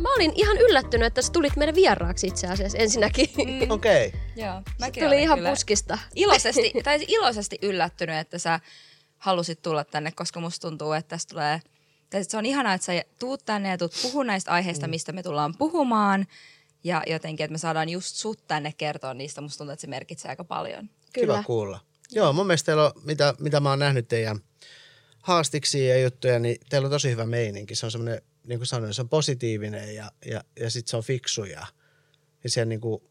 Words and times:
Mä 0.00 0.14
olin 0.14 0.32
ihan 0.34 0.56
yllättynyt, 0.56 1.06
että 1.06 1.22
sä 1.22 1.32
tulit 1.32 1.56
meidän 1.56 1.74
vieraaksi 1.74 2.26
itse 2.26 2.46
asiassa 2.46 2.78
ensinnäkin. 2.78 3.28
Mm. 3.36 3.70
Okei. 3.70 4.06
Okay. 4.06 4.20
Joo, 4.36 4.62
mäkin 4.78 5.04
Tuli 5.04 5.22
ihan 5.22 5.38
kyllä 5.38 5.50
puskista. 5.50 5.98
Iloisesti, 6.16 6.72
tai 6.84 7.04
iloisesti 7.08 7.58
yllättynyt, 7.62 8.16
että 8.16 8.38
sä 8.38 8.60
halusit 9.18 9.62
tulla 9.62 9.84
tänne, 9.84 10.12
koska 10.12 10.40
musta 10.40 10.68
tuntuu, 10.68 10.92
että 10.92 11.08
tästä 11.08 11.30
tulee... 11.30 11.62
Tai 12.10 12.24
se 12.24 12.36
on 12.36 12.46
ihanaa, 12.46 12.74
että 12.74 12.84
sä 12.84 13.04
tuut 13.18 13.44
tänne 13.44 13.68
ja 13.68 13.78
tuut 13.78 13.92
puhua 14.02 14.24
näistä 14.24 14.50
aiheista, 14.50 14.86
mm. 14.86 14.90
mistä 14.90 15.12
me 15.12 15.22
tullaan 15.22 15.54
puhumaan. 15.58 16.26
Ja 16.84 17.02
jotenkin, 17.06 17.44
että 17.44 17.52
me 17.52 17.58
saadaan 17.58 17.88
just 17.88 18.16
sut 18.16 18.46
tänne 18.46 18.74
kertoa 18.78 19.14
niistä. 19.14 19.40
Musta 19.40 19.58
tuntuu, 19.58 19.72
että 19.72 19.80
se 19.80 19.86
merkitsee 19.86 20.28
aika 20.28 20.44
paljon. 20.44 20.90
Kyllä. 21.12 21.34
Kiva 21.34 21.42
kuulla. 21.42 21.80
Joo, 22.10 22.32
mun 22.32 22.46
mielestä 22.46 22.66
teillä 22.66 22.84
on, 22.84 22.92
mitä, 23.04 23.34
mitä 23.38 23.60
mä 23.60 23.70
oon 23.70 23.78
nähnyt 23.78 24.08
teidän 24.08 24.40
haastiksi 25.22 25.86
ja 25.86 26.00
juttuja, 26.00 26.38
niin 26.38 26.56
teillä 26.68 26.86
on 26.86 26.90
tosi 26.90 27.10
hyvä 27.10 27.26
meininki. 27.26 27.74
Se 27.74 27.86
on 27.86 27.92
semmoinen, 27.92 28.22
niin 28.50 28.58
kuin 28.58 28.66
sanoin, 28.66 28.94
se 28.94 29.02
on 29.02 29.08
positiivinen 29.08 29.94
ja, 29.94 30.12
ja, 30.26 30.44
ja 30.60 30.70
sitten 30.70 30.90
se 30.90 30.96
on 30.96 31.02
fiksu 31.02 31.44
ja, 31.44 31.66
ja 32.44 32.50
siellä 32.50 32.68
niin 32.68 32.80
kuin, 32.80 33.02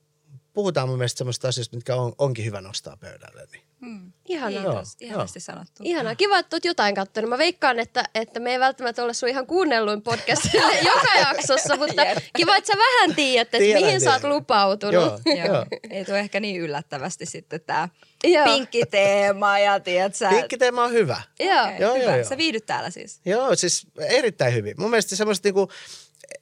puhutaan 0.53 0.89
mun 0.89 0.97
mielestä 0.97 1.17
semmoista 1.17 1.47
asioista, 1.47 1.77
mitkä 1.77 1.95
on, 1.95 2.13
onkin 2.17 2.45
hyvä 2.45 2.61
nostaa 2.61 2.97
pöydälle. 2.97 3.47
Niin. 3.51 3.68
Mm. 3.81 4.11
Ihanaa. 4.25 4.63
Kiitos, 4.63 4.95
ihanasti 4.99 5.39
sanottu. 5.39 5.83
Ihanaa. 5.83 6.15
Kiva, 6.15 6.39
että 6.39 6.55
oot 6.55 6.65
jotain 6.65 6.95
katsonut. 6.95 7.29
Mä 7.29 7.37
veikkaan, 7.37 7.79
että, 7.79 8.03
että 8.15 8.39
me 8.39 8.51
ei 8.51 8.59
välttämättä 8.59 9.03
ole 9.03 9.13
sun 9.13 9.29
ihan 9.29 9.47
kuunnelluin 9.47 10.01
podcast 10.01 10.41
joka 10.93 11.19
jaksossa, 11.19 11.75
mutta 11.77 12.01
kiva, 12.35 12.55
että 12.55 12.73
sä 12.73 12.77
vähän 12.77 13.15
tiedät, 13.15 13.47
että 13.47 13.57
Tiedän, 13.57 13.83
mihin 13.83 14.01
sä 14.01 14.11
oot 14.11 14.21
tiedän. 14.21 14.35
lupautunut. 14.35 14.93
Joo, 14.93 15.19
Joo. 15.45 15.65
Ei 15.89 16.05
tule 16.05 16.19
ehkä 16.19 16.39
niin 16.39 16.61
yllättävästi 16.61 17.25
sitten 17.25 17.61
tämä 17.61 17.89
Joo. 18.23 18.45
pinkki 18.45 18.85
teema 18.85 19.59
ja 19.59 19.79
tiedät 19.79 20.15
sä... 20.15 20.29
Pinkkiteema 20.29 20.83
on 20.83 20.91
hyvä. 20.91 21.21
Joo. 21.39 21.63
Okei, 21.63 21.75
Joo, 21.79 21.93
hyvä. 21.95 22.03
joo, 22.05 22.15
joo. 22.15 22.29
Sä 22.29 22.37
viihdyt 22.37 22.65
täällä 22.65 22.89
siis. 22.89 23.19
Joo, 23.25 23.55
siis 23.55 23.87
erittäin 23.99 24.53
hyvin. 24.53 24.73
Mun 24.77 24.89
mielestä 24.89 25.15
semmoiset 25.15 25.43
niinku 25.43 25.69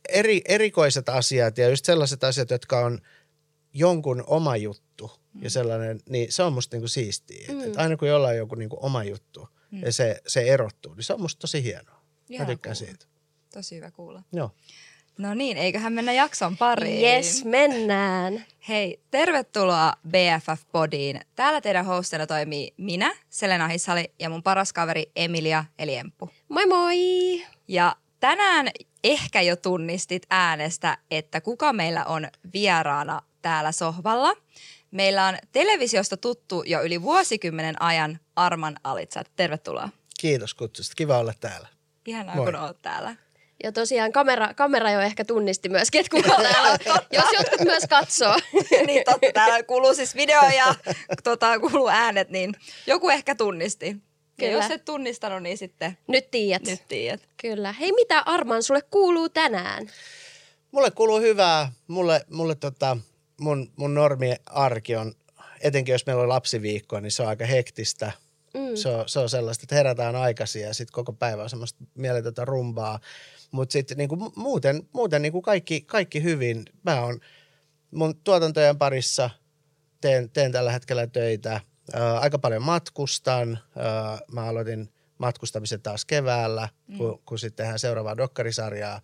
eri, 0.09 0.41
erikoiset 0.47 1.09
asiat 1.09 1.57
ja 1.57 1.69
just 1.69 1.85
sellaiset 1.85 2.23
asiat, 2.23 2.49
jotka 2.49 2.79
on 2.79 2.99
jonkun 3.73 4.23
oma 4.27 4.57
juttu 4.57 5.11
ja 5.41 5.49
sellainen, 5.49 5.99
niin 6.09 6.31
se 6.31 6.43
on 6.43 6.53
musta 6.53 6.75
niinku 6.75 6.87
siistiä. 6.87 7.47
Mm. 7.53 7.63
Et 7.63 7.77
aina 7.77 7.97
kun 7.97 8.07
jollain 8.07 8.33
on 8.33 8.37
joku 8.37 8.55
niinku 8.55 8.77
oma 8.81 9.03
juttu 9.03 9.49
mm. 9.71 9.81
ja 9.83 9.93
se, 9.93 10.21
se 10.27 10.41
erottuu, 10.41 10.93
niin 10.93 11.03
se 11.03 11.13
on 11.13 11.21
musta 11.21 11.39
tosi 11.39 11.63
hienoa. 11.63 12.01
Ihana 12.29 12.49
Mä 12.49 12.53
tykkään 12.53 12.75
kuulla. 12.75 12.91
siitä. 12.91 13.05
Tosi 13.53 13.75
hyvä 13.75 13.91
kuulla. 13.91 14.23
Joo. 14.33 14.51
No 15.17 15.33
niin, 15.33 15.57
eiköhän 15.57 15.93
mennä 15.93 16.13
jakson 16.13 16.57
pariin. 16.57 17.01
Yes, 17.05 17.45
mennään. 17.45 18.45
Hei, 18.69 18.99
tervetuloa 19.11 19.93
BFF-podiin. 20.07 21.21
Täällä 21.35 21.61
teidän 21.61 21.85
hostina 21.85 22.27
toimii 22.27 22.73
minä, 22.77 23.15
Selena 23.29 23.67
Hissali, 23.67 24.11
ja 24.19 24.29
mun 24.29 24.43
paras 24.43 24.73
kaveri 24.73 25.11
Emilia 25.15 25.65
eli 25.79 25.95
Emppu. 25.95 26.29
Moi 26.49 26.65
moi! 26.65 26.97
Ja 27.67 27.95
tänään 28.19 28.69
ehkä 29.03 29.41
jo 29.41 29.55
tunnistit 29.55 30.23
äänestä, 30.29 30.97
että 31.11 31.41
kuka 31.41 31.73
meillä 31.73 32.05
on 32.05 32.27
vieraana 32.53 33.21
täällä 33.41 33.71
sohvalla. 33.71 34.33
Meillä 34.91 35.25
on 35.27 35.37
televisiosta 35.51 36.17
tuttu 36.17 36.63
jo 36.65 36.81
yli 36.81 37.01
vuosikymmenen 37.01 37.81
ajan 37.81 38.19
Arman 38.35 38.75
Alitsat. 38.83 39.27
Tervetuloa. 39.35 39.89
Kiitos 40.19 40.53
kutsusta. 40.53 40.93
Kiva 40.95 41.17
olla 41.17 41.33
täällä. 41.39 41.67
Ihanaa, 42.05 42.35
Moi. 42.35 42.45
kun 42.45 42.55
oot 42.55 42.81
täällä. 42.81 43.15
Ja 43.63 43.71
tosiaan 43.71 44.11
kamera, 44.11 44.53
kamera 44.53 44.91
jo 44.91 44.99
ehkä 44.99 45.25
tunnisti 45.25 45.69
myöskin, 45.69 46.01
että 46.01 46.17
kuka 46.17 46.41
täällä 46.41 46.71
on. 46.71 46.77
Jos 47.11 47.25
jotkut 47.37 47.59
myös 47.59 47.83
katsoo. 47.89 48.35
niin 48.87 49.03
totta, 49.05 49.27
täällä 49.33 49.63
kuuluu 49.63 49.93
siis 49.93 50.15
video 50.15 50.41
ja 50.57 50.75
tota, 51.23 51.59
kuuluu 51.59 51.87
äänet, 51.87 52.29
niin 52.29 52.53
joku 52.87 53.09
ehkä 53.09 53.35
tunnisti. 53.35 53.87
Ja 53.87 54.47
Kyllä. 54.47 54.51
jos 54.63 54.71
et 54.71 54.85
tunnistanut, 54.85 55.43
niin 55.43 55.57
sitten 55.57 55.97
Nyt 56.07 56.31
tiedät. 56.31 56.63
nyt 56.67 56.87
tiedät. 56.87 57.21
Kyllä. 57.41 57.71
Hei, 57.71 57.91
mitä 57.91 58.19
Arman 58.25 58.63
sulle 58.63 58.81
kuuluu 58.81 59.29
tänään? 59.29 59.91
Mulle 60.71 60.91
kuuluu 60.91 61.19
hyvää. 61.19 61.71
Mulle, 61.87 62.25
mulle 62.29 62.55
tota, 62.55 62.97
mun, 63.41 63.71
mun 63.75 63.93
normi 63.93 64.35
arki 64.45 64.95
on, 64.95 65.13
etenkin 65.61 65.93
jos 65.93 66.05
meillä 66.05 66.23
on 66.23 66.29
lapsiviikko, 66.29 66.99
niin 66.99 67.11
se 67.11 67.23
on 67.23 67.29
aika 67.29 67.45
hektistä. 67.45 68.11
Mm. 68.53 68.75
Se, 68.75 68.89
on, 68.89 69.09
se 69.09 69.19
on 69.19 69.29
sellaista, 69.29 69.63
että 69.63 69.75
herätään 69.75 70.15
aikaisin 70.15 70.61
ja 70.61 70.73
sitten 70.73 70.93
koko 70.93 71.13
päivä 71.13 71.43
on 71.43 71.49
semmoista 71.49 71.83
mieletöntä 71.95 72.45
rumbaa. 72.45 72.99
Mutta 73.51 73.73
sitten 73.73 73.97
niinku, 73.97 74.33
muuten, 74.35 74.83
muuten 74.93 75.21
niinku 75.21 75.41
kaikki, 75.41 75.81
kaikki 75.81 76.23
hyvin. 76.23 76.65
Mä 76.83 77.01
oon 77.01 77.19
mun 77.91 78.15
tuotantojen 78.23 78.77
parissa, 78.77 79.29
teen, 80.01 80.29
teen 80.29 80.51
tällä 80.51 80.71
hetkellä 80.71 81.07
töitä. 81.07 81.61
Ää, 81.93 82.19
aika 82.19 82.39
paljon 82.39 82.61
matkustan. 82.61 83.59
Ää, 83.75 84.19
mä 84.31 84.45
aloitin 84.45 84.89
matkustamisen 85.17 85.81
taas 85.81 86.05
keväällä, 86.05 86.69
mm. 86.87 86.97
kun, 86.97 87.21
kun 87.25 87.39
sitten 87.39 87.63
tehdään 87.63 87.79
seuraavaa 87.79 88.17
dokkarisarjaa, 88.17 89.01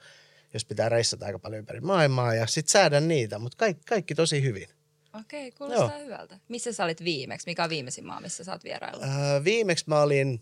jos 0.53 0.66
pitää 0.66 0.90
reissata 0.90 1.25
aika 1.25 1.40
paljon 1.40 1.59
ympäri 1.59 1.81
maailmaa 1.81 2.34
ja 2.36 2.47
sitten 2.47 2.72
säädän 2.72 3.08
niitä, 3.08 3.40
mutta 3.40 3.58
kaikki, 3.58 3.84
kaikki 3.88 4.16
tosi 4.16 4.44
hyvin. 4.44 4.68
Okei, 5.19 5.52
kuulostaa 5.52 5.90
Joo. 5.97 6.06
hyvältä. 6.06 6.40
Missä 6.50 6.74
sä 6.74 6.84
olit 6.84 7.03
viimeksi? 7.03 7.47
Mikä 7.50 7.64
on 7.64 7.69
viimeisin 7.69 8.06
maa, 8.06 8.22
missä 8.22 8.44
sä 8.44 8.52
oot 8.52 8.64
vieraillut? 8.64 9.03
Ää, 9.03 9.44
viimeksi 9.44 9.86
mä 9.88 10.02
olin, 10.02 10.41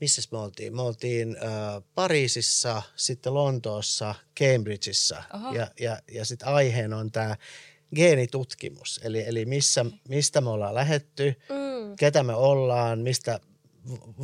missä 0.00 0.22
me 0.32 0.38
oltiin? 0.38 0.76
Me 0.76 0.82
oltiin 0.82 1.36
ää, 1.40 1.80
Pariisissa, 1.94 2.82
sitten 2.96 3.34
Lontoossa, 3.34 4.14
Cambridgeissa 4.40 5.22
Oho. 5.34 5.54
ja, 5.54 5.68
ja, 5.80 5.98
ja 6.12 6.24
sitten 6.24 6.48
aiheena 6.48 6.96
on 6.96 7.12
tämä 7.12 7.36
geenitutkimus, 7.94 9.00
eli, 9.04 9.24
eli 9.26 9.44
missä, 9.44 9.86
mistä 10.08 10.40
me 10.40 10.50
ollaan 10.50 10.74
lähetty, 10.74 11.34
Mm. 11.48 11.96
ketä 11.98 12.22
me 12.22 12.34
ollaan, 12.34 12.98
mistä 12.98 13.40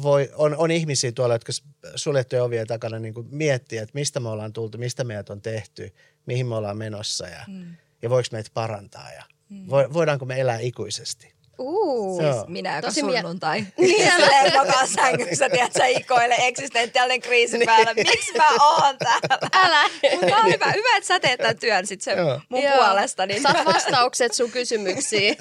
voi, 0.02 0.30
on, 0.34 0.56
on 0.56 0.70
ihmisiä 0.70 1.12
tuolla, 1.12 1.34
jotka 1.34 1.52
suljettujen 1.94 2.42
ovien 2.42 2.66
takana 2.66 2.98
niin 2.98 3.14
kuin 3.14 3.26
miettii, 3.30 3.78
että 3.78 3.94
mistä 3.94 4.20
me 4.20 4.28
ollaan 4.28 4.52
tultu, 4.52 4.78
mistä 4.78 5.04
meidät 5.04 5.30
on 5.30 5.42
tehty, 5.42 5.94
mihin 6.26 6.46
me 6.46 6.54
ollaan 6.54 6.76
menossa 6.76 7.28
ja, 7.28 7.44
mm. 7.48 7.76
ja 8.02 8.10
voiko 8.10 8.28
meitä 8.32 8.50
parantaa 8.54 9.12
ja 9.12 9.24
mm. 9.48 9.70
vo, 9.70 9.76
voidaanko 9.92 10.24
me 10.24 10.40
elää 10.40 10.58
ikuisesti. 10.58 11.35
Uh. 11.58 12.20
Siis 12.22 12.46
minä, 12.48 12.76
joka 12.76 12.88
Tosi 12.88 13.02
mie- 13.02 13.20
sunnuntai. 13.20 13.60
Niin, 13.78 14.12
Silleen 14.12 14.52
makaa 14.54 14.86
sängyssä, 14.86 15.50
tiedät 15.50 15.72
sä, 15.72 15.86
ikoilee 15.86 16.46
eksistentiaalinen 16.46 17.20
kriisi 17.20 17.58
päällä. 17.66 17.94
Miksi 17.94 18.32
mä 18.36 18.48
oon 18.60 18.96
täällä? 18.98 19.48
Älä. 19.52 19.82
Mutta 20.20 20.36
on 20.36 20.46
hyvä, 20.52 20.72
hyvä, 20.72 20.96
että 20.96 21.06
sä 21.06 21.20
teet 21.20 21.40
tämän 21.40 21.58
työn 21.58 21.86
sit 21.86 22.00
sen 22.00 22.18
Joo. 22.18 22.40
mun 22.48 22.62
Joo. 22.62 22.76
puolesta. 22.76 23.26
Niin 23.26 23.42
Saat 23.42 23.64
vastaukset 23.66 24.34
sun 24.34 24.50
kysymyksiin. 24.50 25.36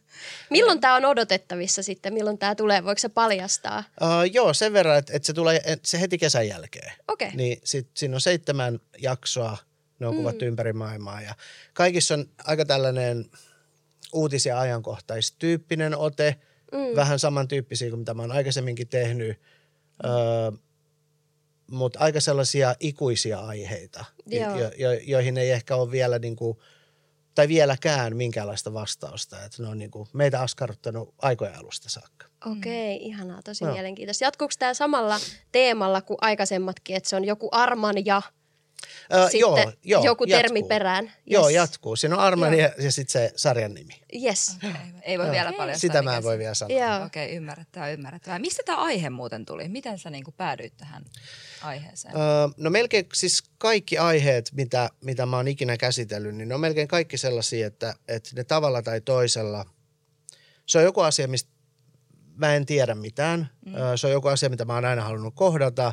Milloin 0.50 0.80
tämä 0.80 0.94
on 0.94 1.04
odotettavissa 1.04 1.82
sitten? 1.82 2.14
Milloin 2.14 2.38
tämä 2.38 2.54
tulee? 2.54 2.84
Voiko 2.84 2.98
se 2.98 3.08
paljastaa? 3.08 3.84
Uh, 4.00 4.32
joo, 4.32 4.54
sen 4.54 4.72
verran, 4.72 4.98
että, 4.98 5.12
että 5.16 5.26
se 5.26 5.32
tulee 5.32 5.60
et, 5.64 5.80
se 5.84 6.00
heti 6.00 6.18
kesän 6.18 6.48
jälkeen. 6.48 6.92
Okei. 7.08 7.30
Niin 7.34 7.60
sit, 7.64 7.88
siinä 7.94 8.14
on 8.14 8.20
seitsemän 8.20 8.80
jaksoa, 8.98 9.56
ne 9.98 10.06
on 10.06 10.16
kuvattu 10.16 10.44
ympäri 10.44 10.72
maailmaa 10.72 11.20
ja 11.20 11.34
kaikissa 11.72 12.14
on 12.14 12.26
aika 12.44 12.64
tällainen 12.64 13.24
uutis- 14.14 14.46
ja 14.46 14.60
ajankohtaistyyppinen 14.60 15.96
ote, 15.96 16.36
mm. 16.72 16.96
vähän 16.96 17.18
samantyyppisiä 17.18 17.90
kuin 17.90 17.98
mitä 17.98 18.14
mä 18.14 18.22
oon 18.22 18.32
aikaisemminkin 18.32 18.88
tehnyt, 18.88 19.40
öö, 20.04 20.50
mutta 21.70 21.98
aika 21.98 22.20
sellaisia 22.20 22.74
ikuisia 22.80 23.40
aiheita, 23.40 24.04
Joo. 24.26 24.58
jo, 24.58 24.70
jo, 24.76 24.92
joihin 24.92 25.38
ei 25.38 25.50
ehkä 25.50 25.76
ole 25.76 25.90
vielä 25.90 26.18
niin 26.18 26.36
kuin, 26.36 26.58
tai 27.34 27.48
vieläkään 27.48 28.16
minkäänlaista 28.16 28.72
vastausta. 28.72 29.44
Että 29.44 29.62
ne 29.62 29.68
on 29.68 29.78
niin 29.78 29.90
kuin 29.90 30.08
meitä 30.12 30.40
askarruttanut 30.40 31.14
aikojen 31.22 31.58
alusta 31.58 31.88
saakka. 31.88 32.26
Okei, 32.46 32.96
ihanaa, 32.96 33.42
tosi 33.42 33.64
Joo. 33.64 33.72
mielenkiintoista. 33.72 34.24
Jatkuuko 34.24 34.54
tämä 34.58 34.74
samalla 34.74 35.16
teemalla 35.52 36.02
kuin 36.02 36.18
aikaisemmatkin, 36.20 36.96
että 36.96 37.08
se 37.08 37.16
on 37.16 37.24
joku 37.24 37.48
Arman 37.52 38.06
ja 38.06 38.22
Öö, 39.12 39.22
sitten 39.22 39.40
joo, 39.40 39.72
joo, 39.84 40.04
joku 40.04 40.24
jatkuu. 40.24 40.42
termi 40.42 40.62
perään? 40.62 41.12
Joo, 41.26 41.48
Yes. 41.48 41.54
jatkuu. 41.54 41.96
Siinä 41.96 42.16
on 42.16 42.20
Armani 42.22 42.58
ja, 42.58 42.70
ja 42.78 42.92
sitten 42.92 43.12
se 43.12 43.32
sarjan 43.36 43.74
nimi. 43.74 43.92
Yes. 44.24 44.56
Okay, 44.56 44.72
ei 45.02 45.18
voi 45.18 45.30
vielä 45.30 45.52
paljastaa. 45.52 45.80
Sitä 45.80 46.02
mä 46.02 46.16
en 46.16 46.22
voi 46.22 46.38
vielä 46.38 46.54
sanoa. 46.54 46.78
Joo. 46.78 47.06
Okei, 47.06 47.24
okay, 47.24 47.36
ymmärrettävää, 47.36 47.90
ymmärrettävää. 47.90 48.38
Mistä 48.38 48.62
tämä 48.66 48.78
aihe 48.78 49.10
muuten 49.10 49.46
tuli? 49.46 49.68
Miten 49.68 49.98
sä 49.98 50.10
niinku 50.10 50.32
päädyit 50.32 50.76
tähän 50.76 51.04
aiheeseen? 51.62 52.16
Öö, 52.16 52.22
no 52.56 52.70
melkein 52.70 53.06
siis 53.14 53.42
kaikki 53.58 53.98
aiheet, 53.98 54.50
mitä, 54.52 54.90
mitä 55.00 55.26
mä 55.26 55.36
oon 55.36 55.48
ikinä 55.48 55.76
käsitellyt, 55.76 56.34
niin 56.34 56.48
ne 56.48 56.54
on 56.54 56.60
melkein 56.60 56.88
kaikki 56.88 57.16
sellaisia, 57.18 57.66
että, 57.66 57.94
että 58.08 58.30
ne 58.36 58.44
tavalla 58.44 58.82
tai 58.82 59.00
toisella, 59.00 59.66
se 60.66 60.78
on 60.78 60.84
joku 60.84 61.00
asia, 61.00 61.28
mistä 61.28 61.50
mä 62.36 62.54
en 62.54 62.66
tiedä 62.66 62.94
mitään. 62.94 63.50
Mm. 63.66 63.74
Öö, 63.74 63.96
se 63.96 64.06
on 64.06 64.12
joku 64.12 64.28
asia, 64.28 64.48
mitä 64.48 64.64
mä 64.64 64.74
oon 64.74 64.84
aina 64.84 65.02
halunnut 65.02 65.34
kohdata. 65.34 65.92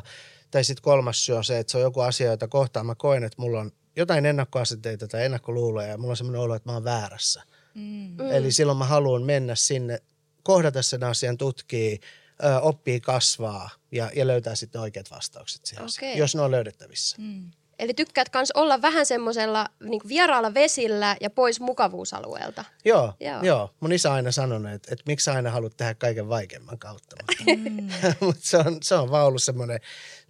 Tai 0.52 0.64
sitten 0.64 0.82
kolmas 0.82 1.26
syy 1.26 1.34
on 1.34 1.44
se, 1.44 1.58
että 1.58 1.70
se 1.70 1.76
on 1.78 1.82
joku 1.82 2.00
asia, 2.00 2.30
jota 2.30 2.48
kohtaan 2.48 2.86
mä 2.86 2.94
koen, 2.94 3.24
että 3.24 3.42
mulla 3.42 3.60
on 3.60 3.72
jotain 3.96 4.26
ennakkoasenteita 4.26 5.08
tai 5.08 5.24
ennakkoluuloja 5.24 5.88
ja 5.88 5.98
mulla 5.98 6.12
on 6.12 6.16
semmoinen 6.16 6.40
olo, 6.40 6.54
että 6.54 6.68
mä 6.68 6.74
oon 6.74 6.84
väärässä. 6.84 7.42
Mm. 7.74 7.82
Mm. 7.82 8.30
Eli 8.30 8.52
silloin 8.52 8.78
mä 8.78 8.84
haluan 8.84 9.22
mennä 9.22 9.54
sinne, 9.54 9.98
kohdata 10.42 10.82
sen 10.82 11.04
asian, 11.04 11.38
tutkii, 11.38 12.00
ö, 12.44 12.60
oppii 12.60 13.00
kasvaa 13.00 13.70
ja, 13.92 14.10
ja 14.16 14.26
löytää 14.26 14.54
sitten 14.54 14.80
oikeat 14.80 15.10
vastaukset 15.10 15.66
siihen 15.66 15.84
asiaan, 15.84 16.18
jos 16.18 16.34
ne 16.34 16.40
on 16.40 16.50
löydettävissä. 16.50 17.16
Mm. 17.20 17.50
Eli 17.78 17.94
tykkäät 17.94 18.28
kans 18.28 18.50
olla 18.50 18.82
vähän 18.82 19.06
semmoisella 19.06 19.66
niin 19.80 20.00
vieraalla 20.08 20.54
vesillä 20.54 21.16
ja 21.20 21.30
pois 21.30 21.60
mukavuusalueelta. 21.60 22.64
Joo, 22.84 23.12
Joo. 23.20 23.42
joo. 23.42 23.70
Mun 23.80 23.92
isä 23.92 24.08
on 24.08 24.14
aina 24.14 24.32
sanonut, 24.32 24.72
että, 24.72 24.88
että 24.92 25.02
miksi 25.06 25.30
aina 25.30 25.50
haluat 25.50 25.76
tehdä 25.76 25.94
kaiken 25.94 26.28
vaikeimman 26.28 26.78
kautta. 26.78 27.16
Mutta 28.20 28.40
se, 28.44 28.56
on, 28.56 28.78
se 28.82 28.94
on 28.94 29.10
vaan 29.10 29.26
ollut 29.26 29.42
semmoinen 29.42 29.80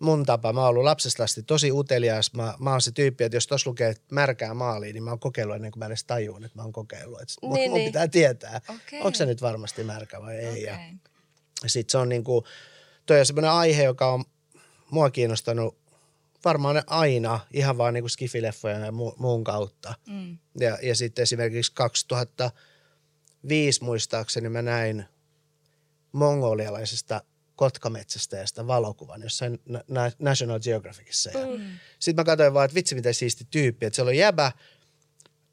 mun 0.01 0.27
tapa. 0.27 0.53
Mä 0.53 0.61
oon 0.61 0.69
ollut 0.69 0.85
lapsesta 0.85 1.25
asti 1.25 1.43
tosi 1.43 1.73
utelias. 1.73 2.35
Mä, 2.35 2.55
mä 2.59 2.71
oon 2.71 2.81
se 2.81 2.93
tyyppi, 2.93 3.25
että 3.25 3.37
jos 3.37 3.47
tuossa 3.47 3.71
lukee 3.71 3.95
märkää 4.11 4.55
maaliin, 4.55 4.95
niin 4.95 5.03
mä 5.03 5.11
oon 5.11 5.19
kokeillut 5.21 5.57
ennen 5.57 5.71
kuin 5.73 5.79
mä 5.79 5.87
edes 5.87 6.05
tajuun, 6.05 6.45
että 6.45 6.59
mä 6.59 6.63
oon 6.63 6.73
kokeillut. 6.73 7.21
Et 7.21 7.29
mun, 7.43 7.55
Niin, 7.55 7.71
mun 7.71 7.79
niin. 7.79 7.89
pitää 7.89 8.09
tietää, 8.09 8.61
Okei. 8.69 9.01
onko 9.01 9.15
se 9.15 9.27
nyt 9.27 9.43
varmasti 9.43 9.85
märkä 9.85 10.21
vai 10.21 10.37
ei. 10.37 10.51
Okei. 10.63 10.93
Ja 11.63 11.69
sitten 11.71 11.93
se 11.93 11.99
on 11.99 12.09
niinku, 12.09 12.45
toi 13.07 13.21
on 13.21 13.27
semmoinen 13.27 13.51
aihe, 13.51 13.83
joka 13.83 14.13
on 14.13 14.25
mua 14.91 15.11
kiinnostanut 15.11 15.82
varmaan 16.45 16.83
aina 16.87 17.41
ihan 17.53 17.79
vaan 17.79 17.95
niinku 17.95 18.09
skifileffojen 18.09 18.83
ja 18.83 18.91
mu- 18.91 19.15
muun 19.19 19.45
kautta. 19.45 19.95
Mm. 20.09 20.39
Ja, 20.61 20.79
ja 20.83 20.95
sitten 20.95 21.23
esimerkiksi 21.23 21.73
2005 21.75 23.85
muistaakseni 23.85 24.49
mä 24.49 24.63
näin 24.63 25.05
mongolialaisesta 26.13 27.23
kotkametsästäjästä 27.57 28.67
valokuvan 28.67 29.23
jossain 29.23 29.61
Na- 29.67 29.85
Na- 29.89 30.11
National 30.19 30.61
Geographicissa. 30.61 31.31
Ja 31.31 31.47
Mm. 31.47 31.65
Sitten 31.99 32.23
mä 32.23 32.25
katsoin 32.25 32.55
vaan, 32.55 32.65
että 32.65 32.75
vitsi 32.75 32.95
miten 32.95 33.15
siisti 33.15 33.47
tyyppi, 33.51 33.87
että 33.87 33.95
siellä 33.95 34.11
on 34.11 34.17
jäbä 34.17 34.53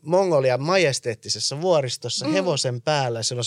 Mongolian 0.02 0.62
majesteettisessa 0.62 1.62
vuoristossa 1.62 2.28
mm. 2.28 2.34
hevosen 2.34 2.82
päällä. 2.82 3.24
Siellä 3.24 3.40
on 3.40 3.46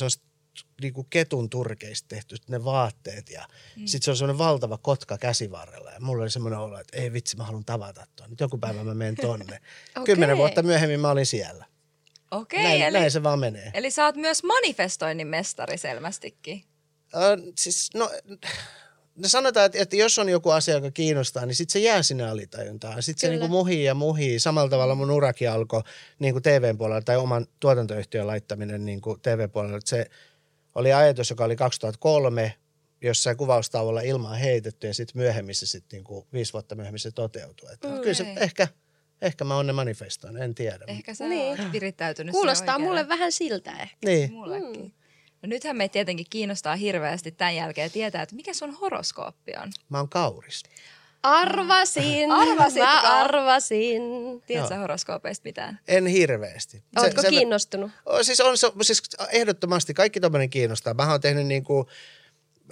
sellaiset 0.55 0.81
niinku 0.81 1.07
ketun 1.11 1.51
turkeista 1.51 2.09
tehty 2.09 2.37
ne 2.49 2.65
vaatteet 2.65 3.31
ja 3.31 3.47
mm. 3.77 3.87
sitten 3.87 4.03
se 4.05 4.11
on 4.11 4.17
semmoinen 4.17 4.39
valtava 4.39 4.79
kotka 4.79 5.19
käsivarrella. 5.19 5.91
Ja 5.91 6.01
mulla 6.01 6.23
oli 6.23 6.31
semmoinen 6.31 6.59
olo, 6.59 6.81
että 6.81 6.97
ei 6.97 7.13
vitsi, 7.13 7.37
mä 7.37 7.45
haluan 7.45 7.65
tavata 7.65 8.07
tuon. 8.17 8.31
Nyt 8.31 8.41
joku 8.41 8.59
päivä 8.59 8.85
mä 8.85 8.95
menen 8.95 9.17
tonne. 9.17 9.61
Kymmenen 10.05 10.35
Okei. 10.35 10.39
vuotta 10.39 10.63
myöhemmin 10.63 11.01
mä 11.01 11.11
olin 11.11 11.27
siellä. 11.27 11.67
Okei, 12.31 12.63
näin, 12.63 12.83
eli, 12.83 12.99
näin 12.99 13.11
se 13.11 13.23
vaan 13.23 13.39
menee. 13.39 13.71
eli 13.75 13.91
sä 13.91 14.05
oot 14.05 14.17
myös 14.17 14.45
manifestoinnin 14.45 15.27
mestari 15.27 15.79
selvästikin. 15.79 16.65
Ö, 17.15 17.53
siis, 17.59 17.91
no, 17.95 18.11
no 19.17 19.29
sanotaan, 19.29 19.67
että, 19.67 19.79
että 19.79 19.97
jos 19.97 20.19
on 20.19 20.29
joku 20.29 20.51
asia, 20.51 20.75
joka 20.75 20.91
kiinnostaa, 20.91 21.47
niin 21.47 21.55
sitten 21.55 21.73
se 21.73 21.79
jää 21.79 22.03
sinne 22.03 22.31
alitajuntaan. 22.31 23.03
Sitten 23.03 23.21
se 23.21 23.29
niinku 23.29 23.49
muhii 23.49 23.85
ja 23.85 23.95
muhii. 23.95 24.41
Samalla 24.41 24.71
tavalla 24.71 24.95
mun 24.95 25.11
urakin 25.11 25.51
alkoi 25.51 25.83
niinku 26.19 26.41
TVn 26.41 26.79
puolella 26.79 27.03
tai 27.03 27.17
oman 27.17 27.47
tuotantoyhtiön 27.61 28.27
laittaminen 28.27 28.85
niinku 28.85 29.19
TV-puolella. 29.23 29.77
Et 29.77 29.87
Se 29.87 30.11
oli 30.75 30.93
ajatus, 30.93 31.31
joka 31.31 31.45
oli 31.45 31.57
2003, 31.57 32.55
jossain 33.03 33.37
kuvaustauolla 33.37 34.01
ilmaan 34.01 34.39
heitetty 34.39 34.87
ja 34.87 34.95
sitten 34.95 35.23
myöhemmin 35.23 35.55
se 35.55 35.67
sitten 35.67 35.97
niinku, 35.97 36.27
viisi 36.33 36.53
vuotta 36.53 36.75
myöhemmin 36.75 36.99
se 37.01 37.11
toteutui. 37.11 37.73
Että 37.73 37.89
Kyllä 37.89 38.15
se 38.15 38.35
ehkä, 38.37 38.69
ehkä 39.23 39.45
mä 39.45 39.57
oon 39.57 39.67
ne 39.67 39.73
manifestoin, 39.73 40.37
en 40.37 40.55
tiedä. 40.55 40.85
Ehkä 40.87 41.15
sä 41.15 41.29
Niin. 41.29 41.61
oot 41.61 41.73
virittäytynyt 41.73 42.33
Kuulostaa 42.33 42.79
mulle 42.79 43.09
vähän 43.09 43.33
siltä 43.33 43.73
ehkä. 43.73 43.97
Niin. 44.05 44.33
Mullekin. 44.33 44.95
No 45.43 45.47
nythän 45.47 45.77
meitä 45.77 45.93
tietenkin 45.93 46.27
kiinnostaa 46.31 46.77
hirveästi 46.77 47.33
tämän 47.33 47.57
jälkeen 47.57 47.91
tietää, 47.91 48.23
että 48.23 48.35
mikä 48.37 48.55
sun 48.55 48.75
horoskooppi 48.75 49.53
on. 49.63 49.71
Mä 49.89 49.99
oon 49.99 50.09
kauris. 50.09 50.63
Arvasin. 51.23 52.31
Arvasitko? 52.31 52.85
Mä 52.87 53.21
arvasin. 53.21 54.03
Tiedätkö 54.47 54.77
horoskoopeista 54.77 55.43
mitään? 55.45 55.79
En 55.89 56.07
hirveästi. 56.07 56.83
Ootko 56.99 57.23
se- 57.23 57.29
kiinnostunut? 57.29 57.91
O, 58.07 58.23
Siis 58.23 58.41
on 58.41 58.59
se, 58.59 58.71
siis 58.83 59.03
ehdottomasti 59.33 59.95
kaikki 59.95 60.21
tommonen 60.21 60.51
kiinnostaa. 60.51 60.95
Mä 60.95 61.11
oon 61.11 61.21
tehnyt 61.21 61.47
niinku 61.47 61.89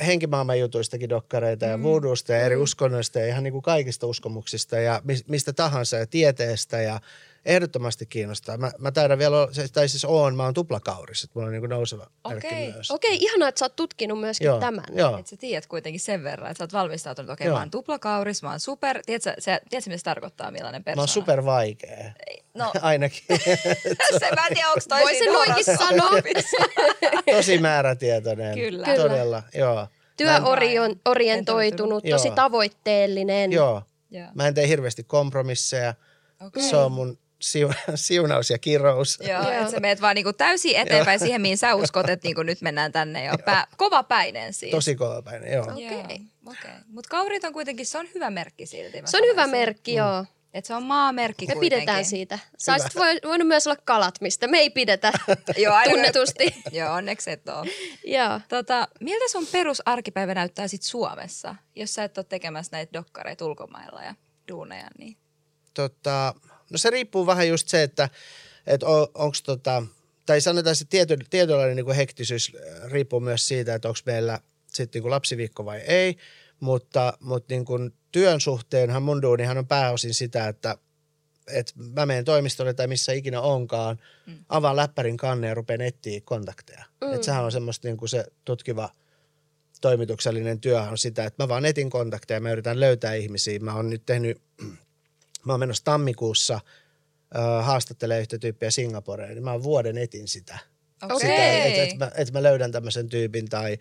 henkimaailman 0.07 0.61
jutuistakin 0.61 1.09
dokkareita 1.09 1.65
ja 1.65 1.83
voodoosta 1.83 2.33
ja 2.33 2.41
eri 2.41 2.57
uskonnoista 2.57 3.19
ja 3.19 3.27
ihan 3.27 3.43
niinku 3.43 3.63
kaikista 3.63 4.07
uskomuksista 4.07 4.77
ja 4.79 5.01
mis- 5.05 5.25
mistä 5.29 5.53
tahansa 5.53 5.97
ja 5.97 6.07
tieteestä 6.07 6.81
ja 6.83 7.01
ehdottomasti 7.45 8.07
kiinnostaa. 8.07 8.57
Mä, 8.57 8.71
mä 8.79 8.91
taidan 8.93 9.19
vielä 9.19 9.37
olla, 9.37 9.53
se- 9.53 9.69
tai 9.73 9.89
siis 9.89 10.05
oon, 10.05 10.37
mä 10.37 10.45
oon 10.45 10.55
tuplakauris, 10.55 11.25
että 11.25 11.33
mulla 11.35 11.47
on 11.47 11.53
niinku 11.53 11.67
nouseva 11.67 12.07
merkki 12.29 12.47
Okei. 12.47 12.73
myös. 12.73 12.91
Okei, 12.91 13.17
ihanaa, 13.17 13.49
että 13.49 13.59
sä 13.59 13.65
oot 13.65 13.77
tutkinut 13.77 14.21
myöskin 14.21 14.45
Joo, 14.47 14.61
tämän. 14.61 14.85
joo. 14.93 15.19
Että 15.19 15.31
sä 15.31 15.37
tiedät 15.37 15.67
kuitenkin 15.67 16.01
sen 16.01 16.25
verran, 16.25 16.51
että 16.51 16.59
sä 16.59 16.65
oot 16.65 16.73
valmistautunut, 16.73 17.31
okei, 17.31 17.47
Joo. 17.47 17.55
mä 17.57 17.61
oon 17.61 17.71
tuplakauris, 17.71 18.43
mä 18.43 18.51
oon 18.51 18.61
super. 18.61 19.03
Tiedätkö, 19.07 19.35
sä, 19.39 19.61
tiedätkö 19.71 19.91
mitä 19.91 19.97
se 19.99 20.05
tarkoittaa, 20.05 20.51
millainen 20.51 20.81
Mä 20.81 20.85
persoona? 20.85 21.03
oon 21.03 21.09
super 21.09 21.45
vaikea. 21.45 22.13
No, 22.55 22.73
Ainakin. 22.83 23.23
se 24.19 24.31
mä 24.35 24.47
en 24.47 24.55
tiedä, 24.55 24.69
onko 24.69 24.81
toi 24.89 25.01
Voi 25.01 25.15
sen 25.19 25.33
noinkin 25.33 25.65
sanoa. 25.65 26.11
Tosi 27.37 27.59
määrätietoinen. 27.59 28.55
Kyllä. 28.55 28.85
Kyllä. 28.87 29.03
Todella, 29.03 29.43
joo. 29.55 29.87
Työorientoitunut, 30.17 32.05
tosi 32.11 32.31
tavoitteellinen. 32.31 33.53
Joo. 33.53 33.83
Joo. 34.11 34.29
Mä 34.35 34.49
en 34.49 34.55
tee 34.55 34.69
hirveästi 34.69 35.05
kompromisseja. 35.05 35.95
Okei. 36.47 36.63
Se 36.63 36.77
on 36.77 36.93
mun 36.93 37.19
siunaus 37.95 38.51
ja 38.51 38.59
kirous. 38.59 39.19
Joo, 39.21 39.43
Joo. 39.43 39.51
että 39.53 39.71
sä 39.71 39.81
meet 39.81 40.01
vaan 40.01 40.15
niinku 40.15 40.33
täysin 40.33 40.77
eteenpäin 40.77 41.21
siihen, 41.21 41.41
mihin 41.41 41.59
sä 41.59 41.75
uskot, 41.75 42.09
että 42.09 42.29
niinku 42.29 42.43
nyt 42.43 42.61
mennään 42.61 42.93
tänne 42.93 43.25
jo. 43.25 43.33
Pää, 43.45 43.67
kova 43.77 44.03
päinen 44.03 44.53
siis. 44.53 44.71
Tosi 44.71 44.95
kovapäinen, 44.95 45.53
joo. 45.53 45.65
Okei. 45.73 45.87
Joo, 45.87 46.01
okei. 46.47 46.71
Mutta 46.87 47.09
kaurit 47.11 47.45
on 47.45 47.53
kuitenkin, 47.53 47.87
se 47.87 47.99
on 47.99 48.09
hyvä 48.15 48.31
merkki 48.31 48.67
silti. 48.67 49.03
Se 49.05 49.17
on 49.17 49.25
hyvä 49.25 49.47
merkki, 49.47 49.95
joo. 49.95 50.25
Että 50.55 50.69
se 50.69 50.75
on 50.75 50.83
maamerkki 50.83 51.47
Me 51.47 51.53
kuitenkin. 51.55 51.77
pidetään 51.79 52.05
siitä. 52.05 52.39
Sä 52.59 52.73
olisit 52.73 52.95
voi- 52.95 53.21
voinut 53.25 53.49
myös 53.49 53.67
olla 53.67 53.77
kalat, 53.85 54.15
mistä 54.21 54.47
me 54.47 54.59
ei 54.59 54.71
pidetä 54.71 55.13
Joo, 55.57 55.75
tunnetusti. 55.91 56.55
Joo, 56.73 56.93
onneksi 56.93 57.31
et 57.31 57.49
ole. 57.49 57.67
Joo. 58.05 58.41
Tota, 58.49 58.89
miltä 59.01 59.25
sun 59.33 59.47
perusarkipäivä 59.47 60.35
näyttää 60.35 60.69
sit 60.69 60.83
Suomessa, 60.83 61.55
jos 61.77 61.95
sä 61.95 62.05
et 62.05 62.19
ole 62.19 62.27
tekemässä 62.29 62.77
näitä 62.77 62.93
dokkareita 62.93 63.45
ulkomailla 63.45 64.03
ja 64.03 64.15
duuneja? 64.49 64.87
Niin. 64.99 65.17
Tota, 65.75 66.35
no 66.71 66.79
se 66.79 66.91
riippuu 66.91 67.27
vähän 67.27 67.49
just 67.49 67.69
se, 67.69 67.83
että 67.83 68.09
et 68.67 68.83
on, 68.83 69.09
onko 69.15 69.37
tota, 69.45 69.83
tai 70.27 70.41
sanotaan 70.41 70.77
se 70.77 70.85
tieto, 70.85 71.15
tietynlainen 71.31 71.77
niin 71.77 71.97
hektisyys 71.97 72.53
äh, 72.55 72.91
riippuu 72.91 73.21
myös 73.21 73.49
siitä, 73.49 73.75
että 73.75 73.89
onko 73.89 74.01
meillä 74.07 74.39
sitten 74.67 75.03
niin 75.03 75.11
lapsiviikko 75.11 75.65
vai 75.65 75.79
ei, 75.79 76.17
mutta, 76.61 77.13
mutta 77.21 77.55
niin 77.55 77.65
kuin 77.65 77.95
työn 78.13 78.41
suhteenhan 78.41 79.03
mun 79.03 79.23
duunihan 79.23 79.59
on 79.59 79.67
pääosin 79.67 80.15
sitä, 80.15 80.49
että 80.49 80.77
että 81.53 81.73
mä 81.77 82.07
menen 82.07 82.25
toimistolle 82.25 82.75
tai 82.75 82.87
missä 82.87 83.13
ikinä 83.13 83.41
onkaan, 83.41 83.99
mm. 84.27 84.39
avaan 84.49 84.77
läppärin 84.77 85.17
kannen 85.17 85.49
ja 85.49 85.55
rupean 85.55 85.81
etsiä 85.81 86.21
kontakteja. 86.25 86.85
Mm. 87.01 87.13
Että 87.13 87.25
sehän 87.25 87.45
on 87.45 87.53
semmoista 87.53 87.89
niin 87.89 87.97
kuin 87.97 88.09
se 88.09 88.25
tutkiva 88.45 88.91
toimituksellinen 89.81 90.61
työ 90.61 90.83
on 90.83 90.99
sitä, 90.99 91.25
että 91.25 91.43
mä 91.43 91.49
vaan 91.49 91.65
etin 91.65 91.91
kontakteja, 91.91 92.41
mä 92.41 92.53
yritän 92.53 92.81
löytää 92.81 93.15
ihmisiä. 93.15 93.59
Mä 93.59 93.75
oon 93.75 93.91
nyt 93.91 94.03
tehnyt, 94.07 94.43
mä 95.45 95.53
oon 95.53 95.61
menossa 95.61 95.85
tammikuussa 95.85 96.55
äh, 96.55 97.67
haastattelee 97.67 98.21
yhtä 98.21 98.39
tyyppiä 98.39 98.71
Singaporeen, 98.71 99.35
niin 99.35 99.45
mä 99.45 99.53
oon 99.53 99.63
vuoden 99.63 99.99
etin 99.99 100.29
sitä. 100.29 100.59
Okei. 101.03 101.19
sitä 101.19 101.65
että 101.65 101.83
et 101.83 101.99
mä, 101.99 102.11
et 102.15 102.33
mä 102.33 102.43
löydän 102.43 102.73
tämmöisen 102.73 103.09
tyypin 103.09 103.49
tai, 103.49 103.79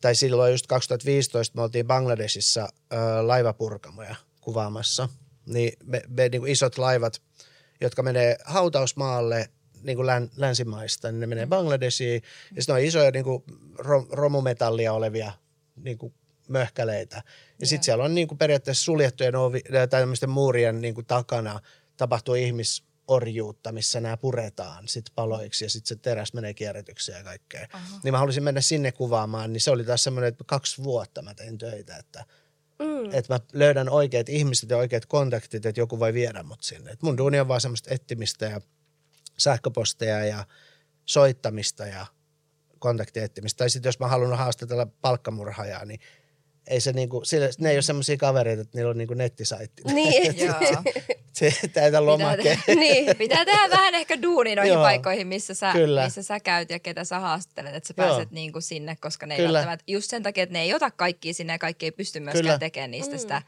tai 0.00 0.14
silloin 0.14 0.52
just 0.52 0.66
2015 0.66 1.56
me 1.56 1.62
oltiin 1.62 1.86
Bangladesissa 1.86 2.60
äh, 2.62 2.98
laivapurkamoja 3.22 4.14
kuvaamassa. 4.40 5.08
Niin 5.46 5.72
me, 5.84 6.02
me 6.08 6.28
niin 6.28 6.40
kuin 6.40 6.52
isot 6.52 6.78
laivat, 6.78 7.22
jotka 7.80 8.02
menee 8.02 8.36
hautausmaalle 8.44 9.48
niin 9.82 9.96
kuin 9.96 10.06
län, 10.06 10.30
länsimaista, 10.36 11.12
niin 11.12 11.20
ne 11.20 11.26
menee 11.26 11.46
Bangladesiin. 11.46 12.22
Ja 12.56 12.62
sitten 12.62 12.74
on 12.74 12.80
isoja 12.80 13.10
niin 13.10 13.24
kuin 13.24 13.42
rom, 13.78 14.06
romumetallia 14.10 14.92
olevia 14.92 15.32
niin 15.76 15.98
kuin 15.98 16.14
möhkäleitä. 16.48 17.22
Ja 17.58 17.66
sitten 17.66 17.84
siellä 17.84 18.04
on 18.04 18.14
niin 18.14 18.28
kuin 18.28 18.38
periaatteessa 18.38 18.84
suljettujen 18.84 19.36
ovi, 19.36 19.60
tai 19.72 19.88
tämmöisten 19.88 20.30
muurien 20.30 20.80
niin 20.80 20.94
kuin 20.94 21.06
takana 21.06 21.60
tapahtuu 21.96 22.34
ihmisorjuutta, 22.34 23.72
missä 23.72 24.00
nämä 24.00 24.16
puretaan 24.16 24.88
sit 24.88 25.04
paloiksi 25.14 25.64
ja 25.64 25.70
sitten 25.70 25.88
se 25.88 25.96
teräs 25.96 26.32
menee 26.32 26.54
kierrätykseen 26.54 27.18
ja 27.18 27.24
kaikkea. 27.24 27.66
Aha. 27.72 28.00
Niin 28.04 28.14
mä 28.14 28.18
halusin 28.18 28.42
mennä 28.42 28.60
sinne 28.60 28.92
kuvaamaan, 28.92 29.52
niin 29.52 29.60
se 29.60 29.70
oli 29.70 29.84
taas 29.84 30.04
semmoinen, 30.04 30.28
että 30.28 30.44
kaksi 30.46 30.82
vuotta 30.82 31.22
mä 31.22 31.34
tein 31.34 31.58
töitä, 31.58 31.96
että, 31.96 32.24
Mm. 32.78 33.10
että 33.12 33.34
mä 33.34 33.40
löydän 33.52 33.88
oikeat 33.88 34.28
ihmiset 34.28 34.70
ja 34.70 34.76
oikeat 34.76 35.06
kontaktit, 35.06 35.66
että 35.66 35.80
joku 35.80 35.98
voi 35.98 36.14
viedä 36.14 36.42
mut 36.42 36.62
sinne. 36.62 36.90
Et 36.90 37.02
mun 37.02 37.18
duuni 37.18 37.40
on 37.40 37.48
vaan 37.48 37.60
semmoista 37.60 37.94
etsimistä 37.94 38.46
ja 38.46 38.60
sähköposteja 39.38 40.24
ja 40.24 40.46
soittamista 41.04 41.86
ja 41.86 42.06
kontaktiettimistä. 42.78 43.58
Tai 43.58 43.70
sitten 43.70 43.88
jos 43.88 43.98
mä 43.98 44.08
haluan 44.08 44.38
haastatella 44.38 44.86
palkkamurhajaa, 44.86 45.84
niin 45.84 46.00
ei 46.66 46.80
se 46.80 46.92
niinku, 46.92 47.24
sille, 47.24 47.50
ne 47.58 47.70
ei 47.70 47.76
ole 47.76 47.82
semmoisia 47.82 48.16
kavereita, 48.16 48.62
että 48.62 48.78
niillä 48.78 48.90
on 48.90 48.98
niinku 48.98 49.14
nettisaitti. 49.14 49.82
Niin. 49.94 50.38
Joo. 50.46 50.54
Se 51.32 51.54
täytä 51.72 52.06
lomake. 52.06 52.42
tehdä- 52.42 52.80
niin. 52.80 53.16
Pitää 53.16 53.44
tehdä 53.44 53.70
vähän 53.70 53.94
ehkä 53.94 54.22
duuni 54.22 54.54
noihin 54.54 54.72
Joo. 54.72 54.82
paikkoihin, 54.82 55.26
missä 55.26 55.54
sä, 55.54 55.72
Kyllä. 55.72 56.04
missä 56.04 56.22
sä 56.22 56.40
käyt 56.40 56.70
ja 56.70 56.78
ketä 56.78 57.04
sä 57.04 57.18
haastattelet, 57.20 57.74
että 57.74 57.86
sä 57.88 57.94
Joo. 57.96 58.08
pääset 58.08 58.30
niinku 58.30 58.60
sinne, 58.60 58.96
koska 58.96 59.26
ne 59.26 59.34
ei 59.34 59.40
Kyllä. 59.40 59.52
välttämättä, 59.58 59.84
just 59.86 60.10
sen 60.10 60.22
takia, 60.22 60.42
että 60.42 60.52
ne 60.52 60.62
ei 60.62 60.74
ota 60.74 60.90
kaikkia 60.90 61.34
sinne 61.34 61.52
ja 61.52 61.58
kaikki 61.58 61.86
ei 61.86 61.92
pysty 61.92 62.20
myöskään 62.20 62.42
Kyllä. 62.44 62.58
tekemään 62.58 62.90
niistä 62.90 63.14
Mm. 63.14 63.18
sitä 63.18 63.42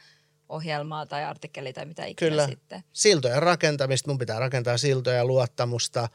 ohjelmaa 0.49 1.07
tai 1.07 1.25
artikkelia 1.25 1.73
tai 1.73 1.85
mitä 1.87 2.05
ikinä 2.05 2.31
Kyllä. 2.31 2.47
sitten. 2.49 2.83
Siltojen 2.93 3.43
rakentamista, 3.43 4.11
mun 4.11 4.19
pitää 4.19 4.39
rakentaa 4.39 4.79
siltoja, 4.79 5.25
luottamusta. 5.25 6.09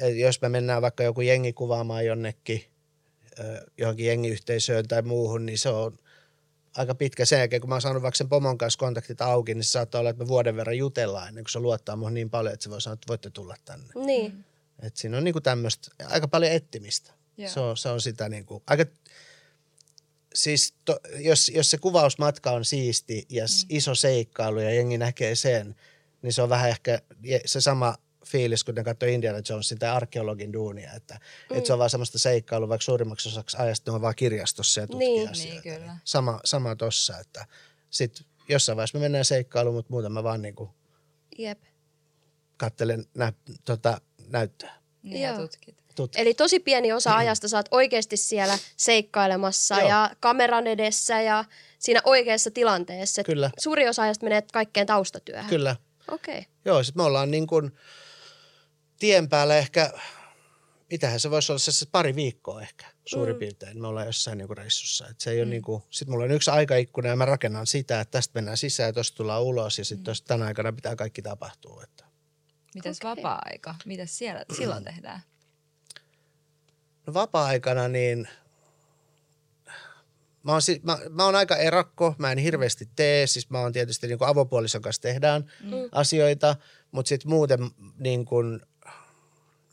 Et 0.00 0.16
jos 0.16 0.40
me 0.40 0.48
mennään 0.48 0.82
vaikka 0.82 1.02
joku 1.02 1.20
jengi 1.20 1.52
kuvaamaan 1.52 2.06
jonnekin, 2.06 2.64
johonkin 3.78 4.06
jengiyhteisöön 4.06 4.88
tai 4.88 5.02
muuhun, 5.02 5.46
niin 5.46 5.58
se 5.58 5.68
on 5.68 5.98
aika 6.76 6.94
pitkä 6.94 7.24
sen 7.24 7.38
jälkeen, 7.38 7.60
kun 7.60 7.68
mä 7.68 7.74
oon 7.74 7.82
saanut 7.82 8.02
vaikka 8.02 8.18
sen 8.18 8.28
pomon 8.28 8.58
kanssa 8.58 8.78
kontaktit 8.78 9.20
auki, 9.20 9.54
niin 9.54 9.64
se 9.64 9.70
saattaa 9.70 9.98
olla, 9.98 10.10
että 10.10 10.24
me 10.24 10.28
vuoden 10.28 10.56
verran 10.56 10.78
jutellaan 10.78 11.28
ennen 11.28 11.44
kuin 11.44 11.52
se 11.52 11.58
luottaa 11.58 11.96
muun 11.96 12.14
niin 12.14 12.30
paljon, 12.30 12.54
että 12.54 12.64
se 12.64 12.70
voi 12.70 12.80
sanoa, 12.80 12.94
että 12.94 13.08
voitte 13.08 13.30
tulla 13.30 13.56
tänne. 13.64 13.92
Niin. 13.94 14.44
Et 14.82 14.96
siinä 14.96 15.16
on 15.16 15.24
niinku 15.24 15.40
tämmöistä 15.40 15.90
aika 16.06 16.28
paljon 16.28 16.52
ettimistä. 16.52 17.12
Se 17.46 17.60
on, 17.60 17.76
se 17.76 17.88
on 17.88 18.00
sitä 18.00 18.28
niinku, 18.28 18.62
aika, 18.66 18.84
siis 20.34 20.74
to, 20.84 21.00
jos, 21.18 21.48
jos 21.54 21.70
se 21.70 21.78
kuvausmatka 21.78 22.50
on 22.50 22.64
siisti 22.64 23.26
ja 23.28 23.44
mm. 23.44 23.66
iso 23.68 23.94
seikkailu 23.94 24.60
ja 24.60 24.74
jengi 24.74 24.98
näkee 24.98 25.34
sen, 25.34 25.76
niin 26.22 26.32
se 26.32 26.42
on 26.42 26.48
vähän 26.48 26.68
ehkä 26.68 27.02
se 27.44 27.60
sama 27.60 27.94
fiilis, 28.26 28.64
kun 28.64 28.74
ne 28.74 28.84
katsoo 28.84 29.08
Indiana 29.08 29.38
Jonesin 29.48 29.78
tai 29.78 29.90
arkeologin 29.90 30.52
duunia, 30.52 30.92
että, 30.92 31.14
mm. 31.14 31.56
että 31.56 31.66
se 31.66 31.72
on 31.72 31.78
vaan 31.78 31.90
semmoista 31.90 32.18
seikkailua, 32.18 32.68
vaikka 32.68 32.84
suurimmaksi 32.84 33.28
osaksi 33.28 33.56
ajasta 33.60 33.90
ne 33.90 33.94
on 33.94 34.02
vaan 34.02 34.14
kirjastossa 34.14 34.80
ja 34.80 34.86
tutkii 34.86 35.08
Niin. 35.08 35.30
asioita. 35.30 35.68
Niin, 35.68 35.80
kyllä. 35.80 35.96
Sama, 36.04 36.40
sama 36.44 36.76
tossa, 36.76 37.18
että 37.18 37.46
sit 37.90 38.22
jossain 38.48 38.76
vaiheessa 38.76 38.98
me 38.98 39.02
mennään 39.02 39.24
seikkailuun, 39.24 39.74
mutta 39.74 39.90
muuten 39.92 40.12
mä 40.12 40.22
vaan 40.22 40.42
niinku 40.42 40.70
Jep. 41.38 41.58
kattelen 42.56 43.04
nä, 43.14 43.32
tota, 43.64 44.00
näyttöä. 44.28 44.72
Niin 45.02 45.22
ja 45.22 45.28
Joo. 45.28 45.38
tutkit. 45.38 45.82
Tutki. 45.94 46.20
Eli 46.20 46.34
tosi 46.34 46.60
pieni 46.60 46.92
osa 46.92 47.16
ajasta 47.16 47.48
sä 47.48 47.56
oot 47.56 47.68
oikeasti 47.70 48.16
siellä 48.16 48.58
seikkailemassa 48.76 49.78
Joo. 49.78 49.88
ja 49.88 50.10
kameran 50.20 50.66
edessä 50.66 51.20
ja 51.20 51.44
siinä 51.78 52.00
oikeassa 52.04 52.50
tilanteessa. 52.50 53.24
Kyllä. 53.24 53.50
Suuri 53.58 53.88
osa 53.88 54.02
ajasta 54.02 54.24
menee 54.24 54.42
kaikkeen 54.52 54.86
taustatyöhön. 54.86 55.50
Kyllä. 55.50 55.76
Okei. 56.08 56.38
Okay. 56.38 56.50
Joo, 56.64 56.82
sitten 56.82 57.02
me 57.02 57.06
ollaan 57.06 57.30
niin 57.30 57.46
kuin 57.46 57.72
tien 59.02 59.28
päällä 59.28 59.56
ehkä, 59.56 59.92
mitähän 60.90 61.20
se 61.20 61.30
voisi 61.30 61.52
olla, 61.52 61.58
se, 61.58 61.72
se 61.72 61.86
pari 61.92 62.14
viikkoa 62.14 62.62
ehkä 62.62 62.86
suurin 63.04 63.36
mm. 63.36 63.38
piirtein. 63.38 63.80
Me 63.80 63.86
ollaan 63.86 64.06
jossain 64.06 64.38
niin 64.38 64.46
kuin 64.46 64.56
reissussa. 64.56 65.08
Et 65.08 65.20
se 65.20 65.30
ei 65.30 65.36
mm. 65.36 65.42
ole 65.42 65.50
niin 65.50 65.62
kuin, 65.62 65.82
sit 65.90 66.08
mulla 66.08 66.24
on 66.24 66.30
yksi 66.30 66.50
aikaikkuna 66.50 67.08
ja 67.08 67.16
mä 67.16 67.24
rakennan 67.24 67.66
sitä, 67.66 68.00
että 68.00 68.12
tästä 68.12 68.32
mennään 68.34 68.56
sisään 68.56 68.88
ja 68.88 68.92
tuosta 68.92 69.16
tullaan 69.16 69.42
ulos 69.42 69.78
ja 69.78 69.84
sitten 69.84 70.14
mm. 70.14 70.24
tänä 70.26 70.46
aikana 70.46 70.72
pitää 70.72 70.96
kaikki 70.96 71.22
tapahtua. 71.22 71.82
Että. 71.82 72.04
Mitäs 72.74 72.96
Okei. 72.96 73.10
vapaa-aika? 73.10 73.74
Mitäs 73.84 74.18
siellä 74.18 74.44
silloin 74.58 74.84
tehdään? 74.84 75.20
No 77.06 77.14
vapaa-aikana 77.14 77.88
niin 77.88 78.28
mä 80.42 80.52
oon, 80.52 80.62
si- 80.62 80.80
mä, 80.82 80.98
mä 81.10 81.24
oon 81.24 81.34
aika 81.34 81.56
erakko, 81.56 82.14
mä 82.18 82.32
en 82.32 82.38
hirveästi 82.38 82.88
tee, 82.96 83.26
siis 83.26 83.50
mä 83.50 83.60
oon 83.60 83.72
tietysti 83.72 84.06
niin 84.06 84.18
kuin 84.18 84.28
avopuolison 84.28 84.82
kanssa 84.82 85.02
tehdään 85.02 85.52
mm. 85.60 85.70
asioita, 85.92 86.56
mutta 86.92 87.08
sitten 87.08 87.30
muuten 87.30 87.70
niin 87.98 88.24
kuin, 88.24 88.60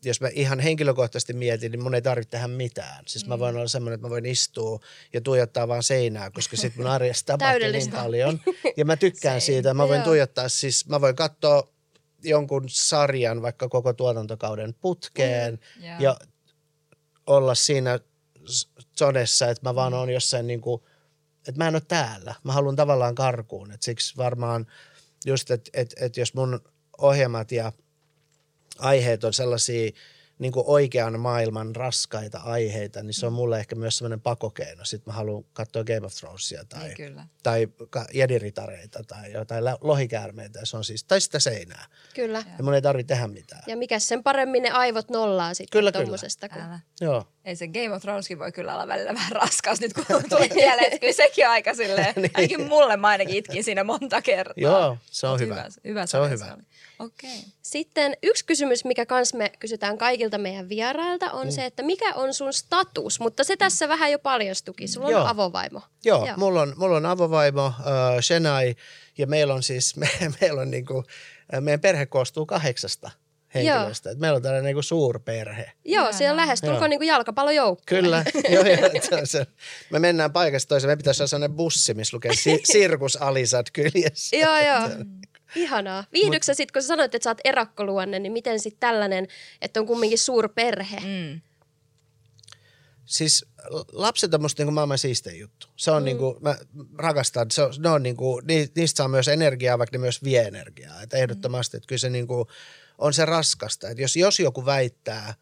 jos 0.04 0.22
mä 0.22 0.28
ihan 0.28 0.60
henkilökohtaisesti 0.60 1.34
mietin, 1.34 1.72
niin 1.72 1.84
mun 1.84 1.96
ei 1.96 2.02
tarvitse 2.02 2.32
tehdä 2.32 2.48
mitään. 2.48 3.04
Siis 3.08 3.28
mä 3.28 3.40
voin 3.40 3.56
olla 3.56 3.68
semmoinen, 3.68 3.96
että 3.96 4.08
mä 4.08 4.10
voin 4.10 4.26
istua 4.26 4.80
ja 5.14 5.22
tuijottaa 5.22 5.68
vaan 5.68 5.84
seinää, 5.84 6.32
koska 6.32 6.58
sitten 6.58 6.82
mun 6.84 6.92
arjessa 6.92 7.26
tapahtuu 7.38 7.72
niin 7.72 7.92
paljon. 7.92 8.40
Ja 8.78 8.86
mä 8.86 8.98
tykkään 8.98 9.42
siitä, 9.50 9.74
mä 9.74 9.88
voin 9.88 10.02
tuijottaa 10.02 10.50
siis, 10.50 10.88
mä 10.88 11.02
voin 11.02 11.16
katsoa 11.16 11.70
jonkun 12.24 12.64
sarjan 12.68 13.42
vaikka 13.42 13.70
koko 13.70 13.94
tuotantokauden 13.94 14.74
putkeen 14.74 15.60
Mm, 15.76 15.84
joo. 15.84 15.96
ja 16.00 16.18
olla 17.28 17.56
siinä 17.56 18.00
zonessa, 19.00 19.50
että 19.50 19.70
mä 19.70 19.76
vaan 19.76 19.94
oon 19.94 20.10
jossain 20.10 20.48
niin 20.48 20.62
kuin, 20.62 20.82
että 21.48 21.58
mä 21.58 21.68
en 21.68 21.76
ole 21.76 21.82
täällä. 21.88 22.36
Mä 22.44 22.54
haluan 22.54 22.76
tavallaan 22.76 23.16
karkuun. 23.16 23.72
Et 23.72 23.82
siksi 23.82 24.18
varmaan 24.18 24.68
just, 25.26 25.52
että 25.52 25.70
et, 25.74 25.94
et 26.02 26.18
jos 26.18 26.34
mun 26.34 26.60
ohjelmat 26.98 27.52
ja 27.52 27.72
aiheet 28.80 29.24
on 29.24 29.34
sellaisia 29.34 29.92
niin 30.40 30.52
kuin 30.52 30.64
oikean 30.68 31.20
maailman 31.20 31.76
raskaita 31.76 32.38
aiheita, 32.40 33.04
niin 33.04 33.14
se 33.14 33.26
on 33.26 33.34
mulle 33.34 33.60
ehkä 33.60 33.76
myös 33.76 33.98
semmoinen 33.98 34.22
pakokeino. 34.22 34.86
Sitten 34.86 35.14
mä 35.14 35.16
haluan 35.18 35.44
katsoa 35.54 35.84
Game 35.84 36.06
of 36.06 36.14
Thronesia 36.14 36.66
tai, 36.70 36.84
Niin 36.84 36.98
kyllä. 36.98 37.26
tai 37.44 37.68
jediritareita 38.14 39.04
tai 39.04 39.32
jotain 39.32 39.64
lohikäärmeitä. 39.82 40.60
Se 40.64 40.78
on 40.78 40.84
siis, 40.84 41.04
tai 41.04 41.22
sitä 41.22 41.40
seinää. 41.40 41.86
Kyllä. 42.16 42.44
Ja 42.58 42.64
mun 42.64 42.74
ei 42.74 42.82
tarvitse 42.82 43.14
tehdä 43.14 43.28
mitään. 43.28 43.62
Ja 43.68 43.78
mikä 43.78 44.00
sen 44.00 44.24
paremmin 44.24 44.64
ne 44.64 44.70
aivot 44.70 45.10
nollaa 45.10 45.54
sitten 45.54 45.80
Kyllä, 45.80 45.92
kyllä. 45.92 46.06
tommosesta. 46.06 46.50
Kun... 46.50 46.62
Älä. 46.62 46.80
Joo. 47.02 47.28
Ei 47.46 47.56
se 47.56 47.68
Game 47.68 47.92
of 47.96 48.02
Throneskin 48.02 48.40
voi 48.40 48.52
kyllä 48.52 48.74
olla 48.74 48.88
välillä 48.88 49.14
vähän 49.14 49.32
raskas 49.32 49.80
nyt, 49.82 49.94
kun 49.94 50.06
tuli 50.30 50.50
mieleen, 50.54 50.86
että 50.86 51.00
kyllä 51.00 51.14
sekin 51.14 51.46
on 51.46 51.52
aika 51.52 51.74
silleen, 51.74 52.14
Niin. 52.22 52.32
ainakin 52.34 52.68
mulle 52.68 52.98
mä 52.98 53.08
ainakin 53.08 53.36
itkin 53.36 53.64
siinä 53.64 53.84
monta 53.84 54.22
kertaa. 54.22 54.54
Joo, 54.58 54.98
se 55.06 55.28
on 55.28 55.34
Mut 55.34 55.40
hyvä. 55.42 55.56
Hyvä, 55.56 55.68
hyvä 55.86 56.06
Se 56.06 56.18
on 56.18 56.30
hyvä. 56.30 56.54
oli. 56.54 56.64
Okei. 57.00 57.38
Okay. 57.40 57.52
Sitten 57.62 58.18
yksi 58.24 58.46
kysymys, 58.46 58.86
mikä 58.86 59.06
kans 59.06 59.34
me 59.34 59.52
kysytään 59.60 59.98
kaikilta 59.98 60.38
meidän 60.38 60.70
vierailta, 60.70 61.32
on 61.32 61.48
mm. 61.48 61.52
se, 61.52 61.66
että 61.66 61.84
mikä 61.84 62.14
on 62.14 62.34
sun 62.34 62.54
status? 62.54 63.20
Mutta 63.20 63.44
se 63.44 63.58
tässä 63.58 63.90
vähän 63.90 64.12
jo 64.12 64.20
paljastukin. 64.20 64.90
Sulla 64.90 65.08
on 65.08 65.14
Joo. 65.14 65.28
avovaimo. 65.28 65.82
Joo, 66.06 66.18
Joo. 66.18 66.28
Joo. 66.28 66.38
Mulla, 66.38 66.62
on, 66.62 66.74
mulla 66.78 66.98
on 66.98 67.06
avovaimo 67.06 67.66
uh, 67.66 67.74
Shenai 68.22 68.76
ja 69.18 69.28
meillä 69.28 69.54
on 69.54 69.64
siis, 69.64 69.96
me, 69.98 70.10
meillä 70.42 70.62
on 70.62 70.72
niinku, 70.72 71.04
äh, 71.54 71.62
meidän 71.62 71.80
perhe 71.80 72.06
koostuu 72.06 72.46
kahdeksasta 72.46 73.12
henkilöstä. 73.54 74.12
Et 74.12 74.20
meillä 74.20 74.36
on 74.36 74.42
tällainen 74.42 74.66
niinku 74.66 74.82
suurperhe. 74.82 75.72
Joo, 75.86 76.04
Ihanaa. 76.04 76.12
se 76.12 76.32
on 76.32 76.38
lähestulkoon 76.38 76.82
Joo. 76.82 76.88
niin 76.88 77.00
kuin 77.00 77.08
jalkapallojoukkue. 77.08 77.84
Kyllä, 77.86 78.26
joo, 78.54 78.64
joo, 78.66 78.90
se 79.02 79.16
on 79.16 79.28
se. 79.28 79.48
Me 79.90 80.00
mennään 80.00 80.34
paikasta 80.34 80.70
toiseen. 80.70 80.92
Me 80.92 80.96
pitäisi 80.96 81.22
olla 81.22 81.28
sellainen 81.28 81.58
bussi, 81.58 81.94
missä 81.94 82.18
lukee 82.18 82.36
si- 82.36 82.62
Sirkus 82.72 83.22
Alisat 83.22 83.72
kyljessä. 83.74 84.36
Joo, 84.36 84.58
joo. 84.58 84.90
Ihanaa. 85.56 86.04
Viihdyksä 86.14 86.54
sitten, 86.54 86.74
kun 86.74 86.82
sä 86.82 86.88
sanoit, 86.88 87.16
että 87.16 87.24
sä 87.24 87.30
oot 87.30 87.42
erakkoluonne, 87.44 88.20
niin 88.20 88.32
miten 88.32 88.60
sitten 88.60 88.80
tällainen, 88.80 89.28
että 89.62 89.80
on 89.80 89.88
kumminkin 89.88 90.18
suurperhe? 90.18 91.00
Mm. 91.00 91.06
Mm. 91.06 91.42
Siis 93.06 93.46
lapset 93.92 94.34
on 94.34 94.42
musta 94.42 94.62
niinku 94.62 94.72
maailman 94.72 94.98
siistein 94.98 95.40
juttu. 95.40 95.68
Se 95.76 95.92
on 95.92 96.04
mm. 96.04 96.06
niinku, 96.06 96.38
mä 96.42 96.58
rakastan, 96.98 97.52
se 97.52 97.62
on, 97.62 97.74
ne 97.80 97.90
on 97.90 98.04
niinku, 98.04 98.42
ni- 98.44 98.72
niistä 98.76 98.98
saa 98.98 99.08
myös 99.08 99.28
energiaa, 99.28 99.78
vaikka 99.78 99.98
ne 99.98 100.02
myös 100.02 100.24
vie 100.24 100.42
energiaa. 100.42 101.02
Et 101.02 101.14
ehdottomasti, 101.14 101.78
että 101.78 101.88
kyllä 101.88 102.00
se 102.00 102.10
niinku, 102.10 102.48
on 102.98 103.14
se 103.14 103.26
raskasta. 103.26 103.90
Et 103.90 104.00
jos, 104.00 104.16
jos 104.16 104.40
joku 104.40 104.66
väittää 104.66 105.34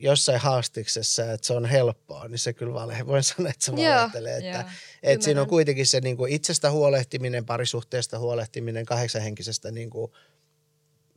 jossain 0.00 0.40
haastiksessa, 0.40 1.32
että 1.32 1.46
se 1.46 1.52
on 1.52 1.64
helppoa, 1.64 2.28
niin 2.28 2.38
se 2.38 2.52
kyllä 2.52 2.74
vale. 2.74 2.96
Voin 3.06 3.22
sanoa, 3.22 3.50
että 3.50 3.64
se 3.64 3.72
valehtelee. 3.72 4.36
Että, 4.36 4.48
joo. 4.48 4.62
että 5.02 5.24
siinä 5.24 5.40
on 5.40 5.46
kuitenkin 5.48 5.86
se 5.86 6.00
niinku 6.00 6.26
itsestä 6.26 6.70
huolehtiminen, 6.70 7.44
parisuhteesta 7.44 8.18
huolehtiminen, 8.18 8.86
kahdeksanhenkisestä 8.86 9.70
niinku, 9.70 10.12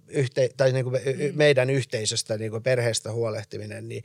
yhte, 0.07 0.49
tai 0.57 0.71
niinku 0.71 0.89
me, 0.89 0.99
mm. 0.99 1.37
meidän 1.37 1.69
yhteisöstä, 1.69 2.37
niinku 2.37 2.61
perheestä 2.61 3.11
huolehtiminen, 3.11 3.89
niin, 3.89 4.03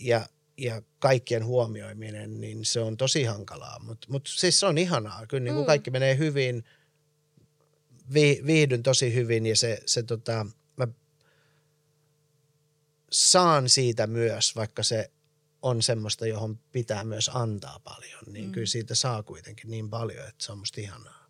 ja, 0.00 0.26
ja 0.58 0.82
kaikkien 0.98 1.44
huomioiminen, 1.44 2.40
niin 2.40 2.64
se 2.64 2.80
on 2.80 2.96
tosi 2.96 3.24
hankalaa. 3.24 3.78
Mutta 3.78 4.06
mut 4.10 4.26
siis 4.26 4.60
se 4.60 4.66
on 4.66 4.78
ihanaa. 4.78 5.26
Kyllä 5.26 5.44
niin 5.44 5.54
kuin 5.54 5.64
Mm. 5.64 5.66
kaikki 5.66 5.90
menee 5.90 6.18
hyvin, 6.18 6.64
vi, 8.14 8.42
viihdyn 8.46 8.82
tosi 8.82 9.14
hyvin 9.14 9.46
ja 9.46 9.56
se, 9.56 9.82
se 9.86 10.02
tota, 10.02 10.46
saan 13.12 13.68
siitä 13.68 14.06
myös, 14.06 14.56
vaikka 14.56 14.82
se 14.82 15.10
on 15.62 15.82
semmoista, 15.82 16.26
johon 16.26 16.58
pitää 16.72 17.04
myös 17.04 17.30
antaa 17.34 17.80
paljon, 17.84 18.22
niin 18.26 18.44
mm. 18.46 18.52
kyllä 18.52 18.66
siitä 18.66 18.94
saa 18.94 19.22
kuitenkin 19.22 19.70
niin 19.70 19.90
paljon, 19.90 20.28
että 20.28 20.44
se 20.44 20.52
on 20.52 20.58
musta 20.58 20.80
ihanaa. 20.80 21.26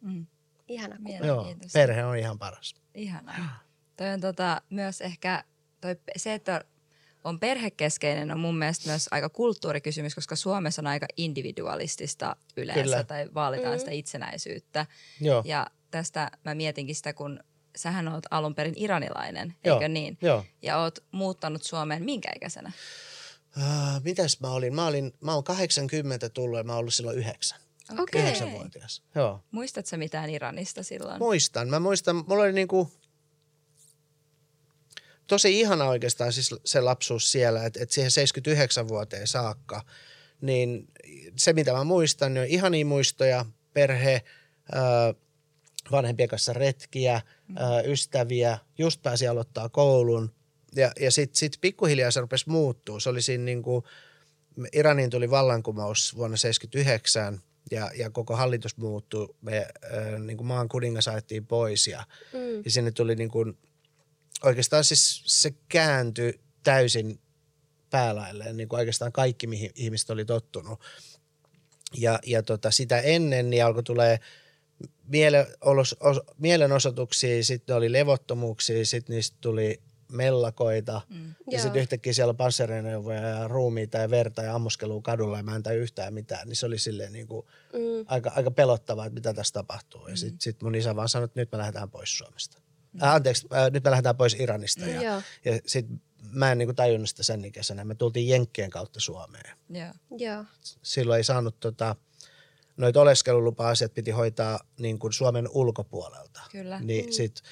Mm. 0.00 0.26
Ihana 0.68 0.96
kuulla. 1.04 1.26
Joo, 1.26 1.54
perhe 1.72 2.04
on 2.04 2.16
ihan 2.16 2.38
paras. 2.38 2.74
Ihanaa. 2.94 3.62
Toi 3.96 4.08
on 4.08 4.20
tota, 4.20 4.62
myös 4.70 5.00
ehkä 5.00 5.44
toi, 5.80 5.96
se, 6.16 6.34
että 6.34 6.64
on 7.24 7.40
perhekeskeinen 7.40 8.30
on 8.30 8.40
mun 8.40 8.58
mielestä 8.58 8.88
myös 8.88 9.08
aika 9.10 9.28
kulttuurikysymys, 9.28 10.14
koska 10.14 10.36
Suomessa 10.36 10.82
on 10.82 10.86
aika 10.86 11.06
individualistista 11.16 12.36
yleensä 12.56 12.82
Kyllä. 12.82 13.04
tai 13.04 13.28
vaalitaan 13.34 13.74
Mm. 13.74 13.78
sitä 13.78 13.90
itsenäisyyttä. 13.90 14.86
Joo, 15.20 15.42
Ja 15.46 15.66
tästä 15.90 16.30
mä 16.44 16.54
mietinkin 16.54 16.94
sitä, 16.94 17.12
kun 17.12 17.40
sähän 17.76 18.08
oot 18.08 18.24
alun 18.30 18.54
perin 18.54 18.74
iranilainen, 18.76 19.54
Joo. 19.64 19.76
eikö 19.76 19.88
niin? 19.88 20.18
joo. 20.22 20.44
Ja 20.62 20.78
oot 20.78 20.98
muuttanut 21.12 21.62
Suomeen 21.62 22.04
minkä 22.04 22.30
ikäisenä? 22.36 22.72
Uh, 23.56 24.02
mitäs 24.04 24.40
mä 24.40 24.50
olin? 24.50 24.74
Mä, 24.74 24.86
olin? 24.86 25.12
mä 25.20 25.34
oon 25.34 25.44
80 25.44 26.28
tullut 26.28 26.58
ja 26.58 26.64
mä 26.64 26.72
oon 26.72 26.80
ollut 26.80 26.94
silloin 26.94 27.18
yhdeksän. 27.18 27.60
Okei. 27.98 28.22
Yhdeksänvuotias. 28.22 29.02
Joo. 29.14 29.40
Muistatko 29.50 29.96
mitään 29.96 30.30
Iranista 30.30 30.82
silloin? 30.82 31.18
Muistan. 31.18 31.68
Mä 31.68 31.80
muistan, 31.80 32.24
mulla 32.26 32.42
oli 32.42 32.52
niinku 32.52 32.92
tosi 35.26 35.60
ihana 35.60 35.84
oikeastaan 35.84 36.32
siis 36.32 36.54
se 36.64 36.80
lapsuus 36.80 37.32
siellä, 37.32 37.66
että 37.66 37.82
et 37.82 37.90
siihen 37.90 38.10
79 38.10 38.88
vuoteen 38.88 39.26
saakka, 39.26 39.84
niin 40.40 40.88
se 41.36 41.52
mitä 41.52 41.72
mä 41.72 41.84
muistan, 41.84 42.34
niin 42.34 42.42
on 42.42 42.48
ihania 42.48 42.86
muistoja, 42.86 43.46
perhe, 43.72 44.22
ää, 44.72 45.14
vanhempien 45.90 46.28
kanssa 46.28 46.52
retkiä, 46.52 47.20
ää, 47.56 47.80
ystäviä, 47.80 48.58
just 48.78 49.02
pääsi 49.02 49.28
aloittaa 49.28 49.68
koulun 49.68 50.32
ja, 50.76 50.92
ja 51.00 51.10
sitten 51.10 51.38
sit 51.38 51.58
pikkuhiljaa 51.60 52.10
se 52.10 52.20
rupesi 52.20 52.48
muuttuu. 52.48 53.00
Se 53.00 53.08
oli 53.08 53.22
siinä 53.22 53.44
niinku, 53.44 53.84
Iraniin 54.72 55.10
tuli 55.10 55.30
vallankumous 55.30 56.16
vuonna 56.16 56.36
79 56.36 57.40
ja, 57.70 57.90
ja 57.94 58.10
koko 58.10 58.36
hallitus 58.36 58.76
muuttui. 58.76 59.34
Me 59.40 59.56
äh, 59.58 60.20
niin 60.20 60.36
kuin 60.36 60.46
maan 60.46 60.68
kuningas 60.68 61.08
ajettiin 61.08 61.46
pois 61.46 61.86
ja, 61.86 62.04
Mm. 62.32 62.62
ja 62.64 62.70
sinne 62.70 62.90
tuli 62.90 63.14
niin 63.16 63.30
kuin, 63.30 63.58
oikeastaan 64.42 64.84
siis 64.84 65.22
se 65.26 65.54
kääntyi 65.68 66.40
täysin 66.62 67.20
päälailleen, 67.90 68.56
niin 68.56 68.68
kuin 68.68 68.78
oikeastaan 68.78 69.12
kaikki, 69.12 69.46
mihin 69.46 69.70
ihmiset 69.74 70.10
oli 70.10 70.24
tottunut. 70.24 70.80
Ja, 71.94 72.18
ja 72.26 72.42
tota, 72.42 72.70
sitä 72.70 73.00
ennen 73.00 73.50
niin 73.50 73.64
alkoi 73.64 73.82
tulee 73.82 74.18
mielenosoituksia, 76.38 77.44
sitten 77.44 77.76
oli 77.76 77.92
levottomuuksia, 77.92 78.84
sitten 78.86 79.14
niistä 79.16 79.36
tuli 79.40 79.80
mellakoita. 80.12 81.00
Mm. 81.08 81.34
Ja 81.50 81.62
sitten 81.62 81.82
yhtäkkiä 81.82 82.12
siellä 82.12 82.30
on 82.30 82.36
panssarineuvoja 82.36 83.20
ja 83.20 83.48
ruumiita 83.48 83.98
ja 83.98 84.10
verta 84.10 84.42
ja 84.42 84.54
ammuskelua 84.54 85.02
kadulla 85.02 85.36
ja 85.36 85.42
mä 85.42 85.56
en 85.56 85.62
tajua 85.62 85.82
yhtään 85.82 86.14
mitään. 86.14 86.48
Niin 86.48 86.56
se 86.56 86.66
oli 86.66 86.78
silleen 86.78 87.12
niin 87.12 87.26
kuin 87.26 87.46
Mm. 87.72 88.04
aika, 88.06 88.32
aika 88.36 88.50
pelottavaa, 88.50 89.06
että 89.06 89.14
mitä 89.14 89.34
tässä 89.34 89.52
tapahtuu. 89.52 90.08
Ja 90.08 90.16
sitten 90.16 90.40
sit 90.40 90.62
mun 90.62 90.74
isä 90.74 90.96
vaan 90.96 91.08
sanoi, 91.08 91.24
että 91.24 91.40
nyt 91.40 91.52
me 91.52 91.58
lähdetään 91.58 91.90
pois 91.90 92.18
Suomesta. 92.18 92.58
Äh, 93.02 93.14
anteeksi, 93.14 93.46
äh, 93.54 93.70
nyt 93.70 93.84
me 93.84 93.90
lähdetään 93.90 94.16
pois 94.16 94.34
Iranista. 94.34 94.86
Ja, 94.86 95.02
Joo. 95.02 95.22
ja 95.44 95.60
sitten 95.66 96.00
mä 96.32 96.52
en 96.52 96.58
niin 96.58 96.66
kuin 96.68 96.76
tajunnut 96.76 97.08
sitä 97.08 97.22
sen 97.22 97.44
ikäisenä. 97.44 97.84
Me 97.84 97.94
tultiin 97.94 98.28
Jenkkien 98.28 98.70
kautta 98.70 99.00
Suomeen. 99.00 99.56
Joo. 99.70 99.92
Joo. 100.18 100.44
Silloin 100.82 101.16
ei 101.18 101.24
saanut 101.24 101.60
tota, 101.60 101.96
noita 102.78 103.00
oleskelulupa-asiat 103.00 103.94
piti 103.94 104.10
hoitaa 104.10 104.60
niin 104.80 104.98
kuin 104.98 105.12
Suomen 105.12 105.48
ulkopuolelta. 105.52 106.40
Kyllä. 106.52 106.80
Niin 106.80 107.04
mm. 107.04 107.12
sit, 107.12 107.42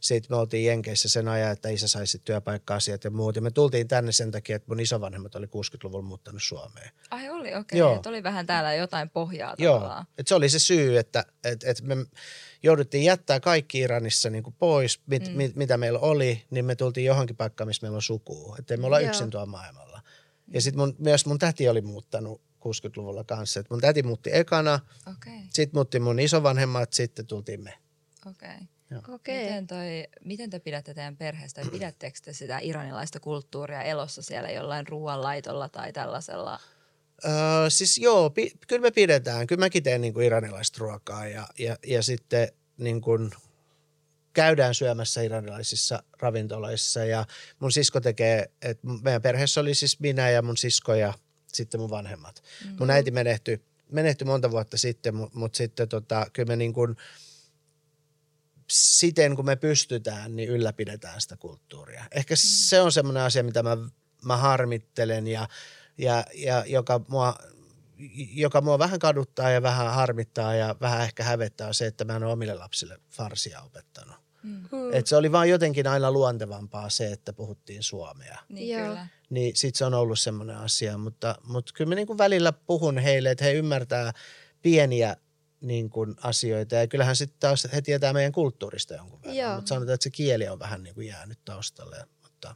sit 0.00 0.30
me 0.30 0.36
oltiin 0.36 0.66
Jenkeissä 0.66 1.08
sen 1.08 1.28
ajan, 1.28 1.52
että 1.52 1.68
isä 1.68 1.88
saisi 1.88 2.18
työpaikka-asiat 2.24 3.04
ja 3.04 3.10
muut. 3.10 3.36
Ja 3.36 3.42
me 3.42 3.50
tultiin 3.50 3.88
tänne 3.88 4.12
sen 4.12 4.30
takia, 4.30 4.56
että 4.56 4.68
mun 4.68 4.80
isovanhemmat 4.80 5.34
oli 5.34 5.46
60-luvulla 5.46 6.02
muuttanut 6.02 6.42
Suomeen. 6.42 6.90
Ai 7.10 7.28
oli, 7.28 7.54
okei. 7.54 7.78
Joo. 7.78 7.92
Okay. 7.92 8.12
Oli 8.12 8.22
vähän 8.22 8.46
täällä 8.46 8.74
jotain 8.74 9.10
pohjaa 9.10 9.54
Joo, 9.58 9.74
tavallaan. 9.74 10.06
et 10.18 10.28
se 10.28 10.34
oli 10.34 10.48
se 10.48 10.58
syy, 10.58 10.98
että 10.98 11.24
et, 11.44 11.64
et 11.64 11.82
me 11.82 11.96
jouduttiin 12.62 13.04
jättää 13.04 13.40
kaikki 13.40 13.78
Iranissa 13.78 14.30
niin 14.30 14.42
kuin 14.42 14.56
pois, 14.58 15.00
mit, 15.06 15.28
mm. 15.28 15.36
mit, 15.36 15.56
mitä 15.56 15.76
meillä 15.76 15.98
oli, 15.98 16.44
niin 16.50 16.64
me 16.64 16.76
tultiin 16.76 17.06
johonkin 17.06 17.36
paikkaan, 17.36 17.68
missä 17.68 17.84
meillä 17.84 17.96
on 17.96 18.02
sukua. 18.02 18.56
Että 18.58 18.76
me 18.76 18.86
olla 18.86 19.00
Joo. 19.00 19.08
yksin 19.08 19.30
tuolla 19.30 19.46
maailmalla. 19.46 20.02
Ja 20.48 20.60
sitten 20.60 20.80
mun, 20.80 20.94
myös 20.98 21.26
mun 21.26 21.38
täti 21.38 21.68
oli 21.68 21.80
muuttanut 21.80 22.40
60-luvulla 22.60 23.24
kanssa. 23.24 23.60
Et 23.60 23.70
mun 23.70 23.80
täti 23.80 24.02
muutti 24.02 24.30
ekana, 24.32 24.80
Okei, 25.10 25.32
okay. 25.32 25.46
sitten 25.50 25.78
muutti 25.78 26.00
mun 26.00 26.20
isovanhemmat, 26.20 26.92
sitten 26.92 27.26
tultiin 27.26 27.64
me. 27.64 27.74
okei. 28.26 28.48
Okay. 28.50 29.14
Okei. 29.14 29.44
Miten, 29.44 29.66
toi, 29.66 30.04
miten 30.24 30.50
te 30.50 30.58
pidätte 30.58 30.94
teidän 30.94 31.16
perheestä 31.16 31.62
pidättekö 31.72 32.18
te 32.24 32.32
sitä 32.32 32.58
iranilaista 32.62 33.20
kulttuuria 33.20 33.82
elossa 33.82 34.22
siellä 34.22 34.50
jollain 34.50 34.88
ruoanlaitolla 34.88 35.68
tai 35.68 35.92
tällaisella? 35.92 36.60
Öö, 37.24 37.70
siis 37.70 37.98
joo, 37.98 38.30
pi, 38.30 38.52
kyllä 38.68 38.82
me 38.82 38.90
pidetään. 38.90 39.46
Kyllä 39.46 39.60
mäkin 39.60 39.82
teen 39.82 40.00
niin 40.00 40.14
kuin 40.14 40.26
iranilaista 40.26 40.78
ruokaa 40.80 41.28
ja, 41.28 41.46
ja, 41.58 41.76
ja 41.86 42.02
sitten 42.02 42.48
niin 42.78 43.00
kuin 43.00 43.30
käydään 44.32 44.74
syömässä 44.74 45.22
iranilaisissa 45.22 46.02
ravintoloissa 46.20 47.04
ja 47.04 47.24
mun 47.58 47.72
sisko 47.72 48.00
tekee, 48.00 48.50
että 48.62 48.86
meidän 49.02 49.22
perheessä 49.22 49.60
oli 49.60 49.74
siis 49.74 50.00
minä 50.00 50.30
ja 50.30 50.42
mun 50.42 50.56
sisko 50.56 50.94
ja 50.94 51.14
sitten 51.52 51.80
mun 51.80 51.90
vanhemmat. 51.90 52.42
Mm-hmm. 52.64 52.76
Mun 52.78 52.90
äiti 52.90 53.10
menehtyi, 53.10 53.64
menehtyi 53.92 54.26
monta 54.26 54.50
vuotta 54.50 54.78
sitten, 54.78 55.14
mutta 55.14 55.38
mut 55.38 55.54
sitten 55.54 55.88
tota, 55.88 56.26
kyllä 56.32 56.48
me 56.48 56.56
niin 56.56 56.72
kuin 56.72 56.96
siten 58.70 59.36
kun 59.36 59.44
me 59.44 59.56
pystytään, 59.56 60.36
niin 60.36 60.48
ylläpidetään 60.48 61.20
sitä 61.20 61.36
kulttuuria. 61.36 62.04
Ehkä 62.10 62.34
mm. 62.34 62.40
se 62.42 62.80
on 62.80 62.92
semmoinen 62.92 63.22
asia, 63.22 63.44
mitä 63.44 63.62
mä, 63.62 63.76
mä 64.24 64.36
harmittelen 64.36 65.26
ja, 65.26 65.48
ja, 65.98 66.24
ja 66.34 66.64
joka, 66.66 67.00
mua, 67.08 67.34
joka 68.32 68.60
mua 68.60 68.78
vähän 68.78 68.98
kaduttaa 68.98 69.50
ja 69.50 69.62
vähän 69.62 69.94
harmittaa 69.94 70.54
ja 70.54 70.76
vähän 70.80 71.02
ehkä 71.02 71.24
hävettää 71.24 71.68
on 71.68 71.74
se, 71.74 71.86
että 71.86 72.04
mä 72.04 72.16
en 72.16 72.24
ole 72.24 72.32
omille 72.32 72.54
lapsille 72.54 72.98
farsia 73.10 73.60
opettanut. 73.60 74.25
Mm. 74.46 74.92
Et 74.92 75.06
se 75.06 75.16
oli 75.16 75.32
vaan 75.32 75.48
jotenkin 75.48 75.86
aina 75.86 76.10
luontevampaa 76.10 76.88
se, 76.90 77.12
että 77.12 77.32
puhuttiin 77.32 77.82
suomea. 77.82 78.38
Niin 78.48 78.78
Joo. 78.78 78.86
kyllä. 78.88 79.06
Niin 79.30 79.56
sit 79.56 79.74
se 79.74 79.84
on 79.84 79.94
ollut 79.94 80.18
semmoinen 80.18 80.56
asia, 80.56 80.98
mutta, 80.98 81.34
mutta 81.42 81.72
kyllä 81.74 81.88
mä 81.88 81.94
niin 81.94 82.06
kuin 82.06 82.18
välillä 82.18 82.52
puhun 82.52 82.98
heille, 82.98 83.30
että 83.30 83.44
he 83.44 83.52
ymmärtää 83.52 84.12
pieniä 84.62 85.16
niin 85.60 85.90
kuin 85.90 86.14
asioita. 86.22 86.74
Ja 86.74 86.86
kyllähän 86.86 87.16
sitten 87.16 87.40
taas 87.40 87.68
he 87.72 87.82
tietää 87.82 88.12
meidän 88.12 88.32
kulttuurista 88.32 88.94
jonkun 88.94 89.22
verran, 89.22 89.36
Joo. 89.36 89.54
mutta 89.56 89.68
sanotaan, 89.68 89.94
että 89.94 90.04
se 90.04 90.10
kieli 90.10 90.48
on 90.48 90.58
vähän 90.58 90.82
niin 90.82 90.94
kuin 90.94 91.06
jäänyt 91.06 91.38
taustalle. 91.44 91.96
Mutta, 92.22 92.54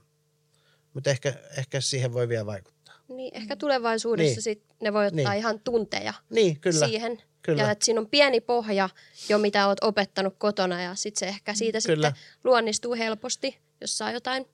mutta 0.94 1.10
ehkä, 1.10 1.34
ehkä 1.58 1.80
siihen 1.80 2.12
voi 2.12 2.28
vielä 2.28 2.46
vaikuttaa. 2.46 2.94
Niin, 3.08 3.36
ehkä 3.36 3.56
tulevaisuudessa 3.56 4.34
Niin. 4.34 4.42
sit 4.42 4.64
ne 4.82 4.92
voi 4.92 5.06
ottaa 5.06 5.24
Niin. 5.32 5.38
ihan 5.38 5.60
tunteja 5.60 6.14
Niin, 6.30 6.60
kyllä. 6.60 6.86
siihen. 6.86 7.22
Kyllä. 7.50 7.62
Ja 7.62 7.70
että 7.70 7.84
siinä 7.84 8.00
on 8.00 8.06
pieni 8.06 8.40
pohja 8.40 8.88
jo, 9.28 9.38
mitä 9.38 9.66
oot 9.66 9.84
opettanut 9.84 10.34
kotona 10.38 10.82
ja 10.82 10.94
sitten 10.94 11.18
se 11.18 11.26
ehkä 11.26 11.54
siitä 11.54 11.78
Kyllä. 11.86 12.08
sitten 12.08 12.24
luonnistuu 12.44 12.94
helposti, 12.94 13.58
jos 13.80 13.98
saa 13.98 14.12
jotain 14.12 14.46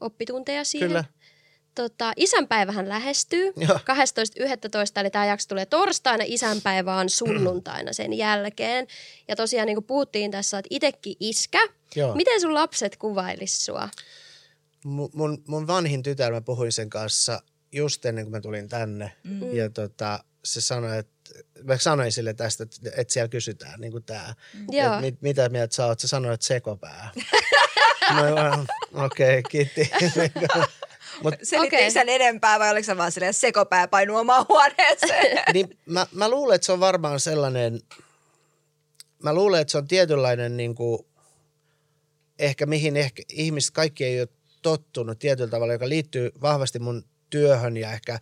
oppitunteja 0.00 0.64
siihen. 0.64 0.88
Kyllä. 0.88 1.04
Tota, 1.74 2.12
isänpäivähän 2.16 2.88
lähestyy. 2.88 3.52
Joo. 3.68 3.78
12.11. 3.78 5.00
eli 5.00 5.10
tämä 5.10 5.26
jakso 5.26 5.48
tulee 5.48 5.66
torstaina, 5.66 6.24
isänpäivä 6.26 6.96
on 6.96 7.10
sunnuntaina 7.10 7.92
sen 7.92 8.12
jälkeen. 8.12 8.86
Ja 9.28 9.36
tosiaan 9.36 9.66
niin 9.66 9.76
kuin 9.76 9.84
puhuttiin 9.84 10.30
tässä, 10.30 10.58
että 10.58 10.68
itsekin 10.70 11.16
iskä. 11.20 11.58
Joo. 11.96 12.14
Miten 12.14 12.40
sun 12.40 12.54
lapset 12.54 12.96
kuvailis 12.96 13.64
sua? 13.64 13.88
Mun, 14.84 15.10
mun, 15.12 15.42
mun 15.46 15.66
vanhin 15.66 16.02
tytär, 16.02 16.32
mä 16.32 16.40
puhuin 16.40 16.72
sen 16.72 16.90
kanssa 16.90 17.42
just 17.72 18.04
ennen 18.04 18.24
kuin 18.24 18.32
mä 18.32 18.40
tulin 18.40 18.68
tänne. 18.68 19.12
Mm. 19.24 19.54
Ja 19.54 19.70
tota, 19.70 20.24
se 20.44 20.60
sanoi, 20.60 20.98
että 20.98 21.19
mä 21.64 21.78
sanoin 21.78 22.12
sille 22.12 22.34
tästä, 22.34 22.62
että, 22.62 22.90
että 22.96 23.12
siellä 23.12 23.28
kysytään 23.28 23.80
niin 23.80 23.92
kuin 23.92 24.04
tää. 24.04 24.34
Joo. 24.68 24.86
Että 24.86 25.00
mit, 25.00 25.22
mitä 25.22 25.48
mieltä 25.48 25.74
sä 25.74 25.86
oot? 25.86 26.00
Se 26.00 26.08
sanoi, 26.08 26.34
että 26.34 26.46
sekopää. 26.46 27.10
mä 28.14 28.22
vaan, 28.34 28.66
okei, 28.94 29.38
okay, 29.38 29.42
kiitti. 29.50 29.90
Mut, 31.22 31.34
Selitti 31.42 31.56
Okei. 31.56 31.78
okay. 31.78 31.86
isän 31.86 32.08
enempää 32.08 32.58
vai 32.58 32.70
oliko 32.70 32.86
se 32.86 32.96
vaan 32.96 33.12
silleen 33.12 33.34
sekopää 33.34 33.88
painu 33.88 34.16
omaan 34.16 34.46
huoneeseen? 34.48 35.44
niin 35.54 35.78
mä, 35.86 36.06
mä 36.12 36.28
luulen, 36.28 36.54
että 36.54 36.66
se 36.66 36.72
on 36.72 36.80
varmaan 36.80 37.20
sellainen, 37.20 37.80
mä 39.22 39.34
luulen, 39.34 39.60
että 39.60 39.72
se 39.72 39.78
on 39.78 39.88
tietynlainen 39.88 40.56
niin 40.56 40.74
kuin, 40.74 41.06
ehkä 42.38 42.66
mihin 42.66 42.96
ehkä 42.96 43.22
ihmiset 43.28 43.70
kaikki 43.70 44.04
ei 44.04 44.20
ole 44.20 44.28
tottunut 44.62 45.18
tietyllä 45.18 45.50
tavalla, 45.50 45.72
joka 45.72 45.88
liittyy 45.88 46.30
vahvasti 46.42 46.78
mun 46.78 47.04
työhön 47.30 47.76
ja 47.76 47.92
ehkä 47.92 48.18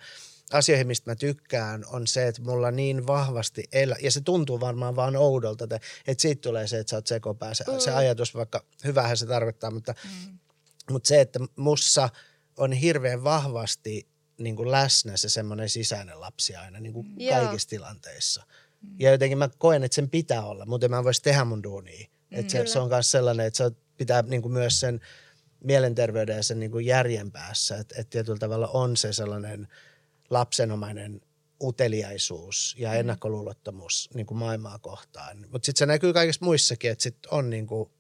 asioihin, 0.53 0.87
mistä 0.87 1.11
mä 1.11 1.15
tykkään, 1.15 1.85
on 1.93 2.07
se, 2.07 2.29
että 2.29 2.43
mulla 2.43 2.71
niin 2.71 3.07
vahvasti 3.07 3.65
elä, 3.73 3.97
ja 4.03 4.11
se 4.11 4.21
tuntuu 4.21 4.61
varmaan 4.61 4.97
vaan 4.97 5.17
oudolta, 5.17 5.65
että, 5.65 5.81
että 6.07 6.23
siitä 6.23 6.41
tulee 6.41 6.67
se, 6.67 6.79
että 6.79 6.91
sä 6.91 6.97
oot 6.97 7.07
sekopää, 7.07 7.55
se, 7.55 7.65
mm. 7.73 7.79
se 7.79 7.91
ajatus, 7.91 8.35
vaikka 8.35 8.65
hyvähän 8.85 9.17
se 9.17 9.27
tarkoittaa, 9.27 9.71
mutta, 9.71 9.95
mm. 10.05 10.39
mutta 10.91 11.09
se, 11.09 11.21
että 11.21 11.41
mussa 11.57 12.09
on 12.57 12.73
hirveän 12.73 13.25
vahvasti 13.25 14.09
niin 14.39 14.57
kuin 14.57 14.71
läsnä 14.71 15.17
se 15.17 15.29
semmoinen 15.29 15.69
sisäinen 15.69 16.21
lapsi 16.21 16.57
aina 16.57 16.81
niin 16.81 16.93
kuin 16.93 17.15
Joo. 17.17 17.37
kaikissa 17.37 17.69
tilanteissa. 17.69 18.47
Ja 18.99 19.11
jotenkin 19.11 19.39
mä 19.39 19.49
koen, 19.59 19.85
että 19.85 19.95
sen 19.95 20.11
pitää 20.11 20.47
olla, 20.47 20.67
muuten 20.67 20.91
mä 20.91 20.99
en 20.99 21.05
voisi 21.05 21.23
tehdä 21.23 21.45
mun 21.45 21.63
duunia. 21.63 22.07
Että 22.31 22.53
se, 22.53 22.67
se 22.67 22.79
on 22.79 22.89
myös 22.89 23.11
sellainen, 23.11 23.47
että 23.47 23.57
se 23.57 23.71
pitää 23.97 24.23
niin 24.23 24.43
kuin 24.43 24.53
myös 24.53 24.81
sen 24.81 25.01
mielenterveyden 25.65 26.37
ja 26.37 26.43
sen 26.43 26.61
niin 26.61 26.71
kuin 26.71 26.87
järjen 26.87 27.33
päässä, 27.33 27.77
että, 27.77 27.95
että 27.99 28.11
tietyllä 28.11 28.39
tavalla 28.39 28.69
on 28.69 28.97
se 28.97 29.13
sellainen 29.13 29.69
lapsenomainen 30.31 31.21
uteliaisuus 31.63 32.77
ja 32.79 32.95
ennakkoluulottomuus 32.95 34.11
niin 34.15 34.27
kuin 34.27 34.39
maailmaa 34.39 34.79
kohtaan. 34.79 35.39
Mutta 35.51 35.67
sitten 35.67 35.79
se 35.79 35.87
näkyy 35.87 36.13
kaikissa 36.13 36.45
muissakin, 36.45 36.91
että 36.91 37.03
sitten 37.03 37.33
on 37.35 37.51
niin 37.51 37.67
kuin 37.67 37.91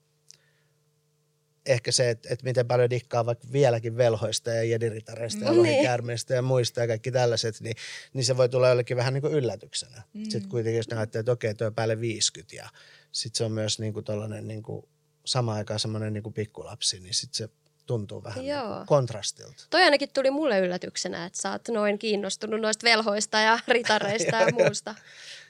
ehkä 1.67 1.93
se, 1.93 2.11
että, 2.11 2.29
että 2.33 2.45
miten 2.45 2.67
paljon 2.67 2.91
dikkaa 2.91 3.27
vaikka 3.27 3.49
vieläkin 3.53 3.97
velhoista 3.97 4.51
ja 4.51 4.62
jediritareista 4.62 5.45
ja 5.45 5.51
Niin. 5.51 5.59
lohikäärmeistä 5.59 6.35
ja 6.35 6.43
muista 6.43 6.81
ja 6.81 6.87
kaikki 6.87 7.11
tällaiset, 7.11 7.61
niin, 7.61 7.77
niin 8.12 8.25
se 8.25 8.37
voi 8.37 8.49
tulla 8.49 8.69
jollekin 8.69 8.97
vähän 8.97 9.14
niin 9.14 9.23
kuin 9.23 9.35
yllätyksenä. 9.35 10.03
Mm. 10.14 10.25
Sitten 10.25 10.49
kuitenkin 10.49 10.77
jos 10.77 10.88
ne 10.88 10.97
ajattelee, 10.97 11.21
että 11.21 11.33
okei, 11.33 11.55
tuo 11.55 11.71
päälle 11.71 12.01
50 12.01 12.57
ja 12.57 12.69
sitten 13.12 13.38
se 13.38 13.45
on 13.45 13.53
myös 13.53 13.79
niin 13.79 13.93
kuin 13.93 14.05
tollainen 14.05 14.49
niin 14.49 14.62
kuin 14.62 14.88
samaan 15.25 15.59
aikaan 15.59 15.81
semmoinen 15.81 16.12
niin 16.12 16.23
kuin 16.23 16.33
pikkulapsi, 16.33 17.01
niin 17.01 17.14
sitten 17.14 17.37
se 17.37 17.49
tuntuu 17.88 18.24
vähän 18.24 18.38
niin 18.38 18.55
Joo. 18.55 18.85
kontrastilta. 18.87 19.64
Toi 19.70 19.83
ainakin 19.83 20.09
tuli 20.14 20.31
mulle 20.31 20.59
yllätyksenä, 20.59 21.24
että 21.24 21.42
sä 21.42 21.51
oot 21.53 21.68
noin 21.68 21.98
kiinnostunut 21.98 22.61
noista 22.61 22.85
velhoista 22.85 23.40
ja 23.40 23.59
ritareista 23.68 24.37
ja 24.37 24.48
muusta. 24.53 24.94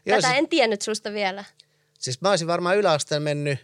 Joo, 0.06 0.16
Tätä 0.18 0.28
se- 0.28 0.38
en 0.38 0.48
tiennyt 0.48 0.82
susta 0.82 1.12
vielä. 1.12 1.44
Siis 1.98 2.20
mä 2.20 2.30
olisin 2.30 2.46
varmaan 2.46 2.76
yläasteen 2.76 3.22
mennyt 3.22 3.58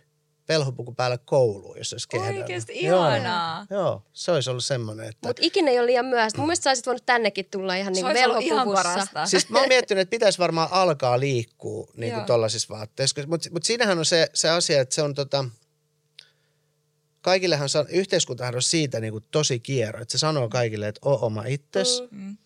velhopuku 0.49 0.95
päällä 0.95 1.19
kouluun, 1.19 1.79
jos 1.79 1.93
olisi 1.93 2.09
kehdannut. 2.09 2.41
Oikeesti 2.41 2.85
Joo. 2.85 3.09
ihanaa. 3.09 3.67
Joo, 3.71 4.03
se 4.13 4.33
olisi 4.33 4.51
ollut 4.51 4.65
semmoinen, 4.65 5.09
että... 5.09 5.29
Mutta 5.29 5.43
ikinä 5.45 5.71
ei 5.71 5.79
ole 5.79 5.87
liian 5.87 6.07
myöhäistä. 6.07 6.39
Mun 6.39 6.47
mielestä 6.47 6.65
sä 6.65 6.71
olisit 6.71 6.87
voinut 6.87 7.07
tännekin 7.07 7.47
tulla 7.51 7.75
ihan 7.75 7.93
niin 7.93 8.07
ihan 8.41 8.69
parasta. 8.69 9.27
Siis 9.31 9.49
mä 9.49 9.59
oon 9.59 9.69
miettinyt, 9.69 10.03
että 10.03 10.11
pitäisi 10.11 10.39
varmaan 10.39 10.69
alkaa 10.71 11.21
liikkua 11.21 11.87
niin 11.97 12.13
kuin 12.13 12.21
Joo. 12.21 12.27
tollaisissa 12.27 12.75
vaatteissa. 12.75 13.27
Mutta 13.27 13.49
mut 13.53 13.65
siinähän 13.65 13.99
on 13.99 14.05
se, 14.05 14.29
se 14.35 14.51
asia, 14.51 14.81
että 14.81 14.95
se 14.95 15.03
on 15.03 15.15
tota, 15.15 15.45
kaikillehan 17.25 17.69
yhteiskuntahan 17.89 18.55
on 18.55 18.63
siitä 18.63 19.01
niin 19.01 19.13
kuin 19.13 19.25
tosi 19.31 19.61
kierro, 19.61 20.03
että 20.03 20.13
se 20.13 20.19
sanoo 20.19 20.49
kaikille, 20.49 20.89
että 20.89 21.01
oo 21.05 21.27
oma 21.27 21.45
itses. 21.47 22.03
Mm. 22.11 22.37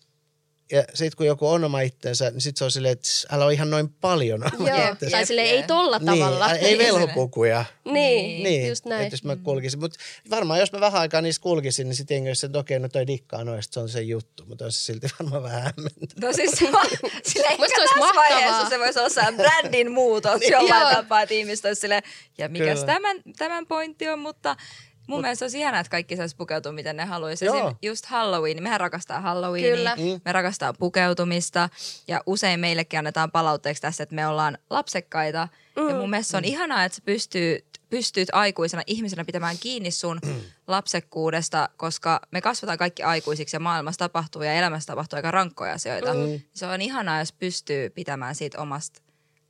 Mm. 0.71 0.77
Ja 0.77 0.83
sitten 0.93 1.17
kun 1.17 1.25
joku 1.25 1.47
on 1.49 1.63
oma 1.63 1.81
itsensä, 1.81 2.29
niin 2.29 2.41
sitten 2.41 2.57
se 2.59 2.63
on 2.65 2.71
silleen, 2.71 2.91
että 2.91 3.09
älä 3.31 3.45
ole 3.45 3.53
ihan 3.53 3.69
noin 3.69 3.89
paljon 3.89 4.43
oma 4.55 4.69
Joo, 4.69 4.91
itsensä. 4.91 5.11
tai 5.17 5.25
sille 5.25 5.41
ei 5.41 5.63
tolla 5.63 5.99
tavalla. 5.99 6.47
Niin, 6.53 6.65
ei 6.65 6.77
velhopukuja. 6.77 7.65
Niin, 7.85 8.43
Niin, 8.43 8.67
just 8.69 8.85
näin. 8.85 9.01
että 9.03 9.13
jos 9.13 9.23
mä 9.23 9.35
kulkisin. 9.35 9.79
Mutta 9.79 9.99
varmaan 10.29 10.59
jos 10.59 10.71
mä 10.71 10.79
vähän 10.79 11.01
aikaa 11.01 11.21
niissä 11.21 11.41
kulkisin, 11.41 11.87
niin 11.87 11.95
sitten 11.95 12.15
jengi 12.15 12.29
olisi, 12.29 12.45
että 12.45 12.59
okei, 12.59 12.79
no 12.79 12.89
toi 12.89 13.07
dikkaa 13.07 13.43
noista, 13.43 13.73
se 13.73 13.79
on 13.79 13.89
se 13.89 14.01
juttu. 14.01 14.45
Mutta 14.45 14.65
on 14.65 14.71
se 14.71 14.79
silti 14.79 15.07
varmaan 15.19 15.43
vähän 15.43 15.61
hämmentävää. 15.61 16.27
No 16.29 16.33
siis 16.33 16.51
sillä 16.51 17.49
ehkä 17.49 17.65
tässä 17.67 17.81
olisi 17.81 17.97
mahtavaa. 17.99 18.29
vaiheessa 18.29 18.69
se 18.69 18.79
voisi 18.79 18.99
olla 18.99 19.09
sellainen 19.09 19.37
brändin 19.41 19.91
muutos 19.91 20.41
jollain 20.51 20.81
Joo. 20.81 20.91
tapaa, 20.93 21.21
että 21.21 21.35
ihmiset 21.35 21.65
olisi 21.65 21.81
silleen, 21.81 22.03
ja 22.37 22.49
mikäs 22.49 22.83
tämän, 22.83 23.17
tämän 23.37 23.67
pointti 23.67 24.07
on, 24.07 24.19
mutta 24.19 24.55
mun 25.09 25.21
mielestä 25.21 25.45
olisi 25.45 25.59
ihanaa, 25.59 25.79
että 25.79 25.91
kaikki 25.91 26.15
saisi 26.15 26.35
pukeutua 26.35 26.71
miten 26.71 26.97
ne 26.97 27.05
haluaisi. 27.05 27.45
Joo. 27.45 27.75
Just 27.81 28.05
Halloween, 28.05 28.63
mehän 28.63 28.79
rakastaa 28.79 29.21
Halloweenia, 29.21 29.75
Kyllä. 29.75 29.95
Mm. 29.95 30.21
me 30.25 30.31
rakastaa 30.31 30.73
pukeutumista 30.73 31.69
ja 32.07 32.23
usein 32.25 32.59
meillekin 32.59 32.99
annetaan 32.99 33.31
palautteeksi 33.31 33.81
tässä, 33.81 34.03
että 34.03 34.15
me 34.15 34.27
ollaan 34.27 34.57
lapsekkaita 34.69 35.47
ja 35.75 35.95
mun 35.95 36.09
mielestä 36.09 36.31
se 36.31 36.37
on 36.37 36.45
ihanaa, 36.45 36.83
että 36.83 36.95
sä 36.95 37.01
pystyy, 37.05 37.65
pystyt 37.89 38.29
aikuisena 38.31 38.83
ihmisenä 38.87 39.25
pitämään 39.25 39.55
kiinni 39.59 39.91
sun 39.91 40.19
lapsekkuudesta, 40.67 41.69
koska 41.77 42.21
me 42.31 42.41
kasvataan 42.41 42.77
kaikki 42.77 43.03
aikuisiksi 43.03 43.55
ja 43.55 43.59
maailmassa 43.59 43.99
tapahtuu 43.99 44.41
ja 44.41 44.53
elämässä 44.53 44.87
tapahtuu 44.87 45.17
aika 45.17 45.31
rankkoja 45.31 45.73
asioita. 45.73 46.09
Se 46.53 46.65
on 46.65 46.81
ihanaa, 46.81 47.19
jos 47.19 47.33
pystyy 47.33 47.89
pitämään 47.89 48.35
siitä 48.35 48.61
omasta 48.61 49.01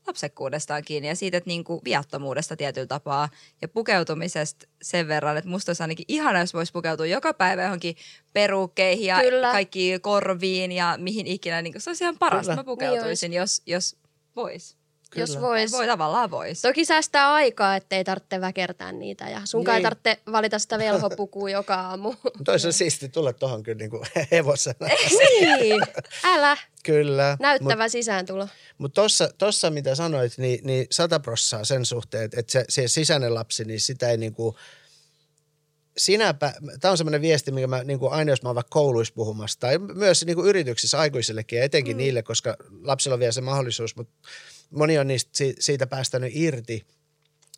lapsekkuudestaan 0.08 0.84
kiinni 0.84 1.08
ja 1.08 1.16
siitä, 1.16 1.38
että 1.38 1.48
niinku 1.48 1.82
viattomuudesta 1.86 2.56
tietyllä 2.56 2.88
tapaa 2.88 3.30
ja 3.62 3.68
pukeutumisesta 3.68 4.66
sen 4.82 5.08
verran, 5.08 5.38
että 5.38 5.50
musta 5.50 5.70
olisi 5.70 5.84
ainakin 5.84 6.06
ihana, 6.08 6.40
jos 6.40 6.54
voisi 6.54 6.72
pukeutua 6.72 7.06
joka 7.06 7.34
päivä 7.34 7.64
johonkin 7.64 7.96
perukkeihin 8.34 9.06
ja 9.06 9.20
Kyllä. 9.20 9.52
kaikki 9.52 10.00
korviin 10.02 10.72
ja 10.72 10.96
mihin 10.98 11.28
ikinä. 11.28 11.62
Niin 11.62 11.74
se 11.78 11.90
olisi 11.90 12.04
ihan 12.04 12.18
parasta, 12.18 12.52
Kyllä. 12.52 12.60
mä 12.60 12.64
pukeutuisin, 12.64 13.34
jos, 13.34 13.62
jos 13.66 13.96
vois. 14.36 14.79
Jos 15.16 15.30
Kyllä. 15.30 15.42
vois. 15.42 15.72
Voi 15.72 15.88
tavallaan 15.88 16.32
vois. 16.32 16.62
Toki 16.62 16.86
säästää 16.86 17.34
aikaa, 17.34 17.76
ettei 17.76 18.04
tarvitse 18.04 18.42
väkertää 18.42 18.92
niitä 18.92 19.30
ja 19.30 19.42
sun 19.46 19.70
ei 19.70 19.74
Niin. 19.74 19.84
tarvitse 19.84 20.20
valita 20.32 20.60
sitä 20.60 20.80
velhopukua 20.80 21.50
joka 21.60 21.76
aamu. 21.76 22.14
Se 22.58 22.72
siisti 22.72 23.10
tulla 23.10 23.34
tuohon 23.34 23.64
kyllä 23.64 23.78
niinku 23.78 24.06
hevosena. 24.32 24.88
niin, 25.60 25.82
älä. 26.24 26.58
Kyllä. 26.84 27.38
Näyttävä 27.40 27.84
Mut, 27.84 27.92
sisääntulo. 27.92 28.48
Mutta 28.78 29.02
tossa, 29.02 29.30
tossa, 29.38 29.70
mitä 29.70 29.96
sanoit, 29.96 30.38
niin, 30.38 30.60
niin 30.64 30.88
sata 30.92 31.20
prossaa 31.20 31.64
sen 31.66 31.86
suhteen, 31.86 32.24
että 32.24 32.40
et 32.40 32.50
se, 32.50 32.66
se 32.70 32.88
sisäinen 32.88 33.34
lapsi, 33.34 33.66
niin 33.66 33.80
sitä 33.82 34.10
ei 34.10 34.18
niinku, 34.18 34.58
sinäpä, 35.98 36.54
tämä 36.80 36.92
on 36.92 36.98
semmoinen 36.98 37.22
viesti, 37.22 37.52
mikä 37.52 37.68
mä 37.68 37.84
niinku 37.84 38.08
aina, 38.08 38.32
jos 38.32 38.44
mä 38.44 38.50
oon 38.50 38.56
vaikka 38.56 38.70
kouluissa 38.74 39.14
puhumassa, 39.14 39.60
tai 39.60 39.78
myös 39.78 40.26
niinku 40.26 40.46
yrityksissä 40.46 41.00
aikuisillekin 41.00 41.58
ja 41.58 41.64
etenkin 41.66 41.96
mm. 41.96 41.98
niille, 41.98 42.24
koska 42.24 42.56
lapsilla 42.84 43.14
on 43.14 43.20
vielä 43.20 43.32
se 43.32 43.42
mahdollisuus, 43.42 43.96
mutta 43.96 44.14
moni 44.70 44.98
on 45.00 45.08
niistä, 45.08 45.32
si- 45.34 45.56
siitä 45.60 45.88
päästänyt 45.88 46.32
irti 46.36 46.88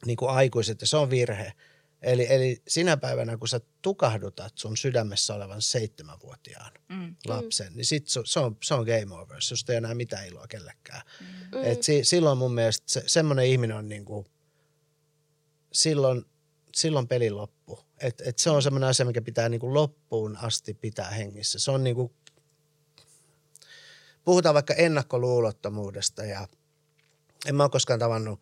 niin 0.06 0.18
kuin 0.18 0.32
aikuiset 0.32 0.82
ja 0.82 0.88
se 0.88 0.98
on 0.98 1.10
virhe. 1.10 1.54
Eli, 2.02 2.28
eli 2.30 2.62
sinä 2.68 2.98
päivänä, 2.98 3.38
kun 3.38 3.48
sä 3.48 3.62
tukahdutat 3.82 4.54
sun 4.56 4.78
sydämessä 4.78 5.34
olevan 5.36 5.62
seitsemänvuotiaan 5.62 6.72
Mm. 6.90 7.16
lapsen, 7.28 7.74
niin 7.76 7.86
sit 7.86 8.08
se, 8.08 8.22
se, 8.26 8.40
on, 8.40 8.58
se 8.64 8.74
on 8.74 8.86
game 8.86 9.16
over. 9.16 9.42
Susta 9.42 9.72
ei 9.72 9.78
enää 9.78 9.96
mitään 9.96 10.28
iloa 10.28 10.48
kellekään. 10.48 11.02
Mm. 11.22 11.64
Et 11.64 11.84
si, 11.84 12.04
silloin 12.04 12.38
mun 12.38 12.54
mielestä 12.54 12.84
se, 12.88 13.04
semmoinen 13.08 13.46
ihminen 13.46 13.78
on 13.78 13.90
niinku, 13.90 14.26
silloin, 15.74 16.26
silloin 16.76 17.08
peli 17.08 17.30
loppu. 17.30 17.80
Et, 18.00 18.22
et 18.26 18.40
se 18.40 18.50
on 18.50 18.62
semmoinen 18.64 18.90
asia, 18.90 19.06
mikä 19.06 19.22
pitää 19.22 19.50
niinku 19.50 19.74
loppuun 19.74 20.38
asti 20.38 20.74
pitää 20.74 21.10
hengissä. 21.10 21.60
Se 21.60 21.72
on 21.72 21.84
niinku, 21.84 22.12
puhutaan 24.26 24.56
vaikka 24.56 24.74
ennakkoluulottomuudesta 24.74 26.26
ja 26.26 26.48
en 27.46 27.56
mä 27.56 27.64
ole 27.64 27.70
koskaan 27.70 28.00
tavannut 28.00 28.40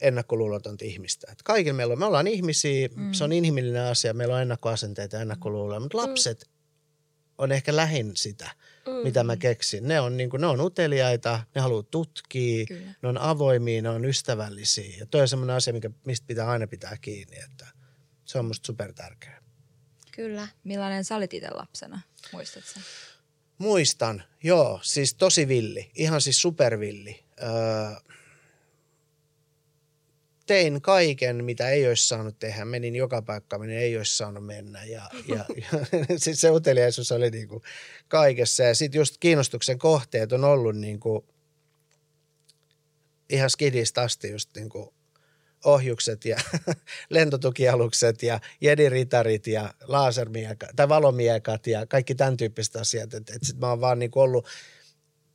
ennakkoluulotonta 0.00 0.84
ihmistä. 0.84 1.32
Et 1.32 1.42
kaikilla 1.42 1.76
meillä 1.76 1.92
on, 1.92 1.98
me 1.98 2.04
ollaan 2.04 2.26
ihmisiä, 2.26 2.88
mm. 2.96 3.12
se 3.12 3.24
on 3.24 3.32
inhimillinen 3.32 3.82
asia, 3.82 4.14
meillä 4.14 4.34
on 4.34 4.42
ennakkoasenteita 4.42 5.16
ja 5.16 5.22
ennakkoluuloja, 5.22 5.80
mutta 5.80 5.98
lapset 5.98 6.50
on 7.38 7.52
ehkä 7.52 7.76
lähin 7.76 8.16
sitä, 8.16 8.50
mm. 8.86 8.92
mitä 8.92 9.24
mä 9.24 9.36
keksin. 9.36 9.88
Ne 9.88 10.00
on, 10.00 10.16
niin 10.16 10.30
kuin, 10.30 10.40
ne 10.40 10.46
on 10.46 10.60
uteliaita, 10.60 11.40
ne 11.54 11.60
haluaa 11.60 11.82
tutkia, 11.82 12.66
Kyllä. 12.66 12.94
ne 13.02 13.08
on 13.08 13.18
avoimia, 13.18 13.82
ne 13.82 13.88
on 13.88 14.04
ystävällisiä. 14.04 14.96
Ja 14.98 15.06
toi 15.06 15.20
on 15.20 15.28
semmoinen 15.28 15.56
asia, 15.56 15.72
mikä, 15.72 15.90
mistä 16.04 16.26
pitää 16.26 16.50
aina 16.50 16.66
pitää 16.66 16.96
kiinni, 17.00 17.36
että 17.36 17.66
se 18.24 18.38
on 18.38 18.44
musta 18.44 18.66
super 18.66 18.92
tärkeää. 18.92 19.42
Kyllä. 20.12 20.48
Millainen 20.64 21.04
sä 21.04 21.16
olit 21.16 21.34
itse 21.34 21.50
lapsena? 21.50 22.00
Muistatko? 22.32 22.80
Muistan, 23.58 24.22
joo, 24.42 24.80
siis 24.82 25.14
tosi 25.14 25.48
villi, 25.48 25.90
ihan 25.94 26.20
siis 26.20 26.42
supervilli. 26.42 27.24
Öö, 27.42 27.48
tein 30.52 30.82
kaiken, 30.82 31.44
mitä 31.44 31.68
ei 31.68 31.88
olisi 31.88 32.08
saanut 32.08 32.38
tehdä. 32.38 32.64
Menin 32.64 32.96
joka 32.96 33.22
paikka, 33.22 33.58
minne 33.58 33.78
ei 33.78 33.96
olisi 33.96 34.16
saanut 34.16 34.46
mennä. 34.46 34.84
Ja, 34.84 35.10
ja, 35.28 35.44
ja 35.56 35.86
sit 36.16 36.38
se 36.38 36.50
uteliaisuus 36.50 37.12
oli 37.12 37.30
niinku 37.30 37.62
kaikessa. 38.08 38.62
Ja 38.62 38.74
sitten 38.74 38.98
just 38.98 39.16
kiinnostuksen 39.20 39.78
kohteet 39.78 40.32
on 40.32 40.44
ollut 40.44 40.76
niinku 40.76 41.24
ihan 43.30 43.50
skidistä 43.50 44.02
asti 44.02 44.30
just 44.30 44.50
niinku 44.56 44.94
ohjukset 45.64 46.24
ja 46.24 46.36
lentotukialukset 47.10 48.22
ja 48.22 48.40
jediritarit 48.60 49.46
ja 49.46 49.74
lasermiekat 49.82 50.70
tai 50.76 50.88
valomiekat 50.88 51.66
ja 51.66 51.86
kaikki 51.86 52.14
tämän 52.14 52.36
tyyppiset 52.36 52.76
asiat. 52.76 53.14
Et, 53.14 53.30
et 53.30 53.42
sit 53.42 53.58
mä 53.58 53.68
oon 53.68 53.80
vaan 53.80 53.98
niinku 53.98 54.20
ollut 54.20 54.46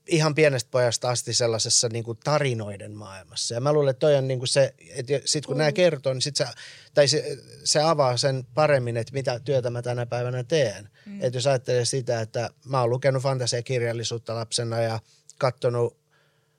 ihan 0.08 0.36
pienestä 0.36 0.72
pojasta 0.72 1.10
asti 1.10 1.34
sellaisessa 1.34 1.90
niinku 1.90 2.16
tarinoiden 2.16 2.92
maailmassa. 2.92 3.54
Ja 3.54 3.62
mä 3.62 3.74
luulen, 3.74 3.92
että 3.92 4.00
toi 4.00 4.16
on 4.16 4.28
niinku 4.28 4.46
se, 4.46 4.74
että 4.90 5.14
sitten 5.26 5.48
kun 5.48 5.56
mm. 5.56 5.58
nämä 5.58 5.72
kertoo, 5.72 6.14
niin 6.14 6.22
sit 6.22 6.36
se, 6.36 6.46
tai 6.94 7.08
se, 7.08 7.38
se 7.64 7.82
avaa 7.82 8.18
sen 8.18 8.48
paremmin, 8.54 8.98
että 8.98 9.14
mitä 9.14 9.40
työtä 9.40 9.70
mä 9.70 9.82
tänä 9.82 10.06
päivänä 10.06 10.44
teen. 10.44 10.90
Mm. 11.06 11.22
Että 11.22 11.38
jos 11.38 11.48
ajattelee 11.48 11.86
sitä, 11.86 12.22
että 12.22 12.50
mä 12.66 12.82
oon 12.82 12.90
lukenut 12.90 13.24
fantasiakirjallisuutta 13.24 14.36
lapsena 14.36 14.82
ja 14.82 15.00
katsonut 15.38 15.98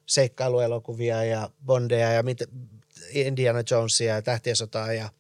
seikkailuelokuvia 0.07 1.25
ja 1.25 1.51
Bondeja 1.67 2.13
ja 2.13 2.23
mit, 2.23 2.39
Indiana 3.11 3.63
Jonesia 3.71 4.15
ja 4.15 4.23
Tähtien 4.23 4.57
sotaa 4.57 4.93
ja 4.93 5.11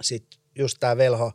sitten 0.00 0.40
just 0.54 0.76
tämä 0.80 0.96
velho 0.96 1.32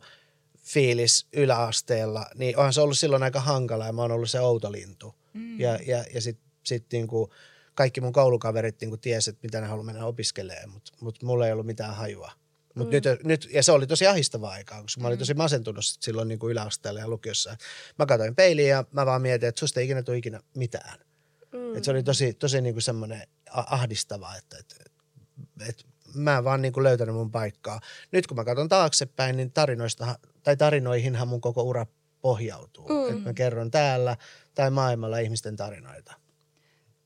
fiilis 0.62 1.26
yläasteella, 1.32 2.26
niin 2.34 2.56
onhan 2.56 2.72
se 2.72 2.80
ollut 2.80 2.98
silloin 2.98 3.22
aika 3.22 3.40
hankala 3.40 3.86
ja 3.86 3.92
mä 3.92 4.02
oon 4.02 4.12
ollut 4.12 4.30
se 4.30 4.40
outo 4.40 4.72
lintu. 4.72 5.06
Mm. 5.10 5.25
Ja, 5.58 5.78
ja, 5.86 6.04
ja 6.14 6.20
sitten 6.20 6.50
sit 6.64 6.86
niinku 6.92 7.32
kaikki 7.74 8.00
mun 8.00 8.12
koulukaverit 8.12 8.80
niinku 8.80 8.96
tiesi, 8.96 9.30
että 9.30 9.40
mitä 9.42 9.60
ne 9.60 9.66
haluaa 9.66 9.86
mennä 9.86 10.06
opiskelemaan, 10.06 10.70
mutta 10.70 10.92
mut 11.00 11.22
mulla 11.22 11.46
ei 11.46 11.52
ollut 11.52 11.66
mitään 11.66 11.94
hajua. 11.94 12.32
Mut 12.74 12.86
mm. 12.86 12.92
nyt, 12.92 13.04
nyt, 13.24 13.48
ja 13.52 13.62
se 13.62 13.72
oli 13.72 13.86
tosi 13.86 14.06
ahdistavaa 14.06 14.50
aikaa, 14.50 14.82
koska 14.82 15.00
mä 15.00 15.08
olin 15.08 15.18
tosi 15.18 15.34
masentunut 15.34 15.84
sit 15.84 16.02
silloin 16.02 16.28
niinku 16.28 16.48
yläasteella 16.48 17.00
ja 17.00 17.08
lukiossa. 17.08 17.56
Mä 17.98 18.06
katsoin 18.06 18.34
peiliin 18.34 18.68
ja 18.68 18.84
mä 18.92 19.06
vaan 19.06 19.22
mietin, 19.22 19.48
että 19.48 19.58
susta 19.58 19.80
ei 19.80 19.86
ikinä 19.86 20.02
tule 20.02 20.16
ikinä 20.16 20.40
mitään. 20.56 20.98
Mm. 21.52 21.76
Et 21.76 21.84
se 21.84 21.90
oli 21.90 22.02
tosi, 22.02 22.34
tosi 22.34 22.60
niinku 22.60 22.80
semmoinen 22.80 23.22
ahdistavaa, 23.50 24.36
että, 24.36 24.56
että, 24.58 24.76
että 25.68 25.84
mä 26.14 26.38
en 26.38 26.44
vaan 26.44 26.62
niinku 26.62 26.82
löytänyt 26.82 27.14
mun 27.14 27.30
paikkaa. 27.30 27.80
Nyt 28.12 28.26
kun 28.26 28.36
mä 28.36 28.44
katson 28.44 28.68
taaksepäin, 28.68 29.36
niin 29.36 29.52
tarinoista, 29.52 30.18
tai 30.42 30.56
tarinoihinhan 30.56 31.28
mun 31.28 31.40
koko 31.40 31.62
ura 31.62 31.86
pohjautuu. 32.20 32.88
Mm. 32.88 33.08
Että 33.08 33.28
mä 33.28 33.34
kerron 33.34 33.70
täällä 33.70 34.16
tai 34.56 34.70
maailmalla 34.70 35.18
ihmisten 35.18 35.56
tarinoita. 35.56 36.14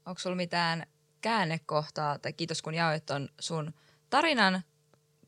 Onko 0.07 0.19
sulla 0.19 0.37
mitään 0.37 0.87
käännekohtaa, 1.21 2.19
tai 2.19 2.33
kiitos 2.33 2.63
kun 2.63 2.75
jaoit 2.75 3.07
ton 3.07 3.29
sun 3.41 3.75
tarinan 4.11 4.63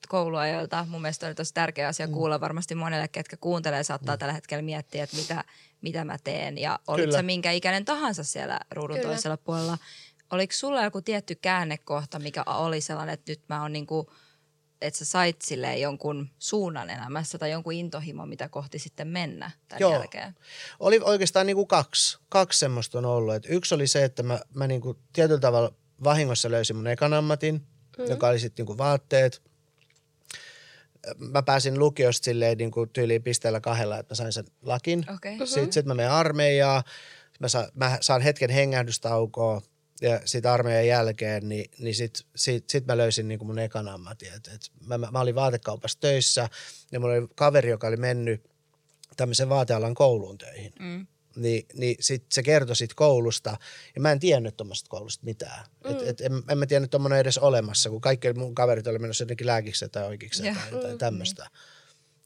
kouluajoilta. 0.09 0.87
Mun 0.89 1.03
mielestä 1.03 1.27
oli 1.27 1.35
tosi 1.35 1.55
tärkeä 1.55 1.89
asia 1.89 2.07
Mm. 2.07 2.13
kuulla 2.13 2.41
varmasti 2.41 2.75
monelle, 2.75 3.09
ketkä 3.09 3.37
kuuntelee, 3.37 3.85
saattaa 3.85 4.17
tällä 4.17 4.33
hetkellä 4.35 4.63
miettiä, 4.63 5.05
että 5.05 5.17
mitä, 5.17 5.45
mitä 5.81 6.05
mä 6.05 6.17
teen. 6.25 6.59
Ja 6.59 6.79
olit 6.87 7.05
Kyllä. 7.05 7.17
sä 7.19 7.23
minkä 7.23 7.51
ikäinen 7.53 7.85
tahansa 7.85 8.25
siellä 8.25 8.61
ruudun 8.71 8.97
Kyllä. 8.97 9.09
toisella 9.09 9.37
puolella. 9.37 9.79
Oliko 10.31 10.53
sulla 10.53 10.85
joku 10.85 11.03
tietty 11.03 11.35
käännekohta, 11.35 12.19
mikä 12.19 12.43
oli 12.47 12.81
sellainen, 12.81 13.13
että 13.15 13.33
nyt 13.33 13.43
mä 13.49 13.63
oon 13.63 13.73
niinku, 13.73 14.11
että 14.83 14.99
sä 14.99 15.05
sait 15.05 15.43
silleen 15.43 15.81
jonkun 15.81 16.31
suunnan 16.39 16.91
elämässä 16.91 17.39
tai 17.39 17.51
jonkun 17.51 17.73
intohimon, 17.73 18.29
mitä 18.29 18.49
kohti 18.49 18.79
sitten 18.79 19.09
mennä 19.09 19.51
tämän 19.69 19.81
Joo. 19.81 19.93
jälkeen? 19.93 20.35
Oli 20.81 21.01
oikeastaan 21.05 21.47
niin 21.47 21.57
kuin 21.57 21.69
kaksi. 21.69 22.19
Kaksi 22.29 22.59
semmoista 22.59 22.99
on 22.99 23.05
ollut. 23.05 23.35
Et 23.35 23.47
yksi 23.49 23.75
oli 23.75 23.87
se, 23.87 24.05
että 24.05 24.23
mä, 24.23 24.41
mä 24.55 24.67
niin 24.67 24.81
kuin 24.81 24.99
tietyllä 25.13 25.41
tavalla 25.41 25.73
vahingossa 26.05 26.51
löysin 26.51 26.77
mun 26.77 26.87
ekan 26.87 27.15
ammatin, 27.15 27.67
mm. 27.99 28.05
joka 28.09 28.29
oli 28.29 28.39
sitten 28.39 28.63
niin 28.63 28.67
kuin 28.67 28.79
vaatteet. 28.79 29.43
Mä 31.17 31.43
pääsin 31.43 31.79
lukiosta 31.79 32.25
silleen 32.25 32.59
niin 32.59 32.71
kuin 32.71 32.91
tyyliin 32.91 33.23
pisteellä 33.23 33.61
kahdella, 33.61 33.99
että 33.99 34.13
mä 34.13 34.17
sain 34.17 34.33
sen 34.33 34.45
lakin. 34.63 35.05
Okei. 35.15 35.33
Mm-hmm. 35.33 35.47
Sitten 35.47 35.73
sit 35.73 35.87
mä 35.87 35.95
menen 35.95 36.13
armeijaan, 36.13 36.83
mä, 37.41 37.49
sa, 37.49 37.69
mä 37.75 37.99
saan 38.01 38.21
hetken 38.21 38.51
hengähdystaukoa 38.51 39.63
ja 40.03 40.21
sitten 40.25 40.51
armeijan 40.51 40.87
jälkeen, 40.87 41.49
niin, 41.49 41.71
niin 41.79 41.95
sitten 41.95 42.27
sit, 42.37 42.71
sit 42.71 42.87
mä 42.87 42.97
löysin 42.97 43.29
niin 43.29 43.39
kuin 43.39 43.47
mun 43.47 43.59
ekan 43.59 43.89
ammatin. 43.89 44.29
Et, 44.37 44.51
et 44.55 44.71
mä, 44.87 44.99
mä, 44.99 45.09
mä 45.11 45.21
olin 45.21 45.35
vaatekaupassa 45.35 46.01
töissä 46.01 46.49
ja 46.93 47.01
mulla 47.01 47.15
oli 47.15 47.29
kaveri, 47.35 47.71
joka 47.71 47.87
oli 47.87 47.97
mennyt 47.97 48.51
tämmöisen 49.17 49.49
vaatealan 49.49 49.95
kouluun 49.95 50.39
töihin. 50.39 50.73
Mm. 50.79 51.07
niin, 51.37 51.67
niin 51.75 51.97
sit 52.01 52.25
se 52.33 52.43
kertoi 52.43 52.77
siitä 52.77 52.95
koulusta. 52.97 53.57
Ja 53.95 54.01
mä 54.01 54.13
en 54.13 54.21
tiennyt 54.21 54.57
tuommoista 54.57 54.91
koulusta 54.91 55.25
mitään. 55.25 55.65
Mm. 55.85 55.91
Et, 55.91 56.09
et, 56.09 56.21
en, 56.21 56.33
en 56.51 56.59
mä 56.59 56.67
tiennyt 56.67 56.91
tuommoinen 56.91 57.19
edes 57.19 57.39
olemassa, 57.39 57.91
kun 57.91 58.01
kaikki 58.01 58.33
mun 58.33 58.55
kaverit 58.55 58.87
oli 58.87 58.99
menossa 58.99 59.23
jotenkin 59.23 59.47
lääkikseen 59.47 59.91
tai 59.91 60.05
oikeikseen 60.05 60.55
Joo. 60.55 60.81
tai, 60.81 60.83
tai 60.83 60.99
tämmöistä. 60.99 61.51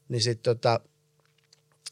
Niin 0.09 0.21
sitten 0.21 0.55
tota, 0.55 0.79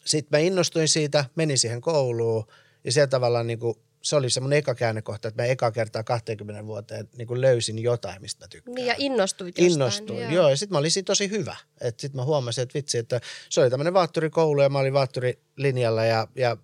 sit 0.06 0.32
mä 0.32 0.38
innostuin 0.38 0.88
siitä, 0.88 1.26
menin 1.36 1.58
siihen 1.58 1.82
kouluun 1.82 2.46
ja 2.84 2.92
siellä 2.92 3.08
tavallaan 3.08 3.48
niin 3.48 3.60
kuin, 3.60 3.76
se 4.06 4.16
oli 4.16 4.30
se 4.30 4.40
mun 4.40 4.54
eka 4.54 4.76
käännekohta, 4.76 5.28
että 5.28 5.44
mä 5.44 5.48
eka 5.48 5.72
kertaa 5.72 6.04
20 6.04 6.66
vuoteen 6.66 7.10
niin 7.18 7.28
kuin 7.28 7.42
löysin 7.42 7.80
jotain, 7.80 8.22
mistä 8.22 8.46
mä 8.46 8.48
tykkään. 8.48 8.76
Niin 8.76 8.88
ja 8.88 8.96
innostuit 8.98 9.58
jostain. 9.58 9.72
Innostuin, 9.72 10.20
joo. 10.20 10.32
joo. 10.32 10.50
Ja 10.50 10.58
sitten 10.58 10.76
mä 10.76 10.80
olin 10.80 11.06
tosi 11.06 11.30
hyvä. 11.30 11.56
Että 11.82 12.02
sitten 12.02 12.22
mä 12.22 12.26
huomasin, 12.26 12.62
että 12.62 12.74
vitsi, 12.74 12.98
että 12.98 13.22
se 13.50 13.62
oli 13.62 13.70
tämmöinen 13.70 13.94
vaatturikoulu 13.94 14.62
ja 14.62 14.70
mä 14.70 14.80
olin 14.80 14.94
vaatturilinjalla 14.94 16.06
ja, 16.06 16.28
ja 16.36 16.58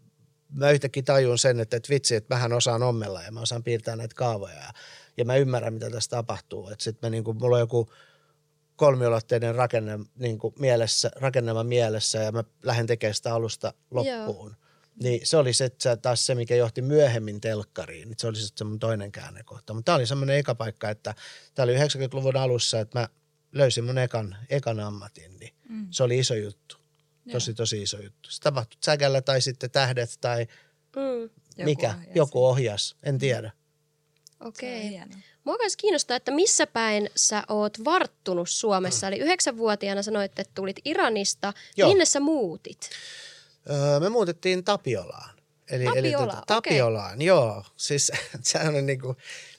mä 0.53 0.71
yhtäkkiä 0.71 1.03
tajun 1.03 1.37
sen, 1.37 1.59
että, 1.59 1.77
että 1.77 1.89
vitsi, 1.89 2.15
että 2.15 2.35
mähän 2.35 2.53
osaan 2.53 2.83
ommella 2.83 3.23
ja 3.23 3.31
mä 3.31 3.41
osaan 3.41 3.63
piirtää 3.63 3.95
näitä 3.95 4.15
kaavoja 4.15 4.55
ja, 4.55 4.73
ja 5.17 5.25
mä 5.25 5.35
ymmärrän, 5.35 5.73
mitä 5.73 5.89
tässä 5.89 6.09
tapahtuu. 6.09 6.69
Että 6.69 6.83
sitten 6.83 7.07
mä 7.07 7.11
niinku, 7.11 7.33
mulla 7.33 7.55
on 7.55 7.61
joku 7.61 7.89
kolmiulotteinen 8.75 9.55
rakenne, 9.55 9.99
niin 10.15 10.37
kuin 10.39 10.53
mielessä, 10.59 11.11
rakennelma 11.15 11.63
mielessä 11.63 12.19
ja 12.19 12.31
mä 12.31 12.43
lähden 12.63 12.87
tekemään 12.87 13.15
sitä 13.15 13.33
alusta 13.33 13.73
loppuun. 13.91 14.55
Niin 15.03 15.27
se 15.27 15.37
oli 15.37 15.53
se, 15.53 15.65
että 15.65 15.97
taas 15.97 16.25
se, 16.25 16.35
mikä 16.35 16.55
johti 16.55 16.81
myöhemmin 16.81 17.41
telkkariin. 17.41 18.07
Niin 18.07 18.15
se 18.19 18.27
oli 18.27 18.35
sitten 18.35 18.57
se 18.57 18.63
mun 18.63 18.79
toinen 18.79 19.11
käännekohta. 19.11 19.73
Mutta 19.73 19.85
tämä 19.85 19.95
oli 19.95 20.07
semmoinen 20.07 20.37
eka 20.37 20.55
paikka, 20.55 20.89
että 20.89 21.15
tämä 21.55 21.63
oli 21.63 21.77
90-luvun 21.77 22.37
alussa, 22.37 22.79
että 22.79 22.99
mä 22.99 23.09
löysin 23.51 23.83
mun 23.83 23.97
ekan, 23.97 24.37
ekan 24.49 24.79
ammatin. 24.79 25.39
Niin 25.39 25.53
mm. 25.69 25.87
Se 25.91 26.03
oli 26.03 26.19
iso 26.19 26.35
juttu. 26.35 26.75
Tosi, 27.31 27.53
tosi 27.53 27.81
iso 27.81 28.01
juttu. 28.01 28.31
Se 28.31 28.41
tapahtui 28.41 28.77
säkällä 28.85 29.21
tai 29.21 29.41
sitten 29.41 29.71
tähdet 29.71 30.17
tai 30.21 30.47
Mm. 30.95 31.21
Joku 31.21 31.63
mikä, 31.63 31.87
ohjasi. 31.89 32.11
joku 32.15 32.45
ohjas, 32.45 32.95
en 33.03 33.17
tiedä. 33.17 33.51
Okei. 34.39 34.95
Okay. 34.95 35.07
Mua 35.43 35.57
myös 35.57 35.77
kiinnostaa, 35.77 36.17
että 36.17 36.31
missä 36.31 36.67
päin 36.67 37.09
sä 37.15 37.43
oot 37.47 37.85
varttunut 37.85 38.49
Suomessa. 38.49 39.07
Eli 39.07 39.17
yhdeksänvuotiaana 39.17 40.03
sanoit, 40.03 40.39
että 40.39 40.51
tulit 40.55 40.79
Iranista. 40.85 41.53
Joo. 41.77 41.89
Minne 41.89 42.05
sä 42.05 42.19
muutit? 42.19 42.89
Öö, 43.69 43.99
me 43.99 44.09
muutettiin 44.09 44.63
Tapiolaan. 44.63 45.35
Eli, 45.71 45.83
eli 45.85 46.11
Tapiolaan, 46.11 46.29
tota, 46.29 46.43
Tapiolaan, 46.47 47.21
joo. 47.21 47.63
Siis 47.77 48.11
sehän 48.43 48.75
on 48.75 48.85
niinku, 48.85 49.15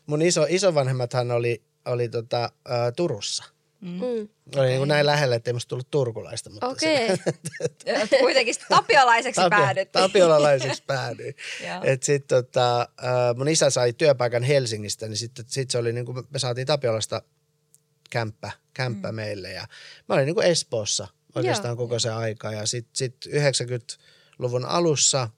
mun 0.07 0.23
iso, 0.23 0.47
isovanhemmathan 0.49 1.31
oli, 1.31 1.62
oli 1.85 2.09
tota, 2.09 2.51
ö, 2.69 2.93
Turussa. 2.97 3.45
Mm. 3.81 4.29
Oli 4.57 4.67
niinku 4.69 4.85
näin 4.85 5.07
lähellä, 5.07 5.37
ettei 5.37 5.53
musta 5.53 5.69
tullut 5.69 5.91
turkulaista. 5.91 6.51
Mutta 6.51 6.67
Okei. 6.69 7.09
se- 7.09 7.19
Ja 7.93 8.19
Kuitenkin 8.21 8.55
tapiolaiseksi 8.69 9.41
Tapio- 9.41 9.59
päädyttiin. 9.59 10.03
Tapiolalaiseksi 10.03 10.83
päädyin. 10.87 11.35
Et 11.83 12.03
sit 12.03 12.27
tota, 12.27 12.88
mun 13.37 13.49
isä 13.49 13.71
sai 13.71 13.93
työpaikan 13.93 14.43
Helsingistä, 14.43 15.09
niin 15.09 15.17
sitten 15.17 15.45
sit 15.49 15.71
se 15.71 15.79
oli 15.79 15.93
niinku, 15.93 16.12
me 16.12 16.38
saatiin 16.38 16.67
Tapiolasta 16.67 17.23
kämppä, 18.11 18.51
kämppä 18.75 19.12
mm. 19.12 19.17
meille. 19.17 19.51
Ja 19.53 19.67
mä 20.09 20.15
olin 20.15 20.27
niinku 20.27 20.41
Espoossa 20.41 21.09
oikeastaan 21.35 21.73
Joo. 21.73 21.77
koko 21.77 21.99
se 21.99 22.11
aika. 22.11 22.53
Ja 22.53 22.66
sitten 22.66 22.97
sit 22.97 23.27
90-luvun 23.27 24.64
alussa 24.64 25.29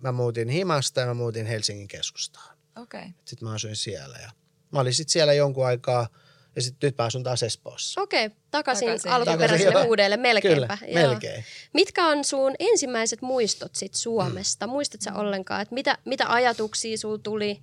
mä 0.00 0.12
muutin 0.12 0.48
Himasta 0.48 1.00
ja 1.00 1.06
mä 1.06 1.14
muutin 1.14 1.46
Helsingin 1.46 1.88
keskustaan. 1.88 2.56
Okei. 2.76 3.00
Okay. 3.00 3.12
Sitten 3.24 3.48
mä 3.48 3.54
asuin 3.54 3.76
siellä 3.76 4.18
ja 4.22 4.30
mä 4.72 4.80
olin 4.80 4.94
sitten 4.94 5.12
siellä 5.12 5.32
jonkun 5.32 5.66
aikaa 5.66 6.08
ja 6.56 6.62
sitten 6.62 6.88
nyt 6.88 6.98
mä 6.98 7.04
asun 7.04 7.22
taas 7.22 7.42
Espoossa. 7.42 8.00
Okei, 8.00 8.26
okay, 8.26 8.38
takaisin, 8.50 8.86
Takaisin. 8.86 9.10
alkuperäiselle 9.12 9.48
Takaisin, 9.48 9.72
joo. 9.72 9.84
huudeelle 9.84 10.16
melkeinpä. 10.16 10.76
Kyllä, 10.80 11.00
joo. 11.00 11.08
melkein. 11.10 11.44
Mitkä 11.74 12.06
on 12.06 12.24
sun 12.24 12.54
ensimmäiset 12.58 13.22
muistot 13.22 13.74
sit 13.74 13.94
Suomesta? 13.94 14.66
Mm. 14.66 14.70
Muistat 14.70 15.00
sä 15.00 15.14
ollenkaan, 15.14 15.62
että 15.62 15.74
mitä, 15.74 15.98
mitä 16.04 16.32
ajatuksia 16.32 16.98
sul 16.98 17.16
tuli? 17.16 17.60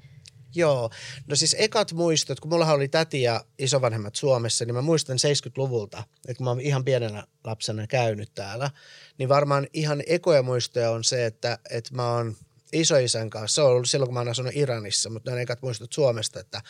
Joo, 0.57 0.89
no 1.27 1.35
siis 1.35 1.55
ekat 1.59 1.93
muistot, 1.93 2.39
kun 2.39 2.51
mullahan 2.51 2.75
oli 2.75 2.87
täti 2.87 3.21
ja 3.21 3.45
isovanhemmat 3.59 4.15
Suomessa, 4.15 4.65
niin 4.65 4.75
mä 4.75 4.81
muistan 4.81 5.17
70-luvulta, 5.17 6.03
että 6.15 6.37
kun 6.37 6.43
mä 6.43 6.49
oon 6.49 6.61
ihan 6.61 6.85
pienenä 6.85 7.27
lapsena 7.43 7.87
käynyt 7.87 8.31
täällä, 8.35 8.71
niin 9.17 9.29
varmaan 9.29 9.67
ihan 9.73 10.03
ekoja 10.07 10.43
muistoja 10.43 10.91
on 10.91 11.03
se, 11.03 11.25
että, 11.25 11.59
että 11.69 11.95
mä 11.95 12.13
oon 12.13 12.35
isoisän 12.73 13.29
kanssa, 13.29 13.55
se 13.55 13.61
on 13.61 13.71
ollut 13.71 13.89
silloin 13.89 14.07
kun 14.07 14.13
mä 14.13 14.19
oon 14.19 14.29
asunut 14.29 14.55
Iranissa, 14.55 15.09
mutta 15.09 15.31
ne 15.31 15.35
on 15.35 15.41
ekat 15.41 15.61
muistot 15.61 15.93
Suomesta, 15.93 16.39
että 16.39 16.61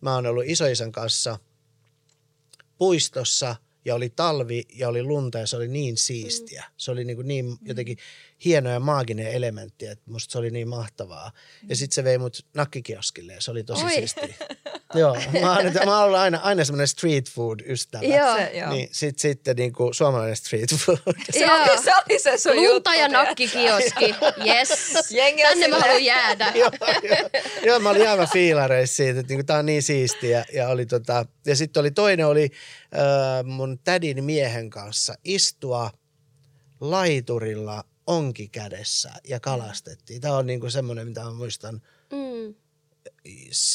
mä 0.00 0.14
oon 0.14 0.26
ollut 0.26 0.44
isoisän 0.46 0.92
kanssa 0.92 1.38
puistossa 2.78 3.56
ja 3.86 3.94
oli 3.94 4.08
talvi 4.08 4.64
ja 4.74 4.88
oli 4.88 5.02
lunta 5.02 5.38
ja 5.38 5.46
se 5.46 5.56
oli 5.56 5.68
niin 5.68 5.96
siistiä. 5.96 6.64
Se 6.76 6.90
oli 6.90 7.04
niin, 7.04 7.16
kuin 7.16 7.28
niin 7.28 7.56
jotenkin 7.62 7.98
hieno 8.44 8.70
ja 8.70 8.80
maaginen 8.80 9.32
elementti, 9.32 9.86
että 9.86 10.10
musta 10.10 10.32
se 10.32 10.38
oli 10.38 10.50
niin 10.50 10.68
mahtavaa. 10.68 11.32
Ja 11.68 11.76
sitten 11.76 11.94
se 11.94 12.04
vei 12.04 12.18
mut 12.18 12.46
nakkikioskille 12.54 13.32
ja 13.32 13.40
se 13.40 13.50
oli 13.50 13.64
tosi 13.64 13.84
Oi. 13.84 13.92
siistiä. 13.92 14.34
joo, 14.94 15.16
mä 15.40 15.56
oon, 15.56 15.72
mä 15.84 15.96
oon 15.96 16.04
ollut 16.04 16.18
aina, 16.18 16.38
aina 16.38 16.64
semmoinen 16.64 16.88
street 16.88 17.30
food 17.30 17.60
ystävä. 17.66 18.02
Joo. 18.04 18.36
Se, 18.36 18.50
joo. 18.58 18.70
Niin 18.70 18.88
sit, 18.92 19.18
sitten 19.18 19.56
niin 19.56 19.72
kuin 19.72 19.94
suomalainen 19.94 20.36
street 20.36 20.74
food. 20.76 20.98
Se, 21.30 21.38
Joo. 21.40 21.56
oli, 21.56 21.82
se 21.82 21.92
oli 21.94 22.18
se 22.18 22.38
sun 22.38 22.54
juttu. 22.56 22.72
Lunta 22.72 22.94
ja 22.94 23.08
tiedätkö? 23.08 23.28
nakkikioski. 23.28 24.14
Yes. 24.46 24.70
Jengi 25.10 25.42
Tänne 25.42 25.68
mä 25.68 25.78
haluan 25.78 26.04
jäädä. 26.04 26.52
joo, 26.54 26.70
joo. 27.02 27.30
joo, 27.64 27.78
mä 27.78 27.90
olin 27.90 28.08
aivan 28.08 28.28
fiilareissa 28.32 28.96
siitä, 28.96 29.20
että 29.20 29.32
niinku, 29.32 29.44
tää 29.46 29.58
on 29.58 29.66
niin 29.66 29.82
siistiä. 29.82 30.44
Ja, 30.52 30.68
oli 30.68 30.86
tota, 30.86 31.26
ja 31.46 31.56
sitten 31.56 31.80
oli 31.80 31.90
toinen 31.90 32.26
oli 32.26 32.50
äh, 32.94 33.44
mun 33.44 33.78
tädin 33.84 34.24
miehen 34.24 34.70
kanssa 34.70 35.14
istua 35.24 35.90
laiturilla 36.80 37.84
onki 38.06 38.48
kädessä 38.48 39.10
ja 39.28 39.40
kalastettiin. 39.40 40.20
Tämä 40.20 40.36
on 40.36 40.46
niinku 40.46 40.70
semmoinen, 40.70 41.08
mitä 41.08 41.20
mä 41.24 41.30
muistan 41.30 41.82
Mm. 42.12 42.54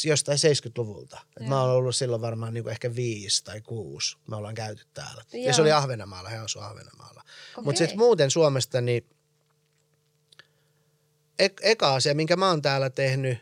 Jostain 0.04 0.38
70-luvulta. 0.38 1.20
Et 1.40 1.48
mä 1.48 1.62
oon 1.62 1.70
ollut 1.70 1.96
silloin 1.96 2.22
varmaan 2.22 2.54
niinku 2.54 2.70
ehkä 2.70 2.94
viisi 2.94 3.44
tai 3.44 3.60
kuusi. 3.60 4.16
Me 4.28 4.36
ollaan 4.36 4.54
käyty 4.54 4.86
täällä. 4.94 5.24
Ja 5.32 5.38
Joo. 5.38 5.52
se 5.52 5.62
oli 5.62 5.72
Ahvenanmaalla, 5.72 6.30
hän 6.30 6.44
asui 6.44 6.62
Ahvenanmaalla. 6.62 7.22
Mutta 7.56 7.68
Okei. 7.68 7.76
sitten 7.76 7.98
muuten 7.98 8.30
Suomesta, 8.30 8.80
niin 8.80 9.06
ek- 11.38 11.60
eka 11.62 11.94
asia, 11.94 12.14
minkä 12.14 12.36
mä 12.36 12.48
oon 12.48 12.62
täällä 12.62 12.90
tehnyt, 12.90 13.38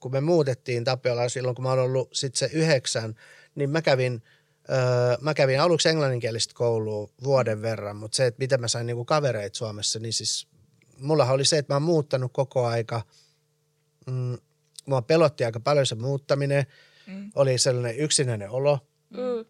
kun 0.00 0.12
me 0.12 0.20
muutettiin 0.20 0.84
Tapiolaan 0.84 1.30
silloin, 1.30 1.54
kun 1.54 1.62
mä 1.62 1.68
oon 1.68 1.78
ollut 1.78 2.08
sit 2.12 2.34
se 2.34 2.50
yhdeksän, 2.52 3.14
niin 3.54 3.70
mä 3.70 3.82
kävin, 3.82 4.22
öö, 4.70 5.16
mä 5.20 5.34
kävin 5.34 5.60
aluksi 5.60 5.88
englanninkielistä 5.88 6.54
koulua 6.54 7.08
vuoden 7.24 7.62
verran, 7.62 7.96
mutta 7.96 8.16
se, 8.16 8.26
että 8.26 8.38
miten 8.38 8.60
mä 8.60 8.68
sain 8.68 8.86
niinku 8.86 9.04
kavereita 9.04 9.56
Suomessa, 9.56 9.98
niin 9.98 10.12
siis 10.12 10.48
mullahan 10.98 11.34
oli 11.34 11.44
se, 11.44 11.58
että 11.58 11.72
mä 11.72 11.76
oon 11.76 11.82
muuttanut 11.82 12.32
koko 12.32 12.66
aika. 12.66 13.02
Mm, 14.06 14.38
mua 14.86 15.02
pelotti 15.02 15.44
aika 15.44 15.60
paljon 15.60 15.86
se 15.86 15.94
muuttaminen. 15.94 16.66
Mm. 17.06 17.30
Oli 17.34 17.58
sellainen 17.58 17.98
yksinäinen 17.98 18.50
olo. 18.50 18.78
Mm. 19.10 19.44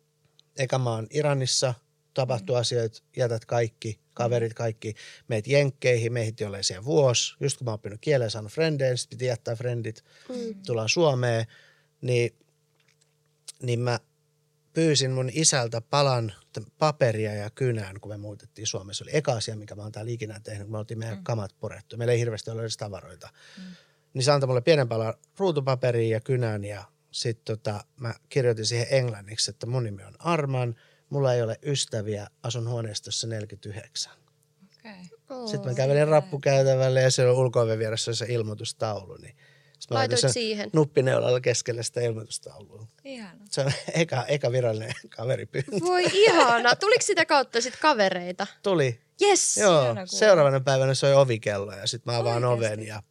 Eka 0.59 0.79
mä 0.79 0.91
oon 0.91 1.07
Iranissa, 1.11 1.75
tapahtuu 2.15 2.57
mm. 2.57 2.61
asioita, 2.61 3.03
jätät 3.17 3.45
kaikki, 3.45 4.01
kaverit 4.15 4.55
kaikki, 4.55 4.95
meet 5.29 5.47
jenkkeihin, 5.47 6.13
meitä 6.13 6.45
ei 6.45 6.49
ole 6.49 6.63
siellä 6.63 6.85
vuosi. 6.85 7.35
Just 7.41 7.59
kun 7.59 7.65
mä 7.65 7.71
oon 7.71 7.75
oppinut 7.75 8.01
kielen, 8.01 8.31
saanut 8.31 8.53
frendejä, 8.53 8.97
sit 8.97 9.11
piti 9.11 9.27
jättää 9.27 9.57
frendit, 9.57 10.05
mm. 10.29 10.63
tullaan 10.67 10.89
Suomeen, 10.89 11.47
niin, 12.01 12.37
niin 13.63 13.81
mä 13.81 14.01
pyysin 14.73 15.11
mun 15.11 15.31
isältä 15.33 15.81
palan 15.81 16.33
paperia 16.79 17.35
ja 17.35 17.51
kynän, 17.51 18.01
kun 18.01 18.11
me 18.11 18.17
muutettiin 18.17 18.67
Suomessa. 18.67 19.05
Se 19.05 19.11
oli 19.11 19.17
eka 19.19 19.33
asia, 19.33 19.57
mikä 19.57 19.75
mä 19.75 19.83
oon 19.83 19.93
täällä 19.93 20.11
ikinä 20.11 20.41
tehnyt, 20.41 20.63
kun 20.63 20.73
me 20.73 20.79
oltiin 20.79 20.99
meidän 20.99 21.19
mm. 21.19 21.25
kamat 21.25 21.55
purettu. 21.61 21.97
Meillä 21.97 22.13
ei 22.13 22.19
hirveästi 22.19 22.51
ole 22.51 22.61
edes 22.61 22.77
tavaroita. 22.77 23.29
Mm. 23.59 23.65
Niin 24.15 24.23
se 24.25 24.33
antoi 24.33 24.47
mulle 24.47 24.61
pienen 24.61 24.89
palan 24.89 25.15
ruutupaperia 25.39 26.17
ja 26.17 26.21
kynän 26.21 26.65
ja 26.65 26.85
sitten 27.11 27.57
tota, 27.57 27.85
mä 28.01 28.15
kirjoitin 28.29 28.67
siihen 28.67 28.87
englanniksi, 28.91 29.51
että 29.51 29.67
mun 29.67 29.85
nimi 29.85 30.05
on 30.05 30.15
Arman, 30.19 30.77
mulla 31.11 31.35
ei 31.35 31.43
ole 31.43 31.59
ystäviä, 31.63 32.27
asun 32.43 32.69
huoneistossa 32.69 33.27
49. 33.27 34.13
Okei. 34.79 34.93
Oh. 35.31 35.49
Sitten 35.49 35.71
mä 35.71 35.75
kävelin 35.75 36.09
rappukäytävälle 36.09 37.03
ja 37.03 37.11
siellä 37.11 37.33
ulko 37.33 37.67
vieressä 37.67 38.11
oli 38.11 38.17
se 38.17 38.27
ilmoitustaulu. 38.29 39.17
Niin 39.17 39.37
sit 39.79 39.91
mä 39.91 39.95
Laitoit 39.95 40.21
sen 40.21 40.33
siihen. 40.33 40.71
Nuppineulalla 40.73 41.41
keskelle 41.41 41.83
sitä 41.83 42.01
ilmoitustaulua. 42.01 42.87
Ihana. 43.05 43.45
Se 43.51 43.61
on 43.61 43.73
eka, 43.95 44.25
eka 44.25 44.53
virallinen 44.53 44.95
kaveripyyntö. 45.17 45.71
Voi 45.81 46.05
ihana. 46.13 46.77
Tuliko 46.77 47.03
sitä 47.03 47.25
kautta 47.27 47.61
sit 47.61 47.77
kavereita? 47.81 48.47
Tuli. 48.63 49.01
Yes. 49.23 49.57
Joo, 49.57 49.97
seuraavana 50.05 50.61
päivänä 50.61 50.95
soi 50.95 51.15
ovikello 51.15 51.73
ja 51.73 51.87
sitten 51.87 52.15
mä 52.15 52.19
avaan 52.19 52.45
Oikeesti? 52.45 52.75
oven 52.75 52.87
ja 52.87 53.03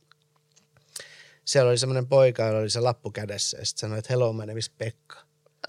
siellä 1.45 1.69
oli 1.69 1.77
semmoinen 1.77 2.07
poika, 2.07 2.43
jolla 2.45 2.59
oli 2.59 2.69
se 2.69 2.79
lappu 2.79 3.11
kädessä 3.11 3.57
ja 3.57 3.65
sitten 3.65 3.79
sanoi, 3.81 3.99
että 3.99 4.13
hello, 4.13 4.33
my 4.33 4.45
name 4.45 4.59
is 4.59 4.69
Pekka. 4.69 5.17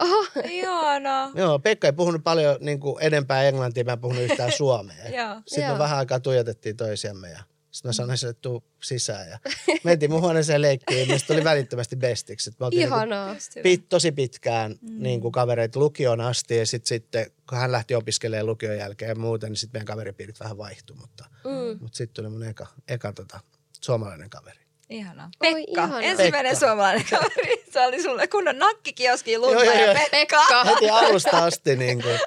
Oho. 0.01 0.25
Ihana. 0.45 1.31
Joo, 1.35 1.59
Pekka 1.59 1.87
ei 1.89 1.93
puhunut 1.93 2.25
paljon 2.25 2.57
niin 2.61 2.81
kuin 2.81 2.97
enempää 3.01 3.43
englantia, 3.43 3.85
mä 3.85 3.93
en 3.93 4.01
puhunut 4.01 4.23
yhtään 4.23 4.53
suomea. 4.59 5.09
Joo. 5.09 5.43
Sitten 5.47 5.65
Joo. 5.65 5.73
me 5.73 5.79
vähän 5.79 5.99
aikaa 5.99 6.21
tuijotettiin 6.21 6.77
toisiamme 6.77 7.31
ja 7.31 7.43
sitten 7.71 7.89
mä 7.89 7.93
sanoin 7.93 8.19
sille, 8.19 8.31
että 8.31 8.41
tuu 8.41 8.65
sisään 8.83 9.29
ja 9.31 9.39
mentiin 9.85 10.11
mun 10.11 10.21
huoneeseen 10.21 10.63
leikkiin 10.63 11.07
sitten 11.19 11.37
tuli 11.37 11.45
välittömästi 11.45 11.97
bestiksi. 11.97 12.51
Me 12.51 12.57
niinku 12.71 12.87
Ihanaa. 12.87 13.29
Hyvä. 13.29 13.63
pit, 13.63 13.89
tosi 13.89 14.13
pitkään 14.13 14.73
mm. 14.81 15.03
niin 15.03 15.21
kuin 15.21 15.33
kavereita 15.33 15.79
lukioon 15.79 16.21
asti 16.21 16.57
ja 16.57 16.67
sitten, 16.67 16.89
sitten 16.89 17.27
kun 17.49 17.59
hän 17.59 17.73
lähti 17.73 17.95
opiskelemaan 17.95 18.47
lukion 18.47 18.77
jälkeen 18.77 19.09
ja 19.09 19.15
muuten, 19.15 19.51
niin 19.51 19.57
sitten 19.57 19.79
meidän 19.79 19.87
kaveripiirit 19.87 20.41
vähän 20.41 20.59
vaihtui, 20.59 20.97
mutta, 20.97 21.25
Mm. 21.45 21.79
mutta 21.81 21.97
sitten 21.97 22.15
tuli 22.15 22.29
mun 22.29 22.43
eka, 22.43 22.67
eka 22.89 23.13
tota, 23.13 23.41
suomalainen 23.81 24.31
kaveri. 24.31 24.64
Ihanaa. 24.91 25.31
Oi, 25.41 25.55
Pekka, 25.55 25.83
ihanaa. 25.83 26.01
ensimmäinen 26.01 26.53
Pekka. 26.53 26.67
suomalainen 26.67 27.05
kaveri. 27.11 27.65
Se 27.73 27.81
oli 27.81 28.03
sulle 28.03 28.27
kunnon 28.29 28.59
nakkikioski 28.59 29.39
lunta 29.39 29.65
Joo, 29.65 29.75
joo, 29.75 29.75
ja 29.75 29.87
joo. 29.87 30.09
Pekka. 30.11 30.65
Heti 30.65 30.91
alusta 30.91 31.45
asti 31.45 31.77
niin 31.77 32.03
kuin, 32.03 32.19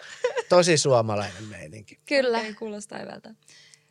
tosi 0.50 0.78
suomalainen 0.78 1.44
meininki. 1.44 2.00
Kyllä. 2.06 2.38
Okei, 2.38 2.54
kuulostaa 2.54 3.00
hyvältä. 3.00 3.30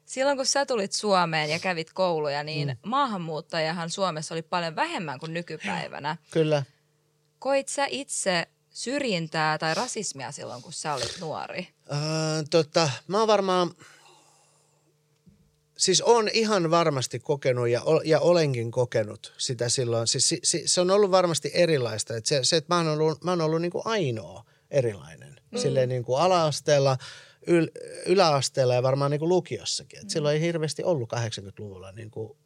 Silloin 0.05 0.37
kun 0.37 0.47
sä 0.47 0.67
tulit 0.67 0.93
Suomeen 0.93 1.51
ja 1.51 1.59
kävit 1.59 1.93
kouluja, 1.93 2.43
niin 2.43 2.69
mm. 2.69 2.91
maahanmuuttajahan 2.91 3.91
Suomessa 3.91 4.35
oli 4.35 4.43
paljon 4.43 4.77
vähemmän 4.77 5.19
kuin 5.19 5.35
nykypäivänä. 5.35 6.17
Kyllä. 6.31 6.63
Koit 7.39 7.69
sä 7.69 7.87
itse 7.91 8.47
syrjintää 8.71 9.59
tai 9.59 9.75
rasismia 9.75 10.33
silloin, 10.33 10.63
kun 10.63 10.73
sä 10.73 10.95
olit 10.95 11.17
nuori? 11.21 11.69
Öö, 11.93 11.99
tota, 12.51 12.91
mä 13.09 13.19
oon 13.19 13.29
varmaan, 13.29 13.71
siis 15.77 16.01
on 16.01 16.29
ihan 16.33 16.71
varmasti 16.71 17.19
kokenut 17.19 17.69
ja, 17.69 17.83
ol- 17.83 18.01
ja 18.05 18.21
olenkin 18.21 18.71
kokenut 18.71 19.35
sitä 19.39 19.69
silloin. 19.69 20.07
Siis, 20.07 20.29
si, 20.29 20.41
si, 20.45 20.63
se 20.67 20.81
on 20.81 20.91
ollut 20.91 21.11
varmasti 21.11 21.51
erilaista. 21.55 22.17
Et 22.17 22.27
se, 22.27 22.45
se, 22.45 22.57
että 22.57 22.75
mä 22.75 22.79
oon 22.79 22.89
ollut, 22.89 23.25
mä 23.25 23.31
oon 23.31 23.41
ollut 23.41 23.61
niin 23.61 23.71
kuin 23.71 23.83
ainoa 23.85 24.45
erilainen. 24.71 25.37
Mm. 25.51 25.59
Silleen 25.59 25.89
niin 25.89 26.05
kuin 26.05 26.21
ala-asteella, 26.21 26.97
yl, 27.47 27.67
yläasteella 28.07 28.75
ja 28.75 28.83
varmaan 28.83 29.11
niin 29.11 29.19
kuin 29.19 29.29
lukiossakin. 29.29 30.01
Et 30.01 30.11
silloin 30.11 30.35
ei 30.35 30.41
hirveästi 30.41 30.85
ollut 30.85 31.13
80-luvulla 31.13 31.93
niin 31.93 32.11
kuin 32.11 32.39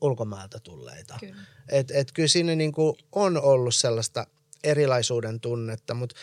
ulkomailta 0.00 0.60
tulleita. 0.60 1.14
Kyllä. 1.20 1.42
Et, 1.68 1.90
et 1.90 2.12
kyllä 2.12 2.28
siinä 2.28 2.54
niin 2.54 2.72
kuin 2.72 2.96
on 3.12 3.42
ollut 3.42 3.74
sellaista 3.74 4.26
erilaisuuden 4.64 5.40
tunnetta, 5.40 5.94
mutta 5.94 6.16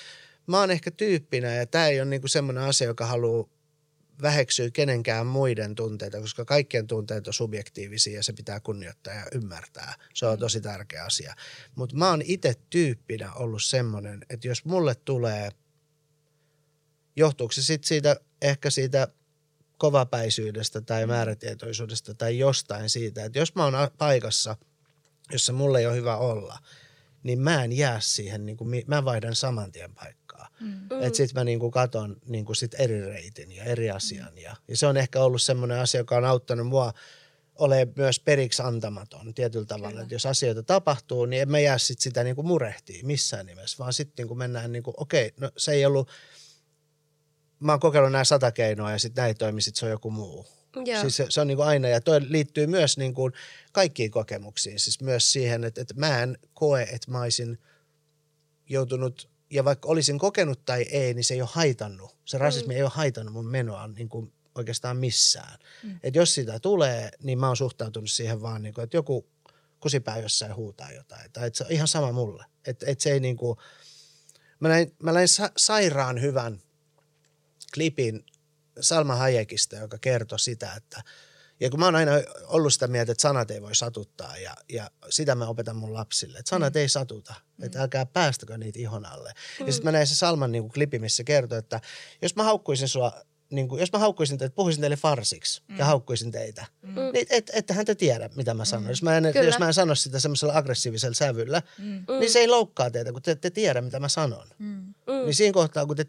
mä 0.47 0.60
oon 0.60 0.71
ehkä 0.71 0.91
tyyppinä 0.91 1.56
ja 1.56 1.65
tämä 1.65 1.88
ei 1.88 2.02
ole 2.02 2.10
niin 2.10 2.21
kuin 2.21 2.30
semmoinen 2.30 2.63
asia, 2.63 2.88
joka 2.88 3.06
haluaa 3.06 3.47
väheksyä 4.22 4.70
kenenkään 4.72 5.28
muiden 5.28 5.76
tunteita, 5.76 6.22
koska 6.22 6.46
kaikkien 6.46 6.88
tunteet 6.88 7.28
on 7.28 7.34
subjektiivisia 7.34 8.16
ja 8.16 8.24
se 8.24 8.34
pitää 8.34 8.60
kunnioittaa 8.60 9.14
ja 9.14 9.26
ymmärtää. 9.32 9.96
Se 10.14 10.26
on 10.26 10.40
tosi 10.40 10.62
tärkeä 10.62 11.06
asia. 11.06 11.36
Mutta 11.76 11.96
mä 11.96 12.10
oon 12.10 12.22
itse 12.26 12.54
tyyppinä 12.70 13.34
ollut 13.34 13.64
semmoinen, 13.64 14.26
että 14.30 14.48
jos 14.48 14.66
mulle 14.66 14.96
tulee, 14.96 15.50
johtuuko 17.16 17.52
se 17.52 17.62
sitten 17.62 17.88
siitä, 17.88 18.16
ehkä 18.42 18.70
siitä 18.70 19.08
kovapäisyydestä 19.78 20.82
tai 20.82 21.08
määrätietoisuudesta 21.08 22.14
tai 22.14 22.38
jostain 22.38 22.90
siitä, 22.90 23.26
että 23.26 23.40
jos 23.40 23.56
mä 23.56 23.64
oon 23.64 23.74
paikassa, 23.98 24.58
jossa 25.32 25.54
mulle 25.54 25.80
ei 25.80 25.86
ole 25.86 25.96
hyvä 25.96 26.18
olla, 26.18 26.58
niin 27.24 27.40
mä 27.40 27.64
en 27.64 27.72
jää 27.72 28.00
siihen, 28.00 28.46
niin 28.46 28.58
kuin, 28.58 28.84
mä 28.88 29.06
vaihdan 29.06 29.36
saman 29.36 29.72
tien 29.72 29.96
paikkaa. 29.96 30.21
Mm. 30.62 31.02
Että 31.02 31.17
sit 31.17 31.34
mä 31.34 31.43
niin 31.43 31.60
kuin 31.60 31.71
katon 31.71 32.17
niin 32.26 32.45
kuin 32.45 32.56
sit 32.56 32.76
eri 32.80 33.02
reitin 33.02 33.52
ja 33.52 33.63
eri 33.63 33.91
asian. 33.91 34.38
Ja, 34.38 34.56
ja 34.67 34.78
se 34.78 34.88
on 34.88 34.97
ehkä 34.97 35.24
ollut 35.24 35.41
semmoinen 35.41 35.80
asia, 35.80 36.02
joka 36.02 36.17
on 36.17 36.26
auttanut 36.26 36.67
mua 36.67 36.93
ole 37.56 37.88
myös 37.95 38.19
periksi 38.19 38.62
antamaton 38.62 39.34
tietyllä 39.34 39.65
tavalla. 39.65 40.02
Että 40.02 40.15
jos 40.15 40.26
asioita 40.26 40.63
tapahtuu, 40.63 41.26
niin 41.26 41.41
en 41.41 41.52
mä 41.52 41.60
jää 41.60 41.78
sit 41.78 42.00
sitä 42.00 42.24
niin 42.24 42.36
kuin 42.36 42.47
murehtiin 42.47 43.08
missään 43.08 43.45
nimessä, 43.45 43.78
vaan 43.80 43.93
sitten 43.93 44.24
niin 44.24 44.28
kuin 44.28 44.38
mennään 44.38 44.71
niin 44.71 44.84
kuin, 44.84 44.93
okei, 44.97 45.34
no 45.38 45.52
se 45.58 45.71
ei 45.71 45.86
ollut, 45.86 46.10
mä 47.60 47.71
oon 47.71 47.80
kokeillut 47.80 48.12
nämä 48.12 48.24
sata 48.24 48.52
keinoa 48.52 48.91
ja 48.91 49.00
sitten 49.00 49.21
näin 49.21 49.38
toimi, 49.38 49.62
sit 49.62 49.76
se 49.76 49.86
on 49.86 49.91
joku 49.91 50.12
muu. 50.12 50.47
Joo. 50.86 51.02
Siis 51.02 51.15
se, 51.15 51.26
se 51.30 51.41
on 51.41 51.47
niin 51.47 51.56
kuin 51.58 51.67
aina, 51.67 51.88
ja 51.88 52.02
toi 52.02 52.21
liittyy 52.24 52.67
myös 52.67 52.97
niin 52.97 53.13
kuin 53.13 53.34
kaikkiin 53.71 54.12
kokemuksiin, 54.12 54.80
siis 54.80 55.02
myös 55.02 55.32
siihen, 55.32 55.63
että, 55.63 55.82
että 55.82 55.93
mä 55.97 56.24
en 56.24 56.38
koe, 56.54 56.84
että 56.84 57.12
mä 57.12 57.21
olisin 57.21 57.60
joutunut, 58.69 59.31
ja 59.52 59.66
vaikka 59.66 59.90
olisin 59.90 60.20
kokenut 60.20 60.66
tai 60.66 60.82
ei, 60.82 61.14
niin 61.14 61.24
se 61.24 61.34
ei 61.34 61.42
ole 61.42 61.50
haitannut, 61.54 62.18
se 62.26 62.38
rasismi 62.38 62.74
mm. 62.74 62.78
ei 62.78 62.84
ole 62.84 62.92
haitannut 62.94 63.34
mun 63.34 63.48
menoa 63.48 63.88
niin 63.88 64.10
kuin 64.10 64.34
oikeastaan 64.56 64.98
missään. 64.98 65.60
Mm. 65.84 66.00
Että 66.04 66.20
jos 66.20 66.34
sitä 66.34 66.60
tulee, 66.60 67.12
niin 67.24 67.40
mä 67.40 67.48
oon 67.48 67.58
suhtautunut 67.58 68.12
siihen 68.12 68.42
vaan, 68.42 68.62
niin 68.62 68.74
kuin, 68.74 68.84
että 68.84 68.98
joku 68.98 69.28
kusipää 69.80 70.20
jossain 70.20 70.56
huutaa 70.56 70.92
jotain, 70.92 71.32
tai 71.32 71.48
että 71.48 71.58
se 71.58 71.64
on 71.64 71.72
ihan 71.72 71.88
sama 71.88 72.12
mulle. 72.12 72.46
Että, 72.68 72.86
että 72.90 73.04
se 73.04 73.12
ei 73.12 73.20
niin 73.20 73.38
kuin, 73.38 73.58
mä 74.60 74.70
näin, 74.70 74.96
mä 75.04 75.12
näin 75.12 75.28
sa- 75.28 75.52
sairaan 75.58 76.22
hyvän 76.22 76.62
klipin 77.74 78.26
Salma 78.80 79.16
Hayekista, 79.16 79.76
joka 79.76 79.98
kertoi 79.98 80.40
sitä, 80.40 80.74
että 80.78 81.04
ja 81.62 81.69
kun 81.69 81.80
mä 81.80 81.86
oon 81.86 81.95
aina 81.95 82.12
ollut 82.47 82.74
sitä 82.74 82.88
mieltä, 82.88 83.12
että 83.12 83.21
sanat 83.21 83.52
ei 83.52 83.62
voi 83.62 83.76
satuttaa 83.76 84.38
ja, 84.38 84.56
ja 84.69 84.91
sitä 85.10 85.36
mä 85.36 85.47
opetan 85.47 85.76
mun 85.76 85.93
lapsille, 85.93 86.38
että 86.38 86.50
sanat 86.50 86.74
mm. 86.74 86.80
ei 86.80 86.89
satuta, 86.89 87.34
mm. 87.58 87.65
että 87.65 87.82
älkää 87.82 88.06
päästäkö 88.06 88.58
niitä 88.58 88.80
ihon 88.80 89.06
alle. 89.06 89.34
Mm. 89.60 89.67
Ja 89.67 89.74
sitten 89.74 89.88
mä 89.88 89.91
näin 89.91 90.08
se 90.08 90.15
Salman 90.15 90.52
niin 90.52 90.63
kuin 90.63 90.71
klipi, 90.71 91.00
missä 91.00 91.24
kertoi, 91.24 91.58
että 91.58 91.82
jos 92.21 92.36
mä 92.36 92.43
haukkuisin 92.43 92.88
sua, 92.88 93.12
niin 93.50 93.67
kuin, 93.67 93.80
jos 93.80 93.91
mä 93.91 94.00
haukkuisin 94.00 94.38
teitä, 94.38 94.56
puhuisin 94.56 94.82
teille 94.82 94.95
farsiksi 94.95 95.62
mm. 95.67 95.78
ja 95.78 95.86
haukkuisin 95.86 96.32
teitä, 96.32 96.65
mm. 96.82 96.95
niin 97.13 97.28
et, 97.30 97.52
ettehän 97.54 97.86
te 97.86 97.95
tiedä, 97.95 98.30
mitä 98.36 98.54
mä 98.54 98.65
sanon. 98.65 98.84
Mm. 98.84 98.89
Jos, 98.89 99.04
mä 99.04 99.17
en, 99.17 99.24
Kyllä. 99.24 99.45
jos 99.45 99.60
mä 99.60 99.67
en 99.67 99.74
sano 99.74 99.95
sitä 99.95 100.19
semmoisella 100.19 100.58
aggressiivisella 100.58 101.15
sävyllä, 101.15 101.62
mm. 101.78 102.06
niin 102.19 102.32
se 102.32 102.39
ei 102.39 102.47
loukkaa 102.47 102.91
teitä, 102.91 103.12
kun 103.12 103.21
te 103.21 103.32
ette 103.32 103.50
tiedä, 103.50 103.82
mitä 103.82 104.00
mä 104.00 104.10
sanon. 104.10 104.47
Mm. 104.60 104.67
Mm. 104.67 104.93
Niin 105.26 105.36
siinä 105.36 105.54
kohtaa, 105.54 105.86
kun 105.86 105.95
te 105.95 106.06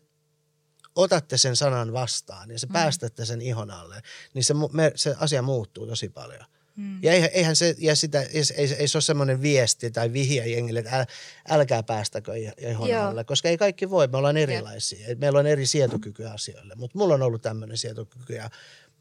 otatte 0.96 1.38
sen 1.38 1.56
sanan 1.56 1.92
vastaan 1.92 2.50
ja 2.50 2.58
se 2.58 2.66
mm. 2.66 2.72
päästätte 2.72 3.24
sen 3.24 3.42
ihon 3.42 3.70
alle, 3.70 4.02
niin 4.34 4.44
se, 4.44 4.54
me, 4.72 4.92
se 4.94 5.14
asia 5.18 5.42
muuttuu 5.42 5.86
tosi 5.86 6.08
paljon. 6.08 6.44
Mm. 6.76 7.02
Ja 7.02 7.12
eihän, 7.12 7.30
eihän 7.32 7.56
se, 7.56 7.74
ja 7.78 7.96
sitä, 7.96 8.22
ei, 8.22 8.42
ei, 8.56 8.74
ei 8.78 8.88
se 8.88 8.96
ole 8.96 9.02
semmoinen 9.02 9.42
viesti 9.42 9.90
tai 9.90 10.12
vihje 10.12 10.46
jengille, 10.46 10.80
että 10.80 10.98
äl, 10.98 11.06
älkää 11.48 11.82
päästäkö 11.82 12.32
ih- 12.32 12.70
ihon 12.70 12.88
Joo. 12.88 13.04
alle, 13.04 13.24
koska 13.24 13.48
ei 13.48 13.58
kaikki 13.58 13.90
voi, 13.90 14.08
me 14.08 14.16
ollaan 14.16 14.36
erilaisia. 14.36 15.06
Et 15.08 15.18
Meillä 15.18 15.38
on 15.38 15.46
eri 15.46 15.66
sietokyky 15.66 16.26
asioille, 16.26 16.74
mutta 16.74 16.98
mulla 16.98 17.14
on 17.14 17.22
ollut 17.22 17.42
tämmöinen 17.42 17.76
sietokyky 17.76 18.34
ja 18.34 18.50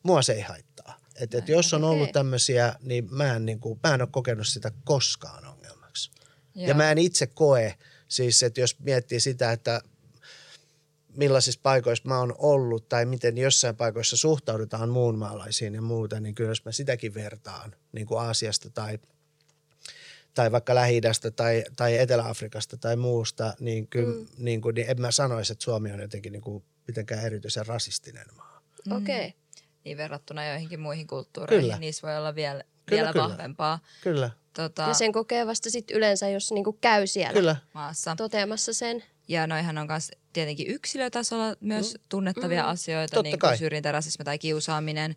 mua 0.04 0.22
se 0.22 0.34
ei 0.34 0.42
haittaa. 0.42 1.00
Et, 1.16 1.34
et 1.34 1.50
jos 1.50 1.74
on 1.74 1.84
ollut 1.84 2.12
tämmöisiä, 2.12 2.76
niin 2.82 3.08
mä 3.12 3.36
en, 3.36 3.46
niin 3.46 3.60
kuin, 3.60 3.80
mä 3.84 3.94
en 3.94 4.02
ole 4.02 4.10
kokenut 4.12 4.48
sitä 4.48 4.72
koskaan 4.84 5.46
ongelmaksi. 5.46 6.12
Joo. 6.56 6.68
Ja 6.68 6.74
mä 6.74 6.92
en 6.92 6.98
itse 6.98 7.28
koe, 7.28 7.76
siis 8.08 8.44
että 8.44 8.62
jos 8.62 8.80
miettii 8.80 9.20
sitä, 9.20 9.52
että 9.52 9.82
millaisissa 11.16 11.60
paikoissa 11.64 12.10
mä 12.10 12.20
oon 12.20 12.36
ollut 12.38 12.90
tai 12.90 13.06
miten 13.06 13.38
jossain 13.38 13.76
paikoissa 13.76 14.18
suhtaudutaan 14.18 14.90
muunmaalaisiin 14.90 15.76
ja 15.76 15.82
muuta, 15.82 16.20
niin 16.20 16.36
kyllä 16.36 16.52
jos 16.52 16.66
mä 16.66 16.72
sitäkin 16.72 17.14
vertaan 17.14 17.76
niin 17.92 18.08
kuin 18.08 18.22
Aasiasta 18.22 18.70
tai, 18.70 19.00
tai 20.34 20.52
vaikka 20.52 20.76
lähi 20.76 21.02
tai, 21.36 21.64
tai 21.76 21.98
Etelä-Afrikasta 21.98 22.78
tai 22.78 22.96
muusta, 22.96 23.54
niin, 23.60 23.88
kyllä, 23.88 24.14
mm. 24.14 24.28
niin, 24.38 24.62
kuin, 24.62 24.76
niin 24.76 24.90
en 24.90 25.02
mä 25.02 25.12
sanoisi, 25.12 25.54
että 25.54 25.64
Suomi 25.64 25.92
on 25.92 26.00
jotenkin 26.00 26.32
niin 26.32 26.42
kuin 26.42 26.64
mitenkään 26.88 27.26
erityisen 27.26 27.68
rasistinen 27.68 28.26
maa. 28.38 28.62
Okei. 28.92 29.28
Okay. 29.28 29.32
Niin 29.84 29.98
verrattuna 29.98 30.48
joihinkin 30.48 30.80
muihin 30.80 31.08
kulttuureihin, 31.08 31.64
Kyllä. 31.64 31.80
niissä 31.80 32.08
voi 32.08 32.18
olla 32.18 32.36
vielä, 32.36 32.64
Kyllä, 32.64 33.02
vielä 33.02 33.14
kyllä. 33.14 33.30
vahvempaa 33.30 33.80
Kyllä, 34.04 34.30
tota, 34.54 34.82
Ja 34.82 34.94
sen 34.94 35.12
kokee 35.12 35.48
vasta 35.48 35.70
sit 35.70 35.92
yleensä, 35.92 36.30
jos 36.30 36.52
niinku 36.52 36.74
käy 36.74 37.08
siellä 37.08 37.34
kyllä. 37.34 37.56
maassa. 37.74 38.16
toteamassa 38.18 38.74
sen. 38.74 39.04
Ja 39.32 39.48
noihan 39.48 39.78
on 39.78 39.88
myös 39.88 40.12
tietenkin 40.34 40.68
yksilötasolla 40.68 41.56
myös 41.62 41.98
tunnettavia 42.10 42.70
asioita, 42.70 43.16
Totta 43.16 43.24
niin 43.24 43.40
kai. 43.40 43.52
kuin 43.52 43.58
syrjintä, 43.58 43.92
rasismi 43.92 44.26
tai 44.26 44.40
kiusaaminen. 44.40 45.16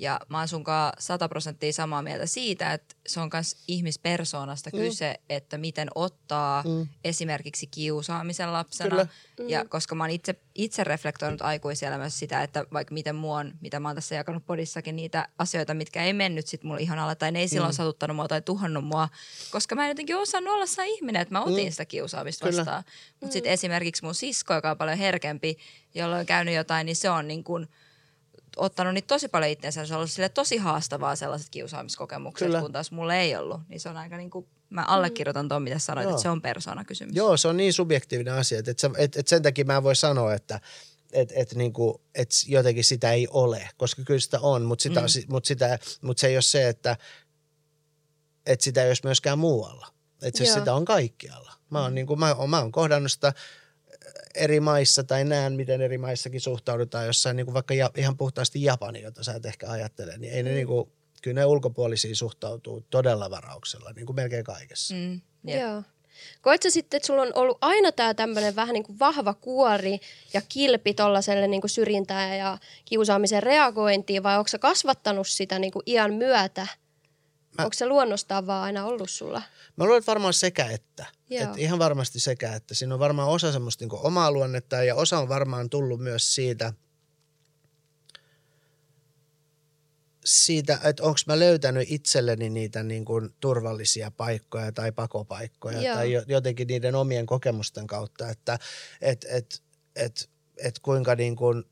Ja 0.00 0.20
mä 0.28 0.38
oon 0.38 0.48
sunkaan 0.48 0.92
sata 0.98 1.28
prosenttia 1.28 1.72
samaa 1.72 2.02
mieltä 2.02 2.26
siitä, 2.26 2.72
että 2.72 2.94
se 3.06 3.20
on 3.20 3.30
myös 3.32 3.56
ihmispersoonasta 3.68 4.70
kyse, 4.70 5.20
että 5.28 5.58
miten 5.58 5.88
ottaa 5.94 6.62
Mm. 6.66 6.86
esimerkiksi 7.04 7.66
kiusaamisen 7.66 8.52
lapsena. 8.52 8.90
Kyllä. 8.90 9.50
Ja 9.50 9.64
koska 9.64 9.94
mä 9.94 10.04
oon 10.04 10.10
itse, 10.10 10.34
itse 10.54 10.84
reflektoinut 10.84 11.42
aikuiselämässä 11.42 12.18
sitä, 12.18 12.42
että 12.42 12.64
vaikka 12.72 12.94
miten 12.94 13.16
mua 13.16 13.38
on, 13.38 13.52
mitä 13.60 13.80
mä 13.80 13.88
oon 13.88 13.94
tässä 13.94 14.14
jakanut 14.14 14.46
podissakin, 14.46 14.96
niitä 14.96 15.28
asioita, 15.38 15.74
mitkä 15.74 16.04
ei 16.04 16.12
mennyt 16.12 16.46
sit 16.46 16.62
mulle 16.64 16.80
ihan 16.80 16.98
alle, 16.98 17.14
tai 17.14 17.32
ne 17.32 17.40
ei 17.40 17.48
silloin 17.48 17.72
satuttanut 17.74 18.16
mua 18.16 18.28
tai 18.28 18.42
tuhannut 18.42 18.84
mua, 18.84 19.08
koska 19.50 19.74
mä 19.74 19.84
en 19.84 19.88
jotenkin 19.88 20.16
osannut 20.16 20.54
olla 20.54 20.66
se 20.66 20.86
ihminen, 20.86 21.22
että 21.22 21.34
mä 21.34 21.42
otin 21.42 21.70
sitä 21.70 21.84
kiusaamista 21.84 22.46
Kyllä. 22.46 22.56
vastaan. 22.60 22.84
Mutta 23.20 23.32
sitten 23.32 23.52
esimerkiksi 23.52 24.04
mun 24.04 24.14
sisko, 24.14 24.54
joka 24.54 24.70
on 24.70 24.78
paljon 24.78 24.98
herkempi, 24.98 25.58
jolla 25.94 26.16
on 26.16 26.26
käynyt 26.26 26.54
jotain, 26.54 26.84
niin 26.86 26.96
se 26.96 27.10
on 27.10 27.28
niin 27.28 27.44
kuin 27.44 27.68
ottanut 28.56 28.94
niitä 28.94 29.06
tosi 29.06 29.28
paljon 29.28 29.50
itseensä. 29.50 29.86
Se 29.86 29.94
on 29.94 29.98
ollut 29.98 30.10
sille 30.10 30.28
tosi 30.28 30.56
haastavaa 30.56 31.16
sellaiset 31.16 31.48
kiusaamiskokemukset, 31.50 32.46
Kyllä. 32.46 32.60
kun 32.60 32.72
taas 32.72 32.90
mulle 32.90 33.20
ei 33.20 33.36
ollut. 33.36 33.60
Niin 33.68 33.80
se 33.80 33.88
on 33.88 33.96
aika 33.96 34.16
niin 34.16 34.30
kuin, 34.30 34.46
mä 34.70 34.84
allekirjoitan 34.84 35.48
tuon, 35.48 35.62
mitä 35.62 35.78
sanoit, 35.78 36.04
Joo. 36.04 36.10
että 36.10 36.22
se 36.22 36.28
on 36.28 36.42
persoonakysymys. 36.42 37.16
Joo, 37.16 37.36
se 37.36 37.48
on 37.48 37.56
niin 37.56 37.72
subjektiivinen 37.72 38.34
asia, 38.34 38.58
että 38.58 38.70
et, 38.70 38.78
sä- 38.78 38.90
et, 38.98 39.28
sen 39.28 39.42
takia 39.42 39.64
mä 39.64 39.76
en 39.76 39.82
voi 39.82 39.96
sanoa, 39.96 40.34
että 40.34 40.60
et, 41.12 41.32
et 41.36 41.54
niinku, 41.54 42.02
et 42.14 42.30
jotenkin 42.46 42.84
sitä 42.84 43.12
ei 43.12 43.28
ole, 43.30 43.68
koska 43.76 44.02
kyllä 44.04 44.20
sitä 44.20 44.40
on, 44.40 44.62
mutta, 44.62 44.82
sitä, 44.82 45.00
mm. 45.00 45.06
mut 45.28 45.44
sitä, 45.44 45.78
mut 46.02 46.18
se 46.18 46.26
ei 46.26 46.36
ole 46.36 46.42
se, 46.42 46.68
että 46.68 46.96
et 48.46 48.60
sitä 48.60 48.82
ei 48.82 48.90
olisi 48.90 49.04
myöskään 49.04 49.38
muualla. 49.38 49.86
Että 50.22 50.44
sitä 50.44 50.74
on 50.74 50.84
kaikkialla. 50.84 51.52
Mä 51.70 51.82
oon, 51.82 51.94
niinku, 51.94 52.16
mä, 52.16 52.36
mä 52.48 52.58
oon 52.58 52.72
kohdannut 52.72 53.12
sitä 53.12 53.32
eri 54.34 54.60
maissa 54.60 55.04
tai 55.04 55.24
näen, 55.24 55.52
miten 55.52 55.80
eri 55.80 55.98
maissakin 55.98 56.40
suhtaudutaan 56.40 57.06
jossain 57.06 57.36
niinku 57.36 57.54
vaikka 57.54 57.74
ja, 57.74 57.90
ihan 57.96 58.16
puhtaasti 58.16 58.62
Japani, 58.62 59.02
jota 59.02 59.24
sä 59.24 59.34
et 59.34 59.46
ehkä 59.46 59.70
ajattele, 59.70 60.18
niin 60.18 60.32
ei 60.32 60.42
ne 60.42 60.54
niinku, 60.54 60.92
kyllä 61.22 61.40
ne 61.40 61.44
ulkopuolisiin 61.44 62.16
suhtautuu 62.16 62.86
todella 62.90 63.30
varauksella, 63.30 63.92
niin 63.96 64.06
kuin 64.06 64.16
melkein 64.16 64.44
kaikessa. 64.44 64.94
Mm, 64.94 65.20
jep. 65.44 65.60
Joo. 65.60 65.82
Koet 66.40 66.62
sä 66.62 66.70
sitten, 66.70 66.96
että 66.96 67.06
sulla 67.06 67.22
on 67.22 67.32
ollut 67.34 67.58
aina 67.60 67.92
tämä 67.92 68.14
tämmöinen 68.14 68.56
vähän 68.56 68.74
niin 68.74 68.84
kuin 68.84 68.98
vahva 68.98 69.34
kuori 69.34 69.98
ja 70.32 70.42
kilpi 70.48 70.94
tuollaiselle 70.94 71.46
niin 71.46 71.60
kuin 71.60 71.70
syrjintään 71.70 72.38
ja 72.38 72.58
kiusaamisen 72.84 73.42
reagointiin 73.42 74.22
vai 74.22 74.38
onko 74.38 74.48
sä 74.48 74.58
kasvattanut 74.58 75.28
sitä 75.28 75.58
niin 75.58 75.72
kuin 75.72 75.82
iän 75.86 76.14
myötä 76.14 76.66
Mä- 77.58 77.64
Onko 77.64 77.74
se 77.74 77.86
luonnostaan 77.86 78.46
vaan 78.46 78.62
aina 78.64 78.84
ollut 78.84 79.10
sulla? 79.10 79.42
Mä 79.76 79.84
luulen, 79.84 79.98
että 79.98 80.10
varmaan 80.10 80.34
sekä 80.34 80.66
että. 80.66 81.06
Joo. 81.30 81.42
Et 81.52 81.58
ihan 81.58 81.78
varmasti 81.78 82.20
sekä 82.20 82.54
että. 82.54 82.74
Siinä 82.74 82.94
on 82.94 83.00
varmaan 83.00 83.28
osa 83.28 83.52
semmoista 83.52 83.84
niin 83.84 84.00
omaa 84.02 84.32
luonnetta 84.32 84.84
ja 84.84 84.94
osa 84.94 85.18
on 85.18 85.28
varmaan 85.28 85.70
tullut 85.70 86.00
myös 86.00 86.34
siitä, 86.34 86.72
siitä, 90.24 90.78
että 90.84 91.02
onko 91.02 91.18
mä 91.26 91.38
löytänyt 91.38 91.90
itselleni 91.90 92.50
niitä 92.50 92.82
niin 92.82 93.04
kuin 93.04 93.34
turvallisia 93.40 94.10
paikkoja 94.10 94.72
tai 94.72 94.92
pakopaikkoja 94.92 95.82
Joo. 95.82 95.94
tai 95.96 96.12
jo- 96.12 96.22
jotenkin 96.26 96.66
niiden 96.66 96.94
omien 96.94 97.26
kokemusten 97.26 97.86
kautta, 97.86 98.28
että 98.28 98.58
et, 99.00 99.26
et, 99.30 99.62
et, 99.96 100.30
et 100.56 100.78
kuinka 100.78 101.14
niin 101.14 101.36
kuin, 101.36 101.64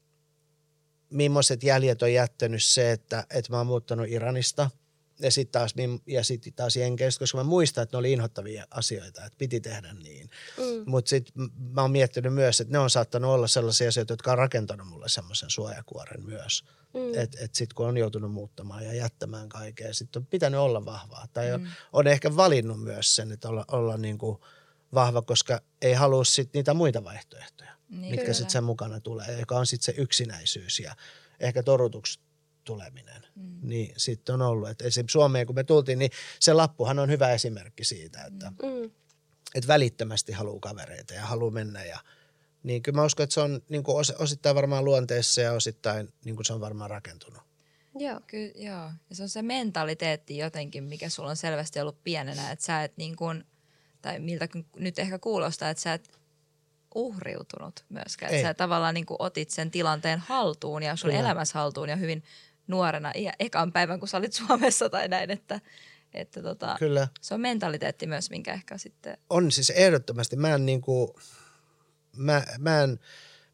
millaiset 1.10 1.62
jäljet 1.62 2.02
on 2.02 2.12
jättänyt 2.12 2.62
se, 2.62 2.92
että, 2.92 3.26
että 3.30 3.52
mä 3.52 3.58
oon 3.58 3.66
muuttanut 3.66 4.08
Iranista 4.08 4.70
ja 5.18 5.30
sitten 5.30 5.60
taas, 5.60 5.74
mim- 5.74 6.02
ja 6.06 6.24
sit 6.24 6.52
taas 6.56 6.76
Jenkeistä, 6.76 7.18
koska 7.18 7.38
mä 7.38 7.44
muistan, 7.44 7.82
että 7.82 7.96
ne 7.96 7.98
oli 7.98 8.12
inhottavia 8.12 8.66
asioita, 8.70 9.24
että 9.24 9.38
piti 9.38 9.60
tehdä 9.60 9.92
niin. 9.92 10.30
Mm. 10.58 10.82
Mutta 10.86 11.08
sitten 11.08 11.50
mä 11.70 11.82
oon 11.82 11.90
miettinyt 11.90 12.34
myös, 12.34 12.60
että 12.60 12.72
ne 12.72 12.78
on 12.78 12.90
saattanut 12.90 13.30
olla 13.30 13.46
sellaisia 13.46 13.88
asioita, 13.88 14.12
jotka 14.12 14.32
on 14.32 14.38
rakentanut 14.38 14.88
mulle 14.88 15.08
semmoisen 15.08 15.50
suojakuoren 15.50 16.24
myös. 16.24 16.64
Mm. 16.94 17.14
Että 17.14 17.38
et 17.40 17.54
sitten 17.54 17.74
kun 17.74 17.86
on 17.86 17.96
joutunut 17.96 18.32
muuttamaan 18.32 18.84
ja 18.84 18.94
jättämään 18.94 19.48
kaikkea, 19.48 19.94
sitten 19.94 20.20
on 20.20 20.26
pitänyt 20.26 20.60
olla 20.60 20.84
vahvaa. 20.84 21.26
Tai 21.32 21.52
on, 21.52 21.68
on 21.92 22.06
ehkä 22.06 22.36
valinnut 22.36 22.82
myös 22.82 23.16
sen, 23.16 23.32
että 23.32 23.48
olla, 23.48 23.64
olla 23.68 23.96
niinku 23.96 24.44
vahva, 24.94 25.22
koska 25.22 25.60
ei 25.82 25.92
halua 25.92 26.24
sit 26.24 26.54
niitä 26.54 26.74
muita 26.74 27.04
vaihtoehtoja, 27.04 27.72
Niin, 27.88 28.10
mitkä 28.10 28.32
sitten 28.32 28.50
sen 28.50 28.64
mukana 28.64 29.00
tulee, 29.00 29.38
joka 29.40 29.56
on 29.56 29.66
sitten 29.66 29.94
se 29.94 30.00
yksinäisyys 30.00 30.80
ja 30.80 30.96
ehkä 31.40 31.62
torutuksi 31.62 32.20
tuleminen. 32.68 33.22
Mm. 33.34 33.58
Niin 33.62 33.94
sitten 33.96 34.34
on 34.34 34.42
ollut, 34.42 34.68
että 34.68 34.84
esimerkiksi 34.84 35.12
Suomeen 35.12 35.46
kun 35.46 35.54
me 35.54 35.64
tultiin, 35.64 35.98
niin 35.98 36.10
se 36.40 36.52
lappuhan 36.52 36.98
on 36.98 37.10
hyvä 37.10 37.32
esimerkki 37.32 37.84
siitä, 37.84 38.24
että 38.24 38.52
Mm. 38.62 38.90
että 39.54 39.68
välittömästi 39.68 40.32
haluaa 40.32 40.60
kavereita 40.60 41.14
ja 41.14 41.26
haluaa 41.26 41.50
mennä 41.50 41.84
ja 41.84 41.98
niin 42.62 42.82
kyllä 42.82 42.96
mä 42.96 43.04
uskon, 43.04 43.24
että 43.24 43.34
se 43.34 43.40
on 43.40 43.62
niin 43.68 43.82
kuin 43.82 43.96
os, 43.96 44.10
osittain 44.10 44.56
varmaan 44.56 44.84
luonteessa 44.84 45.40
ja 45.40 45.52
osittain 45.52 46.12
niin 46.24 46.36
kuin 46.36 46.44
se 46.44 46.52
on 46.52 46.60
varmaan 46.60 46.90
rakentunut. 46.90 47.42
Joo. 47.98 48.20
Kyllä, 48.26 48.52
joo. 48.54 48.90
Ja 49.10 49.16
se 49.16 49.22
on 49.22 49.28
se 49.28 49.42
mentaliteetti 49.42 50.36
jotenkin, 50.38 50.84
mikä 50.84 51.08
sulla 51.08 51.30
on 51.30 51.36
selvästi 51.36 51.80
ollut 51.80 52.04
pienenä, 52.04 52.50
että 52.50 52.64
sä 52.64 52.84
et 52.84 52.96
niin 52.96 53.16
kuin, 53.16 53.44
tai 54.02 54.18
miltä 54.18 54.48
nyt 54.76 54.98
ehkä 54.98 55.18
kuulostaa, 55.18 55.70
että 55.70 55.82
sä 55.82 55.94
et 55.94 56.18
uhriutunut 56.94 57.84
myöskään. 57.88 58.32
Ei. 58.32 58.38
Että 58.38 58.48
sä 58.48 58.54
tavallaan 58.54 58.94
niin 58.94 59.06
kuin 59.06 59.16
otit 59.18 59.50
sen 59.50 59.70
tilanteen 59.70 60.18
haltuun 60.18 60.82
ja 60.82 60.96
sun 60.96 61.10
Kyllä. 61.10 61.20
elämässä 61.20 61.58
haltuun 61.58 61.88
ja 61.88 61.96
hyvin 61.96 62.22
nuorena, 62.68 63.12
ja 63.14 63.32
ekan 63.38 63.72
päivän 63.72 63.98
kun 63.98 64.08
sä 64.08 64.16
olit 64.16 64.32
Suomessa 64.32 64.90
tai 64.90 65.08
näin, 65.08 65.30
että, 65.30 65.60
että 66.14 66.42
tota, 66.42 66.76
Kyllä 66.78 67.08
se 67.20 67.34
on 67.34 67.40
mentaliteetti 67.40 68.06
myös, 68.06 68.30
minkä 68.30 68.52
ehkä 68.52 68.78
sitten, 68.78 69.18
on 69.30 69.52
siis 69.52 69.70
ehdottomasti, 69.70 70.36
mä 70.36 70.54
en 70.54 70.66
niin 70.66 70.80
kuin, 70.80 71.10
mä, 72.16 72.42
mä 72.58 72.82
en, 72.82 72.98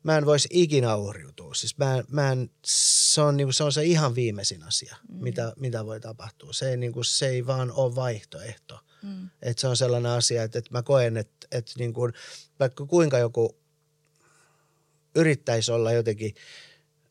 mä 0.03 0.17
en 0.17 0.27
voisi 0.27 0.49
ikinä 0.53 0.97
uhriutua. 0.97 1.55
Siis 1.55 1.79
mä, 1.79 2.05
mä 2.09 2.33
en, 2.33 2.51
se, 2.65 3.21
on, 3.21 3.37
niin 3.37 3.47
kuin, 3.47 3.55
se 3.55 3.65
on 3.65 3.73
se 3.73 3.85
ihan 3.85 4.15
viimeisin 4.15 4.62
asia, 4.62 4.97
mm. 5.09 5.23
mitä, 5.23 5.53
mitä 5.57 5.87
voi 5.87 6.01
tapahtua. 6.01 6.53
Se 6.53 6.71
ei, 6.71 6.77
niin 6.77 6.93
kuin, 6.93 7.05
se 7.05 7.29
ei 7.29 7.47
vaan 7.47 7.73
ole 7.73 7.95
vaihtoehto. 7.95 8.81
mm, 9.03 9.31
Että 9.43 9.61
se 9.61 9.69
on 9.69 9.77
sellainen 9.77 10.12
asia, 10.12 10.43
että, 10.43 10.59
että 10.59 10.71
mä 10.73 10.83
koen, 10.83 11.17
että, 11.17 11.47
että 11.53 11.73
niin 11.79 11.95
kuin, 11.95 12.12
vaikka 12.61 12.87
kuinka 12.87 13.19
joku 13.19 13.57
yrittäisi 15.15 15.73
olla 15.73 15.93
jotenkin 15.93 16.35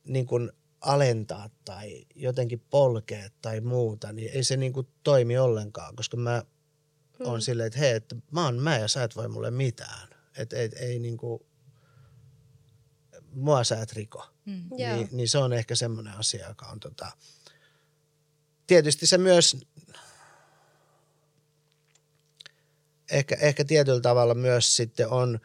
niin 0.05 0.25
kuin 0.25 0.51
alentaa 0.83 1.49
tai 1.65 2.05
jotenkin 2.15 2.59
polkea 2.69 3.29
tai 3.41 3.61
muuta, 3.61 4.13
niin 4.13 4.31
ei 4.33 4.43
se 4.43 4.57
niin 4.57 4.73
kuin 4.73 4.87
toimi 5.03 5.37
ollenkaan, 5.37 5.95
koska 5.95 6.17
mä 6.17 6.43
mm. 7.19 7.25
on 7.25 7.41
silleen, 7.41 7.67
että 7.67 7.79
hei, 7.79 7.91
että 7.91 8.15
mä 8.31 8.45
oon 8.45 8.59
mä 8.59 8.77
ja 8.77 8.87
sä 8.87 9.03
et 9.03 9.15
voi 9.15 9.27
mulle 9.27 9.51
mitään. 9.51 10.07
Että 10.37 10.57
et, 10.57 10.73
ei 10.73 10.99
niin 10.99 11.17
kuin, 11.17 11.43
mua 13.31 13.63
sä 13.63 13.81
et 13.81 13.93
riko. 13.93 14.27
mm. 14.45 14.63
Niin, 14.77 15.09
niin 15.11 15.29
se 15.29 15.37
on 15.37 15.53
ehkä 15.53 15.75
semmoinen 15.75 16.13
asia, 16.13 16.47
joka 16.47 16.65
on 16.65 16.79
tota, 16.79 17.11
tietysti 18.67 19.07
se 19.07 19.17
myös, 19.17 19.57
ehkä, 23.11 23.37
ehkä 23.39 23.65
tietyllä 23.65 24.01
tavalla 24.01 24.33
myös 24.33 24.75
sitten 24.75 25.09
on 25.09 25.39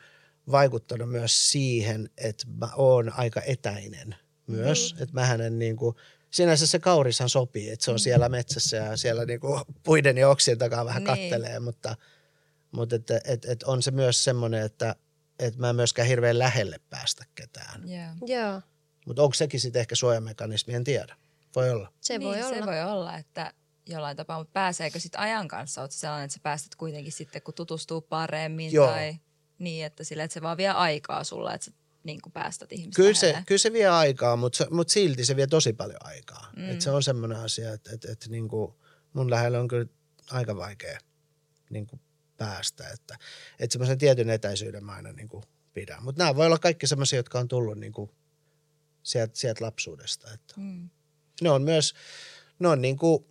vaikuttanut 0.50 1.10
myös 1.10 1.50
siihen, 1.50 2.10
että 2.16 2.46
mä 2.48 2.68
oon 2.76 3.12
aika 3.12 3.42
etäinen 3.42 4.14
myös, 4.48 4.94
mm. 4.94 5.02
että 5.02 5.14
mähän 5.14 5.40
en 5.40 5.58
niin 5.58 5.76
kuin, 5.76 5.96
sinänsä 6.30 6.66
se 6.66 6.78
kaurishan 6.78 7.28
sopii, 7.28 7.70
että 7.70 7.84
se 7.84 7.90
on 7.90 7.98
siellä 7.98 8.28
metsässä 8.28 8.76
ja 8.76 8.96
siellä 8.96 9.24
niin 9.24 9.40
kuin 9.40 9.60
puiden 9.82 10.18
ja 10.18 10.28
oksien 10.28 10.58
takaa 10.58 10.84
vähän 10.84 11.04
Niin. 11.04 11.16
kattelee, 11.30 11.60
mutta, 11.60 11.96
mutta 12.72 12.96
että, 12.96 13.20
et, 13.24 13.44
et 13.44 13.62
on 13.62 13.82
se 13.82 13.90
myös 13.90 14.24
semmoinen, 14.24 14.62
että, 14.62 14.94
että 15.38 15.60
mä 15.60 15.70
en 15.70 15.76
myöskään 15.76 16.08
hirveän 16.08 16.38
lähelle 16.38 16.80
päästä 16.90 17.24
ketään. 17.34 17.82
joo. 17.90 18.40
Joo. 18.40 18.60
Mutta 19.06 19.22
onko 19.22 19.34
sekin 19.34 19.60
sitten 19.60 19.80
ehkä 19.80 19.94
suojamekanismi, 19.94 20.74
en 20.74 20.84
tiedä. 20.84 21.16
Voi 21.56 21.70
olla. 21.70 21.92
Se 22.00 22.18
niin, 22.18 22.28
voi 22.28 22.42
olla. 22.42 22.54
Se 22.54 22.66
voi 22.66 22.82
olla, 22.82 23.16
että 23.16 23.52
jollain 23.86 24.16
tapaa, 24.16 24.38
mutta 24.38 24.52
pääseekö 24.52 24.98
sitten 25.00 25.20
ajan 25.20 25.48
kanssa? 25.48 25.80
Oletko 25.80 25.96
sellainen, 25.98 26.24
että 26.24 26.34
sä 26.34 26.40
päästät 26.42 26.74
kuitenkin 26.74 27.12
sitten, 27.12 27.42
kun 27.42 27.54
tutustuu 27.54 28.00
paremmin 28.00 28.72
Joo. 28.72 28.86
tai 28.86 29.16
niin, 29.58 29.86
että 29.86 30.04
sille, 30.04 30.22
että 30.22 30.34
se 30.34 30.42
vaan 30.42 30.56
vie 30.56 30.68
aikaa 30.68 31.24
sulla, 31.24 31.54
että 31.54 31.64
sä 31.64 31.70
niin 32.08 32.20
kuin 32.22 32.32
päästät 32.32 32.72
ihmistä 32.72 32.96
Kyllä 32.96 33.14
se, 33.14 33.42
kyllä 33.46 33.58
se 33.58 33.72
vie 33.72 33.86
aikaa, 33.86 34.36
mutta, 34.36 34.66
mutta 34.70 34.92
silti 34.92 35.24
se 35.24 35.36
vie 35.36 35.46
tosi 35.46 35.72
paljon 35.72 36.06
aikaa. 36.06 36.52
Mm. 36.56 36.70
Et 36.70 36.80
se 36.80 36.90
on 36.90 37.02
semmoinen 37.02 37.38
asia, 37.38 37.72
että, 37.72 37.90
että, 37.94 38.12
että 38.12 38.28
niin 38.28 38.48
kuin 38.48 38.74
mun 39.12 39.30
lähellä 39.30 39.60
on 39.60 39.68
kyllä 39.68 39.86
aika 40.30 40.56
vaikea 40.56 40.98
niin 41.70 41.86
kuin 41.86 42.00
päästä. 42.36 42.88
Että, 42.88 43.18
että 43.58 43.72
semmoisen 43.72 43.98
tietyn 43.98 44.30
etäisyyden 44.30 44.84
mä 44.84 44.92
aina 44.92 45.12
niin 45.12 45.28
kuin 45.28 45.44
pidän. 45.74 46.02
Mutta 46.02 46.18
nämä 46.18 46.36
voi 46.36 46.46
olla 46.46 46.58
kaikki 46.58 46.86
semmoisia, 46.86 47.18
jotka 47.18 47.38
on 47.38 47.48
tullut 47.48 47.78
niin 47.78 47.92
kuin 47.92 48.10
sieltä, 49.02 49.32
sieltä 49.36 49.64
lapsuudesta. 49.64 50.32
Että 50.32 50.54
Mm. 50.56 50.90
ne 51.40 51.50
on 51.50 51.62
myös, 51.62 51.94
ne 52.58 52.68
on 52.68 52.82
niin 52.82 52.96
kuin, 52.96 53.24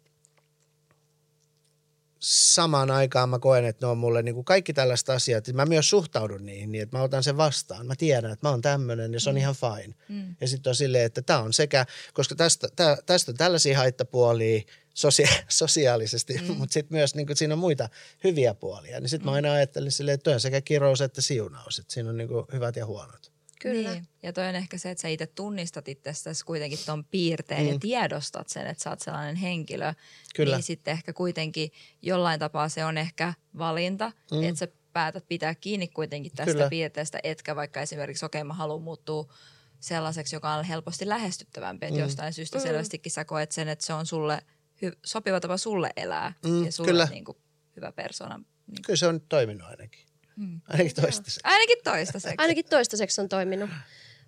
samaan 2.20 2.91
aikaan 2.91 3.30
mä 3.30 3.39
koen, 3.39 3.65
että 3.65 3.86
ne 3.86 3.91
on 3.91 3.97
mulle 3.97 4.24
niin 4.24 4.36
kuin 4.36 4.45
kaikki 4.45 4.74
tällaiset 4.74 5.09
asiat. 5.09 5.47
Mä 5.53 5.65
myös 5.65 5.89
suhtaudun 5.89 6.45
niihin 6.45 6.72
niin, 6.72 6.82
että 6.82 6.97
mä 6.97 7.03
otan 7.03 7.24
sen 7.24 7.38
vastaan. 7.38 7.86
Mä 7.86 7.95
tiedän, 7.95 8.32
että 8.32 8.47
mä 8.47 8.51
oon 8.51 8.61
tämmöinen 8.61 9.13
ja 9.13 9.20
se 9.20 9.30
on 9.30 9.36
mm. 9.36 9.39
ihan 9.39 9.55
fine. 9.55 9.95
Mm. 10.09 10.36
Ja 10.41 10.47
sitten 10.47 10.70
on 10.70 10.76
silleen, 10.76 11.05
että 11.05 11.22
tämä 11.22 11.39
on 11.39 11.53
sekä, 11.53 11.86
koska 12.13 12.36
tästä, 12.36 12.68
tää, 12.76 12.97
tästä 13.05 13.32
on 13.32 13.38
tällaisia 13.38 13.78
haittapuolia 13.78 14.61
sosia- 14.93 15.43
sosiaalisesti, 15.49 16.34
mm. 16.34 16.55
mutta 16.55 16.74
sitten 16.74 16.97
myös 16.97 17.15
niin 17.15 17.28
kuin, 17.28 17.38
siinä 17.38 17.53
on 17.53 17.59
muita 17.59 17.89
hyviä 18.24 18.53
puolia. 18.53 18.99
Niin 18.99 19.09
sitten 19.09 19.26
mm. 19.26 19.30
mä 19.30 19.36
aina 19.36 19.53
ajattelin 19.53 19.91
silleen, 19.91 20.15
että 20.15 20.32
on 20.32 20.39
sekä 20.39 20.61
kirous 20.61 21.01
että 21.01 21.22
siunaus. 21.22 21.80
Että 21.80 21.93
siinä 21.93 22.09
on 22.09 22.18
niin 22.18 22.28
kuin 22.28 22.45
hyvät 22.53 22.76
ja 22.76 22.86
huonot. 22.86 23.36
Kyllä. 23.61 23.91
Niin. 23.93 24.07
Ja 24.23 24.33
toi 24.33 24.47
on 24.47 24.55
ehkä 24.55 24.77
se, 24.77 24.91
että 24.91 25.01
sä 25.01 25.07
itse 25.07 25.27
tunnistat 25.27 25.87
itsestäsi 25.87 26.45
kuitenkin 26.45 26.79
ton 26.85 27.05
piirteen 27.05 27.61
mm. 27.65 27.71
ja 27.71 27.79
tiedostat 27.79 28.49
sen, 28.49 28.67
että 28.67 28.83
sä 28.83 28.89
oot 28.89 28.99
sellainen 28.99 29.35
henkilö. 29.35 29.93
Kyllä. 30.35 30.55
Niin 30.55 30.63
sitten 30.63 30.91
ehkä 30.91 31.13
kuitenkin 31.13 31.71
jollain 32.01 32.39
tapaa 32.39 32.69
se 32.69 32.85
on 32.85 32.97
ehkä 32.97 33.33
valinta, 33.57 34.11
mm. 34.31 34.43
että 34.43 34.59
sä 34.59 34.67
päätät 34.93 35.27
pitää 35.27 35.55
kiinni 35.55 35.87
kuitenkin 35.87 36.31
tästä 36.35 36.53
Kyllä. 36.53 36.69
piirteestä, 36.69 37.19
etkä 37.23 37.55
vaikka 37.55 37.81
esimerkiksi, 37.81 38.25
okei 38.25 38.41
okay, 38.41 38.47
mä 38.47 38.53
haluan 38.53 38.81
muuttua 38.81 39.33
sellaiseksi, 39.79 40.35
joka 40.35 40.53
on 40.53 40.65
helposti 40.65 41.07
lähestyttävämpi. 41.09 41.85
Että 41.85 41.99
Mm. 41.99 42.03
jostain 42.03 42.33
syystä 42.33 42.59
selvästikin 42.59 43.11
sä 43.11 43.25
koet 43.25 43.51
sen, 43.51 43.67
että 43.67 43.85
se 43.85 43.93
on 43.93 44.05
sulle 44.05 44.41
hy- 44.85 44.99
sopiva 45.05 45.39
tapa 45.39 45.57
sulle 45.57 45.91
elää 45.97 46.33
Mm, 46.45 46.65
ja 46.65 46.71
sulle 46.71 46.89
kyllä. 46.91 47.07
niin 47.11 47.25
kuin 47.25 47.37
hyvä 47.75 47.91
persona. 47.91 48.37
Niin 48.37 48.81
Kyllä 48.85 48.97
se 48.97 49.07
on 49.07 49.13
nyt 49.13 49.29
toiminut 49.29 49.67
ainakin. 49.67 50.06
Mm. 50.38 50.61
Ainakin 50.69 50.95
toistaiseksi. 50.95 51.39
Ainakin 51.43 51.77
toistaiseksi. 51.83 52.35
Ainakin 52.38 52.65
toistaiseksi 52.65 53.21
on 53.21 53.29
toiminut. 53.29 53.69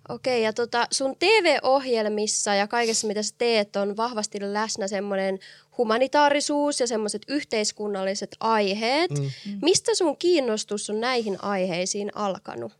Okei, 0.08 0.42
ja 0.42 0.52
tota, 0.52 0.86
sun 0.90 1.16
TV-ohjelmissa 1.18 2.54
ja 2.54 2.66
kaikessa, 2.66 3.06
mitä 3.06 3.22
sä 3.22 3.34
teet, 3.38 3.76
on 3.76 3.96
vahvasti 3.96 4.38
läsnä 4.40 4.88
semmoinen 4.88 5.38
humanitaarisuus 5.78 6.80
ja 6.80 6.86
semmoiset 6.86 7.22
yhteiskunnalliset 7.28 8.36
aiheet. 8.40 9.10
Mm. 9.10 9.58
Mistä 9.62 9.94
sun 9.94 10.16
kiinnostus 10.16 10.90
on 10.90 11.00
näihin 11.00 11.44
aiheisiin 11.44 12.10
alkanut? 12.14 12.72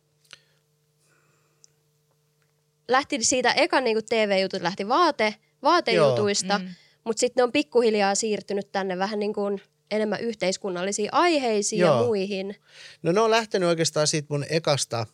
Lähti 2.89 3.25
siitä 3.25 3.53
eka 3.53 3.81
niin 3.81 3.99
TV-jutut 4.09 4.63
lähti 4.63 4.89
vaate, 4.89 5.35
vaatejutuista, 5.63 6.59
mm. 6.59 6.69
mutta 7.05 7.21
sitten 7.21 7.41
ne 7.41 7.45
on 7.45 7.53
pikkuhiljaa 7.53 8.15
siirtynyt 8.15 8.73
tänne 8.73 8.99
vähän 8.99 9.19
niin 9.19 9.33
kuin 9.33 9.61
enemmän 9.91 10.21
yhteiskunnallisiin 10.21 11.09
aiheisiin 11.13 11.81
Joo. 11.81 12.01
ja 12.01 12.07
muihin. 12.07 12.57
No 13.03 13.13
ne 13.13 13.21
on 13.21 13.31
lähtenyt 13.31 13.69
oikeastaan 13.69 14.07
siitä 14.07 14.27
mun 14.31 14.45
ekasta, 14.51 15.07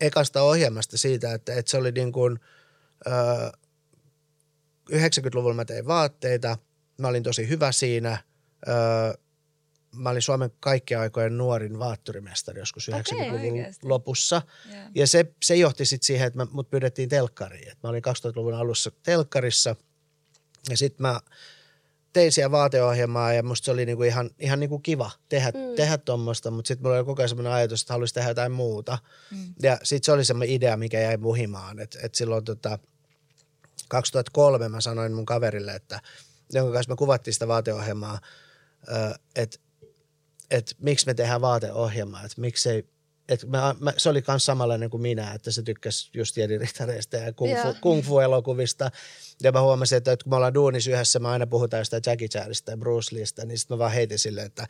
ekasta 0.00 0.42
ohjelmasta 0.42 0.98
siitä, 0.98 1.34
että, 1.34 1.54
että 1.54 1.70
se 1.70 1.76
oli 1.76 1.92
niin 1.92 2.12
kuin, 2.12 2.40
ö, 3.06 3.10
90-luvulla 4.92 5.54
mä 5.54 5.64
tein 5.64 5.86
vaatteita, 5.86 6.58
mä 6.98 7.08
olin 7.08 7.22
tosi 7.22 7.48
hyvä 7.48 7.72
siinä. 7.72 8.18
Ö, 8.68 9.18
mä 9.96 10.10
olin 10.10 10.22
Suomen 10.22 10.50
kaikkien 10.60 11.00
aikojen 11.00 11.38
nuorin 11.38 11.78
vaatturimestari 11.78 12.58
joskus 12.60 12.88
Okei, 12.88 13.00
90-luvun 13.00 13.52
oikeasti. 13.52 13.86
lopussa. 13.86 14.42
Joo. 14.72 14.82
Ja 14.94 15.06
se, 15.06 15.26
se 15.42 15.56
johti 15.56 15.84
sitten 15.84 16.06
siihen, 16.06 16.26
että 16.26 16.36
mä, 16.38 16.46
mut 16.50 16.70
pyydettiin 16.70 17.08
telkkariin. 17.08 17.68
Et 17.68 17.78
mä 17.82 17.88
olin 17.88 18.02
2000-luvun 18.04 18.54
alussa 18.54 18.90
telkkarissa 19.02 19.76
ja 20.70 20.76
sitten 20.76 21.06
mä 21.06 21.20
tein 22.18 22.32
siellä 22.32 22.50
vaateohjelmaa 22.50 23.32
ja 23.32 23.42
musta 23.42 23.64
se 23.64 23.70
oli 23.70 23.86
niinku 23.86 24.02
ihan, 24.02 24.30
ihan 24.38 24.60
niinku 24.60 24.78
kiva 24.78 25.10
tehdä, 25.28 25.50
mm. 25.50 25.74
tehdä 25.76 25.98
tuommoista, 25.98 26.50
mutta 26.50 26.68
sitten 26.68 26.82
mulla 26.86 26.96
oli 26.96 27.04
koko 27.04 27.22
ajan 27.22 27.28
semmoinen 27.28 27.52
ajatus, 27.52 27.82
että 27.82 27.94
haluaisin 27.94 28.14
tehdä 28.14 28.30
jotain 28.30 28.52
muuta. 28.52 28.98
Mm. 29.30 29.54
Ja 29.62 29.78
sitten 29.82 30.06
se 30.06 30.12
oli 30.12 30.24
semmoinen 30.24 30.54
idea, 30.54 30.76
mikä 30.76 31.00
jäi 31.00 31.16
muhimaan, 31.16 31.78
että 31.78 31.98
et 32.02 32.14
silloin 32.14 32.44
tota, 32.44 32.78
2003 33.88 34.68
mä 34.68 34.80
sanoin 34.80 35.12
mun 35.12 35.26
kaverille, 35.26 35.72
että 35.72 36.00
jonka 36.52 36.72
kanssa 36.72 36.92
me 36.92 36.96
kuvattiin 36.96 37.34
sitä 37.34 37.48
vaateohjelmaa, 37.48 38.20
että 39.36 39.58
et 40.50 40.76
miksi 40.78 41.06
me 41.06 41.14
tehdään 41.14 41.40
vaateohjelmaa, 41.40 42.24
että 42.24 42.40
miksei 42.40 42.88
et 43.28 43.44
mä, 43.46 43.74
mä, 43.80 43.92
se 43.96 44.08
oli 44.08 44.22
myös 44.28 44.46
samanlainen 44.46 44.90
kuin 44.90 45.00
minä, 45.00 45.32
että 45.32 45.50
se 45.50 45.62
tykkäsi 45.62 46.10
just 46.14 46.36
jedinritareista 46.36 47.16
ja 47.16 47.32
kung 47.32 47.56
fu, 47.62 47.74
kung 47.80 48.22
elokuvista. 48.24 48.90
Ja 49.42 49.52
mä 49.52 49.60
huomasin, 49.60 49.96
että, 49.96 50.12
että 50.12 50.24
kun 50.24 50.32
me 50.32 50.36
ollaan 50.36 50.54
duunis 50.54 50.86
yhdessä, 50.86 51.18
mä 51.18 51.30
aina 51.30 51.46
puhutaan 51.46 51.80
jostain 51.80 52.02
Jackie 52.06 52.28
Chanista 52.28 52.70
ja 52.70 52.76
Bruce 52.76 53.14
Leeista, 53.16 53.44
niin 53.46 53.58
sitten 53.58 53.74
mä 53.74 53.78
vaan 53.78 53.92
heitin 53.92 54.18
silleen, 54.18 54.46
että, 54.46 54.66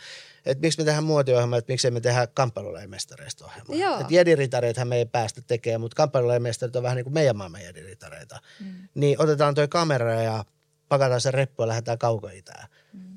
että 0.47 0.61
miksi 0.63 0.79
me 0.79 0.85
tehdään 0.85 1.05
muotiohjelmaa, 1.05 1.59
että 1.59 1.73
miksei 1.73 1.91
me 1.91 2.01
tehdä 2.01 2.27
kamppailulajimestareista 2.27 3.45
ohjelmaa. 3.45 3.77
Että 4.01 4.15
jedinritareithän 4.15 4.89
me 4.89 4.97
ei 4.97 5.07
päästä 5.07 5.43
tekemään, 5.47 5.81
mutta 5.81 5.95
kamppailulajimestarit 5.95 6.77
on 6.77 6.83
vähän 6.83 6.97
niin 6.97 7.05
kuin 7.05 7.15
meidän 7.15 7.37
maailman 7.37 7.63
jedinritareita. 7.63 8.41
Mm. 8.61 8.89
Niin 8.95 9.23
otetaan 9.23 9.55
toi 9.55 9.69
kamera 9.69 10.23
ja 10.23 10.45
pakataan 10.89 11.21
se 11.21 11.31
reppu 11.31 11.63
ja 11.63 11.69
lähdetään 11.69 11.99
kaukoitään. 11.99 12.69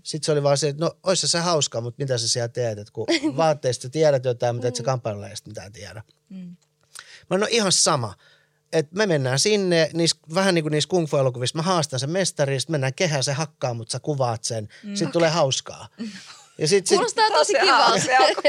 Sitten 0.04 0.26
se 0.26 0.32
oli 0.32 0.44
vaan 0.44 0.58
se, 0.58 0.68
että 0.68 0.86
no 0.86 0.92
olisi 1.04 1.28
se 1.28 1.40
hauskaa, 1.40 1.82
mutta 1.82 2.04
mitä 2.04 2.18
sä 2.18 2.28
siellä 2.28 2.48
teet, 2.48 2.80
että 2.80 2.94
kun 2.94 3.08
vaatteista 3.38 3.90
tiedät 3.90 4.26
jotain, 4.26 4.56
mutta 4.56 4.68
et 4.68 4.76
sä 4.76 4.84
mm. 4.84 4.86
kamppailuleista 4.86 5.50
mitään 5.50 5.72
tiedä. 5.72 6.04
Mm. 6.30 6.56
Mä 7.30 7.38
no 7.38 7.48
ihan 7.50 7.72
sama. 7.72 8.14
Et 8.74 8.92
me 8.92 9.06
mennään 9.06 9.40
sinne, 9.40 9.90
niis, 9.94 10.16
vähän 10.34 10.56
niin 10.56 10.64
kuin 10.64 10.72
niissä 10.72 10.88
kung 10.88 11.08
fu-elokuvissa, 11.08 11.58
mä 11.58 11.62
haastan 11.62 12.00
sen 12.00 12.10
mestari, 12.10 12.60
sitten 12.60 12.74
mennään 12.74 12.94
kehään, 12.94 13.24
se 13.24 13.34
hakkaa, 13.34 13.74
mutta 13.74 13.92
sä 13.92 14.00
kuvaat 14.00 14.44
sen. 14.44 14.64
Mm. 14.64 14.90
Sitten 14.90 15.08
okay. 15.08 15.14
tulee 15.14 15.30
hauskaa. 15.30 15.88
Ja 16.62 16.68
sit, 16.68 16.86
Kuulostaa 16.90 17.26
sit, 17.26 17.36
tosi 17.36 17.54
kivalta. 17.54 18.00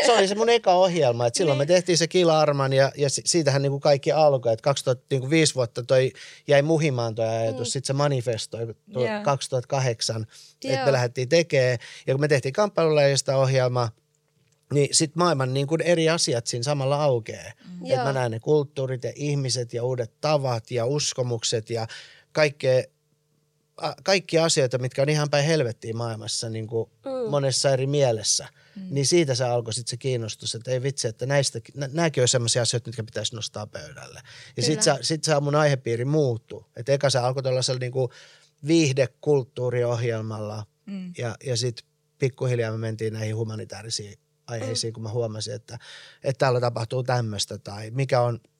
Se 0.06 0.12
oli 0.12 0.28
se 0.28 0.34
mun 0.34 0.48
eka 0.48 0.72
ohjelma, 0.72 1.26
että 1.26 1.38
silloin 1.38 1.58
niin. 1.58 1.68
me 1.68 1.74
tehtiin 1.74 1.98
se 1.98 2.08
Kila 2.08 2.40
Arman 2.40 2.72
ja, 2.72 2.92
ja 2.96 3.08
siitähän 3.10 3.62
niin 3.62 3.70
kuin 3.70 3.80
kaikki 3.80 4.12
alkoi, 4.12 4.52
että 4.52 4.62
2005 4.62 5.50
niin 5.50 5.54
vuotta 5.54 5.82
toi 5.82 6.12
jäi 6.46 6.62
muhimaan 6.62 7.14
toi 7.14 7.28
ajatus, 7.28 7.68
mm. 7.68 7.70
sitten 7.72 7.86
se 7.86 7.92
manifestoi 7.92 8.74
yeah. 8.96 9.22
2008, 9.22 10.26
yeah. 10.64 10.74
että 10.74 10.86
me 10.86 10.92
lähdettiin 10.92 11.28
tekemään 11.28 11.78
ja 12.06 12.14
kun 12.14 12.20
me 12.20 12.28
tehtiin 12.28 12.52
kamppailuleijasta 12.52 13.36
ohjelma, 13.36 13.88
niin 14.72 14.88
sitten 14.92 15.18
maailman 15.22 15.54
niin 15.54 15.66
kuin 15.66 15.80
eri 15.80 16.08
asiat 16.08 16.46
siinä 16.46 16.62
samalla 16.62 17.02
aukeaa. 17.02 17.52
Mm. 17.80 17.86
Että 17.86 18.04
mä 18.04 18.12
näen 18.12 18.30
ne 18.30 18.40
kulttuurit 18.40 19.04
ja 19.04 19.12
ihmiset 19.16 19.74
ja 19.74 19.84
uudet 19.84 20.12
tavat 20.20 20.70
ja 20.70 20.86
uskomukset 20.86 21.70
ja 21.70 21.86
kaikkea 22.32 22.82
kaikki 24.04 24.38
asioita, 24.38 24.78
mitkä 24.78 25.02
on 25.02 25.08
ihan 25.08 25.30
päin 25.30 25.44
helvettiin 25.44 25.96
maailmassa 25.96 26.48
niin 26.48 26.66
kuin 26.66 26.90
mm. 27.04 27.30
monessa 27.30 27.70
eri 27.70 27.86
mielessä, 27.86 28.48
mm. 28.76 28.82
niin 28.90 29.06
siitä 29.06 29.34
se 29.34 29.44
alkoi 29.44 29.74
sitten 29.74 29.90
se 29.90 29.96
kiinnostus, 29.96 30.54
että 30.54 30.70
ei 30.70 30.82
vitsi, 30.82 31.08
että 31.08 31.26
näistä, 31.26 31.60
nämäkin 31.74 32.22
on 32.22 32.28
sellaisia 32.28 32.62
asioita, 32.62 32.88
mitkä 32.88 33.02
pitäisi 33.02 33.34
nostaa 33.34 33.66
pöydälle. 33.66 34.20
Ja 34.56 34.62
sitten 34.62 34.82
se, 34.82 34.94
sit 35.00 35.24
se 35.24 35.40
mun 35.40 35.54
aihepiiri 35.54 36.04
muuttuu. 36.04 36.66
Että 36.76 36.92
eka 36.92 37.10
se 37.10 37.18
alkoi 37.18 37.42
tällaisella 37.42 37.78
niin 37.78 37.92
kuin 37.92 38.08
viihdekulttuuriohjelmalla 38.66 40.66
mm. 40.86 41.12
ja, 41.18 41.36
ja 41.44 41.56
sitten 41.56 41.86
pikkuhiljaa 42.18 42.72
me 42.72 42.78
mentiin 42.78 43.12
näihin 43.12 43.36
humanitaarisiin 43.36 44.18
aiheisiin, 44.46 44.90
mm. 44.90 44.94
kun 44.94 45.02
mä 45.02 45.08
huomasin, 45.08 45.54
että, 45.54 45.78
että 46.24 46.38
täällä 46.38 46.60
tapahtuu 46.60 47.02
tämmöistä 47.02 47.58
tai 47.58 47.90
mikä 47.90 48.20
on– 48.20 48.40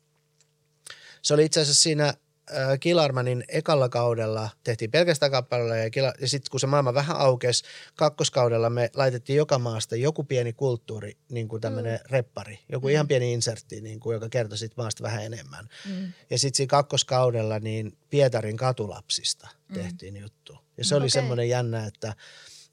se 1.23 1.35
oli 1.35 1.45
itse 1.45 1.61
asiassa 1.61 1.83
siinä 1.83 2.14
äh, 2.57 2.78
Kilarmanin 2.80 3.44
ekalla 3.48 3.88
kaudella 3.88 4.50
tehtiin 4.64 4.90
pelkästään 4.90 5.32
kappaleilla 5.32 5.76
ja, 5.76 5.90
Kila, 5.90 6.12
ja 6.20 6.28
sitten 6.28 6.50
kun 6.50 6.61
se 6.61 6.66
maailma 6.66 6.94
vähän 6.94 7.16
aukesi, 7.16 7.64
kakkoskaudella 7.96 8.70
me 8.70 8.90
laitettiin 8.94 9.36
joka 9.36 9.59
maasta 9.59 9.96
joku 9.96 10.24
pieni 10.24 10.53
kulttuuri, 10.53 11.16
niin 11.28 11.48
kuin 11.48 11.61
tämmöinen 11.61 12.00
mm. 12.05 12.11
reppari, 12.11 12.59
joku 12.68 12.86
mm. 12.86 12.92
ihan 12.92 13.09
pieni 13.09 13.32
insertti, 13.32 13.80
niin 13.80 14.00
kuin, 14.00 14.14
joka 14.14 14.28
kertoi 14.28 14.59
sitten 14.59 14.84
maasta 14.84 15.03
vähän 15.03 15.24
enemmän. 15.24 15.68
Mm. 15.88 16.12
Ja 16.30 16.38
sitten 16.38 16.57
siinä 16.57 16.70
kakkoskaudella 16.70 17.59
niin 17.59 17.96
Pietarin 18.11 18.57
katulapsista 18.57 19.48
mm. 19.68 19.74
tehtiin 19.74 20.16
juttu. 20.16 20.59
Ja 20.76 20.84
se 20.84 20.94
oli 20.94 21.03
okay. 21.03 21.11
semmoinen 21.11 21.48
jännä, 21.48 21.86
että 21.86 22.14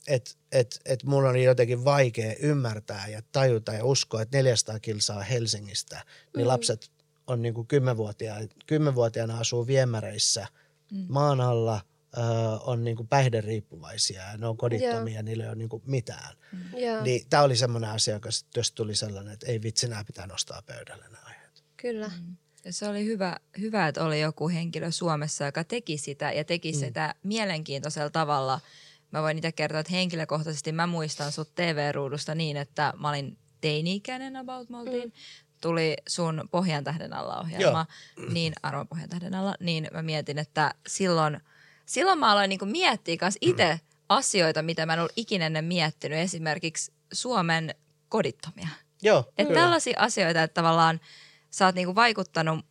että 0.08 0.32
et, 0.52 0.80
et 0.86 1.04
mun 1.04 1.26
on 1.26 1.44
jotenkin 1.44 1.86
vaikea 1.86 2.36
ymmärtää 2.40 3.08
ja 3.08 3.22
tajuta 3.32 3.74
ja 3.74 3.86
uskoa, 3.86 4.22
että 4.22 4.38
400 4.38 4.80
kilsaa 4.80 5.24
Helsingistä, 5.24 6.04
niin 6.36 6.46
mm. 6.46 6.48
lapset 6.48 6.92
on 7.30 7.42
niin 7.42 7.54
kuin 7.54 7.68
kymmenvuotiaana, 7.68 8.48
kymmenvuotiaana 8.66 9.40
asuu 9.40 9.68
viemäreissä 9.68 10.48
mm. 10.92 11.06
maan 11.10 11.42
alla, 11.42 11.82
ö, 12.18 12.22
on 12.60 12.84
niin 12.84 12.98
kuin 12.98 13.08
päihderiippuvaisia 13.08 14.22
ja 14.22 14.38
ne 14.38 14.48
on 14.48 14.58
kodittomia 14.58 15.16
ja 15.16 15.24
niille 15.24 15.44
ei 15.44 15.50
ole 15.50 15.56
niin 15.56 15.70
kuin 15.70 15.84
mitään. 15.86 16.36
Mm. 16.52 16.78
Yeah. 16.78 17.04
Niin 17.04 17.22
tämä 17.30 17.44
oli 17.44 17.56
semmoinen 17.56 17.90
asia, 17.90 18.14
joka 18.14 18.30
jos 18.56 18.72
tuli 18.72 18.96
sellainen, 18.96 19.34
että 19.34 19.48
ei 19.48 19.62
vitsi, 19.62 19.88
nämä 19.88 20.04
pitää 20.04 20.28
nostaa 20.28 20.62
pöydälle 20.62 21.04
nämä 21.04 21.24
aiheet. 21.26 21.64
Kyllä. 21.78 22.12
Mm. 22.22 22.36
Ja 22.66 22.74
se 22.74 22.88
oli 22.88 23.06
hyvä, 23.06 23.38
hyvä, 23.60 23.88
että 23.88 24.06
oli 24.06 24.22
joku 24.22 24.50
henkilö 24.50 24.92
Suomessa, 24.92 25.46
joka 25.46 25.64
teki 25.64 25.98
sitä 25.98 26.32
ja 26.32 26.44
teki 26.44 26.72
mm. 26.72 26.80
sitä 26.80 27.16
mielenkiintoisella 27.24 28.10
tavalla. 28.10 28.60
Mä 29.12 29.22
voin 29.22 29.36
niitä 29.36 29.52
kertoa, 29.52 29.80
että 29.80 29.94
henkilökohtaisesti 29.94 30.72
mä 30.72 30.88
muistan 30.88 31.32
sut 31.32 31.56
TV-ruudusta 31.56 32.36
niin, 32.36 32.58
että 32.58 32.94
mä 33.00 33.10
olin 33.10 33.38
teini-ikäinen 33.62 34.36
about, 34.36 34.70
me 34.70 34.78
oltiin. 34.78 35.04
Mm 35.04 35.12
tuli 35.62 35.98
sun 36.08 36.50
Pohjan 36.52 36.84
tähden 36.84 37.14
alla 37.14 37.40
ohjelma, 37.40 37.86
Joo. 38.18 38.30
niin 38.30 38.54
Arvon 38.64 38.88
Pohjan 38.88 39.10
tähden 39.10 39.36
alla, 39.36 39.56
niin 39.60 39.88
mä 39.94 40.02
mietin, 40.02 40.38
että 40.38 40.74
silloin, 40.88 41.42
silloin 41.86 42.20
mä 42.20 42.32
aloin 42.32 42.50
niinku 42.50 42.66
miettiä 42.66 43.18
myös 43.22 43.38
itse 43.42 43.74
mm. 43.74 43.80
asioita, 44.10 44.62
mitä 44.62 44.86
mä 44.86 44.94
en 44.94 45.00
ollut 45.00 45.14
ikinä 45.16 45.46
ennen 45.46 45.66
miettinyt, 45.66 46.20
esimerkiksi 46.20 46.92
Suomen 47.14 47.76
kodittomia. 48.10 48.68
Joo, 49.02 49.32
että 49.38 49.54
tällaisia 49.54 50.00
asioita, 50.00 50.44
että 50.44 50.62
tavallaan 50.62 51.00
sä 51.50 51.66
oot 51.66 51.76
niinku 51.76 51.96
vaikuttanut 51.96 52.66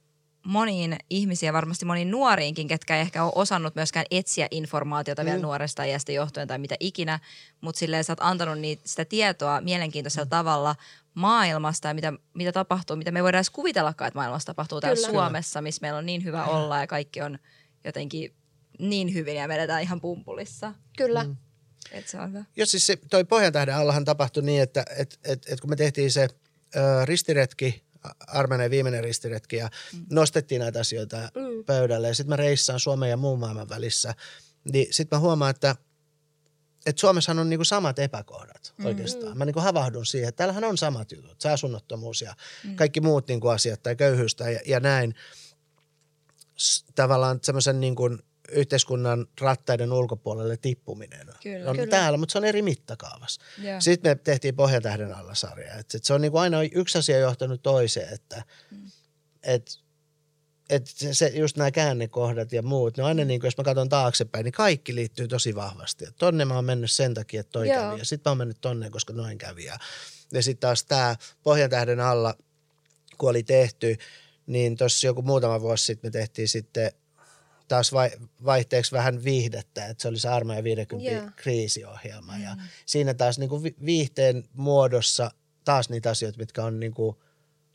moniin 0.49 0.97
ihmisiä, 1.11 1.53
varmasti 1.53 1.84
moniin 1.84 2.11
nuoriinkin, 2.11 2.68
ketkä 2.68 2.97
ei 2.97 3.01
ehkä 3.01 3.24
ole 3.24 3.32
osannut 3.34 3.74
myöskään 3.74 4.07
etsiä 4.11 4.49
informaatiota 4.51 5.22
mm. 5.22 5.26
vielä 5.26 5.43
nuoresta 5.43 5.84
iästä 5.84 6.12
johtuen 6.12 6.49
tai 6.49 6.59
mitä 6.59 6.76
ikinä, 6.80 7.20
mutta 7.61 7.78
silleen 7.78 8.05
sä 8.05 8.12
oot 8.12 8.20
antanut 8.20 8.59
niitä, 8.59 8.82
sitä 8.86 9.05
tietoa 9.05 9.61
mielenkiintoisella 9.61 10.24
mm. 10.24 10.30
tavalla 10.30 10.76
maailmasta 11.19 11.89
ja 11.89 11.95
mitä, 11.95 12.12
mitä 12.35 12.53
tapahtuu, 12.53 12.97
mitä 12.97 13.11
me 13.11 13.23
voidaan 13.23 13.39
edes 13.39 13.51
kuvitellakaan, 13.51 14.09
että 14.09 14.19
maailmassa 14.19 14.47
tapahtuu 14.47 14.81
täällä 14.81 14.97
Kyllä. 14.97 15.09
Suomessa, 15.09 15.62
missä 15.62 15.81
meillä 15.81 15.99
on 15.99 16.07
niin 16.07 16.25
hyvä 16.25 16.45
olla 16.45 16.81
ja 16.81 16.87
kaikki 16.87 17.23
on 17.23 17.39
jotenkin 17.85 18.35
niin 18.79 19.14
hyvin 19.14 19.37
ja 19.37 19.49
me 19.49 19.57
ihan 19.83 20.01
pumpulissa. 20.01 20.75
Kyllä. 20.99 21.25
Mm. 21.25 21.37
Et 21.93 22.09
se 22.09 22.21
on 22.21 22.29
hyvä. 22.29 22.45
Jos 22.57 22.71
siis 22.71 22.87
se, 22.87 22.99
toi 23.11 23.25
Pohjantähden 23.25 23.75
allahan 23.75 24.05
tapahtui 24.05 24.43
niin, 24.43 24.62
että 24.62 24.85
et, 24.99 25.19
et, 25.25 25.47
et 25.49 25.61
kun 25.61 25.71
me 25.71 25.77
tehtiin 25.77 26.12
se 26.12 26.29
ö, 26.77 27.05
ristiretki, 27.05 27.85
Armenen 28.27 28.71
viimeinen 28.71 29.05
ristiretki 29.05 29.57
ja 29.57 29.71
mm. 29.93 30.07
nostettiin 30.11 30.61
näitä 30.61 30.81
asioita 30.81 31.16
mm. 31.16 31.64
pöydälle 31.66 32.09
ja 32.09 32.14
sitten 32.14 32.31
mä 32.31 32.37
reissaan 32.37 32.81
Suomen 32.81 33.11
ja 33.11 33.16
muun 33.16 33.39
maailman 33.39 33.69
välissä, 33.69 34.14
niin 34.73 34.87
sitten 34.91 35.16
mä 35.16 35.21
huomaan, 35.21 35.51
että– 35.51 35.77
että 36.87 37.01
Suomessahan 37.01 37.39
on 37.39 37.51
niinku 37.51 37.64
samat 37.64 37.99
epäkohdat 37.99 38.74
mm. 38.79 38.87
oikeastaan. 38.87 39.39
Mä 39.39 39.45
niinku 39.45 39.61
havahdun 39.61 40.07
siihen, 40.07 40.29
että 40.29 40.37
täällähän 40.37 40.64
on 40.64 40.79
samat 40.79 41.12
jutut, 41.12 41.45
asunnottomuus 41.45 42.22
ja 42.22 42.35
mm. 42.64 42.76
kaikki 42.76 43.01
muut 43.01 43.29
niinku 43.29 43.49
asiat 43.49 43.83
tai 43.83 43.97
köyhyys 43.97 44.35
tai, 44.35 44.55
ja, 44.55 44.61
ja 44.66 44.81
näin. 44.81 45.14
S- 46.59 46.85
tavallaan 46.95 47.39
semmoisen 47.43 47.81
niinku 47.81 48.18
yhteiskunnan 48.53 49.26
rattaiden 49.41 49.93
ulkopuolelle 49.93 50.57
tippuminen 50.57 51.26
kyllä, 51.43 51.70
on 51.70 51.76
kyllä. 51.76 51.91
täällä, 51.91 52.18
mutta 52.18 52.33
se 52.33 52.39
on 52.39 52.45
eri 52.45 52.62
mittakaavassa. 52.62 53.41
Yeah. 53.64 53.83
Sitten 53.83 54.11
me 54.11 54.14
tehtiin 54.14 54.57
Pohjatähden 54.57 55.14
alla 55.14 55.35
sarja. 55.35 55.74
Et, 55.74 55.95
et 55.95 56.05
se 56.05 56.14
on 56.14 56.20
niinku 56.20 56.39
aina 56.39 56.62
yksi 56.62 56.99
asia 56.99 57.18
johtanut 57.18 57.62
toiseen, 57.62 58.14
että 58.14 58.45
mm. 58.70 58.91
et 59.43 59.79
että 60.71 60.91
se, 61.12 61.33
just 61.35 61.57
nämä 61.57 61.71
käännekohdat 61.71 62.53
ja 62.53 62.62
muut, 62.62 62.97
ne 62.97 63.03
on 63.03 63.09
aina 63.09 63.25
niin 63.25 63.41
kuin, 63.41 63.47
jos 63.47 63.59
mä 63.59 63.64
katson 63.64 63.89
taaksepäin, 63.89 64.45
niin 64.45 64.53
kaikki 64.53 64.95
liittyy 64.95 65.29
tosi 65.29 65.55
vahvasti. 65.55 66.05
Et 66.05 66.16
tonne 66.16 66.45
mä 66.45 66.55
oon 66.55 66.64
mennyt 66.64 66.91
sen 66.91 67.14
takia, 67.14 67.41
että 67.41 67.53
toi 67.53 67.69
Joo. 67.69 67.83
kävi 67.83 67.99
ja 67.99 68.05
sitten 68.05 68.31
mä 68.31 68.31
oon 68.31 68.39
mennyt 68.39 68.61
tonne, 68.61 68.91
koska 68.91 69.12
noin 69.12 69.39
kävi. 69.39 69.64
Ja, 69.64 69.79
ja 70.33 70.43
sitten 70.43 70.61
taas 70.61 70.85
tämä 70.85 71.16
Pohjantähden 71.43 72.01
alla, 72.01 72.35
kun 73.19 73.31
oli 73.31 73.43
tehty, 73.43 73.97
niin 74.47 74.77
tuossa 74.77 75.07
joku 75.07 75.23
muutama 75.23 75.61
vuosi 75.61 75.85
sitten 75.85 76.09
me 76.09 76.12
tehtiin 76.12 76.49
sitten 76.49 76.93
taas 77.69 77.93
vai, 77.93 78.11
vaihteeksi 78.45 78.93
vähän 78.93 79.25
viihdettä, 79.25 79.87
että 79.87 80.03
se 80.03 80.09
oli 80.09 80.19
se 80.19 80.29
Armeijan 80.29 80.64
50 80.64 81.11
yeah. 81.11 81.33
kriisiohjelma. 81.37 82.33
Mm. 82.33 82.43
Ja 82.43 82.57
siinä 82.87 83.14
taas 83.14 83.39
niin 83.39 83.51
kuin 83.51 83.75
viihteen 83.85 84.49
muodossa 84.53 85.31
taas 85.64 85.89
niitä 85.89 86.11
asioita, 86.11 86.39
mitkä 86.39 86.64
on 86.64 86.81
niin 86.81 86.95
kuin 86.95 87.16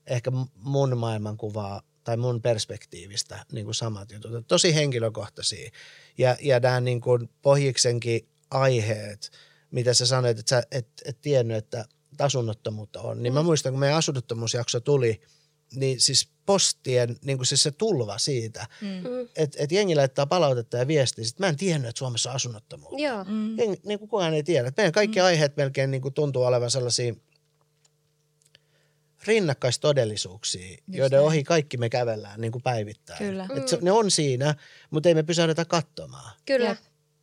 ehkä 0.08 0.32
mun 0.56 0.98
maailmankuvaa 0.98 1.82
tai 2.04 2.18
mun 2.18 2.42
perspektiivistä 2.42 3.46
niin 3.52 3.66
kuin 3.66 3.76
samat 3.76 4.12
jutut. 4.12 4.48
Tosi 4.48 4.76
henkilökohtaisia. 4.76 5.72
Ja, 6.18 6.38
ja 6.42 6.60
nämä 6.60 6.82
niin 6.82 7.02
kuin 7.02 7.30
pohjiksenkin 7.42 8.28
aiheet, 8.52 9.32
mitä 9.72 9.94
sä 9.94 10.06
sanoit, 10.06 10.40
että 10.40 10.50
sä 10.50 10.64
et, 10.72 10.88
et 11.06 11.22
tiennyt, 11.22 11.58
että 11.58 11.86
asunnottomuutta 12.20 13.02
on. 13.02 13.24
Niin 13.24 13.34
mä 13.34 13.42
mm. 13.42 13.46
muistan, 13.46 13.74
kun 13.74 13.80
meidän 13.80 13.98
asunnottomuusjakso 13.98 14.80
tuli, 14.80 15.22
niin 15.76 16.02
siis 16.02 16.30
postien 16.46 17.16
niin 17.24 17.38
kuin 17.38 17.48
siis 17.48 17.64
se 17.64 17.72
tulva 17.72 18.18
siitä, 18.18 18.68
Mm. 18.82 18.88
Mm. 18.88 19.28
että 19.36 19.64
et 19.64 19.72
jengi 19.72 19.96
laittaa 19.96 20.26
palautetta 20.26 20.78
ja 20.78 20.88
viestiä. 20.88 21.26
Sitten 21.26 21.44
mä 21.44 21.50
en 21.50 21.58
tiennyt, 21.58 21.90
että 21.90 22.00
Suomessa 22.00 22.30
on 22.30 22.36
asunnottomuutta. 22.36 23.04
Joo. 23.04 23.24
Mm. 23.24 23.58
Jengi, 23.58 23.80
niin 23.86 24.00
kuin 24.00 24.10
kukaan 24.10 24.34
ei 24.34 24.44
tiedä. 24.44 24.72
Meidän 24.78 24.94
kaikki 24.94 25.20
mm. 25.20 25.26
aiheet 25.26 25.58
melkein 25.58 25.92
niin 25.92 26.02
kuin 26.02 26.14
tuntuu 26.14 26.44
olevan 26.44 26.72
sellaisia 26.72 27.14
rinnakkaistodellisuuksia, 29.28 30.70
Just 30.72 30.82
joiden 30.88 31.18
näin. 31.18 31.26
ohi 31.28 31.44
kaikki 31.44 31.78
me 31.78 31.90
kävellään 31.90 32.42
niin 32.42 32.52
kuin 32.52 32.62
päivittäin. 32.64 33.18
Kyllä. 33.18 33.48
Et 33.56 33.68
se, 33.68 33.78
ne 33.82 33.92
on 33.92 34.12
siinä, 34.12 34.56
mutta 34.90 35.10
ei 35.10 35.16
me 35.16 35.24
pysähdytä 35.24 35.66
katsomaan. 35.66 36.32
Kyllä. 36.46 36.76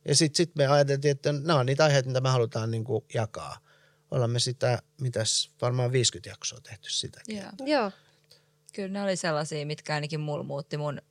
Ja 0.05 0.15
sitten 0.15 0.37
sit 0.37 0.55
me 0.55 0.67
ajateltiin, 0.67 1.11
että 1.11 1.31
nämä 1.31 1.59
on 1.59 1.65
niitä 1.65 1.83
aiheita, 1.83 2.07
mitä 2.09 2.21
me 2.21 2.29
halutaan 2.29 2.71
niin 2.71 2.83
kuin 2.83 3.05
jakaa. 3.13 3.57
Ollaan 4.11 4.31
me 4.31 4.39
sitä, 4.39 4.81
mitäs, 5.01 5.51
varmaan 5.61 5.91
50 5.91 6.29
jaksoa 6.29 6.59
tehty 6.61 6.89
sitäkin. 6.91 7.37
Joo. 7.37 7.51
Joo. 7.65 7.91
Kyllä 8.73 8.89
ne 8.89 9.01
oli 9.03 9.15
sellaisia, 9.15 9.65
mitkä 9.65 9.93
ainakin 9.93 10.19
mulla 10.19 10.43
muutti 10.43 10.77
mun 10.77 11.01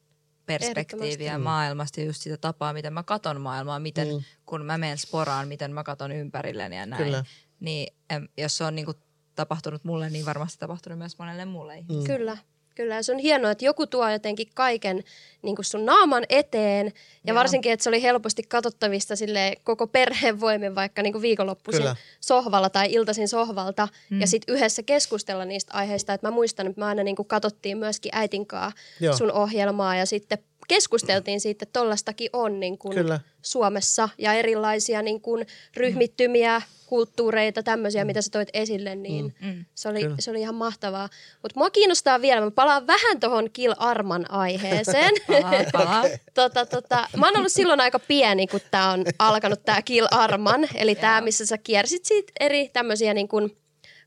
perspektiiviä 0.47 1.39
maailmasta 1.39 2.01
ja 2.01 2.07
just 2.07 2.23
sitä 2.23 2.37
tapaa, 2.37 2.73
miten 2.73 2.93
mä 2.93 3.03
katon 3.03 3.41
maailmaa, 3.41 3.79
miten 3.79 4.09
Mm. 4.09 4.15
mm. 4.15 4.23
kun 4.47 4.65
mä 4.65 4.79
menen 4.79 4.99
sporaan, 4.99 5.49
miten 5.49 5.73
mä 5.73 5.83
katon 5.85 6.13
ympärilleni 6.13 6.77
ja 6.77 6.87
näin. 6.87 7.05
Kyllä. 7.05 7.25
Niin 7.61 7.95
jos 8.39 8.57
se 8.57 8.65
on 8.65 8.75
niinku 8.75 8.95
tapahtunut 9.41 9.85
mulle, 9.85 10.11
niin 10.11 10.27
varmasti 10.27 10.59
tapahtunut 10.59 10.99
myös 10.99 11.19
monelle 11.19 11.45
muulle 11.45 11.79
ihmiselle. 11.79 12.01
Mm. 12.09 12.17
Kyllä. 12.17 12.37
Kyllä, 12.75 12.95
ja 12.95 13.03
se 13.03 13.13
on 13.13 13.19
hienoa, 13.19 13.51
että 13.51 13.65
joku 13.65 13.87
tuo 13.87 14.11
jotenkin 14.11 14.47
kaiken 14.55 15.05
niin 15.43 15.57
kuin 15.57 15.65
sun 15.67 15.87
naaman 15.87 16.25
eteen, 16.29 16.87
ja 16.87 16.93
Joo. 17.27 17.35
varsinkin, 17.35 17.73
että 17.73 17.85
se 17.85 17.89
oli 17.91 18.03
helposti 18.03 18.43
katsottavista 18.43 19.17
sille 19.17 19.57
koko 19.65 19.87
perheen 19.87 20.41
voimin, 20.41 20.75
vaikka 20.75 21.03
niin 21.03 21.13
kuin 21.13 21.23
viikonloppuisin 21.23 21.83
Kyllä. 21.83 21.97
sohvalla 22.21 22.71
tai 22.71 22.93
iltaisin 22.93 23.29
sohvalta, 23.29 23.89
Mm. 24.11 24.21
ja 24.21 24.27
sitten 24.27 24.55
yhdessä 24.55 24.83
keskustella 24.83 25.45
niistä 25.45 25.75
aiheista. 25.75 26.13
Et 26.15 26.23
mä 26.23 26.31
muistan, 26.31 26.67
että 26.67 26.81
mä 26.81 26.87
aina 26.87 27.03
niin 27.03 27.17
kuin 27.17 27.29
katsottiin 27.29 27.79
myöskin 27.79 28.13
äitinkaa 28.15 28.73
Joo. 29.01 29.17
sun 29.17 29.33
ohjelmaa, 29.33 29.97
ja 29.97 30.07
sitten 30.07 30.39
keskusteltiin 30.75 31.41
siitä, 31.41 31.63
että 31.65 31.79
tollastakin 31.81 32.31
on 32.33 32.61
niin 32.61 32.79
kuin 32.79 32.95
Kyllä. 32.95 33.21
Suomessa, 33.43 34.09
ja 34.19 34.33
erilaisia 34.35 35.03
niin 35.03 35.21
kuin 35.21 35.47
ryhmittymiä, 35.77 36.63
kulttuureita, 36.87 37.63
tämmöisiä, 37.63 38.05
mitä 38.05 38.23
sä 38.23 38.31
toit 38.31 38.49
esille, 38.53 38.95
niin 38.95 39.35
Mm. 39.41 39.65
se 39.75 39.89
oli, 39.89 40.01
Kyllä. 40.03 40.17
se 40.19 40.31
oli 40.31 40.41
ihan 40.41 40.55
mahtavaa. 40.55 41.09
Mutta 41.43 41.61
mua 41.61 41.71
kiinnostaa 41.71 42.21
vielä, 42.21 42.41
mä 42.41 42.51
palaan 42.51 42.87
vähän 42.87 43.21
tuohon 43.21 43.51
Kill 43.53 43.75
Arman 43.77 44.31
aiheeseen. 44.31 45.15
Palaa, 45.27 45.53
palaa. 45.73 46.05
tota, 46.35 46.67
tota, 46.67 47.09
mä 47.17 47.27
oon 47.27 47.37
ollut 47.37 47.53
silloin 47.53 47.81
aika 47.81 47.99
pieni, 47.99 48.47
kun 48.47 48.61
tää 48.71 48.91
on 48.91 49.05
alkanut 49.19 49.65
tää 49.65 49.83
Kill 49.83 50.07
Arman, 50.11 50.69
eli 50.75 50.95
tää, 50.95 51.19
Joo. 51.19 51.25
missä 51.25 51.47
sä 51.47 51.59
kiersit 51.59 52.05
siitä 52.05 52.33
eri 52.41 52.69
tämmöisiä 52.69 53.15
niin 53.15 53.29
kuin 53.29 53.57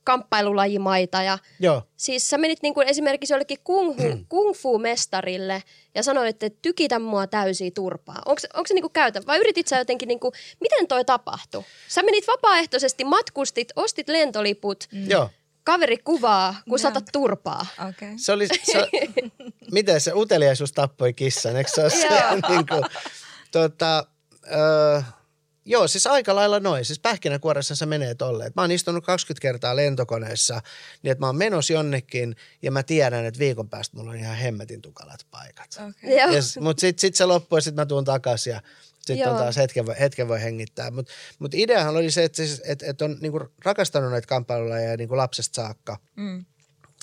kamppailulajimaita 0.04 1.24
ja 1.24 1.38
Joo, 1.60 1.82
Siis 1.98 2.30
sä 2.30 2.38
menit 2.38 2.60
niin 2.62 2.74
kuin 2.74 2.88
esimerkiksi 2.88 3.34
jollekin 3.34 3.58
kung, 3.64 3.98
fu, 3.98 4.26
kung 4.30 4.56
fu 4.56 4.80
mestarille 4.80 5.64
ja 5.96 6.04
sanoit, 6.04 6.44
että 6.44 6.60
tykitä 6.62 7.00
mua 7.00 7.28
täysiä 7.28 7.72
turpaa. 7.76 8.22
Onko, 8.26 8.42
onko 8.54 8.68
se 8.68 8.74
niin 8.74 8.84
kuin 8.84 8.94
käytä 8.94 9.22
vai 9.28 9.40
yritit 9.40 9.68
sä 9.68 9.78
jotenkin, 9.78 10.08
niin 10.08 10.20
kuin, 10.20 10.34
miten 10.60 10.88
toi 10.88 11.06
tapahtui? 11.06 11.64
Sä 11.88 12.04
menit 12.04 12.28
vapaaehtoisesti, 12.28 13.04
matkustit, 13.04 13.72
ostit 13.76 14.10
lentoliput, 14.10 14.88
mm. 14.92 15.10
joo. 15.10 15.30
kaveri 15.64 15.98
kuvaa, 15.98 16.56
kun 16.70 16.80
saatat 16.80 17.06
turpaa. 17.12 17.66
Okei. 17.80 17.90
Okay. 17.90 18.18
Se 18.18 18.32
oli, 18.32 18.48
se, 18.48 18.88
miten 19.72 20.02
se 20.02 20.12
uteliaisuus 20.14 20.72
tappoi 20.72 21.14
kissan, 21.14 21.56
eikö 21.56 21.70
se 21.74 21.82
ole 21.82 21.90
se? 21.90 22.08
Niin 22.50 22.66
kuin, 22.68 22.84
tota, 23.52 24.08
öö, 24.52 25.02
joo, 25.66 25.88
siis 25.88 26.08
aika 26.08 26.36
lailla 26.36 26.60
noin. 26.60 26.86
Siis 26.86 27.00
pähkinäkuoressa 27.00 27.76
se 27.76 27.86
menee 27.86 28.16
tolleen. 28.16 28.52
Mä 28.56 28.62
oon 28.62 28.72
istunut 28.72 29.06
20 29.06 29.42
kertaa 29.42 29.76
lentokoneessa, 29.76 30.62
niin 31.04 31.12
että 31.12 31.20
mä 31.20 31.26
oon 31.26 31.36
menossa 31.36 31.74
jonnekin 31.74 32.36
ja 32.62 32.72
mä 32.72 32.84
tiedän, 32.84 33.26
että 33.26 33.40
viikon 33.40 33.70
päästä 33.70 33.98
mulla 33.98 34.12
on 34.12 34.18
ihan 34.18 34.36
hemmetin 34.36 34.82
tukalat 34.82 35.26
paikat. 35.32 35.70
Okay. 35.74 36.42
Mutta 36.60 36.82
sitten 36.82 37.02
sit 37.02 37.16
se 37.16 37.26
loppuu 37.26 37.58
ja 37.58 37.62
sitten 37.62 37.82
mä 37.82 37.86
tuun 37.86 38.06
takaisin 38.06 38.52
ja 38.52 38.62
sitten 39.02 39.32
on 39.32 39.38
taas 39.38 39.58
hetken 39.58 39.86
voi, 39.86 39.96
hetken 40.00 40.28
voi 40.28 40.42
hengittää. 40.42 40.92
Mutta 40.92 41.12
mut 41.40 41.54
ideahan 41.54 41.98
oli 41.98 42.12
se, 42.12 42.24
että 42.24 42.36
siis, 42.36 42.62
et, 42.66 42.84
et 42.84 43.02
on 43.02 43.18
niinku 43.22 43.40
rakastanut 43.66 44.12
näitä 44.12 44.28
kamppailulajeja 44.28 44.98
niinku 44.98 45.18
lapsesta 45.18 45.56
saakka. 45.56 45.98
Mm. 46.16 46.46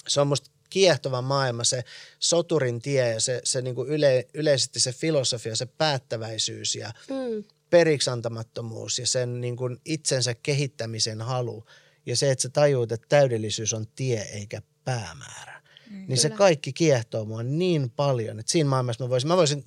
Se 0.08 0.20
on 0.20 0.26
musta 0.26 0.50
kiehtova 0.70 1.22
maailma, 1.22 1.64
se 1.64 1.84
soturin 2.18 2.82
tie 2.82 3.12
ja 3.12 3.20
se, 3.20 3.40
se 3.44 3.62
niinku 3.62 3.84
yle, 3.84 4.26
yleisesti 4.34 4.80
se 4.80 4.92
filosofia, 4.92 5.56
se 5.56 5.66
päättäväisyys 5.66 6.74
ja 6.74 6.92
Mm. 7.10 7.44
Periksantamattomuus 7.70 8.98
ja 8.98 9.06
sen 9.06 9.40
niin 9.40 9.56
kuin 9.56 9.78
itsensä 9.84 10.34
kehittämisen 10.34 11.22
halu 11.22 11.64
ja 12.06 12.16
se, 12.16 12.30
että 12.30 12.42
sä 12.42 12.48
tajuut, 12.48 12.92
että 12.92 13.06
täydellisyys 13.08 13.74
on 13.74 13.86
tie 13.94 14.20
eikä 14.20 14.62
päämäärä. 14.84 15.62
Mm, 15.90 16.04
niin 16.08 16.18
se 16.18 16.28
Kyllä. 16.28 16.38
kaikki 16.38 16.72
kiehtoo 16.72 17.24
mua 17.24 17.42
niin 17.42 17.90
paljon, 17.90 18.40
että 18.40 18.52
siinä 18.52 18.70
maailmassa 18.70 19.04
mä 19.04 19.10
voisin, 19.10 19.28
mä 19.28 19.36
voisin 19.36 19.64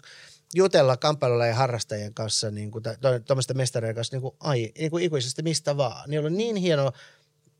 jutella 0.54 0.98
kamppailulajen 0.98 1.56
harrastajien 1.56 2.14
kanssa, 2.14 2.52
niin 2.52 2.72
kuin, 2.72 2.84
tuommoisten 3.26 3.58
mestarien 3.58 3.96
kanssa 3.96 4.16
niin 4.16 4.22
kuin, 4.22 4.36
ai, 4.40 4.72
niin 4.78 4.92
kuin 4.92 5.04
ikuisesti 5.04 5.44
mistä 5.44 5.78
vaan. 5.78 6.10
Niillä 6.10 6.28
on 6.28 6.38
niin 6.38 6.56
hieno 6.56 6.92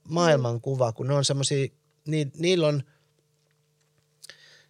maailmankuva, 0.10 0.94
kun 0.94 1.08
ne 1.08 1.14
on 1.14 1.26
semmoisia, 1.26 1.68
ni, 2.08 2.32
niillä 2.38 2.68
on 2.68 2.84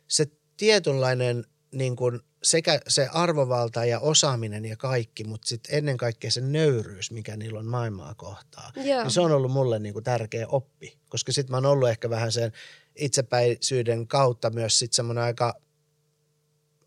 se 0.07 0.27
tietynlainen 0.57 1.45
niin 1.73 1.95
kuin 1.95 2.19
sekä 2.43 2.79
se 2.87 3.07
arvovalta 3.07 3.85
ja 3.85 3.99
osaaminen 3.99 4.65
ja 4.65 4.77
kaikki, 4.77 5.23
mutta 5.23 5.47
sitten 5.47 5.75
ennen 5.75 5.97
kaikkea 5.97 6.31
se 6.31 6.41
nöyryys, 6.41 7.11
mikä 7.11 7.37
niillä 7.37 7.59
on 7.59 7.65
maailmaa 7.65 8.15
kohtaa. 8.15 8.71
Joo. 8.75 9.03
Niin 9.03 9.11
se 9.11 9.21
on 9.21 9.31
ollut 9.31 9.51
mulle 9.51 9.79
niin 9.79 9.93
kuin 9.93 10.03
tärkeä 10.03 10.47
oppi, 10.47 10.97
koska 11.09 11.31
sitten 11.31 11.51
mä 11.51 11.57
oon 11.57 11.65
ollut 11.65 11.89
ehkä 11.89 12.09
vähän 12.09 12.31
sen 12.31 12.51
itsepäisyyden 12.95 14.07
kautta 14.07 14.49
myös 14.49 14.79
sitten 14.79 14.95
semmoinen 14.95 15.23
aika, 15.23 15.53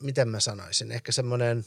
miten 0.03 0.29
mä 0.29 0.41
sanoisin, 0.41 0.93
ehkä 0.93 1.13
semmoinen, 1.13 1.65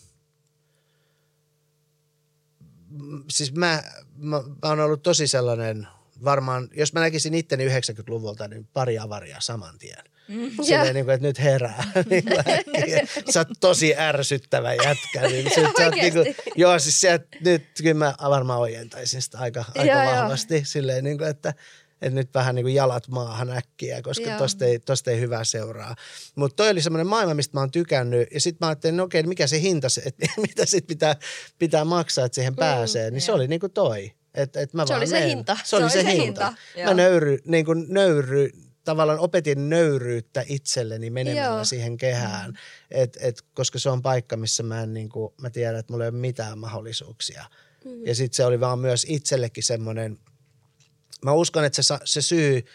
mm, 2.90 3.24
siis 3.30 3.54
mä, 3.54 3.84
mä, 4.16 4.42
mä 4.42 4.70
oon 4.70 4.80
ollut 4.80 5.04
tosi 5.04 5.28
sellainen, 5.28 5.88
varmaan, 6.24 6.70
jos 6.74 6.94
mä 6.94 7.00
näkisin 7.00 7.34
itteni 7.34 7.68
90-luvulta, 7.68 8.48
niin 8.48 8.68
pari 8.74 9.00
avaria 9.00 9.42
saman 9.42 9.78
tien. 9.78 10.04
Mm. 10.30 10.52
Silleen, 10.62 10.96
niin 10.96 11.06
kuin, 11.06 11.16
että 11.16 11.28
nyt 11.28 11.40
herää. 11.40 11.84
niin 12.10 12.24
äkkiä. 12.40 13.08
sä 13.30 13.40
oot 13.40 13.48
tosi 13.60 13.96
ärsyttävä 13.98 14.74
jätkä. 14.74 15.22
Niin, 15.22 15.46
sit, 15.56 15.64
sä 15.78 15.86
oot, 15.86 15.96
niin 15.96 16.14
kuin, 16.14 16.36
joo, 16.56 16.80
siis 16.80 17.02
se, 17.02 17.14
että 17.14 17.38
nyt 17.42 17.64
kyllä 17.84 17.94
mä 17.94 18.14
varmaan 18.30 18.60
ojentaisin 18.60 19.22
sitä 19.22 19.38
aika, 19.40 19.66
aika 19.76 19.92
Joo, 19.92 20.04
joo. 20.04 20.12
vahvasti. 20.12 20.62
Silleen, 20.66 21.04
niin 21.04 21.18
kuin, 21.18 21.30
että, 21.30 21.54
että 22.02 22.16
nyt 22.16 22.34
vähän 22.34 22.56
niin 22.56 22.64
kuin 22.64 22.76
jalat 22.76 23.08
maahan 23.08 23.50
äkkiä, 23.50 24.02
koska 24.02 24.30
Joo. 24.30 24.38
tosta 24.38 24.66
ei, 24.66 24.80
tosta 24.80 25.12
ei 25.12 25.20
hyvää 25.20 25.44
seuraa. 25.44 25.96
Mutta 26.36 26.56
toi 26.56 26.70
oli 26.70 26.82
semmoinen 26.82 27.08
maailma, 27.08 27.34
mistä 27.34 27.58
mä 27.58 27.62
oon 27.62 27.72
tykännyt. 27.72 28.28
Ja 28.34 28.42
sitten 28.42 28.66
mä 28.66 28.70
ajattelin, 28.70 28.98
no 28.98 29.04
okei, 29.04 29.24
mikä 29.24 29.48
se 29.48 29.62
hinta, 29.62 29.90
se, 29.90 30.02
että 30.06 30.28
mitä 30.48 30.66
sit 30.66 30.88
pitää, 30.88 31.16
pitää 31.60 31.86
maksaa, 31.86 32.26
että 32.26 32.36
siihen 32.36 32.56
pääsee. 32.56 33.12
Niin 33.12 33.22
se 33.22 33.32
joo. 33.32 33.36
oli 33.36 33.48
niin 33.48 33.60
kuin 33.60 33.72
toi. 33.72 34.12
Et, 34.34 34.56
et 34.56 34.74
mä 34.74 34.84
Se 34.86 34.90
vaan 34.90 35.00
oli 35.00 35.08
se 35.08 35.28
hinta. 35.28 35.58
Se 35.64 35.76
oli 35.76 35.90
se, 35.90 36.04
hinta. 36.04 36.24
hinta, 36.24 36.54
Mä 36.76 36.82
joo. 36.82 36.94
nöyry, 36.94 37.38
niin 37.46 37.66
kuin 37.66 37.86
nöyry, 37.90 38.50
tavallaan 38.84 39.20
opetin 39.20 39.70
nöyryyttä 39.70 40.44
itselleni 40.48 41.10
menemällä 41.10 41.56
Joo. 41.56 41.66
siihen 41.66 41.98
kehään. 41.98 42.60
Et, 42.92 43.18
et, 43.22 43.42
koska 43.54 43.80
se 43.80 43.90
on 43.90 44.02
paikka, 44.02 44.38
missä 44.38 44.64
mä, 44.64 44.84
en, 44.84 44.94
niin 44.94 45.10
kuin, 45.10 45.34
mä 45.42 45.50
tiedän, 45.50 45.80
että 45.80 45.94
mulla 45.94 46.06
ei 46.06 46.10
ole 46.10 46.18
mitään 46.18 46.58
mahdollisuuksia. 46.58 47.46
Mm. 47.86 48.06
Ja 48.06 48.16
sitten 48.16 48.36
se 48.36 48.46
oli 48.46 48.60
vaan 48.60 48.80
myös 48.80 49.06
itsellekin 49.10 49.64
semmoinen, 49.64 50.20
mä 51.26 51.32
uskon, 51.34 51.66
että 51.66 51.82
se, 51.82 51.94
se 52.04 52.22
syy, 52.22 52.66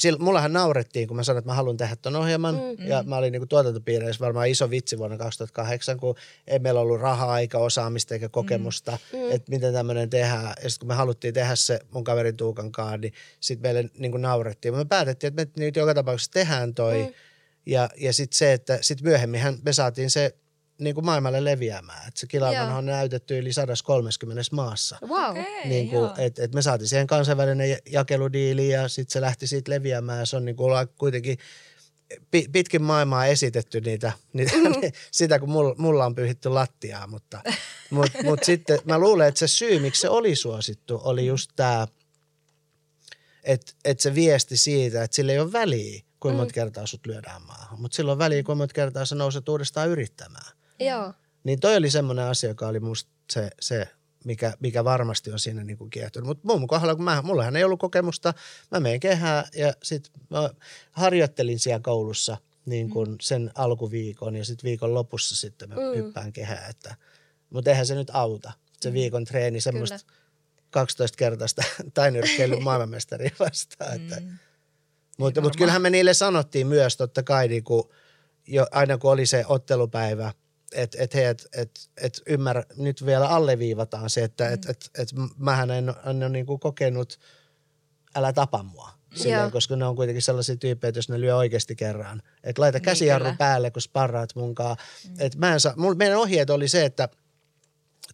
sillä, 0.00 0.18
mullahan 0.18 0.52
naurettiin, 0.52 1.08
kun 1.08 1.16
mä 1.16 1.22
sanoin, 1.22 1.38
että 1.38 1.50
mä 1.50 1.54
haluan 1.54 1.76
tehdä 1.76 1.96
ton 1.96 2.16
ohjelman. 2.16 2.54
Mm. 2.54 2.86
Ja 2.86 3.02
mä 3.02 3.16
olin 3.16 3.32
niin 3.32 3.40
kuin 3.40 3.48
tuotantopiireissä 3.48 4.24
varmaan 4.24 4.48
iso 4.48 4.70
vitsi 4.70 4.98
vuonna 4.98 5.16
2008, 5.16 6.00
kun 6.00 6.14
ei 6.46 6.58
meillä 6.58 6.80
ollut 6.80 7.00
rahaa 7.00 7.38
eikä 7.38 7.58
osaamista 7.58 8.14
eikä 8.14 8.28
kokemusta, 8.28 8.98
mm. 9.12 9.30
että 9.30 9.50
miten 9.50 9.72
tämmöinen 9.72 10.10
tehdään. 10.10 10.44
Ja 10.44 10.70
sitten 10.70 10.78
kun 10.78 10.88
me 10.88 10.94
haluttiin 10.94 11.34
tehdä 11.34 11.54
se 11.54 11.80
mun 11.90 12.04
kaverin 12.04 12.36
Tuukan 12.36 12.72
kanssa, 12.72 12.96
niin 12.96 13.12
sitten 13.40 13.62
meille 13.62 13.90
niin 13.98 14.10
kuin 14.10 14.22
naurettiin. 14.22 14.76
Me 14.76 14.84
päätettiin, 14.84 15.28
että 15.28 15.60
me 15.60 15.64
nyt 15.64 15.76
joka 15.76 15.94
tapauksessa 15.94 16.32
tehdään 16.32 16.74
toi. 16.74 17.02
Mm. 17.02 17.14
Ja, 17.66 17.88
ja 17.96 18.12
sitten 18.12 18.36
se, 18.36 18.52
että 18.52 18.78
sitten 18.80 19.08
myöhemminhän 19.08 19.58
me 19.64 19.72
saatiin 19.72 20.10
se 20.10 20.34
niin 20.80 20.94
kuin 20.94 21.04
maailmalle 21.04 21.44
leviämään. 21.44 22.08
Että 22.08 22.20
se 22.20 22.26
Kilavan 22.26 22.72
on 22.72 22.86
näytetty 22.86 23.38
yli 23.38 23.52
130 23.52 24.42
maassa 24.52 24.98
Wow. 25.06 25.30
Okei, 25.30 25.68
niin 25.68 25.90
kuin, 25.90 26.10
et, 26.18 26.38
et 26.38 26.54
me 26.54 26.62
saatiin 26.62 26.88
siihen 26.88 27.06
kansainvälinen 27.06 27.70
ja- 27.70 27.78
jakeludiili 27.90 28.68
ja 28.68 28.88
sitten 28.88 29.12
se 29.12 29.20
lähti 29.20 29.46
siitä 29.46 29.70
leviämään. 29.70 30.26
Se 30.26 30.36
on 30.36 30.44
niin 30.44 30.56
kuin 30.56 30.88
kuitenkin 30.98 31.38
pi- 32.30 32.48
pitkin 32.52 32.82
maailmaa 32.82 33.26
esitetty 33.26 33.80
niitä, 33.80 34.12
niitä 34.32 34.52
sitä 35.12 35.38
kun 35.38 35.50
mulla, 35.50 35.74
mulla 35.78 36.06
on 36.06 36.14
pyyhitty 36.14 36.48
lattiaa, 36.48 37.06
mutta 37.06 37.42
mut, 37.90 38.10
mut 38.24 38.44
sitten 38.44 38.78
mä 38.84 38.98
luulen, 38.98 39.28
että 39.28 39.38
se 39.38 39.48
syy, 39.48 39.78
miksi 39.78 40.00
se 40.00 40.08
oli 40.08 40.36
suosittu, 40.36 41.00
oli 41.04 41.26
just 41.26 41.50
tämä, 41.56 41.88
että 43.44 43.72
et 43.84 44.00
se 44.00 44.14
viesti 44.14 44.56
siitä, 44.56 45.02
että 45.02 45.14
sillä 45.14 45.32
ei 45.32 45.38
ole 45.38 45.52
väliä, 45.52 46.02
kuinka 46.20 46.36
monta 46.36 46.54
kertaa 46.54 46.86
sut 46.86 47.06
lyödään 47.06 47.42
maahan, 47.42 47.80
mutta 47.80 47.96
sillä 47.96 48.12
on 48.12 48.18
väliä, 48.18 48.42
kuinka 48.42 48.58
monta 48.58 48.74
kertaa 48.74 49.04
sä 49.04 49.14
nouset 49.14 49.48
uudestaan 49.48 49.88
yrittämään. 49.88 50.59
Joo. 50.80 51.12
Niin 51.44 51.60
toi 51.60 51.76
oli 51.76 51.90
semmoinen 51.90 52.24
asia, 52.24 52.50
joka 52.50 52.68
oli 52.68 52.80
musta 52.80 53.10
se, 53.32 53.50
se 53.60 53.88
mikä, 54.24 54.52
mikä 54.60 54.84
varmasti 54.84 55.32
on 55.32 55.38
siinä 55.38 55.64
niin 55.64 55.78
kuin 55.78 55.90
kiehtonut. 55.90 56.26
Mutta 56.26 56.48
mun 56.48 56.66
kohdalla, 56.66 56.94
kun 56.94 57.04
mä, 57.04 57.22
mullahan 57.22 57.56
ei 57.56 57.64
ollut 57.64 57.80
kokemusta, 57.80 58.34
mä 58.70 58.80
menen 58.80 59.00
kehään 59.00 59.44
ja 59.54 59.72
sitten 59.82 60.12
mä 60.30 60.50
harjoittelin 60.92 61.58
siellä 61.58 61.80
koulussa 61.82 62.36
niin 62.66 62.90
kuin 62.90 63.10
mm. 63.10 63.16
sen 63.20 63.50
alkuviikon 63.54 64.36
ja 64.36 64.44
sitten 64.44 64.68
viikon 64.68 64.94
lopussa 64.94 65.36
sitten 65.36 65.68
mä 65.68 65.74
mm. 65.74 65.96
hyppään 65.96 66.32
kehään. 66.32 66.70
Että, 66.70 66.96
mutta 67.50 67.70
eihän 67.70 67.86
se 67.86 67.94
nyt 67.94 68.10
auta, 68.12 68.52
se 68.80 68.90
mm. 68.90 68.94
viikon 68.94 69.24
treeni, 69.24 69.60
semmoista 69.60 69.98
Kyllä. 69.98 70.20
12 70.70 71.16
kertaista 71.16 71.62
tainyrkkeilyn 71.94 72.62
maailmanmestaria 72.62 73.30
vastaan. 73.38 73.96
Että, 73.96 74.20
mm. 74.20 74.38
Mutta 75.18 75.40
mut 75.40 75.56
kyllähän 75.56 75.82
me 75.82 75.90
niille 75.90 76.14
sanottiin 76.14 76.66
myös 76.66 76.96
totta 76.96 77.22
kai, 77.22 77.48
niin 77.48 77.64
kuin, 77.64 77.84
jo, 78.46 78.66
aina 78.70 78.98
kun 78.98 79.12
oli 79.12 79.26
se 79.26 79.44
ottelupäivä, 79.48 80.32
että 80.74 80.98
et, 81.00 81.14
et, 81.14 81.48
et, 81.52 81.90
et 81.96 82.22
ymmärrä, 82.26 82.64
nyt 82.76 83.06
vielä 83.06 83.28
alleviivataan 83.28 84.10
se, 84.10 84.24
että 84.24 84.44
mm. 84.44 84.54
et, 84.54 84.66
et, 84.68 84.90
et 84.98 85.08
mähän 85.38 85.70
en, 85.70 85.88
en 85.88 86.16
ole 86.16 86.28
niin 86.28 86.46
kuin 86.46 86.60
kokenut, 86.60 87.20
älä 88.14 88.32
tapa 88.32 88.62
mua. 88.62 89.00
Silleen, 89.14 89.50
koska 89.50 89.76
ne 89.76 89.84
on 89.84 89.96
kuitenkin 89.96 90.22
sellaisia 90.22 90.56
tyyppejä, 90.56 90.88
että 90.88 90.98
jos 90.98 91.08
ne 91.08 91.20
lyö 91.20 91.36
oikeasti 91.36 91.76
kerran. 91.76 92.22
Että 92.44 92.62
laita 92.62 92.78
niin, 92.78 92.84
käsijarru 92.84 93.26
niin, 93.26 93.38
päälle, 93.38 93.70
kun 93.70 93.82
sparraat 93.82 94.34
munkaan. 94.34 94.76
Mm. 95.08 95.14
Et 95.18 95.36
mä 95.36 95.52
en 95.52 95.60
saa, 95.60 95.74
mulla, 95.76 95.94
meidän 95.94 96.18
ohjeet 96.18 96.50
oli 96.50 96.68
se, 96.68 96.84
että, 96.84 97.08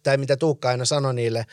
tai 0.03 0.17
mitä 0.17 0.37
Tuukka 0.37 0.69
aina 0.69 0.85
sanoi 0.85 1.13
niille, 1.13 1.45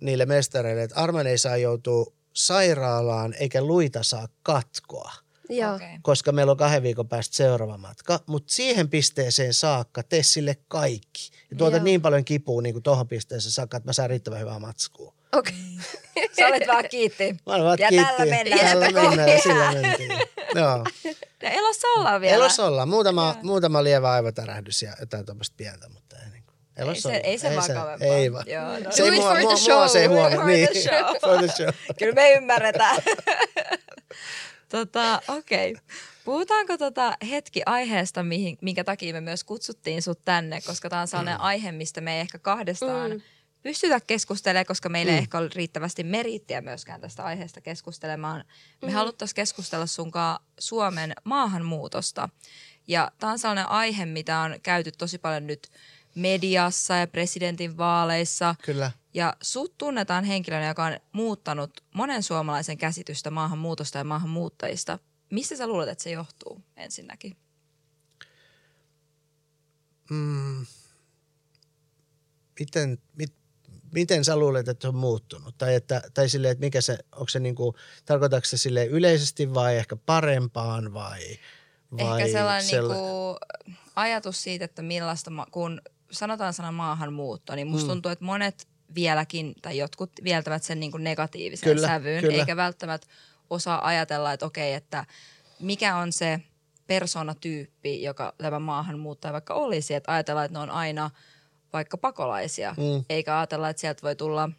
niille 0.00 0.26
mestareille, 0.26 0.82
että 0.82 0.96
Arman 0.96 1.26
ei 1.26 1.38
saa 1.38 1.56
joutua 1.56 2.12
sairaalaan 2.32 3.34
eikä 3.34 3.62
luita 3.62 4.02
saa 4.02 4.28
katkoa. 4.42 5.12
Joo. 5.56 5.74
Okay. 5.74 5.88
Koska 6.02 6.32
meillä 6.32 6.50
on 6.50 6.56
kahden 6.56 6.82
viikon 6.82 7.08
päästä 7.08 7.36
seuraava 7.36 7.78
matka. 7.78 8.20
Mutta 8.26 8.52
siihen 8.52 8.88
pisteeseen 8.88 9.54
saakka 9.54 10.02
tee 10.02 10.22
sille 10.22 10.56
kaikki. 10.68 11.30
Ja 11.50 11.56
tuota 11.56 11.76
Joo. 11.76 11.84
niin 11.84 12.02
paljon 12.02 12.24
kipua 12.24 12.62
niin 12.62 12.74
kuin 12.74 12.82
tuohon 12.82 13.08
pisteeseen 13.08 13.52
saakka, 13.52 13.76
että 13.76 13.88
mä 13.88 13.92
saan 13.92 14.10
riittävän 14.10 14.40
hyvää 14.40 14.58
matskua. 14.58 15.14
Okei. 15.32 15.54
Okay. 16.14 16.28
Sä 16.36 16.46
olet 16.46 16.66
vaan 16.68 16.84
kiitti. 16.90 17.36
Mä 17.46 17.52
olen 17.52 17.64
vaan 17.64 17.78
ja 17.78 17.88
kiitti. 17.88 18.06
tällä 18.16 18.34
mennään. 18.36 18.60
Tällä 18.60 18.90
mennään 18.90 19.30
ja 19.30 19.40
sillä 19.40 19.72
mentiin. 19.72 20.10
Joo. 20.54 20.84
Ja 21.42 21.50
elossa 21.50 21.88
ollaan 21.88 22.20
vielä. 22.20 22.34
Elossa 22.34 22.66
ollaan. 22.66 22.88
Muutama, 22.88 23.36
muutama 23.42 23.84
lievä 23.84 24.10
aivotärähdys 24.10 24.82
ja 24.82 24.92
jotain 25.00 25.26
tuommoista 25.26 25.54
pientä, 25.56 25.88
mutta 25.88 26.16
ei 26.16 26.30
niin 26.30 26.42
kuin. 26.46 26.56
Elossa 26.76 27.12
ei 27.12 27.20
se, 27.20 27.26
ei 27.26 27.38
se 27.38 27.48
ei 27.48 27.56
vakavampaa. 27.56 28.16
Ei 28.16 28.32
vaan. 28.32 28.44
Joo, 28.46 28.78
no. 28.78 28.90
Se 28.90 29.02
ei 29.02 29.10
mua, 29.10 29.34
mua, 29.40 29.52
mua, 29.68 29.88
se 29.88 30.00
ei 30.00 30.06
huono. 30.06 30.46
Niin. 30.46 30.68
for 31.20 31.38
the 31.38 31.48
show. 31.56 31.68
Kyllä 31.98 32.14
me 32.14 32.32
ymmärretään. 32.32 33.02
tota, 34.72 35.22
okei. 35.28 35.72
Okay. 35.72 35.84
Puhutaanko 36.24 36.78
tota 36.78 37.16
hetki 37.30 37.62
aiheesta, 37.66 38.22
mihin, 38.22 38.58
minkä 38.60 38.84
takia 38.84 39.12
me 39.12 39.20
myös 39.20 39.44
kutsuttiin 39.44 40.02
sut 40.02 40.24
tänne, 40.24 40.60
koska 40.60 40.88
tämä 40.88 41.02
on 41.02 41.08
sellainen 41.08 41.34
mm. 41.34 41.44
aihe, 41.44 41.72
mistä 41.72 42.00
me 42.00 42.14
ei 42.14 42.20
ehkä 42.20 42.38
kahdestaan 42.38 43.10
mm. 43.10 43.20
pystytä 43.62 44.00
keskustelemaan, 44.00 44.66
koska 44.66 44.88
meillä 44.88 45.12
mm. 45.12 45.16
ei 45.16 45.22
ehkä 45.22 45.38
ole 45.38 45.50
riittävästi 45.54 46.04
merittiä 46.04 46.60
myöskään 46.60 47.00
tästä 47.00 47.24
aiheesta 47.24 47.60
keskustelemaan. 47.60 48.44
Me 48.82 48.88
mm. 48.88 48.94
haluttaisiin 48.94 49.36
keskustella 49.36 49.86
sunkaan 49.86 50.40
Suomen 50.58 51.12
maahanmuutosta. 51.24 52.28
Ja 52.88 53.12
tämä 53.18 53.32
on 53.32 53.38
sellainen 53.38 53.68
aihe, 53.68 54.06
mitä 54.06 54.38
on 54.38 54.54
käyty 54.62 54.92
tosi 54.92 55.18
paljon 55.18 55.46
nyt 55.46 55.68
mediassa 56.14 56.96
ja 56.96 57.06
presidentin 57.06 57.76
vaaleissa. 57.76 58.54
Kyllä. 58.62 58.90
Ja 59.14 59.36
sut 59.42 59.78
tunnetaan 59.78 60.24
henkilönä, 60.24 60.68
joka 60.68 60.84
on 60.84 60.96
muuttanut 61.12 61.70
monen 61.94 62.22
suomalaisen 62.22 62.78
käsitystä 62.78 63.30
maahanmuutosta 63.30 63.98
ja 63.98 64.04
maahanmuuttajista– 64.04 64.98
Mistä 65.32 65.56
sä 65.56 65.66
luulet, 65.66 65.88
että 65.88 66.04
se 66.04 66.10
johtuu 66.10 66.62
ensinnäkin? 66.76 67.36
Mm, 70.10 70.66
miten, 72.60 72.98
mit, 73.16 73.34
miten 73.92 74.24
sä 74.24 74.36
luulet, 74.36 74.68
että 74.68 74.82
se 74.82 74.88
on 74.88 74.94
muuttunut? 74.94 75.58
Tai, 75.58 75.74
että, 75.74 76.02
tai 76.14 76.28
sille, 76.28 76.50
että 76.50 76.64
mikä 76.64 76.80
se, 76.80 76.98
onko 77.12 77.28
se 77.28 77.40
niinku, 77.40 77.74
tarkoitatko 78.04 78.46
se 78.46 78.56
sille 78.56 78.84
yleisesti 78.84 79.54
vai 79.54 79.76
ehkä 79.76 79.96
parempaan 79.96 80.94
vai? 80.94 81.38
vai 81.98 82.22
ehkä 82.22 82.38
sellainen 82.38 82.68
sell... 82.68 82.88
niinku 82.88 83.38
ajatus 83.96 84.42
siitä, 84.42 84.64
että 84.64 84.82
millaista, 84.82 85.30
kun 85.50 85.80
sanotaan 86.12 86.54
sana 86.54 86.72
maahanmuutto, 86.72 87.54
niin 87.54 87.66
musta 87.66 87.86
mm. 87.86 87.88
tuntuu, 87.88 88.12
että 88.12 88.24
monet 88.24 88.68
vieläkin 88.94 89.54
tai 89.62 89.78
jotkut 89.78 90.10
vieltävät 90.24 90.62
sen 90.62 90.80
niinku 90.80 90.98
negatiivisen 90.98 91.74
kyllä, 91.74 91.86
sävyyn, 91.86 92.20
kyllä. 92.20 92.38
eikä 92.38 92.56
välttämättä 92.56 93.06
osaa 93.50 93.86
ajatella, 93.86 94.32
että 94.32 94.46
okei, 94.46 94.74
että 94.74 95.04
mikä 95.60 95.96
on 95.96 96.12
se 96.12 96.40
persoonatyyppi, 96.86 98.02
joka 98.02 98.34
tämä 98.38 98.58
maahanmuuttaja 98.58 99.32
vaikka 99.32 99.54
olisi. 99.54 99.94
Että 99.94 100.12
ajatellaan, 100.12 100.46
että 100.46 100.58
ne 100.58 100.62
on 100.62 100.70
aina 100.70 101.10
vaikka 101.72 101.96
pakolaisia, 101.96 102.74
mm. 102.78 103.04
eikä 103.08 103.38
ajatella, 103.38 103.68
että 103.68 103.80
sieltä 103.80 104.02
voi 104.02 104.16
tulla 104.16 104.50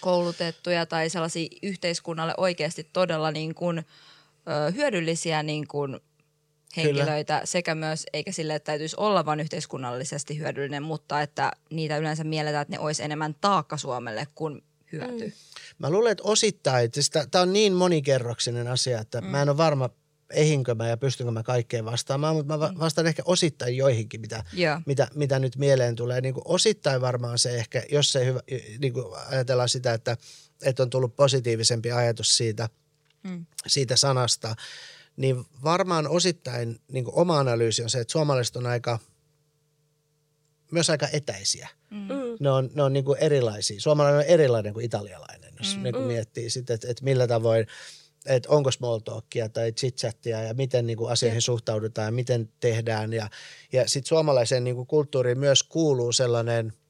koulutettuja 0.00 0.86
tai 0.86 1.10
sellaisia 1.10 1.48
yhteiskunnalle 1.62 2.34
oikeasti 2.36 2.84
todella 2.92 3.30
niin 3.30 3.54
kuin, 3.54 3.78
ö, 3.78 4.70
hyödyllisiä 4.70 5.42
niin 5.42 5.68
kuin 5.68 6.00
henkilöitä 6.76 7.34
Kyllä. 7.34 7.46
sekä 7.46 7.74
myös, 7.74 8.06
eikä 8.12 8.32
sille, 8.32 8.54
että 8.54 8.66
täytyisi 8.66 8.96
olla 8.98 9.24
vain 9.24 9.40
yhteiskunnallisesti 9.40 10.38
hyödyllinen, 10.38 10.82
mutta 10.82 11.22
että 11.22 11.52
niitä 11.70 11.96
yleensä 11.96 12.24
mielletään, 12.24 12.62
että 12.62 12.76
ne 12.76 12.78
olisi 12.78 13.02
enemmän 13.02 13.34
taakka 13.40 13.76
Suomelle 13.76 14.26
kuin 14.34 14.62
hyöty. 14.92 15.26
Mm. 15.26 15.32
Mä 15.78 15.90
luulen, 15.90 16.12
että 16.12 16.24
osittain, 16.24 16.84
että 16.84 17.26
tämä 17.30 17.42
on 17.42 17.52
niin 17.52 17.72
monikerroksinen 17.72 18.68
asia, 18.68 19.00
että 19.00 19.20
mm. 19.20 19.26
mä 19.26 19.42
en 19.42 19.48
ole 19.48 19.56
varma, 19.56 19.90
ehinkö 20.30 20.74
mä 20.74 20.88
ja 20.88 20.96
pystynkö 20.96 21.30
mä 21.30 21.42
kaikkeen 21.42 21.84
vastaamaan, 21.84 22.36
mutta 22.36 22.58
mä 22.58 22.68
mm. 22.68 22.78
vastaan 22.78 23.06
ehkä 23.06 23.22
osittain 23.26 23.76
joihinkin, 23.76 24.20
mitä, 24.20 24.44
yeah. 24.58 24.82
mitä, 24.86 25.08
mitä 25.14 25.38
nyt 25.38 25.56
mieleen 25.56 25.96
tulee. 25.96 26.20
Niin 26.20 26.34
kuin 26.34 26.44
osittain 26.46 27.00
varmaan 27.00 27.38
se 27.38 27.54
ehkä, 27.56 27.82
jos 27.90 28.12
se 28.12 28.26
hyvä, 28.26 28.40
niin 28.78 28.92
kuin 28.92 29.06
ajatellaan 29.28 29.68
sitä, 29.68 29.94
että, 29.94 30.16
että 30.62 30.82
on 30.82 30.90
tullut 30.90 31.16
positiivisempi 31.16 31.92
ajatus 31.92 32.36
siitä, 32.36 32.68
mm. 33.22 33.46
siitä 33.66 33.96
sanasta, 33.96 34.56
niin 35.16 35.44
varmaan 35.64 36.08
osittain 36.08 36.80
niin 36.92 37.04
kuin 37.04 37.14
oma 37.14 37.38
analyysi 37.38 37.82
on 37.82 37.90
se, 37.90 38.00
että 38.00 38.12
suomalaiset 38.12 38.56
on 38.56 38.66
aika– 38.66 38.98
myös 40.72 40.90
aika 40.90 41.08
etäisiä. 41.12 41.68
Mm. 41.90 41.98
mm. 41.98 42.36
Ne 42.40 42.50
on, 42.50 42.70
ne 42.74 42.82
on 42.82 42.92
niin 42.92 43.04
kuin 43.04 43.18
erilaisia. 43.18 43.80
Suomalainen 43.80 44.18
on 44.18 44.26
erilainen 44.26 44.74
kuin 44.74 44.84
italialainen, 44.84 45.54
jos 45.58 45.76
mm. 45.76 45.82
niin 45.82 45.94
kuin 45.94 46.06
miettii 46.06 46.50
sitten, 46.50 46.74
että, 46.74 46.88
että 46.90 47.04
millä 47.04 47.26
tavoin, 47.26 47.66
että 48.26 48.48
onko 48.48 48.70
small 48.70 48.98
talkia 48.98 49.48
tai 49.48 49.72
chit-chattia 49.72 50.42
ja 50.46 50.54
miten 50.54 50.86
niin 50.86 50.96
kuin 50.96 51.12
asioihin 51.12 51.34
yeah. 51.34 51.42
suhtaudutaan 51.42 52.06
ja 52.06 52.12
miten 52.12 52.50
tehdään. 52.60 53.12
Ja, 53.12 53.30
ja 53.72 53.88
sitten 53.88 54.08
suomalaiseen 54.08 54.64
niin 54.64 54.76
kuin 54.76 54.86
kulttuuriin 54.86 55.38
myös 55.38 55.62
kuuluu 55.62 56.12
sellainen– 56.12 56.72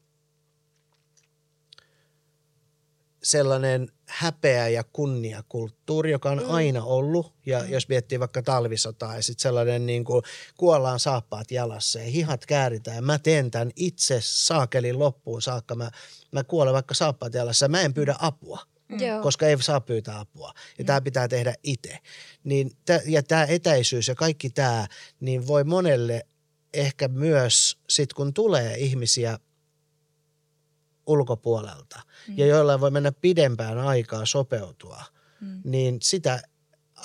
sellainen 3.23 3.93
häpeä 4.07 4.69
ja 4.69 4.85
kunniakulttuuri, 4.93 6.11
joka 6.11 6.31
on 6.31 6.39
mm. 6.39 6.51
aina 6.51 6.85
ollut. 6.85 7.33
Ja 7.47 7.61
mm. 7.61 7.71
jos 7.71 7.89
miettii 7.89 8.21
vaikka 8.21 8.43
talvisotaa 8.43 9.17
ja 9.17 9.23
sitten 9.23 9.43
sellainen 9.43 9.87
niin 9.87 10.05
kuin 10.05 10.23
kuollaan 10.57 11.01
saappaat 11.01 11.51
jalassa 11.51 11.99
ja 11.99 12.05
hihat 12.05 12.47
kääritään. 12.47 12.97
Ja 12.97 13.03
mä 13.03 13.19
teen 13.19 13.51
tämän 13.51 13.71
itse 13.77 14.19
saakelin 14.23 14.99
loppuun 14.99 15.43
saakka. 15.43 15.75
Mä, 15.75 15.91
mä 16.33 16.45
kuolen 16.45 16.75
vaikka 16.75 16.95
saappaat 16.95 17.35
jalassa. 17.35 17.69
Mä 17.69 17.81
en 17.81 17.95
pyydä 17.95 18.15
apua. 18.19 18.59
Mm. 18.89 18.99
koska 19.23 19.47
ei 19.47 19.63
saa 19.63 19.81
pyytää 19.81 20.19
apua. 20.19 20.53
Ja 20.79 20.85
mm. 20.85 20.87
tämä 20.87 21.01
pitää 21.01 21.29
tehdä 21.29 21.55
itse. 21.63 21.99
Niin, 22.45 22.71
ja 23.07 23.23
tämä 23.23 23.45
etäisyys 23.45 24.09
ja 24.09 24.15
kaikki 24.15 24.51
tämä, 24.51 24.87
niin 25.21 25.47
voi 25.47 25.65
monelle 25.65 26.27
ehkä 26.75 27.09
myös, 27.09 27.79
sit 27.89 28.13
kun 28.13 28.35
tulee 28.35 28.77
ihmisiä 28.79 29.39
ulkopuolelta 31.07 32.01
mm. 32.29 32.35
ja 32.39 32.47
joilla 32.47 32.81
voi 32.81 32.91
mennä 32.91 33.13
pidempään 33.13 33.79
aikaa 33.79 34.27
sopeutua, 34.27 35.05
mm. 35.41 35.61
niin 35.65 35.99
sitä 36.03 36.43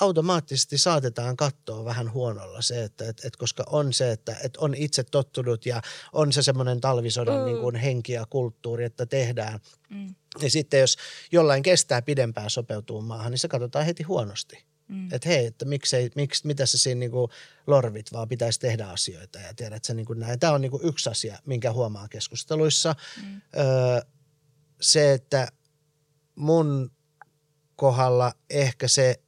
automaattisesti 0.01 0.77
saatetaan 0.77 1.37
katsoa 1.37 1.85
vähän 1.85 2.13
huonolla 2.13 2.61
se, 2.61 2.83
että 2.83 3.09
et, 3.09 3.25
et 3.25 3.35
koska 3.35 3.63
on 3.67 3.93
se, 3.93 4.11
että 4.11 4.35
et 4.43 4.57
on 4.57 4.75
itse 4.75 5.03
tottunut 5.03 5.65
ja 5.65 5.81
on 6.13 6.33
se 6.33 6.41
semmoinen 6.41 6.81
talvisodan 6.81 7.39
mm. 7.39 7.45
niin 7.45 7.57
kuin 7.57 7.75
henki 7.75 8.13
ja 8.13 8.25
kulttuuri, 8.29 8.85
että 8.85 9.05
tehdään. 9.05 9.59
Mm. 9.89 10.15
Ja 10.41 10.49
sitten 10.49 10.79
jos 10.79 10.97
jollain 11.31 11.63
kestää 11.63 12.01
pidempään 12.01 12.49
sopeutua 12.49 13.01
maahan, 13.01 13.31
niin 13.31 13.39
se 13.39 13.47
katsotaan 13.47 13.85
heti 13.85 14.03
huonosti. 14.03 14.63
Mm. 14.87 15.13
Että 15.13 15.29
hei, 15.29 15.45
että 15.45 15.65
miksei, 15.65 16.09
miksi, 16.15 16.47
mitä 16.47 16.65
se 16.65 16.77
siinä 16.77 16.99
niinku 16.99 17.29
lorvit, 17.67 18.13
vaan 18.13 18.27
pitäisi 18.27 18.59
tehdä 18.59 18.87
asioita 18.87 19.39
ja 19.39 19.53
tiedät 19.53 19.83
se 19.83 19.93
niinku 19.93 20.13
näin. 20.13 20.39
Tämä 20.39 20.53
on 20.53 20.61
niinku 20.61 20.79
yksi 20.83 21.09
asia, 21.09 21.39
minkä 21.45 21.71
huomaa 21.71 22.07
keskusteluissa. 22.07 22.95
Mm. 23.23 23.41
Öö, 23.57 24.01
se, 24.81 25.13
että 25.13 25.47
mun 26.35 26.91
kohdalla 27.75 28.33
ehkä 28.49 28.87
se, 28.87 29.21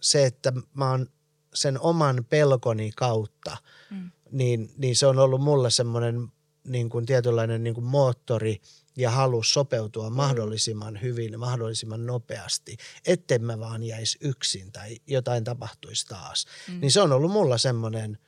se 0.00 0.26
että 0.26 0.52
mä 0.74 0.90
oon 0.90 1.06
sen 1.54 1.80
oman 1.80 2.24
pelkoni 2.28 2.90
kautta, 2.96 3.56
mm. 3.90 4.10
niin, 4.30 4.70
niin 4.76 4.96
se 4.96 5.06
on 5.06 5.18
ollut 5.18 5.40
mulle 5.40 5.70
semmoinen 5.70 6.32
niin 6.64 6.88
kuin 6.88 7.06
tietynlainen 7.06 7.64
niin 7.64 7.74
kuin 7.74 7.84
moottori– 7.84 8.60
ja 8.96 9.10
halus 9.10 9.52
sopeutua 9.52 10.10
mm. 10.10 10.16
mahdollisimman 10.16 11.02
hyvin 11.02 11.32
ja 11.32 11.38
mahdollisimman 11.38 12.06
nopeasti, 12.06 12.76
etten 13.06 13.44
mä 13.44 13.58
vaan 13.58 13.82
jäisi 13.82 14.18
yksin 14.20 14.72
tai 14.72 14.96
jotain 15.06 15.44
tapahtuisi 15.44 16.06
taas. 16.06 16.46
Mm. 16.68 16.80
Niin 16.80 16.92
se 16.92 17.00
on 17.00 17.12
ollut 17.12 17.30
mulla 17.30 17.58
semmoinen, 17.58 18.18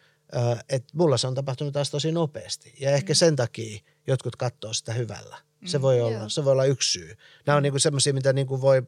että 0.69 0.97
mulla 0.97 1.17
se 1.17 1.27
on 1.27 1.35
tapahtunut 1.35 1.73
taas 1.73 1.91
tosi 1.91 2.13
nopeasti. 2.13 2.75
Ja 2.81 2.91
ehkä 2.91 3.13
mm. 3.13 3.17
sen 3.17 3.37
takia 3.37 3.81
jotkut 4.07 4.37
katsoo 4.37 4.73
sitä 4.73 4.93
hyvällä 4.93 5.37
Se 5.65 5.83
voi 5.83 6.01
olla, 6.01 6.19
Joo. 6.19 6.29
se 6.29 6.45
voi 6.45 6.53
olla 6.53 6.65
yksi 6.65 6.93
syy. 6.93 7.17
Nämä 7.47 7.57
on 7.57 7.63
niinku 7.63 7.79
semmoisia, 7.79 8.15
mitä 8.15 8.33
niinku 8.33 8.61
voi, 8.61 8.83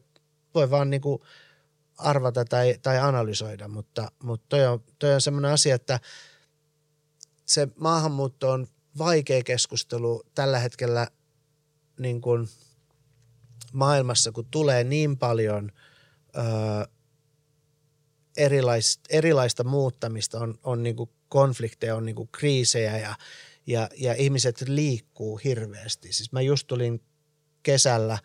voi 0.55 0.69
vaan 0.69 0.89
niinku 0.89 1.25
arvata 1.97 2.45
tai, 2.45 2.75
tai 2.81 2.99
analysoida, 2.99 3.67
mutta, 3.67 4.11
mutta 4.23 4.45
toi 4.49 4.67
on, 4.67 4.83
toi 4.99 5.13
on 5.13 5.21
semmoinen 5.21 5.51
asia, 5.51 5.75
että 5.75 5.99
se 7.45 7.67
maahanmuutto 7.79 8.51
on 8.51 8.67
vaikea 8.97 9.43
keskustelu 9.43 10.23
tällä 10.35 10.59
hetkellä 10.59 11.07
niin 11.99 12.21
kuin 12.21 12.47
maailmassa, 13.73 14.31
kun 14.31 14.45
tulee 14.51 14.83
niin 14.83 15.17
paljon 15.17 15.71
ö, 16.37 16.87
erilaista, 18.37 19.01
erilaista 19.09 19.63
muuttamista, 19.63 20.39
on, 20.39 20.59
on 20.63 20.83
niin 20.83 20.95
kuin 20.95 21.09
konflikteja, 21.29 21.95
on 21.95 22.05
niin 22.05 22.15
kuin 22.15 22.29
kriisejä 22.31 22.97
ja, 22.97 23.15
ja, 23.67 23.89
ja 23.97 24.13
ihmiset 24.13 24.61
liikkuu 24.67 25.37
hirveästi. 25.37 26.13
Siis 26.13 26.31
mä 26.31 26.41
just 26.41 26.67
tulin 26.67 27.01
kesällä 27.63 28.17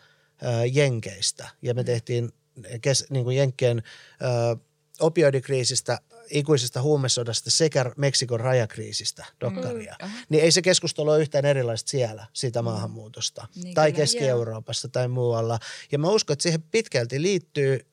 ö, 0.43 0.67
Jenkeistä 0.73 1.49
ja 1.63 1.75
me 1.75 1.85
tehtiin 1.85 2.33
kes, 2.81 3.07
niin 3.11 3.25
kuin 3.25 3.37
Jenkkien 3.37 3.83
ö, 4.23 4.57
opioidikriisistä, 5.01 5.99
ikuisesta 6.31 6.83
huumesodasta 6.83 7.51
sekä 7.51 7.93
Meksikon 7.97 8.41
rajakriisistä 8.41 9.27
dokkaria. 9.41 9.97
Mm. 10.03 10.09
Niin 10.29 10.45
ei 10.45 10.53
se 10.53 10.63
keskustelu 10.63 11.11
ole 11.11 11.21
yhtään 11.21 11.45
erilaista 11.45 11.91
siellä 11.91 12.27
siitä 12.33 12.63
maahanmuutosta 12.63 13.49
Niin 13.55 13.75
tai. 13.75 13.93
Keski-Euroopassa 13.93 14.89
tai 14.89 15.09
muualla. 15.09 15.59
Ja 15.93 15.99
mä 15.99 16.09
uskon, 16.09 16.33
että 16.33 16.43
siihen 16.43 16.63
pitkälti 16.63 17.23
liittyy 17.23 17.87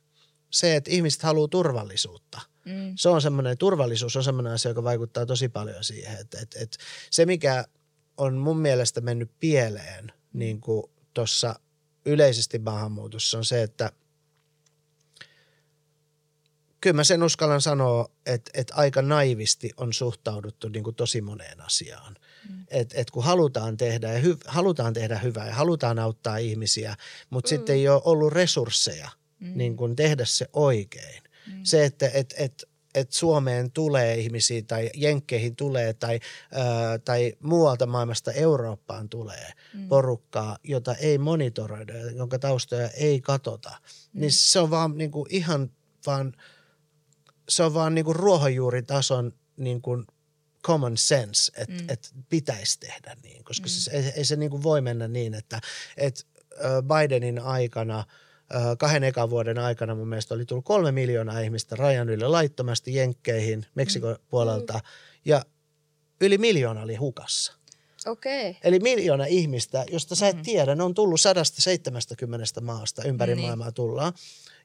se, 0.51 0.75
että 0.75 0.91
ihmiset 0.91 1.21
haluaa 1.21 1.47
turvallisuutta. 1.47 2.41
Mm. 2.65 2.93
Se 2.95 3.09
on 3.09 3.21
semmoinen, 3.21 3.57
turvallisuus 3.57 4.15
on 4.15 4.23
semmoinen 4.23 4.53
asia, 4.53 4.71
joka 4.71 4.83
vaikuttaa 4.83 5.25
tosi 5.25 5.49
paljon 5.49 5.83
siihen. 5.83 6.17
Että, 6.19 6.39
että, 6.41 6.59
että 6.59 6.77
se, 7.09 7.25
mikä 7.25 7.65
on 8.17 8.37
mun 8.37 8.57
mielestä 8.57 9.01
mennyt 9.01 9.31
pieleen 9.39 10.11
niin 10.33 10.61
tuossa 11.13 11.59
yleisesti 12.05 12.59
maahanmuutossa 12.59 13.37
on 13.37 13.45
se, 13.45 13.63
että 13.63 13.91
kyllä 16.81 16.93
mä 16.93 17.03
sen 17.03 17.23
uskallan 17.23 17.61
sanoa, 17.61 18.09
että, 18.25 18.51
että 18.53 18.73
aika 18.75 19.01
naivisti 19.01 19.71
on 19.77 19.93
suhtauduttu 19.93 20.69
niin 20.69 20.83
kuin 20.83 20.95
tosi 20.95 21.21
moneen 21.21 21.61
asiaan. 21.61 22.15
Mm. 22.49 22.65
Et, 22.67 22.93
et 22.95 23.11
kun 23.11 23.23
halutaan 23.23 23.77
tehdä, 23.77 24.13
ja 24.13 24.19
hy, 24.19 24.37
halutaan 24.45 24.93
tehdä 24.93 25.17
hyvää 25.17 25.47
ja 25.47 25.53
halutaan 25.53 25.99
auttaa 25.99 26.37
ihmisiä, 26.37 26.95
mutta 27.29 27.47
mm. 27.47 27.49
sitten 27.49 27.75
ei 27.75 27.89
ole 27.89 28.01
ollut 28.05 28.33
resursseja 28.33 29.09
mm. 29.39 29.51
niin 29.55 29.77
kuin 29.77 29.95
tehdä 29.95 30.25
se 30.25 30.47
oikein. 30.53 31.23
Mm. 31.47 31.59
Se, 31.63 31.85
että 31.85 32.09
et, 32.13 32.33
et, 32.37 32.69
et 32.95 33.11
Suomeen 33.11 33.71
tulee 33.71 34.15
ihmisiä 34.15 34.61
tai 34.67 34.89
Jenkkeihin 34.95 35.55
tulee 35.55 35.93
tai, 35.93 36.19
ää, 36.51 36.97
tai 36.97 37.33
muualta 37.39 37.85
maailmasta 37.85 38.31
Eurooppaan 38.31 39.09
tulee 39.09 39.53
mm. 39.73 39.87
porukkaa, 39.87 40.57
jota 40.63 40.95
ei 40.95 41.17
monitoroida, 41.17 41.93
jonka 41.93 42.39
taustoja 42.39 42.89
ei 42.89 43.21
katota, 43.21 43.69
mm. 43.69 44.19
niin 44.19 44.31
se 44.31 44.59
on 44.59 44.69
vaan 44.69 44.97
niin 44.97 45.11
kuin 45.11 45.25
ihan 45.29 45.71
vaan, 46.05 46.33
se 47.51 47.63
on 47.63 47.73
vaan 47.73 47.95
niin 47.95 48.05
kuin 48.05 48.15
ruohonjuuritason 48.15 49.33
niin 49.57 49.81
kuin 49.81 50.05
common 50.63 50.97
sense, 50.97 51.51
että 51.57 51.83
mm. 51.83 51.89
et 51.89 52.13
pitäisi 52.29 52.79
tehdä 52.79 53.15
niin, 53.23 53.43
koska 53.43 53.65
mm. 53.65 53.69
siis 53.69 53.87
ei, 53.87 54.13
ei 54.15 54.25
se 54.25 54.35
niin 54.35 54.51
kuin 54.51 54.63
voi 54.63 54.81
mennä 54.81 55.07
niin, 55.07 55.33
että 55.33 55.61
et 55.97 56.27
Bidenin 56.87 57.39
aikana– 57.39 58.03
kahden 58.77 59.03
ekan 59.03 59.29
vuoden 59.29 59.57
aikana 59.57 59.95
mun 59.95 60.07
mielestä 60.07 60.33
oli 60.33 60.45
tullut 60.45 60.65
kolme 60.65 60.91
miljoonaa 60.91 61.39
ihmistä 61.39 61.75
rajan 61.75 62.09
yli 62.09 62.27
laittomasti 62.27 62.95
Jenkkeihin 62.95 63.65
Meksikon 63.75 64.13
mm. 64.13 64.25
puolelta 64.29 64.79
ja 65.25 65.45
yli 66.21 66.37
miljoona 66.37 66.81
oli 66.81 66.95
hukassa. 66.95 67.53
Okei. 68.05 68.49
Okay. 68.49 68.61
Eli 68.63 68.79
miljoona 68.79 69.25
ihmistä, 69.25 69.85
josta 69.91 70.15
sä 70.15 70.27
et 70.27 70.41
tiedä, 70.41 70.75
ne 70.75 70.83
on 70.83 70.93
tullut 70.93 71.21
170 71.21 72.61
maasta 72.61 73.03
ympäri 73.03 73.35
niin. 73.35 73.45
maailmaa 73.45 73.71
tullaan. 73.71 74.13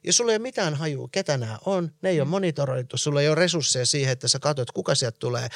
Ja 0.03 0.13
sulla 0.13 0.31
ei 0.31 0.35
ole 0.35 0.41
mitään 0.43 0.75
hajua, 0.75 1.09
ketä 1.11 1.37
nämä 1.37 1.59
on. 1.65 1.91
Ne 2.01 2.09
ei 2.09 2.15
mm. 2.15 2.21
ole 2.21 2.29
monitoroitu, 2.29 2.97
sulla 2.97 3.21
ei 3.21 3.27
ole 3.27 3.35
resursseja 3.35 3.85
siihen, 3.85 4.11
että 4.11 4.27
sä 4.27 4.39
katsot, 4.39 4.71
kuka 4.71 4.95
sieltä 4.95 5.17
tulee. 5.19 5.49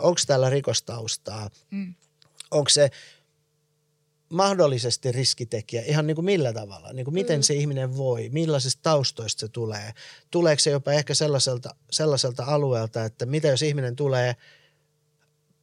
Onko 0.00 0.20
täällä 0.26 0.50
rikostaustaa? 0.50 1.50
Mm. 1.70 1.94
Onko 2.50 2.68
se 2.68 2.90
mahdollisesti 4.28 5.12
riskitekijä 5.12 5.82
ihan 5.82 6.06
niin 6.06 6.14
kuin 6.14 6.24
millä 6.24 6.52
tavalla, 6.52 6.92
niin 6.92 7.04
kuin 7.04 7.14
miten 7.14 7.38
mm. 7.38 7.42
se 7.42 7.54
ihminen 7.54 7.96
voi, 7.96 8.28
millaisista 8.32 8.82
taustoista 8.82 9.40
se 9.40 9.48
tulee. 9.48 9.92
Tuleeko 10.30 10.60
se 10.60 10.70
jopa 10.70 10.92
ehkä 10.92 11.14
sellaiselta, 11.14 11.74
sellaiselta 11.90 12.44
alueelta, 12.44 13.04
että 13.04 13.26
mitä 13.26 13.48
jos 13.48 13.62
ihminen 13.62 13.96
tulee 13.96 14.36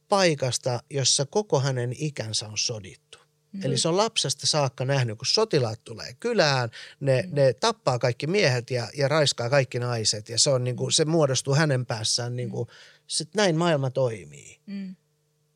paikasta, 0.08 0.82
jossa 0.90 1.26
koko 1.26 1.60
hänen 1.60 1.94
ikänsä 1.98 2.48
on 2.48 2.58
sodittu. 2.58 3.17
Mm. 3.52 3.60
Eli 3.64 3.78
se 3.78 3.88
on 3.88 3.96
lapsesta 3.96 4.46
saakka 4.46 4.84
nähnyt, 4.84 5.18
kun 5.18 5.26
sotilaat 5.26 5.84
tulee 5.84 6.14
kylään, 6.20 6.70
ne, 7.00 7.22
mm. 7.22 7.34
ne 7.34 7.52
tappaa 7.52 7.98
kaikki 7.98 8.26
miehet 8.26 8.70
ja, 8.70 8.88
ja 8.96 9.08
raiskaa 9.08 9.50
kaikki 9.50 9.78
naiset 9.78 10.28
ja 10.28 10.38
se, 10.38 10.50
on 10.50 10.64
niin 10.64 10.76
kuin, 10.76 10.92
se 10.92 11.04
muodostuu 11.04 11.54
hänen 11.54 11.86
päässään, 11.86 12.36
niin 12.36 12.50
kuin, 12.50 12.68
sit 13.06 13.34
näin 13.34 13.56
maailma 13.56 13.90
toimii. 13.90 14.60
Mm 14.66 14.96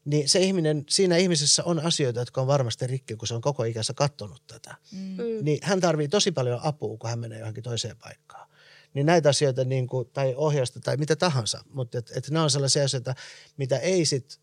niin 0.04 0.28
se 0.28 0.38
ihminen, 0.38 0.84
siinä 0.88 1.16
ihmisessä 1.16 1.64
on 1.64 1.80
asioita, 1.80 2.20
jotka 2.20 2.40
on 2.40 2.46
varmasti 2.46 2.86
rikki, 2.86 3.16
kun 3.16 3.28
se 3.28 3.34
on 3.34 3.40
koko 3.40 3.64
ikänsä 3.64 3.94
kattonut 3.94 4.42
tätä. 4.46 4.74
Mm. 4.92 5.16
Niin 5.42 5.58
hän 5.62 5.80
tarvii 5.80 6.08
tosi 6.08 6.32
paljon 6.32 6.60
apua, 6.62 6.96
kun 6.96 7.10
hän 7.10 7.18
menee 7.18 7.38
johonkin 7.38 7.62
toiseen 7.62 7.96
paikkaan. 7.96 8.48
Niin 8.94 9.06
näitä 9.06 9.28
asioita, 9.28 9.64
niin 9.64 9.86
kuin, 9.86 10.08
tai 10.12 10.34
ohjausta 10.36 10.80
tai 10.80 10.96
mitä 10.96 11.16
tahansa, 11.16 11.64
mutta 11.72 11.98
et, 11.98 12.12
et 12.16 12.30
nämä 12.30 12.42
on 12.42 12.50
sellaisia 12.50 12.84
asioita, 12.84 13.14
mitä 13.56 13.78
ei 13.78 14.04
sit 14.04 14.40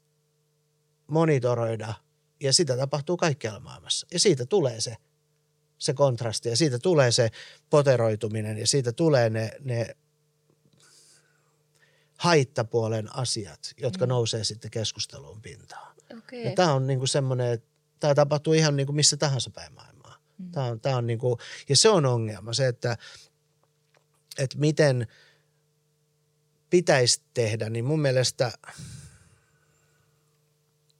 monitoroida, 1.07 1.93
ja 2.39 2.53
sitä 2.53 2.77
tapahtuu 2.77 3.17
kaikkialla 3.17 3.59
maailmassa. 3.59 4.07
Ja 4.11 4.19
siitä 4.19 4.45
tulee 4.45 4.81
se, 4.81 4.95
se 5.77 5.93
kontrasti, 5.93 6.49
ja 6.49 6.57
siitä 6.57 6.79
tulee 6.79 7.11
se 7.11 7.29
poteroituminen, 7.69 8.57
ja 8.57 8.67
siitä 8.67 8.91
tulee 8.91 9.29
ne, 9.29 9.51
ne 9.59 9.95
haittapuolen 12.17 13.15
asiat, 13.15 13.73
jotka 13.77 14.05
mm. 14.05 14.09
nousee 14.09 14.43
sitten 14.43 14.71
keskusteluun 14.71 15.41
pintaan. 15.41 15.95
Okay. 16.17 16.39
Ja 16.39 16.51
tämä 16.55 16.73
on 16.73 16.87
niinku 16.87 17.07
semmoinen, 17.07 17.51
että 17.53 17.67
tämä 17.99 18.15
tapahtuu 18.15 18.53
ihan 18.53 18.75
niinku 18.75 18.93
missä 18.93 19.17
tahansa 19.17 19.49
päin 19.49 19.73
maailmaa. 19.73 20.17
Mm. 20.37 20.51
Tää 20.51 20.63
on, 20.63 20.79
tää 20.79 20.97
on 20.97 21.07
niinku, 21.07 21.37
ja 21.69 21.75
se 21.77 21.89
on 21.89 22.05
ongelma, 22.05 22.53
se, 22.53 22.67
että, 22.67 22.97
että 24.37 24.57
miten 24.57 25.07
pitäisi 26.69 27.21
tehdä, 27.33 27.69
niin 27.69 27.85
mun 27.85 28.01
mielestä 28.01 28.51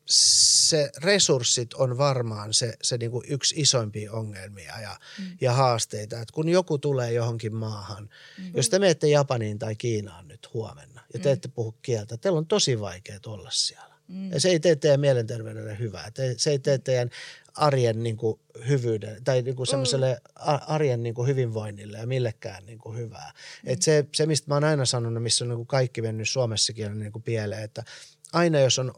se 0.10 0.92
resurssit 0.98 1.74
on 1.74 1.98
varmaan 1.98 2.54
se, 2.54 2.74
se 2.82 2.98
niinku 2.98 3.24
yksi 3.28 3.56
isoimpia 3.58 4.12
ongelmia 4.12 4.82
ja, 4.82 5.00
mm. 5.20 5.26
ja 5.42 5.54
haasteita. 5.54 6.22
Et 6.22 6.32
kun 6.32 6.50
joku 6.50 6.78
tulee 6.78 7.14
johonkin 7.14 7.56
maahan, 7.56 8.04
mm-hmm. 8.04 8.52
jos 8.56 8.70
te 8.70 8.80
menette 8.80 9.08
Japaniin 9.08 9.60
tai 9.60 9.76
Kiinaan 9.76 10.28
nyt 10.28 10.54
huomenna 10.54 11.02
ja 11.14 11.20
te 11.20 11.32
ette 11.32 11.48
puhu 11.48 11.72
kieltä, 11.82 12.18
teillä 12.18 12.38
on 12.38 12.48
tosi 12.48 12.80
vaikea 12.80 13.20
olla 13.26 13.52
siellä. 13.52 13.96
Mm. 14.08 14.32
Ja 14.32 14.40
se 14.40 14.50
ei 14.50 14.60
tee 14.60 14.76
teidän 14.76 15.00
mielenterveydelle 15.00 15.80
hyvää. 15.80 16.12
Te, 16.12 16.34
se 16.38 16.52
ei 16.52 16.60
tee 16.60 16.78
teidän 16.78 17.10
arjen 17.54 18.04
niin 18.04 18.18
kuin, 18.18 18.40
hyvyyden 18.68 19.24
tai 19.24 19.42
niin 19.42 19.56
kuin 19.56 19.68
semmoiselle 19.68 20.22
arjen 20.68 21.04
niin 21.04 21.16
kuin, 21.16 21.28
hyvinvoinnille 21.28 21.98
ja 21.98 22.08
millekään 22.08 22.66
niin 22.66 22.80
kuin, 22.80 22.98
hyvää. 22.98 23.32
Mm. 23.64 23.72
Et 23.72 23.82
se, 23.82 24.06
se, 24.16 24.26
mistä 24.26 24.48
mä 24.48 24.56
oon 24.56 24.64
aina 24.64 24.86
sanonut, 24.86 25.24
missä 25.24 25.46
on 25.46 25.50
niin 25.50 25.58
kuin, 25.58 25.68
kaikki 25.68 26.02
mennyt 26.02 26.30
Suomessakin 26.30 26.86
on 26.86 27.00
niin 27.00 27.12
kuin, 27.12 27.24
pieleen, 27.24 27.64
että 27.64 27.84
aina 28.34 28.60
jos 28.60 28.80
on 28.80 28.94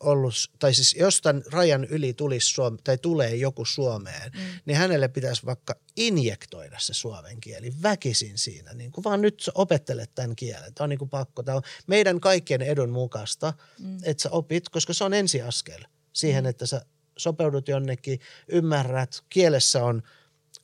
ollut, 0.00 0.34
tai 0.58 0.74
siis 0.74 0.94
jos 0.94 1.20
tämän 1.20 1.42
rajan 1.52 1.84
yli 1.84 2.14
tulisi 2.14 2.46
Suome, 2.46 2.78
tai 2.84 2.98
tulee 2.98 3.36
joku 3.36 3.64
Suomeen, 3.64 4.32
mm. 4.34 4.40
niin 4.64 4.76
hänelle 4.76 5.08
pitäisi 5.08 5.46
vaikka 5.46 5.74
injektoida 5.96 6.78
se 6.78 6.94
suomen 6.94 7.40
kieli 7.40 7.72
väkisin 7.82 8.38
siinä, 8.38 8.74
niin 8.74 8.92
kuin 8.92 9.04
vaan 9.04 9.22
nyt 9.22 9.40
sä 9.40 9.52
opettelet 9.54 10.14
tämän 10.14 10.36
kielen. 10.36 10.74
Tämä 10.74 10.84
on 10.84 10.90
niin 10.90 10.98
kuin 10.98 11.08
pakko. 11.08 11.42
Tämä 11.42 11.56
on 11.56 11.62
meidän 11.86 12.20
kaikkien 12.20 12.62
edun 12.62 12.90
mukaista, 12.90 13.52
mm. 13.78 13.98
että 14.02 14.22
sä 14.22 14.30
opit, 14.30 14.68
koska 14.68 14.92
se 14.92 15.04
on 15.04 15.14
ensiaskel 15.14 15.84
siihen, 16.12 16.44
mm. 16.44 16.50
että 16.50 16.66
sä 16.66 16.86
sopeudut 17.18 17.68
jonnekin, 17.68 18.20
ymmärrät, 18.48 19.22
kielessä 19.28 19.84
on 19.84 20.02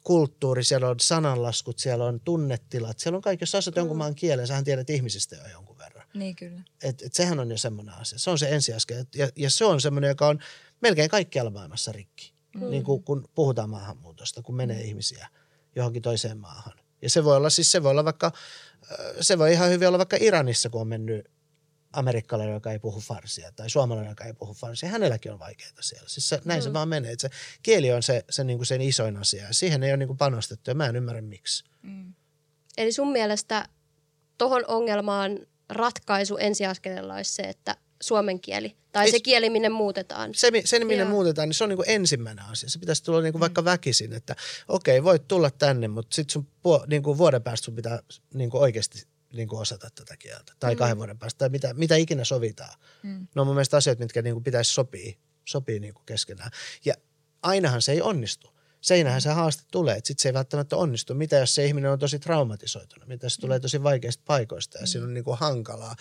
kulttuuri, 0.04 0.64
siellä 0.64 0.88
on 0.88 1.00
sananlaskut, 1.00 1.78
siellä 1.78 2.04
on 2.04 2.20
tunnetilat, 2.20 2.98
siellä 2.98 3.16
on 3.16 3.22
kaikki, 3.22 3.42
jos 3.42 3.50
sä 3.50 3.58
asut 3.58 3.74
mm. 3.74 3.80
jonkun 3.80 3.96
maan 3.96 4.14
kielen, 4.14 4.46
sähän 4.46 4.64
tiedät 4.64 4.90
ihmisistä 4.90 5.36
jo 5.36 5.42
jonkun 5.52 5.78
verran. 5.78 6.01
Niin 6.14 6.36
kyllä. 6.36 6.62
Et, 6.82 7.02
et 7.02 7.14
sehän 7.14 7.40
on 7.40 7.50
jo 7.50 7.58
semmoinen 7.58 7.94
asia. 7.94 8.18
Se 8.18 8.30
on 8.30 8.38
se 8.38 8.48
ensiaskel. 8.48 9.04
Ja, 9.14 9.28
ja 9.36 9.50
se 9.50 9.64
on 9.64 9.80
semmoinen, 9.80 10.08
joka 10.08 10.26
on 10.26 10.38
melkein 10.80 11.10
kaikkialla 11.10 11.50
maailmassa 11.50 11.92
rikki. 11.92 12.32
Mm. 12.56 12.70
Niin 12.70 12.84
kuin, 12.84 13.02
kun 13.02 13.28
puhutaan 13.34 13.70
maahanmuutosta, 13.70 14.42
kun 14.42 14.54
menee 14.54 14.82
mm. 14.82 14.88
ihmisiä 14.88 15.28
johonkin 15.76 16.02
toiseen 16.02 16.38
maahan. 16.38 16.78
Ja 17.02 17.10
se 17.10 17.24
voi 17.24 17.36
olla 17.36 17.50
siis, 17.50 17.72
se 17.72 17.82
voi 17.82 17.90
olla 17.90 18.04
vaikka, 18.04 18.32
se 19.20 19.38
voi 19.38 19.52
ihan 19.52 19.70
hyvin 19.70 19.88
olla 19.88 19.98
vaikka 19.98 20.16
Iranissa, 20.20 20.70
kun 20.70 20.80
on 20.80 20.88
mennyt 20.88 21.30
amerikkalainen, 21.92 22.54
joka 22.54 22.72
ei 22.72 22.78
puhu 22.78 23.00
farsia, 23.00 23.52
tai 23.52 23.70
suomalainen, 23.70 24.10
joka 24.10 24.24
ei 24.24 24.32
puhu 24.32 24.54
farsia. 24.54 24.88
Hänelläkin 24.88 25.32
on 25.32 25.38
vaikeaa 25.38 25.72
siellä. 25.80 26.08
Siis 26.08 26.28
se, 26.28 26.40
näin 26.44 26.60
mm. 26.60 26.64
se 26.64 26.72
vaan 26.72 26.88
menee. 26.88 27.12
Että 27.12 27.28
se 27.28 27.34
kieli 27.62 27.92
on 27.92 28.02
se, 28.02 28.24
se, 28.30 28.44
niin 28.44 28.58
kuin 28.58 28.66
sen 28.66 28.80
isoin 28.80 29.16
asia. 29.16 29.46
Ja 29.46 29.54
siihen 29.54 29.82
ei 29.82 29.90
ole 29.90 29.96
niin 29.96 30.06
kuin 30.06 30.16
panostettu, 30.16 30.70
ja 30.70 30.74
mä 30.74 30.86
en 30.86 30.96
ymmärrä 30.96 31.22
miksi. 31.22 31.64
Mm. 31.82 32.14
Eli 32.76 32.92
sun 32.92 33.12
mielestä 33.12 33.68
tohon 34.38 34.64
ongelmaan 34.68 35.38
ratkaisu 35.72 36.36
ensiaskeleella 36.36 37.14
olisi 37.14 37.32
se, 37.32 37.42
että 37.42 37.76
suomen 38.02 38.40
kieli. 38.40 38.76
Tai 38.92 39.04
Ei- 39.04 39.10
se 39.10 39.20
kieli, 39.20 39.50
minne 39.50 39.68
muutetaan. 39.68 40.34
se, 40.34 40.50
sen 40.64 40.86
minne 40.86 41.02
Joo. 41.04 41.10
muutetaan, 41.10 41.48
niin 41.48 41.54
se 41.54 41.64
on 41.64 41.70
niin 41.70 41.76
kuin 41.76 41.90
ensimmäinen 41.90 42.44
asia. 42.44 42.70
Se 42.70 42.78
pitäisi 42.78 43.04
tulla 43.04 43.20
niin 43.20 43.32
kuin 43.32 43.40
vaikka 43.40 43.64
väkisin, 43.64 44.12
että 44.12 44.36
okei, 44.68 45.04
voit 45.04 45.28
tulla 45.28 45.50
tänne, 45.50 45.88
mutta 45.88 46.14
sitten 46.14 46.32
sun 46.32 46.46
puo, 46.62 46.84
niin 46.86 47.02
kuin 47.02 47.18
vuoden 47.18 47.42
päästä 47.42 47.64
sun 47.64 47.74
pitää 47.74 48.02
niin 48.34 48.50
kuin 48.50 48.60
oikeasti 48.62 49.06
niin 49.32 49.48
kuin 49.48 49.60
osata 49.60 49.88
tätä 49.94 50.16
kieltä. 50.16 50.52
Tai 50.60 50.76
kahden 50.76 50.96
vuoden 50.96 51.18
päästä, 51.18 51.38
tai 51.38 51.48
mitä, 51.48 51.74
mitä 51.74 51.96
ikinä 51.96 52.24
sovitaan. 52.24 52.78
Mm. 53.02 53.26
Ne 53.34 53.40
on 53.40 53.46
mun 53.46 53.56
mielestä 53.56 53.76
asioita, 53.76 54.02
mitkä 54.02 54.22
niin 54.22 54.34
kuin 54.34 54.44
pitäisi 54.44 54.74
sopia, 54.74 55.12
sopia 55.44 55.80
niin 55.80 55.94
kuin 55.94 56.06
keskenään. 56.06 56.50
Ja 56.84 56.94
ainahan 57.42 57.82
se 57.82 57.92
ei 57.92 58.02
onnistu. 58.02 58.51
Seinähän 58.82 59.20
se 59.20 59.30
haaste 59.30 59.62
tulee, 59.70 59.96
että 59.96 60.08
sitten 60.08 60.22
se 60.22 60.28
ei 60.28 60.34
välttämättä 60.34 60.76
onnistu. 60.76 61.14
Mitä 61.14 61.36
jos 61.36 61.54
se 61.54 61.66
ihminen 61.66 61.90
on 61.90 61.98
tosi 61.98 62.18
traumatisoitunut? 62.18 63.08
Mitä 63.08 63.26
jos 63.26 63.34
se 63.34 63.40
tulee 63.40 63.60
tosi 63.60 63.82
vaikeista 63.82 64.22
paikoista 64.26 64.78
ja 64.78 64.86
siinä 64.86 65.06
on 65.06 65.14
niin 65.14 65.24
kuin 65.24 65.38
hankalaa? 65.38 65.96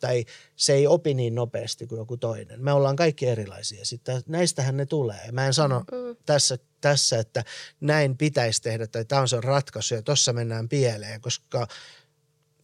Tai 0.00 0.24
se 0.56 0.72
ei 0.72 0.86
opi 0.86 1.14
niin 1.14 1.34
nopeasti 1.34 1.86
kuin 1.86 1.98
joku 1.98 2.16
toinen. 2.16 2.64
Me 2.64 2.72
ollaan 2.72 2.96
kaikki 2.96 3.26
erilaisia. 3.26 3.84
Sitten 3.84 4.22
näistähän 4.26 4.76
ne 4.76 4.86
tulee. 4.86 5.32
Mä 5.32 5.46
en 5.46 5.54
sano 5.54 5.78
mm. 5.78 6.16
tässä, 6.26 6.58
tässä, 6.80 7.18
että 7.18 7.44
näin 7.80 8.16
pitäisi 8.16 8.62
tehdä 8.62 8.86
tai 8.86 9.04
tämä 9.04 9.22
on 9.22 9.28
se 9.28 9.40
ratkaisu 9.40 9.94
ja 9.94 10.02
tossa 10.02 10.32
mennään 10.32 10.68
pieleen, 10.68 11.20
koska 11.20 11.66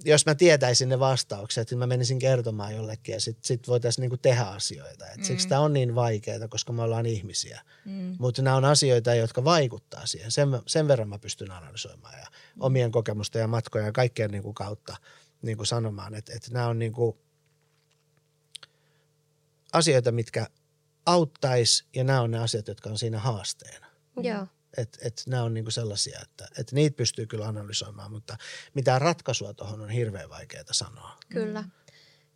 jos 0.04 0.26
mä 0.26 0.34
tietäisin 0.34 0.88
ne 0.88 0.98
vastaukset, 0.98 1.70
niin 1.70 1.78
mä 1.78 1.86
menisin 1.86 2.18
kertomaan 2.18 2.74
jollekin 2.74 3.12
ja 3.12 3.20
sitten 3.20 3.44
sit 3.44 3.68
voitaisiin 3.68 4.02
niinku 4.02 4.16
tehdä 4.16 4.42
asioita. 4.42 5.06
Et 5.06 5.24
Siksi 5.24 5.48
tämä 5.48 5.60
on 5.60 5.72
niin 5.72 5.94
vaikeaa, 5.94 6.48
koska 6.48 6.72
me 6.72 6.82
ollaan 6.82 7.06
ihmisiä. 7.06 7.62
Mm. 7.84 8.16
Mutta 8.18 8.42
nämä 8.42 8.56
on 8.56 8.64
asioita, 8.64 9.14
jotka 9.14 9.44
vaikuttaa 9.44 10.06
siihen. 10.06 10.30
Sen, 10.30 10.48
sen 10.66 10.88
verran 10.88 11.08
mä 11.08 11.18
pystyn 11.18 11.50
analysoimaan 11.50 12.18
ja 12.18 12.26
omien 12.60 12.92
kokemusten 12.92 13.40
ja 13.40 13.48
matkojen 13.48 13.86
ja 13.86 13.92
kaikkien 13.92 14.30
niinku 14.30 14.52
kautta 14.52 14.96
niinku 15.42 15.64
sanomaan, 15.64 16.14
että, 16.14 16.32
että 16.36 16.50
nämä 16.50 16.68
on 16.68 16.78
niinku 16.78 17.18
asioita, 19.72 20.12
mitkä 20.12 20.46
auttais 21.06 21.84
ja 21.94 22.04
nämä 22.04 22.20
on 22.20 22.30
ne 22.30 22.38
asiat, 22.38 22.68
jotka 22.68 22.90
on 22.90 22.98
siinä 22.98 23.18
haasteena. 23.18 23.86
Joo. 24.16 24.46
Että 24.76 24.98
et 25.02 25.22
nämä 25.26 25.42
on 25.42 25.54
niinku 25.54 25.70
sellaisia, 25.70 26.20
että 26.22 26.48
et 26.58 26.72
niitä 26.72 26.96
pystyy 26.96 27.26
kyllä 27.26 27.46
analysoimaan, 27.46 28.10
mutta 28.10 28.36
mitään 28.74 29.00
ratkaisua 29.00 29.54
tuohon 29.54 29.80
on 29.80 29.90
hirveän 29.90 30.30
vaikeaa 30.30 30.64
sanoa. 30.70 31.18
Kyllä. 31.28 31.64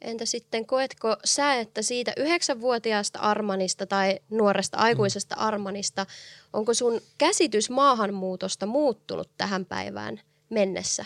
Entä 0.00 0.26
sitten, 0.26 0.66
koetko 0.66 1.16
sä, 1.24 1.54
että 1.54 1.82
siitä 1.82 2.12
yhdeksänvuotiaasta 2.16 3.18
Armanista 3.18 3.86
tai 3.86 4.20
nuoresta 4.30 4.76
aikuisesta 4.76 5.34
Armanista, 5.34 6.06
onko 6.52 6.74
sun 6.74 7.00
käsitys 7.18 7.70
maahanmuutosta 7.70 8.66
muuttunut 8.66 9.30
tähän 9.36 9.66
päivään 9.66 10.20
mennessä? 10.50 11.04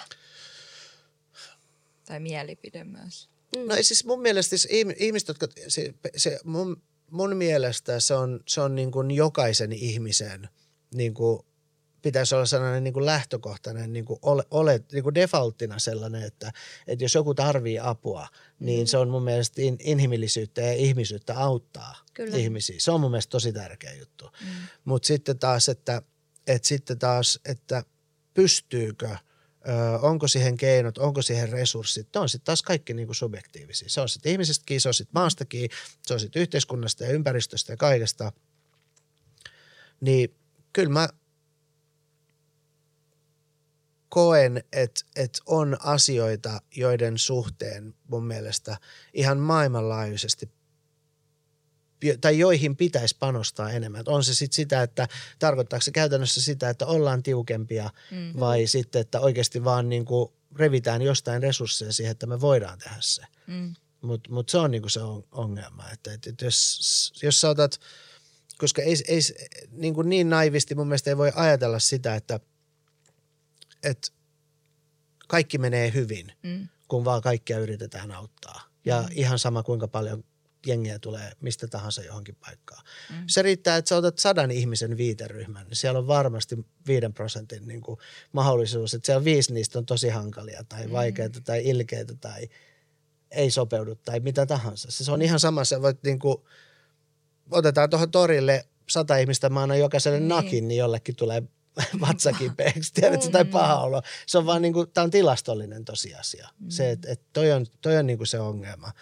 Tai 2.04 2.20
mielipide 2.20 2.84
myös. 2.84 3.28
No 3.56 3.74
siis 3.80 4.04
mun 4.04 4.22
mielestä 4.22 4.56
siis 4.56 4.68
ihm- 4.72 4.96
ihmiset, 4.96 5.28
jotka, 5.28 5.48
se, 5.68 5.94
se 6.16 6.38
mun, 6.44 6.82
mun 7.10 7.36
mielestä 7.36 8.00
se 8.00 8.14
on, 8.14 8.40
se 8.46 8.60
on 8.60 8.74
niin 8.74 8.90
kuin 8.90 9.10
jokaisen 9.10 9.72
ihmisen 9.72 10.48
niin 10.94 11.14
kuin 11.14 11.40
pitäisi 12.04 12.34
olla 12.34 12.46
sellainen 12.46 12.84
niin 12.84 12.94
kuin 12.94 13.06
lähtökohtainen 13.06 13.92
niin 13.92 14.04
kuin 14.04 14.18
ole, 14.22 14.44
ole 14.50 14.84
niin 14.92 15.02
kuin 15.02 15.14
defaulttina 15.14 15.78
sellainen, 15.78 16.22
että, 16.22 16.52
että 16.86 17.04
jos 17.04 17.14
joku 17.14 17.34
tarvii 17.34 17.78
apua, 17.78 18.28
niin 18.60 18.86
se 18.86 18.98
on 18.98 19.08
mun 19.08 19.22
mielestä 19.22 19.62
in, 19.62 19.76
inhimillisyyttä 19.80 20.60
ja 20.60 20.72
ihmisyyttä 20.72 21.38
auttaa 21.38 21.96
Kyllä. 22.14 22.36
ihmisiä. 22.36 22.76
Se 22.78 22.90
on 22.90 23.00
mun 23.00 23.10
mielestä 23.10 23.30
tosi 23.30 23.52
tärkeä 23.52 23.94
juttu. 23.94 24.24
Mm. 24.24 24.46
Mutta 24.84 25.06
sitten 25.06 25.38
taas, 25.38 25.68
että, 25.68 26.02
että 26.46 26.68
sitten 26.68 26.98
taas, 26.98 27.40
että 27.44 27.84
pystyykö, 28.34 29.08
ö, 29.08 29.18
onko 30.02 30.28
siihen 30.28 30.56
keinot, 30.56 30.98
onko 30.98 31.22
siihen 31.22 31.48
resurssit, 31.48 32.08
ne 32.14 32.20
on 32.20 32.28
sitten 32.28 32.44
taas 32.46 32.62
kaikki 32.62 32.94
niin 32.94 33.06
kuin 33.06 33.16
subjektiivisia. 33.16 33.88
Se 33.88 34.00
on 34.00 34.08
sitten 34.08 34.32
ihmisestäkin, 34.32 34.80
se 34.80 34.88
on 34.88 34.94
sitten 34.94 35.14
maastakin, 35.14 35.70
se 36.02 36.14
on 36.14 36.20
sitten 36.20 36.42
yhteiskunnasta 36.42 37.04
ja 37.04 37.10
ympäristöstä 37.10 37.72
ja 37.72 37.76
kaikesta. 37.76 38.32
Niin 40.00 40.34
kyllä 40.74 40.92
mä 40.92 41.08
koen, 44.08 44.64
että, 44.72 45.00
että 45.16 45.38
on 45.46 45.76
asioita, 45.80 46.60
joiden 46.76 47.18
suhteen 47.18 47.94
mun 48.08 48.26
mielestä 48.26 48.76
ihan 49.12 49.38
maailmanlaajuisesti 49.38 50.50
tai 52.20 52.38
joihin 52.38 52.76
pitäisi 52.76 53.16
panostaa 53.18 53.70
enemmän. 53.70 54.00
Et 54.00 54.08
on 54.08 54.24
se 54.24 54.34
sitten 54.34 54.56
sitä, 54.56 54.82
että 54.82 55.08
tarkoittaako 55.38 55.82
se 55.82 55.90
käytännössä 55.90 56.42
sitä, 56.42 56.70
että 56.70 56.86
ollaan 56.86 57.22
tiukempia 57.22 57.90
mm. 58.10 58.40
vai 58.40 58.66
sitten, 58.66 59.00
että 59.00 59.20
oikeasti 59.20 59.64
vaan 59.64 59.88
niin 59.88 60.04
kuin 60.04 60.32
revitään 60.56 61.02
jostain 61.02 61.42
resursseja 61.42 61.92
siihen, 61.92 62.10
että 62.10 62.26
me 62.26 62.40
voidaan 62.40 62.78
tehdä 62.78 62.96
se. 63.00 63.22
Mm. 63.46 63.74
Mutta 64.00 64.32
mut 64.32 64.48
se 64.48 64.58
on 64.58 64.70
niinku 64.70 64.88
se 64.88 65.00
on- 65.00 65.24
ongelma, 65.32 65.90
että 65.90 66.12
et, 66.12 66.26
et 66.26 66.40
jos, 66.40 67.12
jos 67.22 67.40
sä 67.40 67.48
otat, 67.48 67.80
koska 68.58 68.82
ei, 68.82 68.94
ei 69.08 69.20
niinku 69.70 70.02
niin 70.02 70.30
naivisti 70.30 70.74
mun 70.74 70.86
mielestä 70.86 71.10
ei 71.10 71.16
voi 71.16 71.32
ajatella 71.34 71.78
sitä, 71.78 72.14
että 72.14 72.40
et 73.82 74.12
kaikki 75.28 75.58
menee 75.58 75.92
hyvin, 75.94 76.32
Mm. 76.42 76.68
kun 76.88 77.04
vaan 77.04 77.22
kaikkia 77.22 77.58
yritetään 77.58 78.12
auttaa. 78.12 78.60
Ja 78.84 79.02
mm. 79.02 79.08
ihan 79.10 79.38
sama 79.38 79.62
kuinka 79.62 79.88
paljon 79.88 80.24
jengiä 80.66 80.98
tulee 80.98 81.32
mistä 81.40 81.66
tahansa 81.66 82.02
johonkin 82.02 82.34
paikkaan. 82.34 82.84
Mm. 83.10 83.24
Se 83.26 83.42
riittää, 83.42 83.76
että 83.76 83.88
sä 83.88 83.96
otat 83.96 84.18
sadan 84.18 84.50
ihmisen 84.50 84.96
viiteryhmän, 84.96 85.66
niin 85.66 85.76
siellä 85.76 85.98
on 85.98 86.06
varmasti 86.06 86.66
viiden 86.86 87.14
prosentin 87.14 87.68
niin 87.68 87.80
kuin 87.80 87.98
mahdollisuus, 88.32 88.94
että 88.94 89.06
siellä 89.06 89.24
viisi 89.24 89.52
niistä 89.52 89.78
on 89.78 89.86
tosi 89.86 90.08
hankalia 90.08 90.64
tai 90.68 90.90
vaikeita 90.92 91.40
tai 91.40 91.62
ilkeitä 91.64 92.14
tai 92.14 92.48
ei 93.30 93.50
sopeudu 93.50 93.94
tai 93.94 94.20
mitä 94.20 94.46
tahansa. 94.46 94.90
Se 94.90 95.12
on 95.12 95.22
ihan 95.22 95.40
sama, 95.40 95.64
sä 95.64 95.82
voit 95.82 96.02
niin 96.02 96.18
kuin, 96.18 96.36
otetaan 97.50 97.90
tuohon 97.90 98.10
torille 98.10 98.66
sata 98.88 99.16
ihmistä, 99.16 99.50
mä 99.50 99.62
annan 99.62 99.78
jokaiselle 99.78 100.18
niin. 100.18 100.28
nakin, 100.28 100.68
niin 100.68 100.78
jollekin 100.78 101.16
tulee 101.16 101.42
vatsa 102.08 102.32
kipeäksi, 102.32 102.92
tiedätkö, 102.94 103.30
tai 103.30 103.44
paha 103.44 103.80
olo. 103.80 104.02
Se 104.26 104.38
on 104.38 104.46
vaan 104.46 104.62
niin 104.62 104.72
kuin, 104.72 104.90
tämä 104.90 105.02
on 105.04 105.10
tilastollinen 105.10 105.84
tosiasia. 105.84 106.48
Mm. 106.60 106.70
Se, 106.70 106.90
että 106.90 107.12
et 107.12 107.20
toi 107.32 107.52
on, 107.52 107.66
toi 107.80 107.96
on 107.96 108.06
niin 108.06 108.18
kuin 108.18 108.26
se 108.26 108.40
ongelma, 108.40 108.92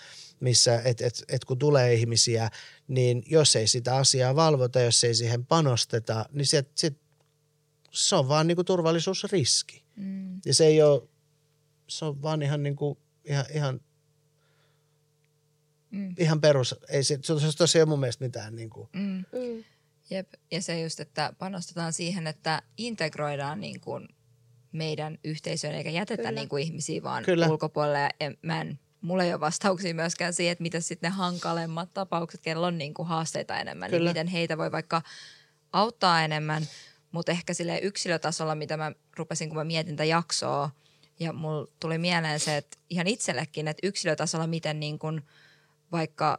missä, 0.40 0.82
että 0.84 1.06
et, 1.06 1.24
et 1.28 1.44
kun 1.44 1.58
tulee 1.58 1.94
ihmisiä, 1.94 2.50
niin 2.88 3.22
jos 3.26 3.56
ei 3.56 3.66
sitä 3.66 3.96
asiaa 3.96 4.36
valvota, 4.36 4.80
jos 4.80 5.04
ei 5.04 5.14
siihen 5.14 5.46
panosteta, 5.46 6.26
niin 6.32 6.46
sit, 6.46 6.68
sit, 6.74 6.96
se 7.90 8.16
on 8.16 8.28
vaan 8.28 8.46
niin 8.46 8.56
kuin 8.56 8.66
turvallisuusriski. 8.66 9.84
Mm. 9.96 10.40
Ja 10.44 10.54
se 10.54 10.66
ei 10.66 10.82
ole, 10.82 11.02
se 11.88 12.04
on 12.04 12.22
vaan 12.22 12.42
ihan 12.42 12.62
niin 12.62 12.76
kuin, 12.76 12.98
ihan, 13.24 13.44
ihan, 13.54 13.80
Mm. 15.92 16.14
ihan 16.18 16.40
perus. 16.40 16.74
Ei 16.88 17.04
se, 17.04 17.18
se, 17.22 17.34
se, 17.40 17.66
se 17.66 17.78
ei 17.78 17.82
ole 17.82 17.88
mun 17.88 18.00
mielestä 18.00 18.24
mitään 18.24 18.56
niin 18.56 18.70
kuin, 18.70 18.88
Mm. 18.92 19.24
Mm. 19.32 19.64
Jep. 20.10 20.32
Ja 20.50 20.62
se 20.62 20.80
just, 20.80 21.00
että 21.00 21.32
panostetaan 21.38 21.92
siihen, 21.92 22.26
että 22.26 22.62
integroidaan 22.76 23.60
niin 23.60 23.80
kuin 23.80 24.08
meidän 24.72 25.18
yhteisöön 25.24 25.74
eikä 25.74 25.90
jätetä 25.90 26.22
Kyllä. 26.22 26.32
niin 26.32 26.48
kuin 26.48 26.62
ihmisiä 26.62 27.02
vaan 27.02 27.24
Kyllä. 27.24 27.48
ulkopuolelle. 27.48 27.98
Ja 27.98 28.10
en, 28.20 28.38
mä 28.42 28.60
en, 28.60 28.78
mulla 29.00 29.24
ei 29.24 29.32
ole 29.32 29.40
vastauksia 29.40 29.94
myöskään 29.94 30.32
siihen, 30.32 30.52
että 30.52 30.62
mitä 30.62 30.80
sitten 30.80 31.10
ne 31.10 31.16
hankalemmat 31.16 31.94
tapaukset, 31.94 32.40
kello 32.40 32.66
on 32.66 32.78
niin 32.78 32.94
kuin 32.94 33.08
haasteita 33.08 33.56
enemmän, 33.60 33.90
Kyllä. 33.90 33.98
niin 34.04 34.10
miten 34.10 34.26
heitä 34.26 34.58
voi 34.58 34.72
vaikka 34.72 35.02
auttaa 35.72 36.24
enemmän. 36.24 36.66
Mutta 37.12 37.32
ehkä 37.32 37.54
sille 37.54 37.78
yksilötasolla, 37.78 38.54
mitä 38.54 38.76
mä 38.76 38.92
rupesin, 39.16 39.48
kun 39.48 39.58
mä 39.58 39.64
mietin 39.64 39.96
tätä 39.96 40.04
jaksoa, 40.04 40.70
ja 41.20 41.32
mulla 41.32 41.66
tuli 41.80 41.98
mieleen 41.98 42.40
se, 42.40 42.56
että 42.56 42.78
ihan 42.90 43.06
itsellekin, 43.06 43.68
että 43.68 43.86
yksilötasolla 43.86 44.46
miten 44.46 44.80
niin 44.80 44.98
kuin 44.98 45.22
vaikka 45.92 46.38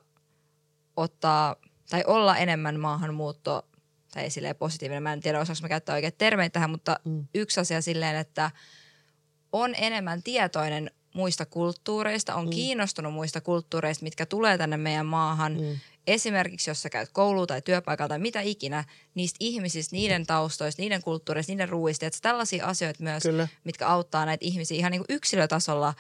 ottaa 0.95 1.56
tai 1.89 2.04
olla 2.08 2.38
enemmän 2.38 2.80
maahanmuutto 2.80 3.66
tai 4.14 4.30
silleen 4.30 4.56
positiivinen. 4.56 5.04
Mä 5.04 5.14
en 5.14 5.20
tiedä, 5.20 5.39
osaanko 5.39 5.62
mä 5.62 5.70
käyttää 5.70 5.95
oikein 5.95 6.14
termeitä 6.18 6.54
tähän, 6.54 6.70
mutta 6.70 6.99
mm. 7.06 7.28
yksi 7.36 7.60
asia 7.60 7.82
silleen, 7.82 8.16
että 8.16 8.51
on 9.51 9.76
enemmän 9.78 10.24
tietoinen 10.24 10.91
muista 11.14 11.45
kulttuureista, 11.45 12.36
on 12.36 12.45
mm. 12.45 12.49
kiinnostunut 12.49 13.14
muista 13.14 13.41
kulttuureista, 13.41 14.04
mitkä 14.04 14.26
tulee 14.26 14.58
tänne 14.58 14.78
meidän 14.78 15.06
maahan. 15.06 15.54
Mm. 15.54 15.80
Esimerkiksi 16.08 16.70
jos 16.70 16.82
sä 16.82 16.89
käyt 16.89 17.10
kouluun 17.14 17.47
tai 17.47 17.62
työpaikalla 17.62 18.10
tai 18.10 18.20
mitä 18.20 18.41
ikinä, 18.41 18.84
niistä 19.16 19.38
ihmisistä, 19.39 19.95
niiden 19.95 20.26
taustoista, 20.26 20.82
niiden 20.82 21.04
kulttuureista, 21.04 21.51
niiden 21.51 21.70
ruuista. 21.70 22.06
Että 22.06 22.20
tällaisia 22.22 22.66
asioita 22.66 23.04
myös, 23.04 23.24
Kyllä. 23.24 23.47
mitkä 23.64 23.88
auttaa 23.88 24.26
näitä 24.26 24.45
ihmisiä 24.45 24.78
ihan 24.78 24.91
niin 24.91 25.06
kuin 25.06 25.16
yksilötasolla 25.16 25.93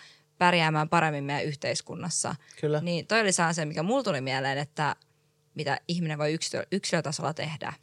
pärjäämään 0.43 0.89
paremmin 0.89 1.23
meidän 1.23 1.45
yhteiskunnassa. 1.45 2.35
Kyllä. 2.61 2.81
Niin 2.81 3.07
toi 3.07 3.21
oli 3.21 3.31
se 3.31 3.65
mikä 3.65 3.83
mulla 3.83 4.03
tuli 4.03 4.21
mieleen, 4.21 4.57
että 4.57 4.95
mitä 5.55 5.79
ihminen 5.87 6.17
voi 6.17 6.33
yksilö, 6.33 6.63
yksilötasolla 6.71 7.33
tehdä. 7.33 7.73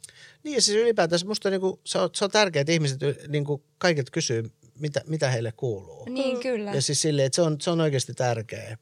Niin 0.43 0.55
ja 0.55 0.61
siis 0.61 0.77
ylipäätänsä 0.77 1.25
musta 1.25 1.49
niinku, 1.49 1.79
se, 1.83 1.97
on, 1.97 2.09
se 2.13 2.25
on 2.25 2.31
tärkeää, 2.31 2.61
että 2.61 2.71
ihmiset 2.71 2.99
niinku, 3.27 3.63
kaikilta 3.77 4.11
kysyy, 4.11 4.51
mitä, 4.79 5.01
mitä 5.07 5.29
heille 5.29 5.51
kuuluu. 5.51 6.05
Niin, 6.09 6.39
kyllä. 6.39 6.73
Ja 6.73 6.81
siis 6.81 7.01
silleen, 7.01 7.25
että 7.25 7.35
se 7.35 7.41
on, 7.41 7.61
se 7.61 7.69
on 7.69 7.81
oikeasti 7.81 8.13
tärkeää. 8.13 8.77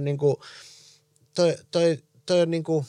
Niinku, 0.00 0.42
toi, 1.34 1.56
toi, 1.70 1.98
toi 2.26 2.40
on 2.40 2.50
niinku, 2.50 2.86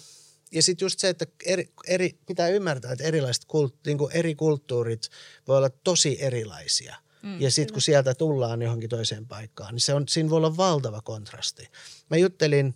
ja 0.51 0.63
sitten 0.63 0.85
just 0.85 0.99
se, 0.99 1.09
että 1.09 1.25
eri, 1.45 1.71
eri, 1.87 2.19
pitää 2.25 2.47
ymmärtää, 2.47 2.91
että 2.91 3.03
erilaiset 3.03 3.45
kult, 3.45 3.75
niinku 3.85 4.09
eri 4.13 4.35
kulttuurit 4.35 5.09
voi 5.47 5.57
olla 5.57 5.69
tosi 5.69 6.17
erilaisia. 6.23 6.95
Mm, 7.23 7.41
ja 7.41 7.51
sitten 7.51 7.73
kun 7.73 7.81
sieltä 7.81 8.13
tullaan 8.13 8.61
johonkin 8.61 8.89
toiseen 8.89 9.27
paikkaan, 9.27 9.73
niin 9.73 9.81
se 9.81 9.93
on, 9.93 10.03
siinä 10.07 10.29
voi 10.29 10.37
olla 10.37 10.57
valtava 10.57 11.01
kontrasti. 11.01 11.69
Mä 12.09 12.17
juttelin 12.17 12.75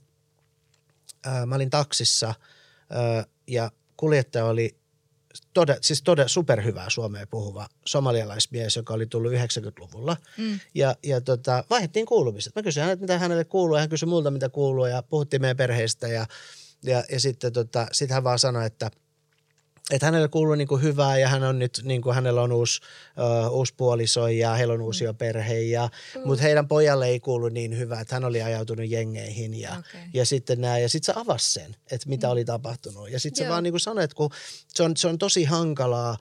ää, 1.25 1.45
mä 1.45 1.55
olin 1.55 1.69
taksissa 1.69 2.33
ää, 2.89 3.25
ja 3.47 3.71
kuljettaja 3.97 4.45
oli 4.45 4.77
tode, 5.53 5.77
siis 5.81 6.01
tode, 6.03 6.27
superhyvää 6.27 6.89
suomea 6.89 7.27
puhuva 7.27 7.67
somalialaismies, 7.85 8.75
joka 8.75 8.93
oli 8.93 9.05
tullut 9.05 9.31
90-luvulla. 9.31 10.17
Mm. 10.37 10.59
Ja, 10.75 10.95
ja 11.03 11.21
tota, 11.21 11.63
vaihdettiin 11.69 12.05
kuulumiset. 12.05 12.55
Mä 12.55 12.63
kysyin 12.63 12.81
häneltä, 12.81 13.01
mitä 13.01 13.19
hänelle 13.19 13.45
kuuluu, 13.45 13.75
ja 13.75 13.79
hän 13.79 13.89
kysyi 13.89 14.09
multa, 14.09 14.31
mitä 14.31 14.49
kuuluu, 14.49 14.85
ja 14.85 15.03
puhuttiin 15.03 15.41
meidän 15.41 15.57
perheistä. 15.57 16.07
Ja, 16.07 16.25
ja, 16.83 17.03
ja 17.11 17.19
sitten 17.19 17.53
tota, 17.53 17.87
sit 17.91 18.09
hän 18.09 18.23
vaan 18.23 18.39
sanoi, 18.39 18.65
että– 18.65 18.91
että 19.91 20.07
hänelle 20.07 20.27
kuuluu 20.27 20.55
niin 20.55 20.67
kuin 20.67 20.81
hyvää 20.81 21.17
ja 21.17 21.27
hän 21.27 21.43
on 21.43 21.59
nyt, 21.59 21.81
niin 21.83 22.01
kuin 22.01 22.15
hänellä 22.15 22.41
on 22.41 22.51
uusi, 22.51 22.81
uh, 23.47 23.57
uusi 23.57 23.73
puoliso 23.77 24.27
ja 24.27 24.53
heillä 24.53 24.73
on 24.73 24.81
uusi 24.81 25.07
mm. 25.07 25.15
perhe. 25.15 25.59
Ja, 25.59 25.89
mm. 26.15 26.21
Mutta 26.25 26.43
heidän 26.43 26.67
pojalle 26.67 27.07
ei 27.07 27.19
kuulu 27.19 27.49
niin 27.49 27.77
hyvää, 27.77 28.01
että 28.01 28.15
hän 28.15 28.25
oli 28.25 28.41
ajautunut 28.41 28.89
jengeihin 28.89 29.59
ja, 29.59 29.71
okay. 29.71 30.01
ja 30.13 30.25
sitten 30.25 30.61
nämä. 30.61 30.77
Ja 30.77 30.89
sitten 30.89 31.13
se 31.13 31.19
avasi 31.19 31.53
sen, 31.53 31.75
että 31.91 32.09
mitä 32.09 32.27
mm. 32.27 32.31
oli 32.31 32.45
tapahtunut. 32.45 33.09
Ja 33.09 33.19
sitten 33.19 33.45
se 33.45 33.49
vaan 33.49 33.63
niin 33.63 33.73
kuin 33.73 33.81
sanoi, 33.81 34.03
että 34.03 34.15
kun 34.15 34.29
se 34.67 34.83
on, 34.83 34.97
se 34.97 35.07
on 35.07 35.17
tosi 35.17 35.43
hankalaa, 35.43 36.17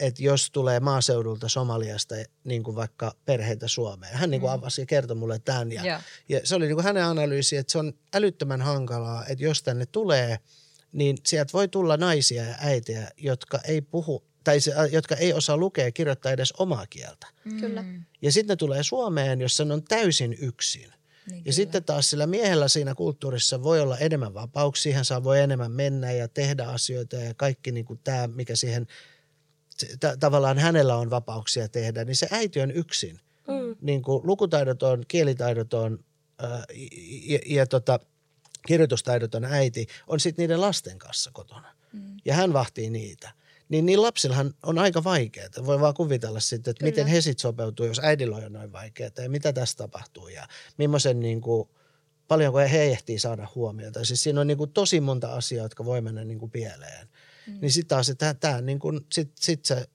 että 0.00 0.22
jos 0.22 0.50
tulee 0.50 0.80
maaseudulta 0.80 1.48
Somaliasta 1.48 2.14
niin 2.44 2.62
kuin 2.62 2.76
vaikka 2.76 3.14
perheitä 3.24 3.68
Suomeen. 3.68 4.16
Hän 4.16 4.30
niin 4.30 4.40
kuin 4.40 4.50
mm. 4.50 4.54
avasi 4.54 4.82
ja 4.82 4.86
kertoi 4.86 5.16
mulle 5.16 5.38
tämän. 5.38 5.72
Ja, 5.72 5.82
yeah. 5.84 6.02
ja 6.28 6.40
se 6.44 6.54
oli 6.54 6.66
niin 6.66 6.76
kuin 6.76 6.84
hänen 6.84 7.04
analyysi, 7.04 7.56
että 7.56 7.72
se 7.72 7.78
on 7.78 7.92
älyttömän 8.14 8.62
hankalaa, 8.62 9.26
että 9.26 9.44
jos 9.44 9.62
tänne 9.62 9.86
tulee– 9.86 10.38
niin 10.94 11.16
sieltä 11.26 11.52
voi 11.52 11.68
tulla 11.68 11.96
naisia 11.96 12.44
ja 12.44 12.54
äitejä, 12.60 13.10
jotka 13.16 13.60
ei 13.68 13.80
puhu 13.80 14.24
tai 14.44 14.60
se, 14.60 14.72
jotka 14.92 15.16
ei 15.16 15.32
osaa 15.32 15.56
lukea 15.56 15.84
ja 15.84 15.92
kirjoittaa 15.92 16.32
edes 16.32 16.52
omaa 16.52 16.86
kieltä. 16.86 17.26
Mm. 17.44 17.60
Kyllä. 17.60 17.84
Ja 18.22 18.32
sitten 18.32 18.52
ne 18.52 18.56
tulee 18.56 18.82
Suomeen, 18.82 19.40
jossa 19.40 19.64
ne 19.64 19.74
on 19.74 19.82
täysin 19.82 20.36
yksin. 20.40 20.82
Niin, 20.82 21.36
ja 21.36 21.42
kyllä. 21.42 21.52
sitten 21.52 21.84
taas 21.84 22.10
sillä 22.10 22.26
miehellä 22.26 22.68
siinä 22.68 22.94
kulttuurissa 22.94 23.62
voi 23.62 23.80
olla 23.80 23.98
enemmän 23.98 24.34
vapauksia, 24.34 24.82
siihen 24.82 25.04
saa 25.04 25.24
voi 25.24 25.40
enemmän 25.40 25.72
mennä 25.72 26.12
ja 26.12 26.28
tehdä 26.28 26.64
asioita 26.64 27.16
ja 27.16 27.34
kaikki 27.34 27.72
niin 27.72 27.84
kuin 27.84 28.00
tämä, 28.04 28.26
mikä 28.26 28.56
siihen 28.56 28.86
t- 30.00 30.20
tavallaan 30.20 30.58
hänellä 30.58 30.96
on 30.96 31.10
vapauksia 31.10 31.68
tehdä, 31.68 32.04
niin 32.04 32.16
se 32.16 32.28
äiti 32.30 32.60
on 32.60 32.70
yksin. 32.70 33.20
Mm. 33.48 33.76
Niin 33.80 34.02
kuin 34.02 34.26
lukutaidoton, 34.26 35.02
kielitaidoton 35.08 36.04
ää, 36.38 36.64
ja, 36.74 36.88
ja, 37.26 37.38
ja 37.46 37.66
tota– 37.66 38.00
kirjoitustaidoton 38.66 39.44
äiti 39.44 39.86
on 40.06 40.20
sitten 40.20 40.42
niiden 40.42 40.60
lasten 40.60 40.98
kanssa 40.98 41.30
kotona. 41.32 41.74
Mm. 41.92 42.16
Ja 42.24 42.34
hän 42.34 42.52
vahtii 42.52 42.90
niitä. 42.90 43.32
Niin 43.68 43.86
niin 43.86 44.02
lapsillahan 44.02 44.54
on 44.62 44.78
aika 44.78 45.04
vaikeaa. 45.04 45.48
Voi 45.66 45.80
vaan 45.80 45.94
kuvitella 45.94 46.40
sitten, 46.40 46.70
että 46.70 46.80
Kyllä. 46.80 46.90
miten 46.90 47.06
he 47.06 47.20
sitten 47.20 47.42
sopeutuu, 47.42 47.86
jos 47.86 48.00
äidillä 48.02 48.36
on 48.36 48.52
noin 48.52 48.72
vaikeaa 48.72 49.10
ja 49.22 49.30
mitä 49.30 49.52
tässä 49.52 49.76
tapahtuu 49.76 50.28
ja 50.28 50.48
millaisen 50.78 51.20
niin 51.20 51.40
kuin, 51.40 51.68
paljonko 52.28 52.58
he 52.58 52.84
ehtii 52.84 53.18
saada 53.18 53.48
huomiota. 53.54 54.04
Siis 54.04 54.22
siinä 54.22 54.40
on 54.40 54.46
niin 54.46 54.58
kuin 54.58 54.72
tosi 54.72 55.00
monta 55.00 55.34
asiaa, 55.34 55.64
jotka 55.64 55.84
voi 55.84 56.00
mennä 56.00 56.24
niin 56.24 56.38
kuin 56.38 56.50
pieleen. 56.50 57.08
Mm. 57.46 57.58
Niin 57.60 57.72
sitten 57.72 57.88
taas, 57.88 58.08
että 58.08 58.34
tämä 58.34 58.60
niin 58.60 58.78
kuin, 58.78 59.00
sit, 59.12 59.32
sit 59.40 59.64
se 59.64 59.86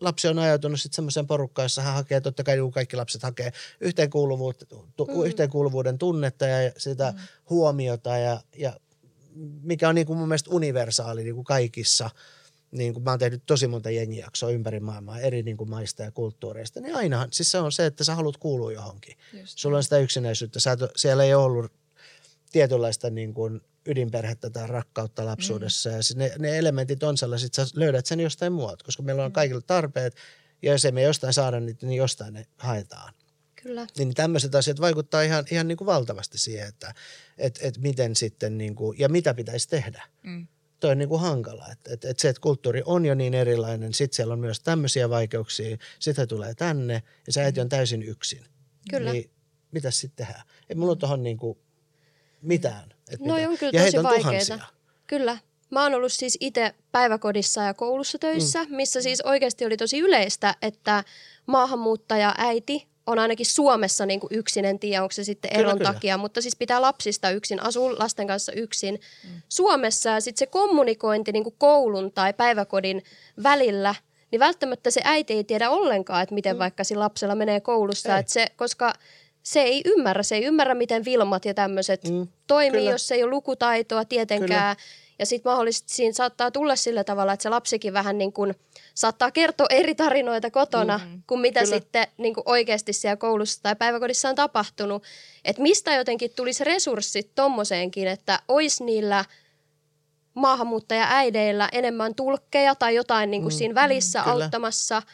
lapsi 0.00 0.28
on 0.28 0.38
ajautunut 0.38 0.80
sitten 0.80 0.96
semmoiseen 0.96 1.26
porukkaan, 1.26 1.64
jossa 1.64 1.82
hän 1.82 1.94
hakee, 1.94 2.20
totta 2.20 2.44
kai 2.44 2.56
kaikki 2.74 2.96
lapset 2.96 3.22
hakee 3.22 3.52
yhteenkuuluvuutta, 3.80 4.66
tu, 4.96 5.06
mm. 5.06 5.24
yhteenkuuluvuuden 5.24 5.98
tunnetta 5.98 6.46
ja 6.46 6.72
sitä 6.76 7.10
mm. 7.10 7.18
huomiota 7.50 8.16
ja, 8.16 8.40
ja 8.56 8.72
mikä 9.62 9.88
on 9.88 9.94
niin 9.94 10.06
kuin 10.06 10.18
mun 10.18 10.28
mielestä 10.28 10.50
universaali 10.50 11.24
niin 11.24 11.34
kuin 11.34 11.44
kaikissa 11.44 12.10
niin 12.70 12.92
kuin 12.92 13.04
mä 13.04 13.10
oon 13.10 13.18
tehnyt 13.18 13.42
tosi 13.46 13.66
monta 13.66 13.90
jengijaksoa 13.90 14.50
ympäri 14.50 14.80
maailmaa 14.80 15.20
eri 15.20 15.42
niin 15.42 15.56
kuin 15.56 15.70
maista 15.70 16.02
ja 16.02 16.10
kulttuureista, 16.10 16.80
niin 16.80 16.94
ainahan, 16.94 17.28
siis 17.32 17.50
se 17.50 17.58
on 17.58 17.72
se, 17.72 17.86
että 17.86 18.04
sä 18.04 18.14
haluat 18.14 18.36
kuulua 18.36 18.72
johonkin. 18.72 19.16
Just 19.32 19.58
Sulla 19.58 19.76
on 19.76 19.82
sitä 19.82 19.98
yksinäisyyttä, 19.98 20.60
sä 20.60 20.72
et, 20.72 20.80
siellä 20.96 21.24
ei 21.24 21.34
ollut 21.34 21.72
tietynlaista 22.54 23.10
niin 23.10 23.34
kuin 23.34 23.60
ydinperhettä 23.86 24.50
tai 24.50 24.66
rakkautta 24.66 25.24
lapsuudessa. 25.24 25.90
Mm. 25.90 25.96
Ja 25.96 26.02
ne, 26.16 26.32
ne 26.38 26.58
elementit 26.58 27.02
on 27.02 27.16
sellaiset, 27.16 27.46
että 27.46 27.64
sä 27.64 27.72
löydät 27.74 28.06
sen 28.06 28.20
jostain 28.20 28.52
muualta, 28.52 28.84
koska 28.84 29.02
meillä 29.02 29.24
on 29.24 29.30
mm. 29.30 29.32
kaikilla 29.32 29.60
tarpeet. 29.60 30.16
Ja 30.62 30.72
jos 30.72 30.84
ei 30.84 30.92
me 30.92 31.02
jostain 31.02 31.32
saada 31.32 31.60
niitä, 31.60 31.86
niin 31.86 31.96
jostain 31.96 32.34
ne 32.34 32.46
haetaan. 32.56 33.14
Kyllä. 33.62 33.86
Niin 33.98 34.14
tämmöiset 34.14 34.54
asiat 34.54 34.80
vaikuttaa 34.80 35.22
ihan, 35.22 35.44
ihan 35.50 35.68
niin 35.68 35.76
kuin 35.76 35.86
valtavasti 35.86 36.38
siihen, 36.38 36.68
että 36.68 36.94
et, 37.38 37.58
et 37.62 37.78
miten 37.78 38.16
sitten 38.16 38.58
niin 38.58 38.74
kuin, 38.74 38.98
ja 38.98 39.08
mitä 39.08 39.34
pitäisi 39.34 39.68
tehdä. 39.68 40.02
Mm. 40.22 40.46
Toi 40.80 40.90
on 40.90 40.98
niin 40.98 41.08
kuin 41.08 41.20
hankala. 41.20 41.66
Että 41.72 41.92
et, 41.92 42.04
et 42.04 42.18
se, 42.18 42.28
että 42.28 42.40
kulttuuri 42.40 42.82
on 42.84 43.06
jo 43.06 43.14
niin 43.14 43.34
erilainen, 43.34 43.94
sitten 43.94 44.16
siellä 44.16 44.32
on 44.32 44.40
myös 44.40 44.60
tämmöisiä 44.60 45.10
vaikeuksia, 45.10 45.76
sitten 45.98 46.28
tulee 46.28 46.54
tänne 46.54 47.02
ja 47.26 47.32
se 47.32 47.42
äiti 47.42 47.60
on 47.60 47.68
täysin 47.68 48.02
yksin. 48.02 48.44
Kyllä. 48.90 49.12
Niin 49.12 49.30
mitä 49.72 49.90
sitten 49.90 50.26
tehdään? 50.26 50.46
Ei 50.68 50.76
mulla 50.76 50.92
on 50.92 50.98
tuohon 50.98 51.22
niin 51.22 51.36
kuin 51.36 51.58
mitään. 52.44 52.94
Et 53.10 53.20
no 53.20 53.34
on 53.34 53.58
kyllä 53.58 53.72
ja 53.72 53.84
tosi 53.84 54.02
vaikeita. 54.02 54.58
Kyllä. 55.06 55.38
Mä 55.70 55.82
oon 55.82 55.94
ollut 55.94 56.12
siis 56.12 56.38
itse 56.40 56.74
päiväkodissa 56.92 57.62
ja 57.62 57.74
koulussa 57.74 58.18
töissä, 58.18 58.64
mm. 58.64 58.76
missä 58.76 59.02
siis 59.02 59.20
oikeasti 59.20 59.66
oli 59.66 59.76
tosi 59.76 59.98
yleistä, 59.98 60.54
että 60.62 61.04
maahanmuuttaja 61.46 62.34
äiti 62.38 62.86
on 63.06 63.18
ainakin 63.18 63.46
Suomessa 63.46 64.06
niin 64.06 64.20
kuin 64.20 64.34
yksin, 64.34 64.64
en 64.64 64.78
tiedä 64.78 65.02
onko 65.02 65.12
se 65.12 65.24
sitten 65.24 65.56
eron 65.56 65.78
kyllä, 65.78 65.92
takia, 65.92 66.14
kyllä. 66.14 66.22
mutta 66.22 66.42
siis 66.42 66.56
pitää 66.56 66.82
lapsista 66.82 67.30
yksin, 67.30 67.62
asuu 67.62 67.98
lasten 67.98 68.26
kanssa 68.26 68.52
yksin 68.52 69.00
mm. 69.24 69.42
Suomessa 69.48 70.10
ja 70.10 70.20
sitten 70.20 70.38
se 70.38 70.46
kommunikointi 70.46 71.32
niin 71.32 71.44
kuin 71.44 71.54
koulun 71.58 72.12
tai 72.12 72.32
päiväkodin 72.32 73.02
välillä, 73.42 73.94
niin 74.30 74.40
välttämättä 74.40 74.90
se 74.90 75.00
äiti 75.04 75.32
ei 75.32 75.44
tiedä 75.44 75.70
ollenkaan, 75.70 76.22
että 76.22 76.34
miten 76.34 76.56
mm. 76.56 76.58
vaikka 76.58 76.84
sillä 76.84 77.02
lapsella 77.02 77.34
menee 77.34 77.60
koulussa, 77.60 78.18
että 78.18 78.32
se, 78.32 78.46
koska 78.56 78.92
se 79.44 79.62
ei 79.62 79.82
ymmärrä, 79.84 80.22
se 80.22 80.34
ei 80.34 80.44
ymmärrä, 80.44 80.74
miten 80.74 81.04
Vilmat 81.04 81.44
ja 81.44 81.54
tämmöiset 81.54 82.04
mm, 82.04 82.28
toimii, 82.46 82.80
kyllä. 82.80 82.90
jos 82.90 83.12
ei 83.12 83.22
ole 83.22 83.30
lukutaitoa 83.30 84.04
tietenkään. 84.04 84.76
Kyllä. 84.76 85.04
Ja 85.18 85.26
sitten 85.26 85.52
mahdollisesti 85.52 85.92
siinä 85.92 86.12
saattaa 86.12 86.50
tulla 86.50 86.76
sillä 86.76 87.04
tavalla, 87.04 87.32
että 87.32 87.42
se 87.42 87.48
lapsikin 87.48 87.92
vähän 87.92 88.18
niin 88.18 88.32
kuin 88.32 88.54
saattaa 88.94 89.30
kertoa 89.30 89.66
eri 89.70 89.94
tarinoita 89.94 90.50
kotona 90.50 91.00
mm, 91.04 91.22
kuin 91.26 91.40
mitä 91.40 91.60
kyllä. 91.60 91.76
sitten 91.76 92.06
niin 92.18 92.34
kuin 92.34 92.44
oikeasti 92.46 92.92
siellä 92.92 93.16
koulussa 93.16 93.62
tai 93.62 93.76
päiväkodissa 93.76 94.28
on 94.28 94.34
tapahtunut. 94.34 95.02
Että 95.44 95.62
mistä 95.62 95.94
jotenkin 95.94 96.30
tulisi 96.36 96.64
resurssit 96.64 97.30
tommoseenkin, 97.34 98.08
että 98.08 98.38
olisi 98.48 98.84
niillä 98.84 99.24
maahanmuuttaja-äideillä 100.34 101.68
enemmän 101.72 102.14
tulkkeja 102.14 102.74
tai 102.74 102.94
jotain 102.94 103.30
niin 103.30 103.42
kuin 103.42 103.54
mm, 103.54 103.58
siinä 103.58 103.74
välissä 103.74 104.22
mm, 104.22 104.30
auttamassa– 104.30 105.02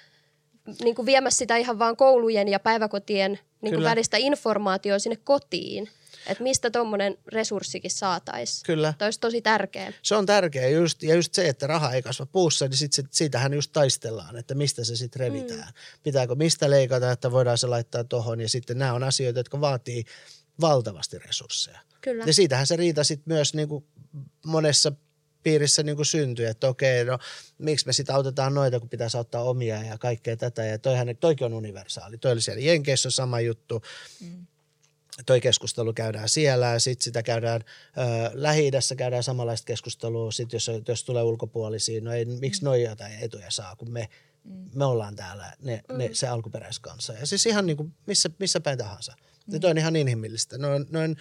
niin 0.85 0.95
kuin 0.95 1.07
viemässä 1.07 1.39
sitä 1.39 1.57
ihan 1.57 1.79
vaan 1.79 1.97
koulujen 1.97 2.49
ja 2.49 2.61
päiväkotien 2.61 3.39
niin 3.63 3.75
kuin 3.75 3.85
välistä 3.85 4.17
informaatiota 4.17 4.99
sinne 4.99 5.17
kotiin. 5.17 5.91
Että 6.27 6.43
mistä 6.43 6.71
tuommoinen 6.71 7.19
resurssikin 7.27 7.91
saataisiin. 7.91 8.67
Kyllä. 8.67 8.95
Tämä 8.99 9.07
olisi 9.07 9.21
tosi 9.21 9.43
tärkeä. 9.43 9.93
Se 10.03 10.17
on 10.17 10.27
tärkeä 10.27 10.69
just, 10.69 11.03
ja 11.03 11.15
just 11.15 11.35
se, 11.35 11.49
että 11.49 11.67
raha 11.67 11.93
ei 11.93 12.03
kasva 12.03 12.27
puussa, 12.27 12.69
niin 12.69 12.77
sit, 12.77 12.93
sit, 12.93 13.07
siitähän 13.11 13.55
just 13.55 13.73
taistellaan, 13.73 14.37
että 14.37 14.55
mistä 14.55 14.85
se 14.85 14.97
sitten 14.97 15.21
revitään. 15.21 15.69
Mm. 15.69 16.01
Pitääkö 16.03 16.35
mistä 16.35 16.71
leikata, 16.71 17.13
että 17.13 17.33
voidaan 17.33 17.59
se 17.59 17.67
laittaa 17.67 18.05
tuohon. 18.05 18.41
Ja 18.41 18.49
sitten 18.49 18.79
nämä 18.79 18.93
on 18.93 19.05
asioita, 19.05 19.39
jotka 19.41 19.61
vaatii 19.61 20.05
valtavasti 20.61 21.19
resursseja. 21.19 21.79
Kyllä. 22.01 22.25
Ja 22.27 22.35
siitähän 22.35 22.67
se 22.67 22.77
riita 22.77 23.05
sitten 23.05 23.35
myös 23.35 23.55
niin 23.55 23.69
kuin 23.69 23.85
monessa 24.47 24.93
piirissä 25.43 25.83
niin 25.83 25.97
kuin 25.97 26.07
syntyi, 26.07 26.47
että 26.47 26.69
okei, 26.69 27.05
no 27.05 27.19
miksi 27.59 27.87
me 27.87 27.93
sitten 27.93 28.15
autetaan 28.15 28.55
noita, 28.55 28.81
kun 28.81 28.89
pitäisi 28.89 29.17
auttaa 29.17 29.43
omia 29.43 29.83
ja 29.83 29.99
kaikkea 29.99 30.37
tätä. 30.37 30.65
Ja 30.65 30.79
toihan, 30.79 31.17
toikin 31.21 31.45
on 31.45 31.55
universaali. 31.55 32.19
Toi 32.19 32.33
oli 32.33 32.41
siellä 32.41 32.63
Jenkeissä 32.63 33.09
on 33.09 33.13
sama 33.13 33.41
juttu. 33.41 33.83
Mm. 34.21 34.47
Toi 35.27 35.41
keskustelu 35.41 35.93
käydään 35.93 36.29
siellä 36.29 36.67
ja 36.67 36.79
sitten 36.79 37.05
sitä 37.05 37.23
käydään 37.23 37.61
äh, 37.99 38.31
lähi 38.33 38.71
käydään 38.97 39.23
samanlaista 39.23 39.67
keskustelua. 39.67 40.33
Sitten 40.33 40.57
jos, 40.57 40.71
jos 40.89 41.05
tulee 41.05 41.23
ulkopuolisia, 41.23 42.01
no 42.01 42.13
ei, 42.13 42.25
miksi 42.25 42.63
mm. 42.63 42.65
noin 42.65 42.83
jotain 42.83 43.13
etuja 43.21 43.51
saa, 43.51 43.77
kun 43.77 43.93
me, 43.93 44.09
mm. 44.45 44.71
me 44.75 44.85
ollaan 44.85 45.17
täällä 45.17 45.53
ne, 45.63 45.83
mm. 45.89 45.99
ne, 45.99 46.11
se 46.13 46.29
alkuperäiskansa. 46.29 47.13
Ja 47.13 47.27
siis 47.27 47.47
ihan 47.47 47.67
niin 47.67 47.77
kuin 47.77 47.95
missä, 48.07 48.31
missä 48.39 48.61
päin 48.61 48.79
tahansa. 48.79 49.15
Mm. 49.47 49.55
Ja 49.55 49.61
toi 49.61 49.71
on 49.71 49.79
ihan 49.79 49.97
inhimillistä. 49.97 50.59
Noin, 50.59 50.87
noin 50.91 51.17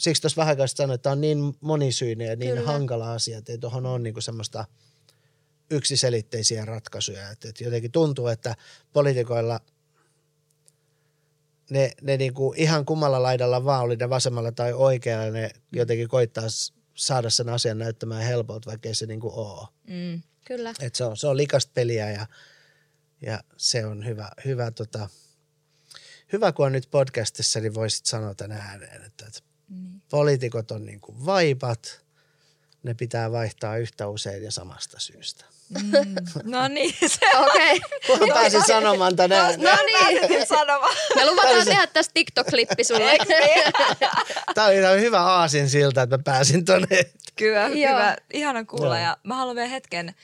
siksi 0.00 0.22
tuossa 0.22 0.36
vähän 0.36 0.52
aikaa 0.52 0.66
sanoin, 0.66 0.94
että 0.94 1.02
tämä 1.02 1.12
on 1.12 1.20
niin 1.20 1.56
monisyinen 1.60 2.26
ja 2.26 2.36
niin 2.36 2.54
Kyllä. 2.54 2.66
hankala 2.66 3.12
asia, 3.12 3.38
että 3.38 3.52
ei 3.52 3.58
tuohon 3.58 3.86
ole 3.86 3.98
niinku 3.98 4.20
semmoista 4.20 4.64
yksiselitteisiä 5.70 6.64
ratkaisuja. 6.64 7.30
Että, 7.30 7.48
että 7.48 7.64
jotenkin 7.64 7.92
tuntuu, 7.92 8.26
että 8.26 8.56
poliitikoilla 8.92 9.60
ne, 11.70 11.92
ne 12.02 12.16
niinku 12.16 12.54
ihan 12.56 12.84
kummalla 12.84 13.22
laidalla 13.22 13.64
vaan, 13.64 13.84
oli 13.84 13.96
ne 13.96 14.10
vasemmalla 14.10 14.52
tai 14.52 14.72
oikealla, 14.72 15.30
ne 15.30 15.50
jotenkin 15.72 16.08
koittaa 16.08 16.44
saada 16.94 17.30
sen 17.30 17.48
asian 17.48 17.78
näyttämään 17.78 18.22
helpolta, 18.22 18.70
vaikka 18.70 18.88
ei 18.88 18.94
se 18.94 19.06
niinku 19.06 19.32
ole. 19.34 19.68
Mm. 19.86 20.22
Kyllä. 20.44 20.74
Et 20.80 20.94
se, 20.94 21.04
on, 21.04 21.16
se 21.16 21.26
on 21.26 21.36
likasta 21.36 21.72
peliä 21.74 22.10
ja, 22.10 22.26
ja 23.22 23.42
se 23.56 23.86
on 23.86 24.06
hyvä, 24.06 24.30
hyvä, 24.44 24.70
tota, 24.70 25.08
hyvä, 26.32 26.52
kun 26.52 26.66
on 26.66 26.72
nyt 26.72 26.88
podcastissa, 26.90 27.60
niin 27.60 27.74
voisit 27.74 28.06
sanoa 28.06 28.34
tämän 28.34 28.56
ääneen, 28.56 29.04
että, 29.04 29.26
että 29.26 29.49
niin. 29.70 30.02
Poliitikot 30.10 30.70
on 30.70 30.86
niin 30.86 31.00
kuin 31.00 31.26
vaipat, 31.26 32.00
ne 32.82 32.94
pitää 32.94 33.32
vaihtaa 33.32 33.76
yhtä 33.76 34.08
usein 34.08 34.42
ja 34.42 34.52
samasta 34.52 34.98
syystä. 35.00 35.44
Mm. 35.70 35.92
No 36.52 36.68
niin, 36.68 36.94
se 37.06 37.26
Okei. 37.38 37.76
Okay. 37.76 37.88
Kunhan 38.06 38.28
pääsin 38.28 38.62
sanomaan 38.66 39.16
tänään. 39.16 39.60
No 39.60 39.70
niin. 39.86 40.20
pääsit 40.20 40.48
sanomaan. 40.48 40.96
Me 41.14 41.30
luvataan 41.30 41.64
tehdä 41.64 41.86
tästä 41.86 42.12
TikTok-klippi 42.14 42.84
sulle. 42.84 43.18
Tämä 44.54 44.66
oli, 44.66 44.76
tämä 44.76 44.90
oli 44.92 45.00
hyvä 45.00 45.20
aasin 45.20 45.68
siltä, 45.68 46.02
että 46.02 46.16
mä 46.16 46.22
pääsin 46.22 46.64
tonne. 46.64 47.04
Kyllä, 47.36 47.60
Joo. 47.60 47.68
hyvä. 47.68 48.16
Ihana 48.32 48.64
kuulla. 48.64 48.96
Joo. 48.98 49.04
Ja 49.04 49.16
mä 49.24 49.34
haluan 49.34 49.56
vielä 49.56 49.68
hetken 49.68 50.14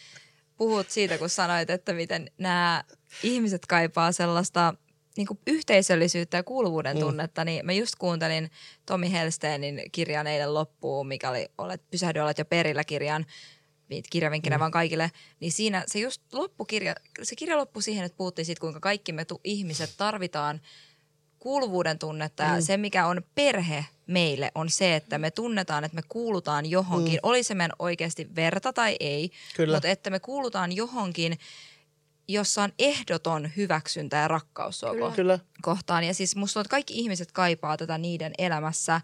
puhua 0.57 0.85
siitä, 0.89 1.19
kun 1.19 1.29
sanoit, 1.29 1.71
että 1.71 1.93
miten 1.93 2.31
nämä 2.39 2.85
ihmiset 3.23 3.67
kaipaa 3.67 4.13
sellaista 4.13 4.75
niin 5.17 5.27
kuin 5.27 5.39
yhteisöllisyyttä 5.47 6.37
ja 6.37 6.43
kuuluvuuden 6.43 6.99
tunnetta, 6.99 7.45
niin 7.45 7.67
mä 7.67 7.73
just 7.73 7.95
kuuntelin 7.99 8.51
Tomi 8.87 9.13
Helsteenin 9.13 9.83
kirjan 9.93 10.27
eilen 10.27 10.55
loppuun, 10.55 11.09
mikä 11.09 11.31
oli 11.31 11.49
olet, 11.59 11.91
Pysähdy 11.91 12.21
olet 12.21 12.39
jo 12.39 12.45
perillä 12.45 12.85
kirjan, 12.85 13.27
kirjavinkkinä 14.11 14.57
mm. 14.57 14.61
vaan 14.61 14.71
kaikille, 14.71 15.11
niin 15.41 15.53
siinä 15.53 15.85
se 15.87 15.99
just 15.99 16.23
loppukirja, 16.33 16.95
se 17.23 17.37
kirja 17.37 17.57
loppui 17.57 17.83
siihen, 17.83 18.05
että 18.05 18.17
puhuttiin 18.17 18.47
siitä, 18.47 18.61
kuinka 18.61 18.81
kaikki 18.81 19.13
me 19.13 19.25
tu- 19.25 19.41
ihmiset 19.45 19.95
tarvitaan 19.97 20.61
kuuluvuuden 21.39 21.99
tunnetta 21.99 22.43
ja 22.43 22.61
se, 22.61 22.77
mikä 22.77 23.07
on 23.07 23.23
perhe 23.35 23.87
meille, 24.07 24.53
on 24.55 24.71
se, 24.71 24.97
että 24.97 25.19
me 25.19 25.31
tunnetaan, 25.31 25.85
että 25.85 25.95
me 25.95 26.03
kuulutaan 26.09 26.67
johonkin, 26.67 27.15
mm. 27.15 27.21
oli 27.23 27.43
se 27.43 27.55
meidän 27.55 27.77
oikeasti 27.79 28.29
verta 28.37 28.73
tai 28.73 28.97
ei, 29.01 29.31
Kyllä. 29.57 29.77
mutta 29.77 29.89
että 29.89 30.11
me 30.11 30.21
kuulutaan 30.21 30.73
johonkin, 30.73 31.39
jossa 32.29 32.63
on 32.63 32.73
ehdoton 32.79 33.51
hyväksyntä 33.57 34.17
ja 34.17 34.29
rakkaus 34.29 34.81
sua 34.81 34.93
Kyllä. 34.95 35.11
Kyllä. 35.11 35.39
kohtaan. 35.63 36.05
Ja 36.05 36.15
siis 36.15 36.37
musta 36.37 36.55
tuntuu, 36.55 36.61
että 36.61 36.71
kaikki 36.71 36.95
ihmiset 36.95 37.33
kaipaa 37.33 37.77
tätä 37.77 37.99
niiden 37.99 38.33
elämässä, 38.39 39.01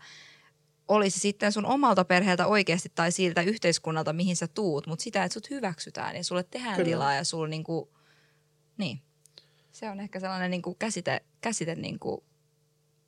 olisi 0.88 1.20
sitten 1.20 1.52
sun 1.52 1.66
omalta 1.66 2.04
perheeltä 2.04 2.46
oikeasti 2.46 2.92
tai 2.94 3.12
siltä 3.12 3.42
yhteiskunnalta, 3.42 4.12
mihin 4.12 4.36
sä 4.36 4.48
tuut, 4.48 4.86
mutta 4.86 5.02
sitä, 5.02 5.24
että 5.24 5.34
sut 5.34 5.50
hyväksytään 5.50 6.16
ja 6.16 6.24
sulle 6.24 6.42
tehdään 6.42 6.76
Kyllä. 6.76 6.88
Tilaa 6.88 7.14
ja 7.14 7.24
sulla 7.24 7.48
niinku, 7.48 7.92
niin. 8.78 9.00
Se 9.72 9.90
on 9.90 10.00
ehkä 10.00 10.20
sellainen 10.20 10.50
niinku 10.50 10.74
käsite, 10.74 11.20
käsite 11.40 11.74
niinku 11.74 12.24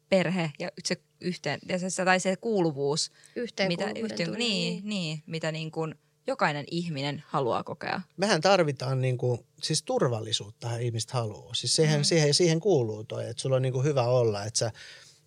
perhe 0.09 0.51
ja 0.59 0.71
se 0.85 0.97
yhteen, 1.21 1.61
ja 1.69 1.91
se, 1.91 2.05
tai 2.05 2.21
se 2.21 2.37
kuuluvuus, 2.37 3.11
mitä, 3.11 3.41
Yhteenkuuluvuuden 3.41 4.05
yhteen, 4.05 4.29
tunne, 4.29 4.39
niin, 4.39 4.89
niin, 4.89 5.23
mitä 5.27 5.53
niin 5.53 5.71
kuin 5.71 5.95
jokainen 6.27 6.65
ihminen 6.71 7.23
haluaa 7.27 7.65
kokea. 7.65 8.01
Mehän 8.17 8.41
tarvitaan 8.41 9.01
niinku, 9.01 9.47
siis 9.63 9.83
turvallisuutta 9.83 10.77
ihmiset 10.77 11.11
haluaa. 11.11 11.55
Siis 11.55 11.77
siihen, 11.77 12.01
mm. 12.01 12.05
siihen, 12.05 12.35
siihen 12.35 12.61
kuuluu 12.61 13.05
toi, 13.05 13.29
että 13.29 13.43
sulla 13.43 13.57
on 13.57 13.63
niinku 13.63 13.83
hyvä 13.83 14.03
olla, 14.03 14.45
että 14.45 14.59
sä, 14.59 14.73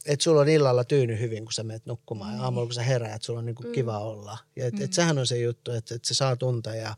että 0.06 0.24
sulla 0.24 0.42
on 0.42 0.50
illalla 0.50 0.84
tyyny 0.84 1.20
hyvin, 1.20 1.46
kun 1.46 1.54
sä 1.54 1.64
menet 1.64 1.86
nukkumaan 1.86 2.32
mm. 2.32 2.38
ja 2.38 2.44
aamulla 2.44 2.66
kun 2.66 2.74
sä 2.74 2.84
heräät, 2.84 3.24
sulla 3.24 3.40
on 3.40 3.46
niinku 3.46 3.64
mm. 3.64 3.72
kiva 3.72 4.00
olla. 4.00 4.38
Ja 4.56 4.66
et, 4.66 4.74
mm. 4.74 4.82
et 4.82 4.94
sehän 4.94 5.18
on 5.18 5.28
se 5.28 5.38
juttu, 5.38 5.72
että 5.72 5.96
et 5.96 6.06
se 6.06 6.14
saa 6.14 6.36
tuntea 6.36 6.76
ja, 6.76 6.96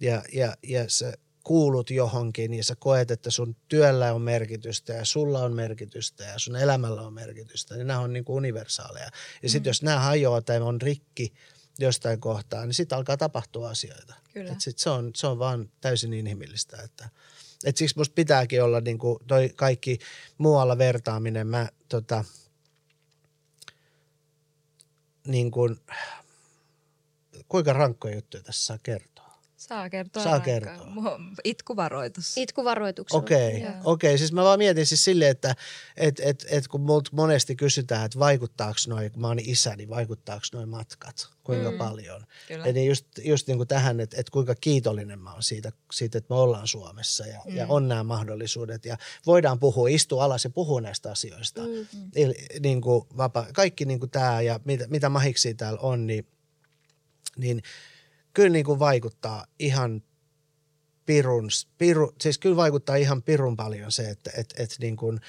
ja, 0.00 0.22
ja, 0.32 0.56
ja 0.62 0.84
sä 0.88 1.12
kuulut 1.44 1.90
johonkin 1.90 2.54
ja 2.54 2.64
sä 2.64 2.76
koet, 2.78 3.10
että 3.10 3.30
sun 3.30 3.56
työllä 3.68 4.14
on 4.14 4.22
merkitystä 4.22 4.92
ja 4.92 5.04
sulla 5.04 5.40
on 5.40 5.52
merkitystä 5.52 6.24
ja 6.24 6.38
sun 6.38 6.56
elämällä 6.56 7.02
on 7.02 7.12
merkitystä, 7.12 7.74
niin 7.74 7.86
nämä 7.86 8.00
on 8.00 8.12
niinku 8.12 8.36
universaaleja. 8.36 9.08
Ja 9.42 9.48
sitten 9.48 9.70
jos 9.70 9.82
nämä 9.82 10.00
hajoaa 10.00 10.42
tai 10.42 10.60
on 10.60 10.82
rikki 10.82 11.32
jostain 11.78 12.20
kohtaa, 12.20 12.66
niin 12.66 12.74
sitten 12.74 12.98
alkaa 12.98 13.16
tapahtua 13.16 13.70
asioita. 13.70 14.14
Kyllä. 14.32 14.52
Et 14.52 14.60
sit 14.60 14.78
se, 14.78 14.90
on, 14.90 15.10
se 15.14 15.26
on 15.26 15.38
vaan 15.38 15.70
täysin 15.80 16.12
inhimillistä, 16.12 16.82
että 16.82 17.08
et 17.64 17.76
siksi 17.76 17.98
musta 17.98 18.14
pitääkin 18.14 18.62
olla 18.62 18.80
niinku 18.80 19.20
toi 19.26 19.52
kaikki 19.56 19.98
muualla 20.38 20.78
vertaaminen. 20.78 21.46
Mä 21.46 21.68
tota, 21.88 22.24
niin 25.26 25.50
kuin, 25.50 25.80
kuinka 27.48 27.72
rankkoja 27.72 28.14
juttuja 28.14 28.42
tässä 28.42 28.66
saa 28.66 28.78
kertoa? 28.82 29.15
Saa 29.68 29.90
kertoa. 29.90 30.22
Saa 30.22 30.40
kertoa. 30.40 31.20
Itkuvaroitus. 31.44 32.38
Itkuvaroituksella. 32.38 33.22
Okei, 33.22 33.60
Joo. 33.60 33.72
okei. 33.84 34.18
Siis 34.18 34.32
mä 34.32 34.44
vaan 34.44 34.58
mietin 34.58 34.86
siis 34.86 35.04
silleen, 35.04 35.30
että 35.30 35.56
et, 35.96 36.20
et, 36.20 36.46
et 36.50 36.68
kun 36.68 36.80
multa 36.80 37.10
monesti 37.14 37.56
kysytään, 37.56 38.06
että 38.06 38.18
vaikuttaako 38.18 38.78
noin, 38.88 39.12
kun 39.12 39.20
mä 39.20 39.26
oon 39.26 39.38
isä, 39.38 39.76
niin 39.76 39.88
vaikuttaako 39.88 40.46
noin 40.52 40.68
matkat, 40.68 41.28
kuinka 41.44 41.70
mm. 41.70 41.78
paljon. 41.78 42.26
Kyllä. 42.48 42.64
Eli 42.64 42.86
just, 42.86 43.06
just 43.24 43.46
niin 43.46 43.56
kuin 43.56 43.68
tähän, 43.68 44.00
että, 44.00 44.16
että 44.20 44.32
kuinka 44.32 44.54
kiitollinen 44.54 45.18
mä 45.18 45.32
oon 45.32 45.42
siitä, 45.42 45.72
siitä, 45.92 46.18
että 46.18 46.34
me 46.34 46.40
ollaan 46.40 46.68
Suomessa 46.68 47.26
ja, 47.26 47.40
mm. 47.46 47.56
ja 47.56 47.66
on 47.68 47.88
nämä 47.88 48.04
mahdollisuudet. 48.04 48.84
Ja 48.84 48.98
voidaan 49.26 49.58
puhua, 49.58 49.88
istua 49.88 50.24
alas 50.24 50.44
ja 50.44 50.50
puhua 50.50 50.80
näistä 50.80 51.10
asioista. 51.10 51.62
Mm. 51.62 51.86
Il, 52.16 52.34
niin 52.60 52.80
kuin 52.80 53.06
vapa, 53.16 53.46
kaikki 53.54 53.84
niin 53.84 54.00
kuin 54.00 54.10
tämä 54.10 54.40
ja 54.40 54.60
mitä, 54.64 54.86
mitä 54.88 55.08
mahiksi 55.08 55.54
täällä 55.54 55.80
on, 55.80 56.06
niin, 56.06 56.26
niin 57.36 57.62
kyllä 58.36 58.50
niin 58.50 58.64
kuin 58.64 58.78
vaikuttaa 58.78 59.46
ihan 59.58 60.02
pirun, 61.06 61.48
piru, 61.78 62.12
siis 62.20 62.38
kyllä 62.38 62.56
vaikuttaa 62.56 62.96
ihan 62.96 63.22
pirun 63.22 63.56
paljon 63.56 63.92
se, 63.92 64.10
että 64.10 64.30
et, 64.36 64.54
et 64.58 64.76
niin 64.80 64.96
kuin 64.96 65.20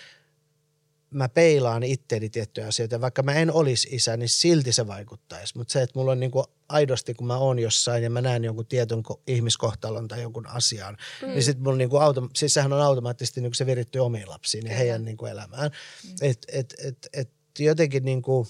mä 1.10 1.30
peilaan 1.30 1.84
itteeni 1.84 2.30
tiettyjä 2.30 2.68
asioita. 2.68 3.02
Vaikka 3.02 3.24
mä 3.24 3.34
en 3.34 3.52
olisi 3.52 3.88
isä, 3.92 4.18
niin 4.18 4.30
silti 4.30 4.74
se 4.74 4.88
vaikuttaisi. 4.88 5.58
Mutta 5.58 5.72
se, 5.72 5.82
että 5.82 6.00
mulla 6.00 6.12
on 6.12 6.20
niin 6.20 6.32
kuin 6.32 6.46
aidosti, 6.70 7.14
kun 7.14 7.28
mä 7.28 7.38
oon 7.38 7.60
jossain 7.60 8.04
ja 8.04 8.10
mä 8.10 8.22
näen 8.22 8.44
jonkun 8.44 8.66
tietyn 8.66 9.04
ko- 9.12 9.22
ihmiskohtalon 9.28 10.08
tai 10.08 10.22
jonkun 10.22 10.48
asian, 10.48 10.98
mm. 11.22 11.28
niin 11.28 11.44
sitten 11.44 11.64
mulla 11.64 11.78
niin 11.78 11.90
kuin 11.90 12.04
auto, 12.04 12.30
siis 12.36 12.54
sehän 12.54 12.74
on 12.74 12.82
automaattisesti 12.82 13.42
niin 13.42 13.52
kuin 13.52 13.58
se 13.58 13.66
virittyy 13.66 14.02
omiin 14.02 14.30
lapsiin 14.30 14.66
ja 14.66 14.76
heidän 14.76 15.06
niin 15.06 15.18
kuin 15.18 15.32
elämään. 15.32 15.72
Mm. 16.04 16.16
Et, 16.22 16.46
et, 16.48 16.74
et, 16.84 17.10
et 17.14 17.30
jotenkin 17.60 18.06
niin 18.06 18.22
kuin, 18.22 18.48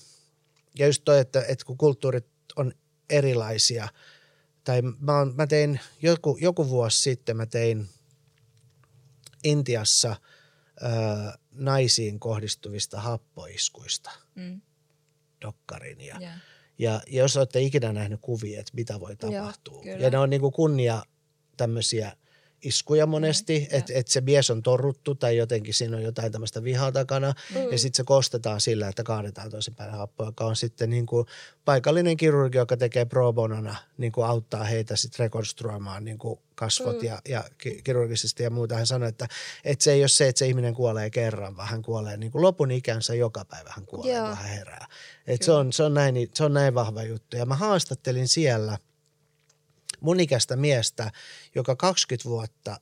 ja 0.80 0.86
just 0.86 1.02
toi, 1.06 1.20
että, 1.20 1.46
että 1.48 1.66
kun 1.66 1.78
kulttuurit 1.78 2.28
on 2.56 2.74
erilaisia, 3.10 3.88
tai 4.68 4.82
mä, 5.00 5.18
oon, 5.18 5.34
mä 5.36 5.48
tein 5.48 5.80
joku, 6.02 6.38
joku 6.42 6.70
vuosi 6.70 7.02
sitten, 7.02 7.38
mä 7.38 7.46
tein 7.46 7.90
Intiassa 9.44 10.16
ö, 10.82 10.88
naisiin 11.52 12.20
kohdistuvista 12.20 13.02
happoiskuista 13.02 14.12
Mm. 14.36 14.62
dokkarin. 15.42 16.02
Ja, 16.02 16.18
Yeah. 16.22 16.36
ja, 16.80 17.02
ja 17.08 17.22
jos 17.22 17.38
olette 17.38 17.62
ikinä 17.62 17.94
nähnyt 17.94 18.20
kuvia, 18.22 18.60
että 18.60 18.72
mitä 18.76 19.00
voi 19.00 19.16
tapahtua. 19.16 19.82
kyllä. 19.84 19.98
ja 19.98 20.10
ne 20.10 20.18
on 20.18 20.30
niinku 20.30 20.52
kunnia 20.52 21.04
tämmöisiä 21.58 22.18
iskuja 22.64 23.06
monesti, 23.06 23.60
mm, 23.60 23.78
että 23.78 23.94
et 23.96 24.08
se 24.08 24.22
mies 24.22 24.50
on 24.50 24.64
torruttu 24.64 25.16
tai 25.16 25.38
jotenkin 25.38 25.74
siinä 25.74 25.98
on 25.98 26.04
jotain 26.04 26.32
tämmöistä 26.32 26.64
vihaa 26.64 26.92
takana. 26.92 27.34
Mm. 27.56 27.72
Ja 27.72 27.78
sitten 27.78 27.98
se 27.98 28.04
kostetaan 28.04 28.62
sillä, 28.62 28.88
että 28.88 29.04
kaadetaan 29.04 29.50
toisinpäin 29.50 29.92
happoa, 29.92 30.26
joka 30.26 30.46
on 30.46 30.56
sitten 30.56 30.90
niin 30.90 31.06
kuin 31.06 31.26
paikallinen 31.66 32.18
kirurgi, 32.18 32.58
joka 32.58 32.78
tekee 32.78 33.06
pro 33.06 33.34
bonona, 33.34 33.76
niin 33.98 34.12
kuin 34.12 34.28
auttaa 34.28 34.64
heitä 34.64 34.96
sitten 34.96 35.20
rekonstruoimaan 35.20 36.06
niin 36.06 36.18
kuin 36.18 36.40
kasvot 36.56 37.02
mm. 37.02 37.08
ja, 37.08 37.22
ja 37.30 37.44
ki- 37.58 37.82
kirurgisesti 37.84 38.44
ja 38.44 38.50
muuta. 38.50 38.76
Hän 38.76 38.88
sanoi, 38.88 39.10
että, 39.10 39.28
että 39.64 39.84
se 39.84 39.92
ei 39.92 40.02
ole 40.02 40.08
se, 40.08 40.28
että 40.28 40.40
se 40.40 40.48
ihminen 40.48 40.74
kuolee 40.74 41.10
kerran, 41.10 41.58
vaan 41.58 41.68
hän 41.68 41.82
kuolee 41.82 42.18
niin 42.18 42.32
kuin 42.32 42.42
lopun 42.42 42.72
ikänsä 42.72 43.16
joka 43.16 43.46
päivä 43.46 43.74
hän 43.76 43.86
kuolee, 43.86 44.14
Joo. 44.14 44.36
hän 44.36 44.50
herää. 44.50 44.88
Et 45.28 45.42
se, 45.42 45.52
on, 45.52 45.74
se, 45.74 45.84
on 45.84 45.94
näin, 45.94 46.30
se 46.34 46.44
on 46.44 46.54
näin 46.54 46.74
vahva 46.74 47.04
juttu. 47.04 47.38
Ja 47.38 47.46
mä 47.46 47.56
haastattelin 47.56 48.28
siellä 48.28 48.78
mun 50.02 50.20
ikäistä 50.20 50.56
miestä, 50.56 51.12
joka 51.56 51.76
20 51.76 52.30
vuotta 52.30 52.80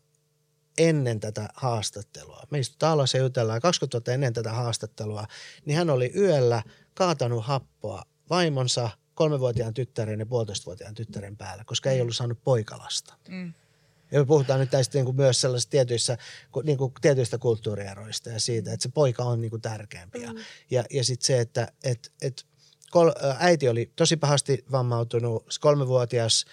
ennen 0.78 1.20
tätä 1.20 1.50
haastattelua, 1.56 2.44
me 2.52 2.60
istutaan 2.60 2.94
alas 2.94 3.14
ja 3.14 3.20
jutellaan, 3.20 3.62
20 3.62 3.96
vuotta 3.96 4.12
ennen 4.12 4.34
tätä 4.34 4.52
haastattelua, 4.52 5.28
niin 5.66 5.78
hän 5.78 5.90
oli 5.90 6.12
yöllä 6.16 6.64
kaatanut 6.94 7.46
happoa 7.46 8.04
vaimonsa, 8.30 8.90
kolmevuotiaan 9.14 9.74
tyttären 9.74 10.20
ja 10.20 10.26
puolitoistavuotiaan 10.26 10.96
tyttären 10.96 11.38
päällä, 11.38 11.64
koska 11.64 11.92
ei 11.92 12.02
ollut 12.02 12.16
saanut 12.16 12.44
poikalasta. 12.44 13.14
Mm. 13.28 13.54
Ja 14.12 14.20
me 14.20 14.26
puhutaan 14.26 14.60
nyt 14.60 14.70
tästä 14.70 14.98
niin 14.98 15.06
kuin 15.06 15.16
myös 15.16 15.42
sellaisista 15.42 15.72
tietyissä, 15.72 16.18
niin 16.64 16.78
kuin 16.78 16.94
tietyistä 17.02 17.38
kulttuurieroista 17.38 18.30
ja 18.30 18.40
siitä, 18.40 18.74
että 18.74 18.84
se 18.84 18.90
poika 18.90 19.24
on 19.24 19.42
niin 19.42 19.50
kuin 19.50 19.62
tärkeämpi. 19.62 20.22
Ja, 20.22 20.34
ja, 20.72 20.84
ja 20.92 21.04
sitten 21.04 21.26
se, 21.26 21.40
että 21.40 21.72
et, 21.84 22.12
et 22.22 22.46
kol, 22.92 23.12
äiti 23.40 23.70
oli 23.70 23.92
tosi 23.96 24.18
pahasti 24.18 24.66
vammautunut, 24.72 25.46
kolmevuotias 25.62 26.46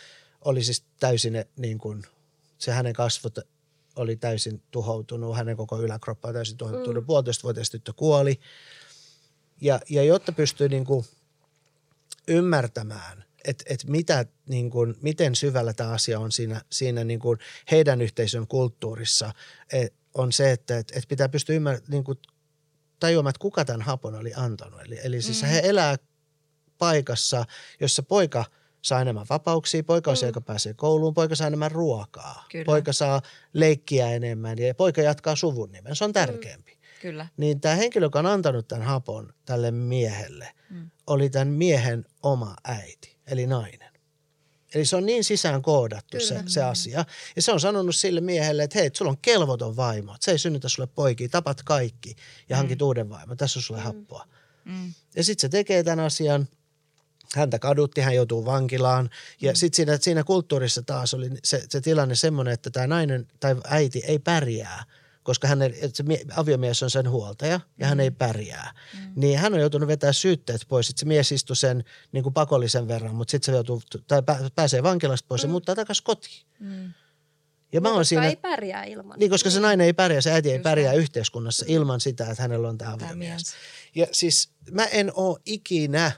oli 0.45 0.65
siis 0.65 0.85
täysin 1.01 1.45
niin 1.57 1.79
kuin, 1.79 2.03
se 2.59 2.73
hänen 2.73 2.93
kasvot 2.93 3.39
oli 3.97 4.17
täysin 4.17 4.63
tuhoutunut, 4.71 5.37
hänen 5.37 5.57
koko 5.57 5.81
yläkroppa 5.81 6.29
oli 6.29 6.35
täysin 6.35 6.57
tuhoutunut, 6.57 7.05
mm. 7.05 7.07
puolitoistavuotias 7.07 7.71
tyttö 7.71 7.93
kuoli. 7.93 8.41
Ja, 9.61 9.81
ja 9.91 10.03
jotta 10.03 10.33
pystyy 10.33 10.69
niin 10.69 10.85
kuin 10.85 11.05
ymmärtämään, 12.29 13.25
että 13.45 13.65
et 13.69 13.85
mitä, 13.85 14.27
niin 14.49 14.71
kuin, 14.71 14.95
miten 15.01 15.35
syvällä 15.35 15.73
tämä 15.73 15.91
asia 15.91 16.21
on 16.21 16.33
siinä, 16.33 16.63
siinä 16.71 17.05
niin 17.05 17.21
kuin 17.21 17.39
heidän 17.71 18.03
yhteisön 18.03 18.47
kulttuurissa, 18.47 19.33
et, 19.73 19.95
on 20.15 20.33
se, 20.33 20.53
että 20.53 20.79
et, 20.79 20.93
et 20.97 21.09
pitää 21.09 21.29
pystyä 21.29 21.57
ymmär, 21.57 21.81
niin 21.89 22.05
kuin, 22.05 22.19
tajuamaan, 23.01 23.31
että 23.31 23.41
kuka 23.41 23.65
tämän 23.65 23.83
hapon 23.83 24.15
oli 24.15 24.33
antanut. 24.37 24.81
Eli, 24.81 24.99
eli 25.05 25.23
siis 25.23 25.43
mm. 25.43 25.49
he 25.49 25.61
elää 25.65 25.97
paikassa, 26.79 27.45
jossa 27.81 28.03
poika 28.03 28.45
saa 28.83 29.01
enemmän 29.01 29.27
vapauksia, 29.31 29.85
poika 29.85 30.11
on 30.11 30.17
se, 30.17 30.27
joka 30.27 30.41
pääsee 30.41 30.75
kouluun, 30.75 31.15
poika 31.15 31.35
saa 31.35 31.47
enemmän 31.47 31.71
ruokaa, 31.71 32.45
Kyllä. 32.51 32.65
poika 32.65 32.93
saa 32.93 33.23
leikkiä 33.53 34.13
enemmän 34.13 34.59
ja 34.59 34.75
poika 34.75 35.03
jatkaa 35.03 35.37
suvun 35.37 35.73
nimen. 35.73 35.97
Se 35.97 36.05
on 36.05 36.13
tärkeämpi. 36.13 36.79
Kyllä. 37.03 37.27
Niin 37.37 37.61
tämä 37.61 37.75
henkilö, 37.75 38.07
joka 38.07 38.19
on 38.19 38.27
antanut 38.27 38.69
tämän 38.69 38.87
hapon 38.87 39.35
tälle 39.45 39.71
miehelle, 39.71 40.49
mm. 40.71 40.91
oli 41.07 41.31
tämän 41.31 41.49
miehen 41.49 42.05
oma 42.23 42.57
äiti, 42.65 43.19
eli 43.27 43.47
nainen. 43.47 43.93
Eli 44.75 44.85
se 44.85 44.97
on 44.97 45.07
niin 45.07 45.25
sisään 45.25 45.63
koodattu 45.63 46.21
se, 46.21 46.43
se 46.47 46.63
asia. 46.63 47.05
Ja 47.37 47.43
se 47.43 47.53
on 47.53 47.61
sanonut 47.61 47.97
sille 47.97 48.21
miehelle, 48.21 48.63
että 48.63 48.79
hei, 48.79 48.91
sulla 48.93 49.11
on 49.11 49.19
kelvoton 49.23 49.77
vaimo. 49.77 50.17
Se 50.21 50.31
ei 50.31 50.39
synnytä 50.39 50.69
sulle 50.69 50.87
poikia, 50.87 51.29
tapat 51.29 51.63
kaikki 51.63 52.17
ja 52.49 52.57
hankit 52.57 52.79
mm. 52.79 52.87
uuden 52.87 53.09
vaimon. 53.09 53.37
Tässä 53.37 53.59
on 53.59 53.63
sulle 53.63 53.81
mm. 53.81 53.85
happoa. 53.85 54.27
Mm. 54.65 54.93
Ja 55.17 55.25
sitten 55.25 55.41
se 55.41 55.49
tekee 55.49 55.83
tämän 55.83 56.05
asian. 56.05 56.49
Häntä 57.37 57.59
kadutti, 57.59 58.01
hän 58.01 58.15
joutuu 58.15 58.45
vankilaan. 58.45 59.11
Ja 59.41 59.53
mm. 59.53 59.57
sitten 59.57 59.77
siinä, 59.77 59.99
siinä 60.01 60.25
kulttuurissa 60.25 60.83
taas 60.83 61.15
oli 61.15 61.31
se, 61.45 61.65
se 61.69 61.81
tilanne 61.81 62.15
semmoinen, 62.15 62.55
että 62.55 62.71
tämä 62.71 62.87
nainen 62.87 63.29
tai 63.41 63.57
äiti 63.65 64.03
ei 64.07 64.19
pärjää– 64.19 64.85
koska 65.23 65.49
hän 65.49 65.63
ei, 65.63 65.75
se 65.93 66.05
aviomies 66.37 66.83
on 66.83 66.91
sen 66.91 67.11
huoltaja 67.11 67.53
ja 67.53 67.87
mm. 67.87 67.89
hän 67.89 68.01
ei 68.01 68.11
pärjää. 68.11 68.73
Mm. 68.95 69.13
Niin 69.17 69.39
hän 69.39 69.55
on 69.55 69.61
joutunut 69.61 69.89
vetää 69.89 70.13
syytteet 70.13 70.61
pois. 70.69 70.87
Sitten 70.87 71.01
se 71.01 71.07
mies 71.07 71.33
istui 71.33 71.57
sen 71.57 71.85
niin 72.13 72.23
kuin 72.23 72.33
pakollisen 72.33 72.89
verran, 72.89 73.15
mutta 73.15 73.31
sitten 73.31 73.53
se 73.53 73.57
joutuu, 73.57 73.83
tai 74.09 74.23
pääsee 74.55 74.83
vankilasta 74.83 75.27
pois 75.29 75.43
mm. 75.43 75.49
ja 75.49 75.51
muuttaa 75.51 75.75
takaisin 75.75 76.05
kotiin. 76.05 76.47
Mm. 76.59 76.93
Ja 77.73 77.81
mä 77.81 77.93
oon 77.93 78.05
siinä, 78.05 78.27
ei 78.27 78.37
pärjää 78.37 78.85
ilman. 78.85 79.19
Niin, 79.19 79.31
koska 79.31 79.51
se 79.51 79.61
nainen 79.61 79.87
ei 79.87 79.93
pärjää, 79.93 80.21
se 80.21 80.33
äiti 80.33 80.53
ei 80.53 80.59
pärjää 80.59 80.93
yhteiskunnassa 80.93 81.65
ilman 81.69 82.01
sitä, 82.01 82.31
että 82.31 82.43
hänellä 82.43 82.69
on 82.69 82.79
tämä 82.79 82.93
aviomies. 82.93 83.55
Ja 83.95 84.07
siis 84.13 84.51
mä 84.71 84.85
en 84.85 85.13
oo 85.15 85.39
ikinä 85.47 86.13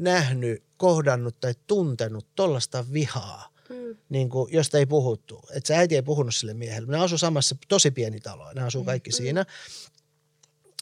nähnyt, 0.00 0.64
kohdannut 0.76 1.40
tai 1.40 1.54
tuntenut 1.66 2.26
tollasta 2.34 2.84
vihaa 2.92 3.54
mm. 3.68 3.96
niin 4.08 4.28
kuin, 4.30 4.52
josta 4.52 4.78
ei 4.78 4.86
puhuttu. 4.86 5.40
Että 5.50 5.66
se 5.66 5.76
äiti 5.76 5.94
ei 5.94 6.02
puhunut 6.02 6.34
sille 6.34 6.54
miehelle. 6.54 6.92
Ne 6.92 6.98
asuu 6.98 7.18
samassa, 7.18 7.56
tosi 7.68 7.90
pieni 7.90 8.20
talo, 8.20 8.52
ne 8.52 8.62
asuu 8.62 8.82
mm. 8.82 8.86
kaikki 8.86 9.10
mm. 9.10 9.14
siinä. 9.14 9.46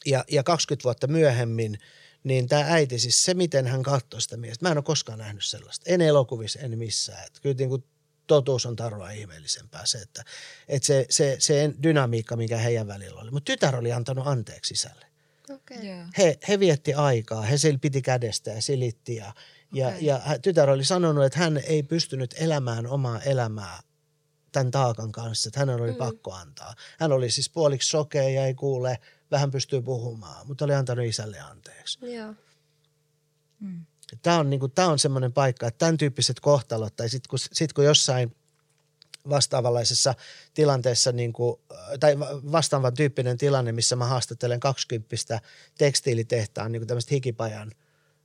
Ja, 0.05 0.25
ja 0.31 0.43
20 0.43 0.83
vuotta 0.83 1.07
myöhemmin, 1.07 1.79
niin 2.23 2.47
tämä 2.47 2.65
äiti, 2.67 2.99
siis 2.99 3.25
se 3.25 3.33
miten 3.33 3.67
hän 3.67 3.83
katsoi 3.83 4.21
sitä 4.21 4.37
miestä, 4.37 4.65
mä 4.65 4.71
en 4.71 4.77
ole 4.77 4.83
koskaan 4.83 5.19
nähnyt 5.19 5.45
sellaista. 5.45 5.83
En 5.87 6.01
elokuvissa, 6.01 6.59
en 6.59 6.77
missään. 6.77 7.27
Että 7.27 7.39
kyllä 7.41 7.55
niin 7.55 7.69
kuin 7.69 7.83
totuus 8.27 8.65
on 8.65 8.75
tarua 8.75 9.11
ihmeellisempää 9.11 9.85
se, 9.85 9.97
että, 9.97 10.23
että 10.67 10.85
se, 10.85 11.05
se, 11.09 11.35
se 11.39 11.73
dynamiikka, 11.83 12.35
mikä 12.35 12.57
heidän 12.57 12.87
välillä 12.87 13.21
oli. 13.21 13.31
Mutta 13.31 13.51
tytär 13.51 13.75
oli 13.75 13.91
antanut 13.91 14.27
anteeksi 14.27 14.73
isälle. 14.73 15.08
Okay. 15.49 15.85
Yeah. 15.85 16.09
He, 16.17 16.37
he 16.47 16.59
vietti 16.59 16.93
aikaa, 16.93 17.41
he 17.41 17.55
piti 17.81 18.01
kädestä 18.01 18.51
ja 18.51 18.61
silitti 18.61 19.15
ja, 19.15 19.33
ja, 19.73 19.87
okay. 19.87 19.99
ja 19.99 20.21
tytär 20.41 20.69
oli 20.69 20.85
sanonut, 20.85 21.25
että 21.25 21.39
hän 21.39 21.57
ei 21.57 21.83
pystynyt 21.83 22.35
elämään 22.37 22.87
omaa 22.87 23.19
elämää 23.19 23.79
tämän 24.51 24.71
taakan 24.71 25.11
kanssa, 25.11 25.49
että 25.49 25.59
hänen 25.59 25.81
oli 25.81 25.91
mm. 25.91 25.97
pakko 25.97 26.33
antaa. 26.33 26.73
Hän 26.99 27.11
oli 27.11 27.31
siis 27.31 27.49
puoliksi 27.49 27.89
sokea 27.89 28.29
ja 28.29 28.45
ei 28.45 28.53
kuule, 28.53 28.99
vähän 29.31 29.51
pystyy 29.51 29.81
puhumaan, 29.81 30.47
mutta 30.47 30.65
oli 30.65 30.73
antanut 30.73 31.05
isälle 31.05 31.39
anteeksi. 31.39 32.15
Joo. 32.15 32.33
Mm. 33.59 33.85
Tämä 34.21 34.39
on, 34.39 34.49
niin 34.49 34.59
kuin, 34.59 34.71
tämä 34.71 34.87
on 34.87 34.99
semmoinen 34.99 35.33
paikka, 35.33 35.67
että 35.67 35.77
tämän 35.77 35.97
tyyppiset 35.97 36.39
kohtalot, 36.39 36.95
tai 36.95 37.09
sitten 37.09 37.29
kun, 37.29 37.39
sit 37.39 37.73
kun 37.73 37.85
jossain 37.85 38.35
vastaavanlaisessa 39.29 40.15
tilanteessa, 40.53 41.11
niin 41.11 41.33
kuin, 41.33 41.61
tai 41.99 42.19
vastaavan 42.51 42.93
tyyppinen 42.93 43.37
tilanne, 43.37 43.71
missä 43.71 43.95
mä 43.95 44.05
haastattelen 44.05 44.59
20 44.59 45.41
tekstiilitehtaan 45.77 46.71
niin 46.71 46.79
kuin 46.79 46.87
tämmöistä 46.87 47.15
hikipajan– 47.15 47.71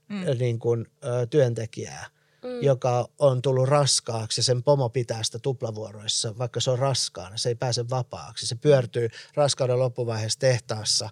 mm. 0.09 0.39
niin 0.39 0.59
kuin, 0.59 0.87
ö, 1.05 1.27
työntekijää, 1.27 2.07
mm. 2.45 2.62
joka 2.62 3.09
on 3.19 3.43
tullut 3.43 3.69
raskaaksi 3.69 4.39
ja 4.39 4.45
sen 4.45 4.62
pomo 4.62 4.89
pitää 4.89 5.23
sitä 5.23 5.39
tuplavuoroissa, 5.39 6.39
vaikka 6.39 6.61
se 6.61 6.71
on 6.71 6.79
raskaana, 6.79 7.37
se 7.37 7.49
ei 7.49 7.55
pääse 7.55 7.91
vapaaksi. 7.91 8.47
Se 8.47 8.55
pyörtyy 8.55 9.09
raskauden 9.35 9.79
loppuvaiheessa 9.79 10.39
tehtaassa. 10.39 11.11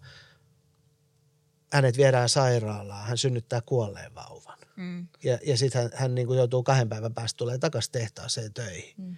Hänet 1.72 1.96
viedään 1.96 2.28
sairaalaan, 2.28 3.06
hän 3.06 3.18
synnyttää 3.18 3.60
kuolleen 3.60 4.14
vauvan. 4.14 4.58
Mm. 4.76 5.08
Ja, 5.24 5.38
ja 5.46 5.56
sitten 5.56 5.82
hän, 5.82 5.90
hän 5.94 6.14
niin 6.14 6.26
kuin 6.26 6.36
joutuu 6.36 6.62
kahden 6.62 6.88
päivän 6.88 7.14
päästä 7.14 7.38
tulee 7.38 7.58
takaisin 7.58 7.92
tehtaaseen 7.92 8.54
töihin. 8.54 8.94
Mm. 8.96 9.16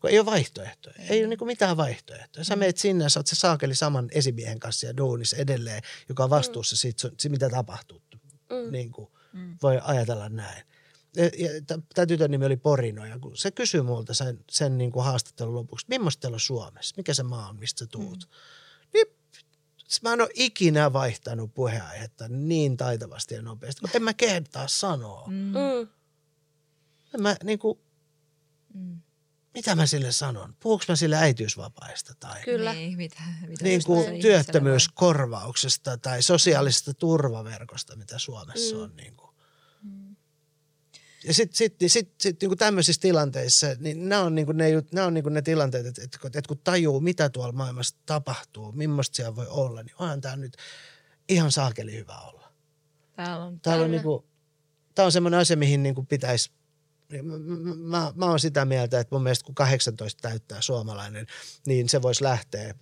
Kun 0.00 0.10
ei 0.10 0.18
ole 0.18 0.26
vaihtoehtoja. 0.26 0.96
Ei, 0.98 1.20
ole 1.20 1.28
niin 1.28 1.46
mitään 1.46 1.76
vaihtoehtoja. 1.76 2.44
Sä 2.44 2.56
mm. 2.56 2.60
meet 2.60 2.76
sinne 2.76 3.04
ja 3.04 3.08
sä 3.08 3.20
oot 3.20 3.26
se 3.26 3.36
saakeli 3.36 3.74
saman 3.74 4.08
esimiehen 4.12 4.60
kanssa 4.60 4.86
ja 4.86 4.96
duunis 4.96 5.32
edelleen, 5.32 5.82
joka 6.08 6.24
on 6.24 6.30
vastuussa 6.30 6.74
mm. 6.74 6.78
siitä, 6.78 7.00
siitä, 7.00 7.28
mitä 7.28 7.50
tapahtuu 7.50 8.02
mm. 8.50 8.72
niin 8.72 8.92
kuin 8.92 9.10
mm. 9.32 9.56
voi 9.62 9.80
ajatella 9.82 10.28
näin. 10.28 10.64
Tämä 11.94 12.06
tytön 12.06 12.30
nimi 12.30 12.46
oli 12.46 12.56
Porino 12.56 13.04
ja 13.04 13.18
kun 13.18 13.36
se 13.36 13.50
kysyi 13.50 13.82
multa 13.82 14.14
sen, 14.14 14.44
sen 14.50 14.78
niin 14.78 14.92
kuin 14.92 15.04
haastattelun 15.04 15.54
lopuksi, 15.54 15.86
millaista 15.88 16.20
teillä 16.20 16.34
on 16.36 16.40
Suomessa, 16.40 16.94
mikä 16.96 17.14
se 17.14 17.22
maa 17.22 17.48
on, 17.48 17.58
mistä 17.58 17.78
sä 17.78 17.86
tuut. 17.86 18.28
Mm. 18.28 18.90
Niin 18.94 19.06
mä 20.02 20.12
en 20.12 20.20
ole 20.20 20.30
ikinä 20.34 20.92
vaihtanut 20.92 21.54
puheenaihetta 21.54 22.28
niin 22.28 22.76
taitavasti 22.76 23.34
ja 23.34 23.42
nopeasti, 23.42 23.80
kun 23.80 23.90
en 23.94 24.02
mä 24.02 24.14
kehtaa 24.14 24.68
sanoa. 24.68 25.26
Mm. 25.26 25.34
mm. 25.34 25.88
En 27.14 27.22
mä 27.22 27.36
niin 27.44 27.58
kuin, 27.58 27.78
mm 28.74 29.00
mitä 29.56 29.74
mä 29.74 29.86
sille 29.86 30.12
sanon? 30.12 30.54
Puhuuko 30.60 30.84
mä 30.88 30.96
sille 30.96 31.16
äitiysvapaista 31.16 32.14
tai 32.20 32.42
Kyllä. 32.44 32.72
Niin, 32.72 32.96
mitä, 32.96 33.22
mitä 33.48 33.64
niin 33.64 33.84
kuin 33.84 34.20
työttömyyskorvauksesta 34.20 35.98
tai 35.98 36.22
sosiaalisesta 36.22 36.94
turvaverkosta, 36.94 37.96
mitä 37.96 38.18
Suomessa 38.18 38.76
mm. 38.76 38.82
on. 38.82 38.96
Niin 38.96 39.16
kuin. 39.16 39.30
Mm. 39.82 40.16
Ja 41.24 41.34
sitten 41.34 41.56
sit, 41.56 41.74
sit, 41.86 42.12
sit, 42.20 42.40
niin 42.40 42.50
kuin 42.50 42.58
tämmöisissä 42.58 43.02
tilanteissa, 43.02 43.66
niin 43.78 44.08
nämä 44.08 44.22
on, 44.22 44.34
niin 44.34 44.46
kuin 44.46 44.56
ne, 44.56 44.68
nämä 44.92 45.06
on 45.06 45.14
niin 45.14 45.24
kuin 45.24 45.34
ne 45.34 45.42
tilanteet, 45.42 45.86
että, 45.86 46.02
että, 46.02 46.18
että 46.26 46.48
kun 46.48 46.58
tajuu, 46.64 47.00
mitä 47.00 47.28
tuolla 47.28 47.52
maailmassa 47.52 47.96
tapahtuu, 48.06 48.72
millaista 48.72 49.16
siellä 49.16 49.36
voi 49.36 49.46
olla, 49.48 49.82
niin 49.82 49.94
onhan 49.98 50.20
tämä 50.20 50.36
nyt 50.36 50.56
ihan 51.28 51.52
saakeli 51.52 51.92
hyvä 51.92 52.18
olla. 52.18 52.52
Täällä 53.16 53.44
on, 53.44 53.60
täällä 53.60 53.84
on, 53.84 53.90
niin 53.90 54.02
kuin, 54.02 54.24
tämä 54.94 55.06
on 55.06 55.12
semmoinen 55.12 55.40
asia, 55.40 55.56
mihin 55.56 55.82
niin 55.82 55.94
kuin 55.94 56.06
pitäisi 56.06 56.50
niin 56.50 56.65
mä, 57.22 57.38
mä, 57.76 58.12
mä 58.14 58.26
oon 58.26 58.40
sitä 58.40 58.64
mieltä, 58.64 59.00
että 59.00 59.14
mun 59.14 59.22
mielestä 59.22 59.44
kun 59.46 59.54
18 59.54 60.28
täyttää 60.28 60.60
suomalainen, 60.60 61.26
niin 61.66 61.88
se 61.88 62.02
voisi 62.02 62.24
lähteä 62.24 62.74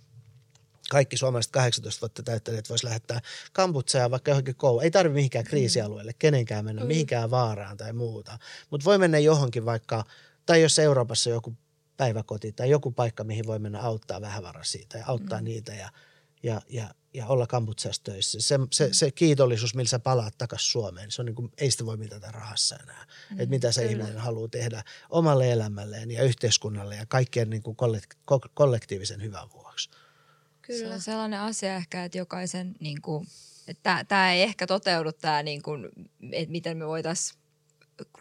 kaikki 0.89 1.17
suomalaiset 1.17 1.51
18 1.51 2.01
vuotta 2.01 2.23
täyttäneet 2.23 2.69
voisi 2.69 2.85
lähettää 2.85 3.21
kamputseen 3.53 4.11
vaikka 4.11 4.31
johonkin 4.31 4.55
kouluun. 4.55 4.83
Ei 4.83 4.91
tarvitse 4.91 5.15
mihinkään 5.15 5.45
kriisialueelle, 5.45 6.13
kenenkään 6.19 6.65
mennä 6.65 6.81
mm. 6.81 6.87
mihinkään 6.87 7.31
vaaraan 7.31 7.77
tai 7.77 7.93
muuta. 7.93 8.39
Mutta 8.69 8.85
voi 8.85 8.97
mennä 8.97 9.19
johonkin 9.19 9.65
vaikka, 9.65 10.05
tai 10.45 10.61
jos 10.61 10.79
Euroopassa 10.79 11.29
joku 11.29 11.55
päiväkoti 11.97 12.51
tai 12.51 12.69
joku 12.69 12.91
paikka, 12.91 13.23
mihin 13.23 13.47
voi 13.47 13.59
mennä 13.59 13.81
auttaa 13.81 14.21
vähävaraisia 14.21 14.85
tai 14.89 15.01
auttaa 15.05 15.39
mm. 15.39 15.45
niitä 15.45 15.73
ja, 15.73 15.89
ja, 16.43 16.61
ja 16.69 16.89
ja 17.15 17.27
olla 17.27 17.47
kamputsassa 17.47 18.03
töissä. 18.03 18.41
Se, 18.41 18.59
se, 18.71 18.89
se 18.91 19.11
kiitollisuus, 19.11 19.75
millä 19.75 19.89
sä 19.89 19.99
palaat 19.99 20.37
takaisin 20.37 20.69
Suomeen, 20.69 21.11
se 21.11 21.21
on 21.21 21.25
niin 21.25 21.35
kuin, 21.35 21.51
ei 21.57 21.71
sitä 21.71 21.85
voi 21.85 21.97
mitata 21.97 22.31
rahassa 22.31 22.75
enää. 22.83 23.05
Mm, 23.31 23.39
että 23.39 23.49
mitä 23.49 23.71
se 23.71 23.85
ihminen 23.85 24.17
haluaa 24.17 24.47
tehdä 24.47 24.83
omalle 25.09 25.51
elämälleen 25.51 26.11
ja 26.11 26.23
yhteiskunnalle 26.23 26.95
ja 26.95 27.05
kaikkien 27.05 27.49
niin 27.49 27.63
kuin 27.63 27.77
kollektiivisen 28.53 29.21
hyvän 29.21 29.49
vuoksi. 29.53 29.89
Kyllä. 30.61 30.87
Se 30.89 30.93
on 30.93 31.01
sellainen 31.01 31.39
asia 31.39 31.75
ehkä, 31.75 32.05
että 32.05 32.17
jokaisen, 32.17 32.75
niin 32.79 33.01
kuin, 33.01 33.27
että 33.67 34.05
tämä 34.07 34.33
ei 34.33 34.41
ehkä 34.41 34.67
toteudu 34.67 35.11
tämä, 35.11 35.43
niin 35.43 35.61
kuin, 35.61 35.89
että 36.31 36.51
miten 36.51 36.77
me 36.77 36.87
voitaisiin 36.87 37.39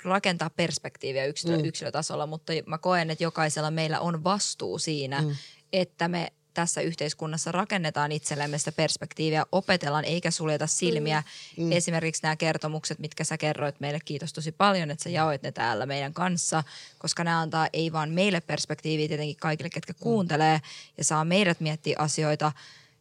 rakentaa 0.04 0.50
perspektiiviä 0.50 1.24
yksilö, 1.24 1.56
mm. 1.56 1.64
yksilötasolla, 1.64 2.26
mutta 2.26 2.52
mä 2.66 2.78
koen, 2.78 3.10
että 3.10 3.24
jokaisella 3.24 3.70
meillä 3.70 4.00
on 4.00 4.24
vastuu 4.24 4.78
siinä, 4.78 5.22
mm. 5.22 5.36
että 5.72 6.08
me 6.08 6.32
tässä 6.55 6.81
yhteiskunnassa 6.81 7.52
rakennetaan 7.52 8.12
itsellemme 8.12 8.59
sitä 8.59 8.72
perspektiiviä, 8.72 9.47
opetellaan 9.52 10.05
eikä 10.05 10.31
suljeta 10.31 10.66
silmiä. 10.66 11.22
Mm. 11.56 11.64
Mm. 11.64 11.72
Esimerkiksi 11.72 12.22
nämä 12.22 12.36
kertomukset, 12.36 12.98
mitkä 12.98 13.24
sä 13.24 13.39
kerroit 13.39 13.81
meille, 13.81 13.98
kiitos 14.05 14.32
tosi 14.32 14.52
paljon, 14.52 14.90
että 14.90 15.02
sä 15.02 15.10
jaoit 15.10 15.43
ne 15.43 15.52
täällä 15.52 15.86
meidän 15.86 16.14
kanssa, 16.14 16.64
koska 16.98 17.24
nämä 17.24 17.40
antaa 17.40 17.68
ei 17.72 17.93
vaan 17.93 18.10
meille 18.10 18.40
perspektiiviä 18.40 19.09
tietenkin 19.09 19.36
kaikille, 19.36 19.70
ketkä 19.70 19.93
mm. 19.93 19.98
kuuntelee 20.01 20.60
ja 20.98 21.05
saa 21.05 21.24
meidät 21.24 21.60
miettiä 21.60 21.97
asioita 21.98 22.52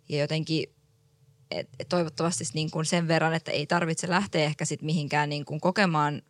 ja 0.09 0.17
jotenkin 0.17 0.69
et, 1.51 1.69
et 1.79 1.89
toivottavasti 1.89 2.43
niin 2.53 2.71
kuin 2.71 2.85
sen 2.85 3.07
verran, 3.07 3.33
että 3.33 3.51
ei 3.51 3.67
tarvitse 3.67 4.09
lähteä 4.09 4.45
ehkä 4.45 4.65
sit 4.65 4.81
mihinkään 4.81 5.29
niin 5.29 5.45
kuin 5.45 5.61
kokemaan 5.61 6.21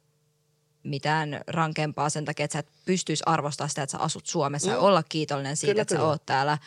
mitään 0.83 1.41
rankempaa 1.47 2.09
sen 2.09 2.25
takia, 2.25 2.43
että 2.43 2.53
sä 2.53 2.59
et 2.59 2.69
pystyisi 2.85 3.23
arvostamaan 3.25 3.69
sitä, 3.69 3.83
että 3.83 3.91
sä 3.91 4.03
asut 4.03 4.25
Suomessa 4.25 4.67
mm. 4.67 4.73
ja 4.73 4.79
olla 4.79 5.03
kiitollinen 5.03 5.57
siitä, 5.57 5.71
kyllä, 5.71 5.81
että 5.81 5.95
kyllä. 5.95 6.05
sä 6.05 6.09
oot 6.09 6.25
täällä 6.25 6.57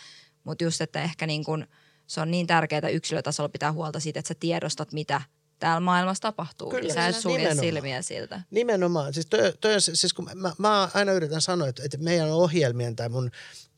mutta 0.46 0.64
just, 0.64 0.80
että 0.80 1.02
ehkä 1.02 1.26
niin 1.26 1.44
kun, 1.44 1.66
se 2.06 2.20
on 2.20 2.30
niin 2.30 2.46
tärkeää 2.46 2.88
yksilötasolla 2.88 3.48
pitää 3.48 3.72
huolta 3.72 4.00
siitä, 4.00 4.18
että 4.18 4.28
sä 4.28 4.34
tiedostat, 4.40 4.92
mitä 4.92 5.22
täällä 5.58 5.80
maailmassa 5.80 6.22
tapahtuu. 6.22 6.70
Kyllä, 6.70 6.94
sä 6.94 7.06
et 7.06 7.16
sulje 7.16 7.38
nimenomaan. 7.38 7.66
silmiä 7.66 8.02
siltä. 8.02 8.40
Nimenomaan. 8.50 9.14
Siis, 9.14 9.26
toi, 9.26 9.52
toi, 9.60 9.80
siis 9.80 10.14
kun 10.14 10.30
mä, 10.34 10.52
mä 10.58 10.88
aina 10.94 11.12
yritän 11.12 11.40
sanoa, 11.40 11.68
että, 11.68 11.82
että 11.84 11.98
meidän 11.98 12.30
ohjelmien 12.30 12.96
tai 12.96 13.08
mun 13.08 13.30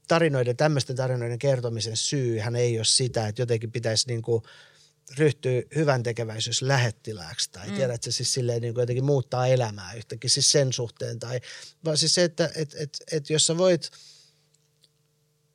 tarinoiden, 0.08 0.56
tämmöisten 0.56 0.96
tarinoiden 0.96 1.38
kertomisen 1.38 1.96
syyhän 1.96 2.56
ei 2.56 2.78
ole 2.78 2.84
sitä, 2.84 3.28
että 3.28 3.42
jotenkin 3.42 3.72
pitäisi 3.72 4.08
niin 4.08 4.22
kuin 4.22 4.42
ryhtyä 5.18 5.62
hyvän 5.74 6.02
tekeväisyys 6.02 6.62
lähettilääksi 6.62 7.50
tai 7.52 7.68
mm. 7.68 7.74
tiedät 7.74 8.02
se 8.02 8.12
siis 8.12 8.34
silleen 8.34 8.62
niin 8.62 8.74
kuin 8.74 8.82
jotenkin 8.82 9.04
muuttaa 9.04 9.46
elämää 9.46 9.94
yhtäkkiä 9.94 10.28
siis 10.28 10.52
sen 10.52 10.72
suhteen. 10.72 11.18
Tai, 11.18 11.40
vaan 11.84 11.96
siis 11.96 12.14
se, 12.14 12.24
että 12.24 12.50
et, 12.54 12.74
et, 12.78 12.98
et 13.12 13.30
jos 13.30 13.46
sä 13.46 13.58
voit– 13.58 13.90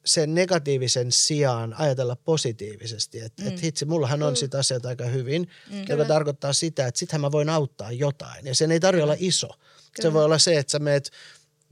sen 0.05 0.35
negatiivisen 0.35 1.11
sijaan 1.11 1.73
ajatella 1.73 2.15
positiivisesti. 2.15 3.19
Että 3.19 3.43
mm. 3.43 3.47
et 3.47 3.63
hitsi, 3.63 3.85
mullahan 3.85 4.23
on 4.23 4.33
mm. 4.33 4.35
sit 4.35 4.55
asiat 4.55 4.85
aika 4.85 5.05
hyvin, 5.05 5.49
mm. 5.69 5.79
joka 5.79 5.87
Kyllä. 5.87 6.05
tarkoittaa 6.05 6.53
sitä, 6.53 6.87
että 6.87 6.99
sittenhän 6.99 7.21
mä 7.21 7.31
voin 7.31 7.49
auttaa 7.49 7.91
jotain. 7.91 8.45
Ja 8.45 8.55
sen 8.55 8.71
ei 8.71 8.79
tarvitse 8.79 9.03
olla 9.03 9.15
iso. 9.19 9.47
Kyllä. 9.47 9.61
Se 10.01 10.13
voi 10.13 10.25
olla 10.25 10.37
se, 10.37 10.57
että 10.57 10.71
sä 10.71 10.79
meet 10.79 11.11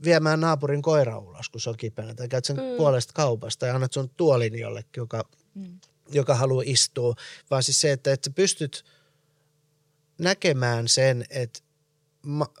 viemään 0.04 0.40
naapurin 0.40 0.82
koira 0.82 1.18
ulos, 1.18 1.48
kun 1.48 1.60
se 1.60 1.70
on 1.70 1.76
kipeänä, 1.76 2.14
tai 2.14 2.28
käyt 2.28 2.44
sen 2.44 2.56
mm. 2.56 2.76
puolesta 2.76 3.12
kaupasta 3.12 3.66
ja 3.66 3.74
annat 3.74 3.92
sun 3.92 4.10
tuolin 4.16 4.58
jollekin, 4.58 4.90
joka, 4.96 5.28
mm. 5.54 5.78
joka 6.10 6.34
haluaa 6.34 6.64
istua. 6.66 7.14
Vaan 7.50 7.62
siis 7.62 7.80
se, 7.80 7.92
että, 7.92 8.12
että 8.12 8.30
sä 8.30 8.34
pystyt 8.34 8.84
näkemään 10.18 10.88
sen, 10.88 11.24
että 11.30 11.60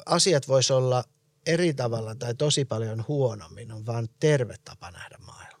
asiat 0.06 0.48
vois 0.48 0.70
olla 0.70 1.04
eri 1.46 1.74
tavalla 1.74 2.14
tai 2.14 2.34
tosi 2.34 2.64
paljon 2.64 3.04
huonommin, 3.08 3.72
on 3.72 3.86
vaan 3.86 4.08
terve 4.20 4.56
tapa 4.64 4.90
nähdä 4.90 5.18
maailmaa. 5.26 5.51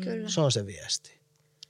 Kyllä. 0.00 0.28
Se 0.28 0.40
on 0.40 0.52
se 0.52 0.66
viesti. 0.66 1.20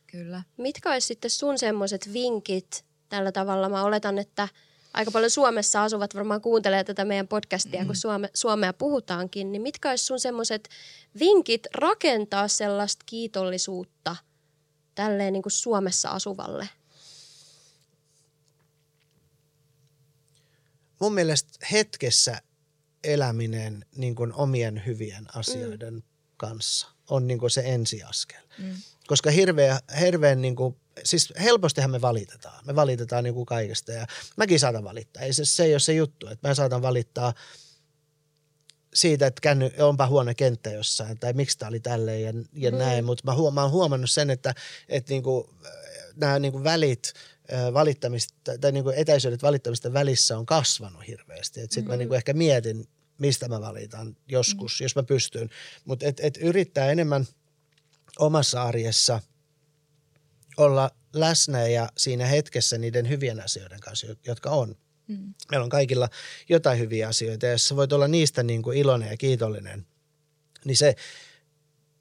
Kyllä. 0.07 0.43
Mitkä 0.57 0.93
olisi 0.93 1.07
sitten 1.07 1.31
sun 1.31 1.59
semmoiset 1.59 2.13
vinkit 2.13 2.85
tällä 3.09 3.33
tavalla? 3.33 3.69
Mä 3.69 3.85
oletan, 3.85 4.19
että 4.19 4.49
aika 4.95 5.11
paljon 5.11 5.31
Suomessa 5.31 5.83
asuvat 5.83 6.15
varmaan 6.15 6.41
kuuntelee 6.41 6.85
tätä 6.85 7.05
meidän 7.05 7.29
podcastia, 7.29 7.81
mm. 7.81 7.87
kun 7.87 7.97
Suome, 7.97 8.31
Suomea 8.35 8.73
puhutaankin. 8.73 9.53
Niin 9.53 9.63
mitkä 9.63 9.91
olisi 9.91 10.05
sun 10.05 10.21
semmoiset 10.21 10.69
vinkit 11.19 11.67
rakentaa 11.75 12.49
sellaista 12.49 13.05
kiitollisuutta 13.07 14.17
tälleen 14.95 15.33
niin 15.33 15.43
kuin 15.43 15.53
Suomessa 15.53 16.11
asuvalle? 16.11 16.69
Mun 21.01 21.15
mielestä 21.15 21.67
hetkessä 21.73 22.43
eläminen 23.05 23.85
niin 23.97 24.15
kuin 24.15 24.33
omien 24.33 24.83
hyvien 24.87 25.37
asioiden 25.37 25.95
mm. 25.95 26.03
kanssa 26.37 26.98
on 27.09 27.27
niin 27.27 27.39
kuin 27.39 27.51
se 27.51 27.63
ensiaskel. 27.65 28.43
Mm. 28.59 28.75
Koska 29.07 29.31
hirveä, 29.31 29.81
hirveän 30.01 30.43
niin 30.43 30.57
kuin, 30.57 30.77
siis 31.05 31.33
helpostihan 31.41 31.91
me 31.91 32.01
valitetaan. 32.01 32.67
Me 32.67 32.75
valitetaan 32.75 33.25
niin 33.25 33.35
kuin 33.35 33.47
kaikesta 33.47 33.93
ja 33.93 34.07
mäkin 34.37 34.61
saatan 34.61 34.85
valittaa. 34.85 35.23
Ei 35.23 35.33
se, 35.33 35.45
se 35.45 35.65
ei 35.65 35.75
ole 35.75 35.81
se 35.81 35.93
juttu, 35.93 36.27
että 36.27 36.49
mä 36.49 36.55
saatan 36.55 36.83
valittaa 36.83 37.35
siitä, 38.95 39.27
että 39.27 39.41
känny, 39.41 39.71
onpa 39.79 40.07
huono 40.07 40.33
kenttä 40.37 40.71
jossain 40.71 41.19
tai 41.19 41.33
miksi 41.33 41.59
tämä 41.59 41.69
oli 41.69 41.81
tälleen 41.81 42.23
ja, 42.23 42.33
ja 42.53 42.71
mm. 42.71 42.79
näin. 42.79 43.05
Mutta 43.05 43.23
mä, 43.27 43.35
huom, 43.35 43.55
mä 43.55 43.63
oon 43.63 43.71
huomannut 43.71 44.11
sen, 44.11 44.31
että, 44.31 44.55
että 44.89 45.13
niin 45.13 45.23
kuin, 45.23 45.45
nämä 46.17 46.39
niin 46.39 46.53
kuin 46.53 46.65
välit– 46.65 47.13
valittamista, 47.75 48.59
tai 48.61 48.73
niin 48.73 48.85
kuin 48.85 48.97
etäisyydet 48.97 49.43
valittamista 49.43 49.93
välissä 49.93 50.39
on 50.39 50.47
kasvanut 50.47 51.07
hirveästi. 51.07 51.61
Sitten 51.61 51.83
mm-hmm. 51.83 51.93
mä 51.93 51.97
niin 51.97 52.09
kuin 52.09 52.17
ehkä 52.17 52.33
mietin, 52.33 52.89
mistä 53.19 53.49
mä 53.49 53.61
valitan 53.61 54.17
joskus, 54.29 54.73
mm-hmm. 54.73 54.85
jos 54.85 54.97
mä 54.97 55.03
pystyn. 55.03 55.51
Mutta 55.85 56.07
et, 56.07 56.21
et 56.21 56.37
yrittää 56.37 56.91
enemmän 56.91 57.27
omassa 58.19 58.63
arjessa 58.63 59.21
olla 60.57 60.91
läsnä 61.13 61.69
ja 61.69 61.89
siinä 61.97 62.27
hetkessä 62.27 62.79
niiden 62.79 63.09
hyvien 63.09 63.41
asioiden 63.41 63.81
kanssa, 63.81 64.07
jotka 64.27 64.51
on. 64.51 64.77
Mm. 65.09 65.35
Meillä 65.51 65.65
on 65.65 65.71
kaikilla 65.71 66.09
jotain 66.49 66.79
hyviä 66.79 67.09
asioita 67.09 67.47
ja 67.47 67.53
jos 67.53 67.69
sä 67.69 67.77
voit 67.77 67.93
olla 67.93 68.09
niistä 68.09 68.43
niin 68.43 68.63
kuin 68.63 68.79
iloinen 68.79 69.11
ja 69.11 69.17
kiitollinen, 69.17 69.87
niin 70.65 70.77
se– 70.77 70.95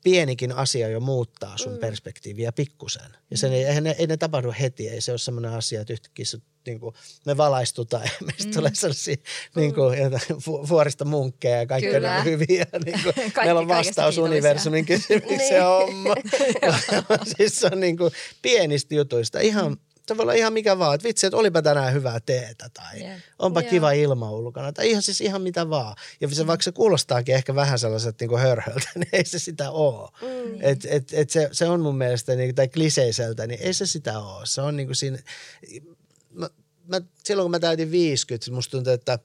pienikin 0.03 0.52
asia 0.52 0.89
jo 0.89 0.99
muuttaa 0.99 1.57
sun 1.57 1.73
mm. 1.73 1.80
perspektiiviä 1.80 2.52
pikkusen. 2.52 3.18
Ja 3.31 3.38
sen 3.38 3.53
ei, 3.53 3.65
ei, 3.65 3.81
ne, 3.81 3.95
ei 3.99 4.07
ne 4.07 4.18
tapahdu 4.18 4.53
heti, 4.60 4.89
ei 4.89 5.02
se 5.02 5.11
ole 5.11 5.18
semmoinen 5.18 5.52
asia, 5.52 5.81
että 5.81 5.94
yhtäkkiä 5.94 6.26
niin 6.68 6.80
kuin, 6.80 6.95
me 7.26 7.38
valaistutaan 7.38 8.03
ja 8.03 8.26
meistä 8.26 8.45
mm. 8.45 8.53
tulee 8.53 8.72
sellaisia 8.73 9.15
niin 9.56 9.73
kuin, 9.73 9.99
mm. 9.99 10.44
vuorista 10.69 11.06
munkkeja 11.06 11.57
ja 11.57 11.65
kaikki 11.73 11.89
Kyllä. 11.89 12.18
on 12.18 12.26
hyviä. 12.26 12.65
Niin 12.85 12.99
kuin, 13.03 13.15
meillä 13.35 13.60
on 13.60 13.68
vastaus 13.68 14.18
universumin 14.18 14.85
kysymykseen 14.85 15.49
niin. 15.49 15.64
homma. 15.64 16.15
siis 17.38 17.60
se 17.60 17.69
on 17.72 17.80
niin 17.80 17.98
kuin, 17.98 18.11
pienistä 18.41 18.95
jutuista 18.95 19.39
ihan 19.39 19.72
mm 19.72 19.77
se 20.07 20.18
voi 20.18 20.23
olla 20.23 20.34
ihan 20.34 20.53
mikä 20.53 20.80
vaan, 20.80 20.95
että 20.95 21.07
vitsi, 21.07 21.27
että 21.27 21.38
olipa 21.38 21.61
tänään 21.61 21.94
hyvää 21.94 22.19
teetä 22.19 22.69
tai 22.73 22.99
yeah. 23.02 23.19
onpa 23.39 23.60
yeah. 23.60 23.69
kiva 23.69 23.91
ilma 23.91 24.31
ulkona 24.31 24.73
tai 24.73 24.89
ihan 24.89 25.02
siis 25.02 25.22
ihan 25.22 25.41
mitä 25.41 25.69
vaan. 25.69 25.95
Ja 26.22 26.27
se, 26.30 26.44
mm. 26.44 26.48
vaikka 26.48 26.64
se 26.64 26.72
kuulostaakin 26.72 27.35
ehkä 27.35 27.56
vähän 27.56 27.80
sellaiset 27.80 28.19
niin 28.19 28.39
hörhöltä, 28.39 28.89
niin 28.95 29.10
ei 29.14 29.26
se 29.26 29.39
sitä 29.39 29.72
ole. 29.72 30.10
Mm. 30.22 30.57
Et, 30.61 30.85
et, 30.89 31.14
et 31.14 31.30
se, 31.30 31.49
se 31.52 31.65
on 31.65 31.81
mun 31.81 31.98
mielestä, 31.98 32.35
niin, 32.35 32.56
tai 32.56 32.68
kliseiseltä, 32.68 33.48
niin 33.48 33.60
ei 33.61 33.73
se 33.73 33.85
sitä 33.85 34.19
ole. 34.19 34.45
Se 34.45 34.61
on 34.61 34.77
niin 34.77 34.88
kuin 34.88 34.95
siinä, 34.95 35.18
mä, 36.38 36.49
mä, 36.88 37.01
silloin 37.23 37.43
kun 37.43 37.51
mä 37.51 37.59
täytin 37.59 37.91
50, 37.91 38.51
musta 38.51 38.72
tuntuu, 38.72 38.93
että 38.93 39.19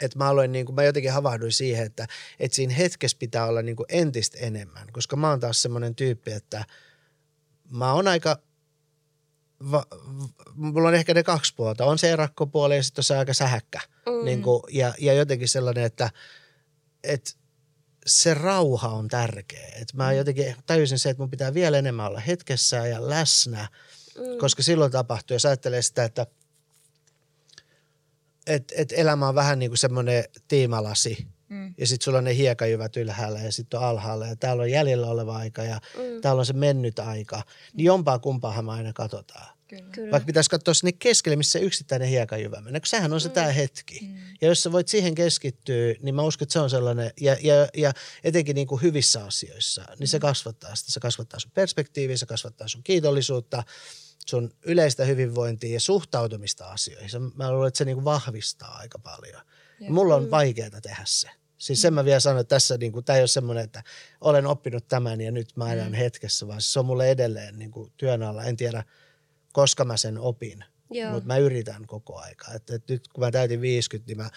että 0.00 0.18
mä 0.18 0.28
aloin, 0.28 0.52
niin 0.52 0.66
kuin, 0.66 0.76
mä 0.76 0.84
jotenkin 0.84 1.12
havahduin 1.12 1.52
siihen, 1.52 1.86
että, 1.86 2.06
että 2.40 2.54
siinä 2.54 2.74
hetkessä 2.74 3.16
pitää 3.20 3.46
olla 3.46 3.62
niin 3.62 3.76
kuin 3.76 3.86
entistä 3.88 4.38
enemmän, 4.38 4.88
koska 4.92 5.16
mä 5.16 5.30
oon 5.30 5.40
taas 5.40 5.62
semmoinen 5.62 5.94
tyyppi, 5.94 6.32
että 6.32 6.64
mä 7.70 7.92
oon 7.92 8.08
aika 8.08 8.38
va, 9.70 9.86
mulla 10.54 10.88
on 10.88 10.94
ehkä 10.94 11.14
ne 11.14 11.22
kaksi 11.22 11.54
puolta. 11.56 11.84
On 11.84 11.98
se 11.98 12.10
erakkopuoli 12.10 12.76
ja 12.76 12.82
sitten 12.82 13.00
on 13.00 13.04
se 13.04 13.16
aika 13.16 13.34
sähäkkä. 13.34 13.80
Mm. 14.06 14.24
Niin 14.24 14.42
kuin, 14.42 14.62
ja, 14.72 14.94
ja 14.98 15.12
jotenkin 15.12 15.48
sellainen, 15.48 15.84
että, 15.84 16.10
että 17.04 17.32
se 18.06 18.34
rauha 18.34 18.88
on 18.88 19.08
tärkeä. 19.08 19.66
Että 19.66 19.96
mä 19.96 20.10
mm. 20.10 20.16
jotenkin 20.16 20.56
tajusin 20.66 20.98
se, 20.98 21.10
että 21.10 21.22
mun 21.22 21.30
pitää 21.30 21.54
vielä 21.54 21.78
enemmän 21.78 22.06
olla 22.06 22.20
hetkessä 22.20 22.76
ja 22.76 23.08
läsnä, 23.08 23.68
mm. 24.18 24.38
koska 24.38 24.62
silloin 24.62 24.92
tapahtuu, 24.92 25.34
jos 25.34 25.46
ajattelee 25.46 25.82
sitä, 25.82 26.04
että 26.04 26.26
et, 28.46 28.72
et 28.76 28.92
elämä 28.96 29.28
on 29.28 29.34
vähän 29.34 29.58
niin 29.58 29.70
kuin 29.70 29.78
semmoinen 29.78 30.24
tiimalasi– 30.48 31.16
Mm. 31.48 31.74
Ja 31.78 31.86
sitten 31.86 32.04
sulla 32.04 32.18
on 32.18 32.24
ne 32.24 32.36
hiekajyvät 32.36 32.96
ylhäällä 32.96 33.38
ja 33.38 33.52
sitten 33.52 33.80
on 33.80 33.86
alhaalla 33.86 34.26
ja 34.26 34.36
täällä 34.36 34.62
on 34.62 34.70
jäljellä 34.70 35.06
oleva 35.06 35.36
aika 35.36 35.62
ja 35.62 35.80
mm. 35.96 36.20
täällä 36.20 36.40
on 36.40 36.46
se 36.46 36.52
mennyt 36.52 36.98
aika. 36.98 37.42
Niin 37.74 37.84
jompaa 37.84 38.18
kumpaahan 38.18 38.64
me 38.64 38.72
aina 38.72 38.92
katsotaan. 38.92 39.56
Kyllä. 39.68 40.10
Vaikka 40.10 40.26
pitäisi 40.26 40.50
katsoa 40.50 40.74
sinne 40.74 40.92
keskelle, 40.92 41.36
missä 41.36 41.58
se 41.58 41.64
yksittäinen 41.64 42.08
hiekajyvä 42.08 42.60
menee, 42.60 42.80
kun 42.80 42.86
sehän 42.86 43.12
on 43.12 43.20
se 43.20 43.28
mm. 43.28 43.34
tämä 43.34 43.46
hetki. 43.46 44.00
Mm. 44.02 44.16
Ja 44.40 44.48
jos 44.48 44.62
sä 44.62 44.72
voit 44.72 44.88
siihen 44.88 45.14
keskittyä, 45.14 45.94
niin 46.02 46.14
mä 46.14 46.22
uskon, 46.22 46.44
että 46.44 46.52
se 46.52 46.60
on 46.60 46.70
sellainen, 46.70 47.10
ja, 47.20 47.36
ja, 47.42 47.68
ja 47.76 47.92
etenkin 48.24 48.54
niin 48.54 48.66
kuin 48.66 48.82
hyvissä 48.82 49.24
asioissa, 49.24 49.82
niin 49.88 49.96
mm. 50.00 50.06
se 50.06 50.18
kasvattaa 50.18 50.74
sitä. 50.74 50.92
Se 50.92 51.00
kasvattaa 51.00 51.40
sun 51.40 51.50
perspektiiviä, 51.54 52.16
se 52.16 52.26
kasvattaa 52.26 52.68
sun 52.68 52.82
kiitollisuutta, 52.82 53.64
sun 54.28 54.52
yleistä 54.62 55.04
hyvinvointia 55.04 55.72
ja 55.72 55.80
suhtautumista 55.80 56.66
asioihin. 56.66 57.10
Mä 57.34 57.52
luulen, 57.52 57.68
että 57.68 57.78
se 57.78 57.84
niin 57.84 57.96
kuin 57.96 58.04
vahvistaa 58.04 58.76
aika 58.76 58.98
paljon. 58.98 59.42
Ja 59.80 59.90
mulla 59.90 60.14
on 60.14 60.24
mm. 60.24 60.30
vaikeaa 60.30 60.80
tehdä 60.80 61.02
se. 61.04 61.28
Siis 61.58 61.82
sen 61.82 61.94
mä 61.94 62.04
vielä 62.04 62.20
sanon, 62.20 62.40
että 62.40 62.54
tässä 62.54 62.76
niin 62.76 62.92
kuin, 62.92 63.04
tämä 63.04 63.16
ei 63.16 63.22
ole 63.22 63.28
semmoinen, 63.28 63.64
että 63.64 63.82
olen 64.20 64.46
oppinut 64.46 64.88
tämän 64.88 65.20
ja 65.20 65.32
nyt 65.32 65.56
mä 65.56 65.72
elän 65.72 65.92
mm. 65.92 65.94
hetkessä, 65.94 66.46
vaan 66.46 66.62
se 66.62 66.78
on 66.78 66.86
mulle 66.86 67.10
edelleen 67.10 67.58
niin 67.58 67.70
kuin 67.70 67.92
työn 67.96 68.22
alla. 68.22 68.44
En 68.44 68.56
tiedä, 68.56 68.84
koska 69.52 69.84
mä 69.84 69.96
sen 69.96 70.18
opin, 70.18 70.64
mutta 71.12 71.26
mä 71.26 71.36
yritän 71.36 71.86
koko 71.86 72.18
aika. 72.18 72.52
Et, 72.54 72.70
et 72.70 72.88
nyt 72.88 73.08
kun 73.08 73.24
mä 73.24 73.30
täytin 73.30 73.60
50, 73.60 74.10
niin 74.10 74.16
mä 74.16 74.30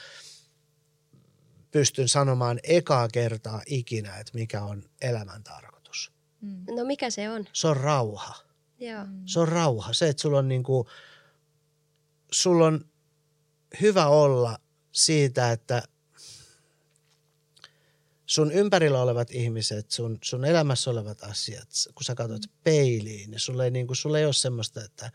pystyn 1.72 2.08
sanomaan 2.08 2.60
ekaa 2.64 3.08
kertaa 3.08 3.62
ikinä, 3.66 4.18
että 4.18 4.32
mikä 4.34 4.62
on 4.62 4.84
elämän 5.02 5.44
tarkoitus. 5.44 6.12
Mm. 6.42 6.66
No 6.76 6.86
mikä 6.86 7.10
se 7.10 7.30
on? 7.30 7.46
Se 7.54 7.68
on 7.68 7.78
rauha. 7.78 8.49
Joo. 8.80 9.06
Se 9.26 9.40
on 9.40 9.48
rauha. 9.48 9.94
Se, 9.94 10.10
että 10.10 10.22
sulla 10.22 10.40
on, 10.40 10.48
niin 10.48 10.64
kuin, 10.64 10.88
sulla 12.32 12.66
on 12.66 12.86
hyvä 13.82 14.08
olla 14.08 14.60
siitä, 14.92 15.52
että 15.52 15.84
sun 18.26 18.52
ympärillä 18.52 19.02
olevat 19.02 19.32
ihmiset, 19.32 19.92
sun, 19.92 20.18
sun 20.24 20.46
elämässä 20.46 20.90
olevat 20.90 21.24
asiat, 21.24 21.70
kun 21.96 22.04
sä 22.04 22.16
katsot 22.16 22.42
peiliin, 22.64 23.32
niin 23.32 23.40
sulle 23.40 23.64
ei, 23.64 23.72
niin 23.72 23.88
kuin, 23.88 23.98
sulle 23.98 24.20
ei 24.20 24.26
ole 24.26 24.34
semmoista, 24.34 24.84
että, 24.84 25.12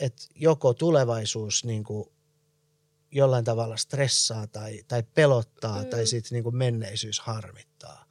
että 0.00 0.22
joko 0.34 0.74
tulevaisuus 0.74 1.64
niin 1.64 1.84
kuin 1.84 2.08
jollain 3.10 3.44
tavalla 3.44 3.76
stressaa 3.76 4.46
tai, 4.46 4.82
tai 4.88 5.02
pelottaa 5.02 5.82
mm. 5.82 5.88
tai 5.88 6.06
sitten 6.06 6.36
niin 6.36 6.44
kuin 6.44 6.56
menneisyys 6.56 7.20
harmittaa. 7.20 8.07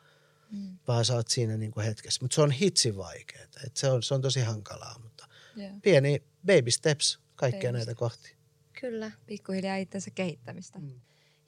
Mm. 0.52 0.78
Vaan 0.88 1.06
sä 1.06 1.14
oot 1.14 1.28
siinä 1.28 1.58
niin 1.58 1.72
kuin 1.72 1.86
hetkessä. 1.86 2.20
Mutta 2.22 2.36
se 2.36 2.42
on 2.42 2.52
hitsi 2.52 2.98
vaikeaa. 2.98 3.46
Se 3.74 3.92
on, 3.92 4.04
se 4.04 4.14
on 4.14 4.22
tosi 4.22 4.42
hankalaa, 4.42 5.00
mutta 5.04 5.28
yeah. 5.58 5.74
pieni 5.82 6.24
baby 6.46 6.72
steps 6.72 7.20
kaikkia 7.36 7.70
baby 7.70 7.78
näitä 7.78 7.96
kohti. 7.96 8.36
Kyllä. 8.82 9.12
Pikkuhiljaa 9.26 9.76
itsensä 9.76 10.12
kehittämistä. 10.12 10.80
Mm. 10.80 10.92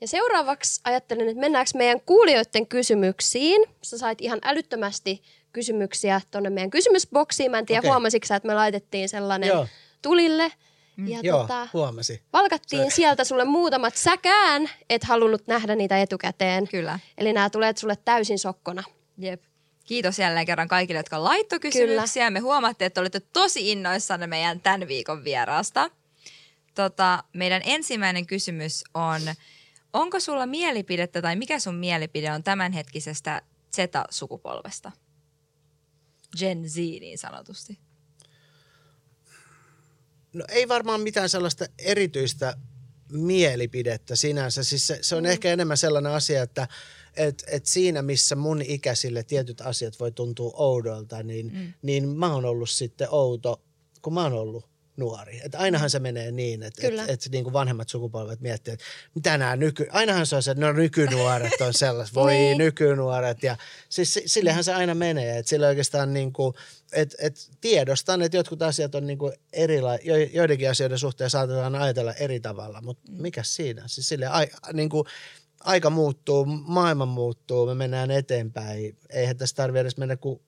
Ja 0.02 0.08
seuraavaksi 0.08 0.82
ajattelen, 0.84 1.30
että 1.30 1.40
mennäänkö 1.40 1.72
meidän 1.76 2.02
kuulijoiden 2.02 2.68
kysymyksiin. 2.68 3.66
Sä 3.84 3.98
sait 3.98 4.22
ihan 4.22 4.40
älyttömästi 4.44 5.22
kysymyksiä 5.54 6.22
tuonne 6.32 6.50
meidän 6.50 6.70
kysymysboksiin. 6.70 7.52
Mä 7.52 7.60
en 7.60 7.66
tiedä, 7.66 7.80
okay. 7.80 7.90
huomasitko 7.90 8.34
että 8.34 8.48
me 8.48 8.54
laitettiin 8.54 9.10
sellainen 9.10 9.48
Joo. 9.48 9.68
tulille. 10.02 10.52
Mm. 11.00 11.08
Ja 11.08 11.20
Joo, 11.24 11.40
tota, 11.40 11.68
huomasi. 11.74 12.24
Valkattiin 12.34 12.92
Se... 12.92 12.96
sieltä 12.96 13.24
sulle 13.24 13.46
muutamat. 13.46 13.96
Säkään 13.96 14.70
et 14.90 15.04
halunnut 15.04 15.48
nähdä 15.48 15.76
niitä 15.76 16.02
etukäteen. 16.02 16.68
Kyllä. 16.68 17.00
Eli 17.18 17.34
nämä 17.34 17.50
tulee 17.50 17.74
sulle 17.76 17.96
täysin 18.06 18.40
sokkona. 18.40 18.84
Jep. 19.18 19.42
Kiitos 19.86 20.20
jälleen 20.20 20.46
kerran 20.46 20.68
kaikille, 20.68 21.00
jotka 21.00 21.24
laittoi 21.24 21.60
kysymyksiä. 21.60 22.28
Kyllä. 22.28 22.30
Me 22.30 22.40
huomattiin, 22.40 22.86
että 22.86 23.02
olette 23.02 23.20
tosi 23.20 23.72
innoissanne 23.72 24.28
meidän 24.28 24.60
tämän 24.62 24.88
viikon 24.88 25.24
vieraasta. 25.24 25.92
Tota, 26.76 27.24
meidän 27.34 27.62
ensimmäinen 27.66 28.26
kysymys 28.26 28.84
on, 28.94 29.22
onko 29.94 30.20
sulla 30.20 30.46
mielipidettä 30.46 31.22
tai 31.22 31.36
mikä 31.36 31.60
sun 31.60 31.76
mielipide 31.76 32.32
on 32.32 32.44
tämänhetkisestä 32.44 33.42
Z-sukupolvesta? 33.76 34.92
Gen 36.40 36.70
Z 36.70 36.76
niin 36.76 37.18
sanotusti? 37.18 37.80
No 40.40 40.46
ei 40.50 40.68
varmaan 40.68 41.02
mitään 41.02 41.30
sellaista 41.30 41.66
erityistä 41.78 42.58
mielipidettä 43.12 44.16
sinänsä. 44.16 44.64
Siis 44.64 44.88
se, 44.88 45.00
se 45.02 45.16
on 45.16 45.24
mm. 45.24 45.30
ehkä 45.30 45.54
enemmän 45.54 45.78
sellainen 45.78 46.12
asia, 46.12 46.44
että 46.44 46.68
et, 47.18 47.44
et 47.48 47.66
siinä 47.66 48.02
missä 48.02 48.36
mun 48.36 48.62
ikäisille 48.62 49.24
tietyt 49.24 49.62
asiat 49.62 50.00
voi 50.00 50.12
tuntua 50.12 50.52
oudolta, 50.54 51.24
niin, 51.24 51.54
mm. 51.54 51.74
niin 51.82 52.10
mä 52.10 52.34
oon 52.34 52.46
ollut 52.46 52.70
sitten 52.70 53.08
outo, 53.12 53.62
kun 54.02 54.14
mä 54.14 54.24
oon 54.24 54.34
ollut 54.34 54.70
nuori. 54.98 55.42
Et 55.44 55.56
ainahan 55.56 55.90
se 55.90 56.00
menee 56.00 56.32
niin, 56.32 56.64
että 56.64 56.88
et, 56.88 56.94
et, 56.94 57.10
et 57.10 57.32
niin 57.32 57.44
kuin 57.44 57.54
vanhemmat 57.54 57.90
sukupolvet 57.90 58.40
miettii, 58.40 58.74
että 58.74 58.86
mitä 59.16 59.38
nämä 59.38 59.56
nyky... 59.56 59.88
Ainahan 59.92 60.26
se 60.26 60.36
on 60.36 60.44
se, 60.44 60.52
että 60.52 60.66
no 60.66 60.74
nykynuoret 60.74 61.62
on 61.62 61.74
sellaiset, 61.74 62.16
voi 62.16 62.32
niin. 62.34 62.58
nykynuoret. 62.58 63.44
Ja 63.44 63.58
siis 63.90 64.20
sillehän 64.26 64.64
se 64.64 64.74
aina 64.74 64.96
menee, 64.96 65.38
että 65.38 65.50
sillä 65.50 65.68
oikeastaan 65.68 66.14
niin 66.14 66.34
kuin, 66.34 66.54
et, 66.94 67.16
et 67.20 67.50
tiedostan, 67.62 68.22
että 68.22 68.38
jotkut 68.38 68.62
asiat 68.62 68.96
on 68.96 69.08
niin 69.08 69.18
kuin 69.18 69.34
erila... 69.54 69.96
jo, 69.96 70.16
joidenkin 70.18 70.70
asioiden 70.70 71.00
suhteen 71.00 71.30
saatetaan 71.30 71.76
ajatella 71.76 72.14
eri 72.14 72.40
tavalla, 72.40 72.82
mutta 72.82 73.12
mm. 73.12 73.22
mikä 73.22 73.44
siinä? 73.44 73.84
Siis 73.88 74.10
sille 74.10 74.28
ai, 74.28 74.48
niin 74.74 74.90
kuin, 74.90 75.06
aika 75.60 75.90
muuttuu, 75.90 76.46
maailma 76.46 77.06
muuttuu, 77.06 77.66
me 77.66 77.76
mennään 77.76 78.12
eteenpäin. 78.12 78.98
Eihän 79.10 79.38
tässä 79.38 79.56
tarvitse 79.56 79.82
edes 79.82 79.98
mennä 79.98 80.16
kuin 80.18 80.42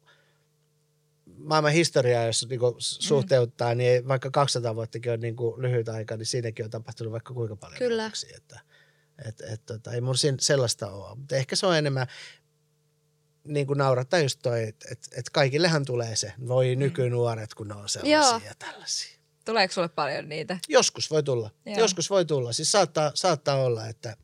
maailman 1.37 1.71
historiaa, 1.71 2.25
jos 2.25 2.47
niinku 2.49 2.75
suhteuttaa, 2.79 3.73
mm. 3.73 3.77
niin 3.77 4.07
vaikka 4.07 4.31
200 4.31 4.75
vuottakin 4.75 5.11
on 5.11 5.19
niinku 5.19 5.55
lyhyt 5.57 5.89
aika, 5.89 6.17
niin 6.17 6.25
siinäkin 6.25 6.65
on 6.65 6.71
tapahtunut 6.71 7.11
vaikka 7.11 7.33
kuinka 7.33 7.55
paljon. 7.55 7.77
Kyllä. 7.77 8.01
Muutoksia, 8.01 8.37
että, 8.37 8.59
et, 9.25 9.41
et, 9.41 9.65
tota, 9.65 9.91
ei 9.91 10.01
mun 10.01 10.15
sellaista 10.39 10.91
ole. 10.91 11.15
Mutta 11.15 11.35
ehkä 11.35 11.55
se 11.55 11.65
on 11.65 11.77
enemmän, 11.77 12.07
niin 13.43 13.67
kuin 13.67 13.77
naurattaa 13.77 14.19
just 14.19 14.39
toi, 14.41 14.63
että 14.63 14.87
et, 14.91 15.07
et 15.11 15.29
kaikillehan 15.29 15.85
tulee 15.85 16.15
se, 16.15 16.33
voi 16.47 16.75
mm. 16.75 16.79
nykynuoret, 16.79 17.53
kun 17.53 17.67
ne 17.67 17.73
on 17.73 17.89
sellaisia 17.89 18.17
Joo. 18.17 18.41
ja 18.45 18.53
tällaisia. 18.59 19.17
Tuleeko 19.45 19.73
sulle 19.73 19.89
paljon 19.89 20.29
niitä? 20.29 20.57
Joskus 20.69 21.11
voi 21.11 21.23
tulla. 21.23 21.49
Joo. 21.65 21.79
Joskus 21.79 22.09
voi 22.09 22.25
tulla. 22.25 22.53
Siis 22.53 22.71
saattaa, 22.71 23.11
saattaa 23.13 23.55
olla, 23.55 23.87
että, 23.87 24.17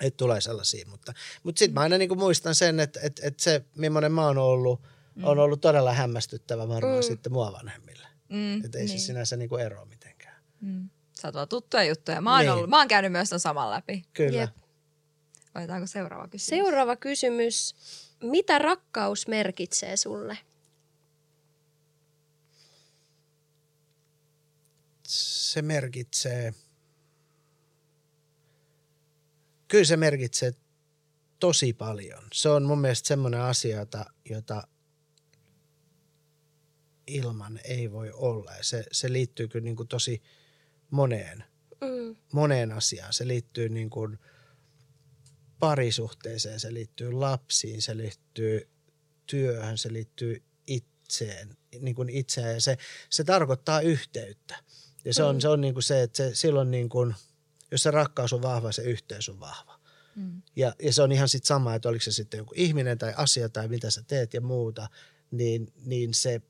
että 0.00 0.16
tulee 0.16 0.40
sellaisia. 0.40 0.86
Mutta, 0.86 1.14
mutta 1.42 1.58
sitten 1.58 1.74
mä 1.74 1.80
aina 1.80 1.98
niin 1.98 2.08
kuin 2.08 2.18
muistan 2.18 2.54
sen, 2.54 2.80
että, 2.80 3.00
että, 3.02 3.26
että 3.26 3.42
se, 3.42 3.64
millainen 3.76 4.12
mä 4.12 4.26
oon 4.26 4.38
ollut– 4.38 4.80
mm. 5.14 5.24
on 5.24 5.38
ollut 5.38 5.60
todella 5.60 5.92
hämmästyttävä 5.92 6.68
varmaan 6.68 6.96
mm. 6.96 7.02
sitten 7.02 7.32
mua 7.32 7.52
vanhemmille. 7.52 8.06
Mm, 8.28 8.64
että 8.64 8.78
ei 8.78 8.84
niin. 8.84 9.00
se 9.00 9.06
sinänsä 9.06 9.36
niinku 9.36 9.56
eroa 9.56 9.84
mitenkään. 9.84 10.36
Mm. 10.60 10.88
Sä 11.20 11.28
oot 11.28 11.34
vaan 11.34 11.48
tuttuja 11.48 11.84
juttuja. 11.84 12.20
Mä 12.20 12.32
oon, 12.32 12.40
niin. 12.40 12.50
ollut, 12.50 12.70
mä 12.70 12.78
oon 12.78 12.88
käynyt 12.88 13.12
myös 13.12 13.30
ton 13.30 13.40
saman 13.40 13.70
läpi. 13.70 14.04
Kyllä. 14.12 14.40
Jep. 14.40 14.50
Otetaanko 15.54 15.86
seuraava 15.86 16.28
kysymys? 16.28 16.46
Seuraava 16.46 16.96
kysymys. 16.96 17.74
Mitä 18.22 18.58
rakkaus 18.58 19.26
merkitsee 19.28 19.96
sulle? 19.96 20.38
Se 25.06 25.62
merkitsee, 25.62 26.54
kyllä 29.68 29.84
se 29.84 29.96
merkitsee 29.96 30.52
tosi 31.38 31.72
paljon. 31.72 32.24
Se 32.32 32.48
on 32.48 32.62
mun 32.62 32.80
mielestä 32.80 33.08
semmoinen 33.08 33.40
asia, 33.40 33.78
jota, 33.78 34.04
jota 34.30 34.68
ilman 37.06 37.60
ei 37.64 37.92
voi 37.92 38.10
olla. 38.12 38.52
Ja 38.52 38.64
se, 38.64 38.84
se 38.92 39.12
liittyy 39.12 39.48
kyllä 39.48 39.64
niin 39.64 39.76
kuin 39.76 39.88
tosi 39.88 40.22
moneen, 40.90 41.44
mm. 41.80 42.16
moneen 42.32 42.72
asiaan. 42.72 43.12
Se 43.12 43.28
liittyy 43.28 43.68
niin 43.68 43.90
kuin 43.90 44.18
parisuhteeseen, 45.62 46.60
se 46.60 46.74
liittyy 46.74 47.12
lapsiin, 47.12 47.82
se 47.82 47.96
liittyy 47.96 48.68
työhön, 49.26 49.78
se 49.78 49.92
liittyy 49.92 50.42
itseen, 50.66 51.56
niin 51.80 51.94
kuin 51.94 52.08
itseään. 52.08 52.54
Ja 52.54 52.60
se, 52.60 52.78
se 53.10 53.24
tarkoittaa 53.24 53.80
yhteyttä. 53.80 54.58
Ja 55.04 55.14
se 55.14 55.22
on, 55.22 55.36
mm. 55.36 55.40
se 55.40 55.48
on 55.48 55.60
niin 55.60 55.74
kuin 55.74 55.82
se, 55.82 56.02
että 56.02 56.16
se, 56.16 56.34
silloin 56.34 56.70
niin 56.70 56.88
kuin, 56.88 57.14
jos 57.70 57.82
se 57.82 57.90
rakkaus 57.90 58.32
on 58.32 58.42
vahva, 58.42 58.72
se 58.72 58.82
yhteys 58.82 59.28
on 59.28 59.40
vahva. 59.40 59.80
Mm. 60.16 60.42
Ja, 60.56 60.74
ja 60.82 60.92
se 60.92 61.02
on 61.02 61.12
ihan 61.12 61.28
sitten 61.28 61.46
sama, 61.46 61.74
että 61.74 61.88
oliko 61.88 62.02
se 62.02 62.12
sitten 62.12 62.38
joku 62.38 62.54
ihminen 62.56 62.98
tai 62.98 63.14
asia 63.16 63.48
tai 63.48 63.68
mitä 63.68 63.90
sä 63.90 64.02
teet 64.06 64.34
ja 64.34 64.40
muuta, 64.40 64.88
niin, 65.30 65.72
niin 65.84 66.14
se 66.14 66.40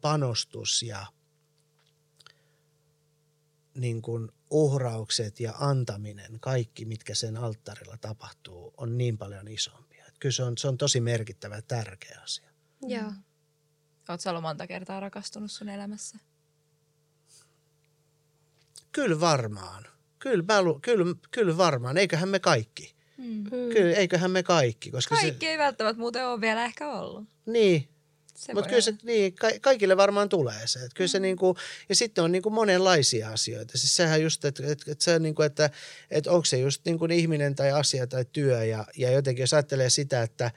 panostus 0.00 0.82
ja 0.82 1.06
niin 3.74 4.02
kuin 4.02 4.32
uhraukset 4.50 5.40
ja 5.40 5.52
antaminen, 5.58 6.40
kaikki 6.40 6.84
mitkä 6.84 7.14
sen 7.14 7.36
alttarilla 7.36 7.96
tapahtuu, 7.96 8.74
on 8.76 8.98
niin 8.98 9.18
paljon 9.18 9.48
isompia. 9.48 10.04
Että 10.06 10.18
kyllä 10.18 10.32
se 10.32 10.42
on, 10.42 10.58
se 10.58 10.68
on 10.68 10.78
tosi 10.78 11.00
merkittävä 11.00 11.56
ja 11.56 11.62
tärkeä 11.62 12.20
asia. 12.22 12.50
Joo. 12.82 13.12
Oletko 14.08 14.30
ollut 14.30 14.42
monta 14.42 14.66
kertaa 14.66 15.00
rakastunut 15.00 15.50
sun 15.50 15.68
elämässä? 15.68 16.18
Kyllä 18.92 19.20
varmaan. 19.20 19.84
Kyllä, 20.18 20.44
mä, 20.48 20.62
kyllä, 20.82 21.14
kyllä 21.30 21.56
varmaan. 21.56 21.96
Eiköhän 21.96 22.28
me 22.28 22.38
kaikki. 22.38 22.94
Mm. 23.16 23.44
Kyllä, 23.44 23.96
eiköhän 23.96 24.30
me 24.30 24.42
kaikki. 24.42 24.90
Koska 24.90 25.14
kaikki 25.14 25.46
se... 25.46 25.50
ei 25.50 25.58
välttämättä 25.58 26.00
muuten 26.00 26.28
ole 26.28 26.40
vielä 26.40 26.64
ehkä 26.64 26.92
ollut. 26.92 27.28
Niin, 27.46 27.88
mutta 28.54 28.68
kyllä 28.68 28.80
se 28.80 28.94
niin, 29.02 29.34
ka- 29.34 29.58
kaikille 29.60 29.96
varmaan 29.96 30.28
tulee 30.28 30.66
se. 30.66 30.78
Että 30.78 30.94
kyllä 30.94 31.08
mm. 31.08 31.10
se 31.10 31.20
niin 31.20 31.36
kuin, 31.36 31.56
ja 31.88 31.94
sitten 31.94 32.24
on 32.24 32.32
niin 32.32 32.42
kuin 32.42 32.52
monenlaisia 32.52 33.30
asioita. 33.30 33.78
Siis 33.78 33.96
sehän 33.96 34.22
just, 34.22 34.44
että, 34.44 34.62
että, 34.66 34.92
että, 34.92 35.04
se 35.04 35.18
niin 35.18 35.34
kuin, 35.34 35.46
että, 35.46 35.70
että 36.10 36.30
onko 36.30 36.44
se 36.44 36.58
just 36.58 36.84
niin 36.84 36.98
kuin 36.98 37.10
ihminen 37.10 37.54
tai 37.54 37.70
asia 37.70 38.06
tai 38.06 38.24
työ. 38.32 38.64
Ja, 38.64 38.84
ja 38.96 39.10
jotenkin 39.10 39.42
jos 39.42 39.54
ajattelee 39.54 39.90
sitä, 39.90 40.22
että, 40.22 40.50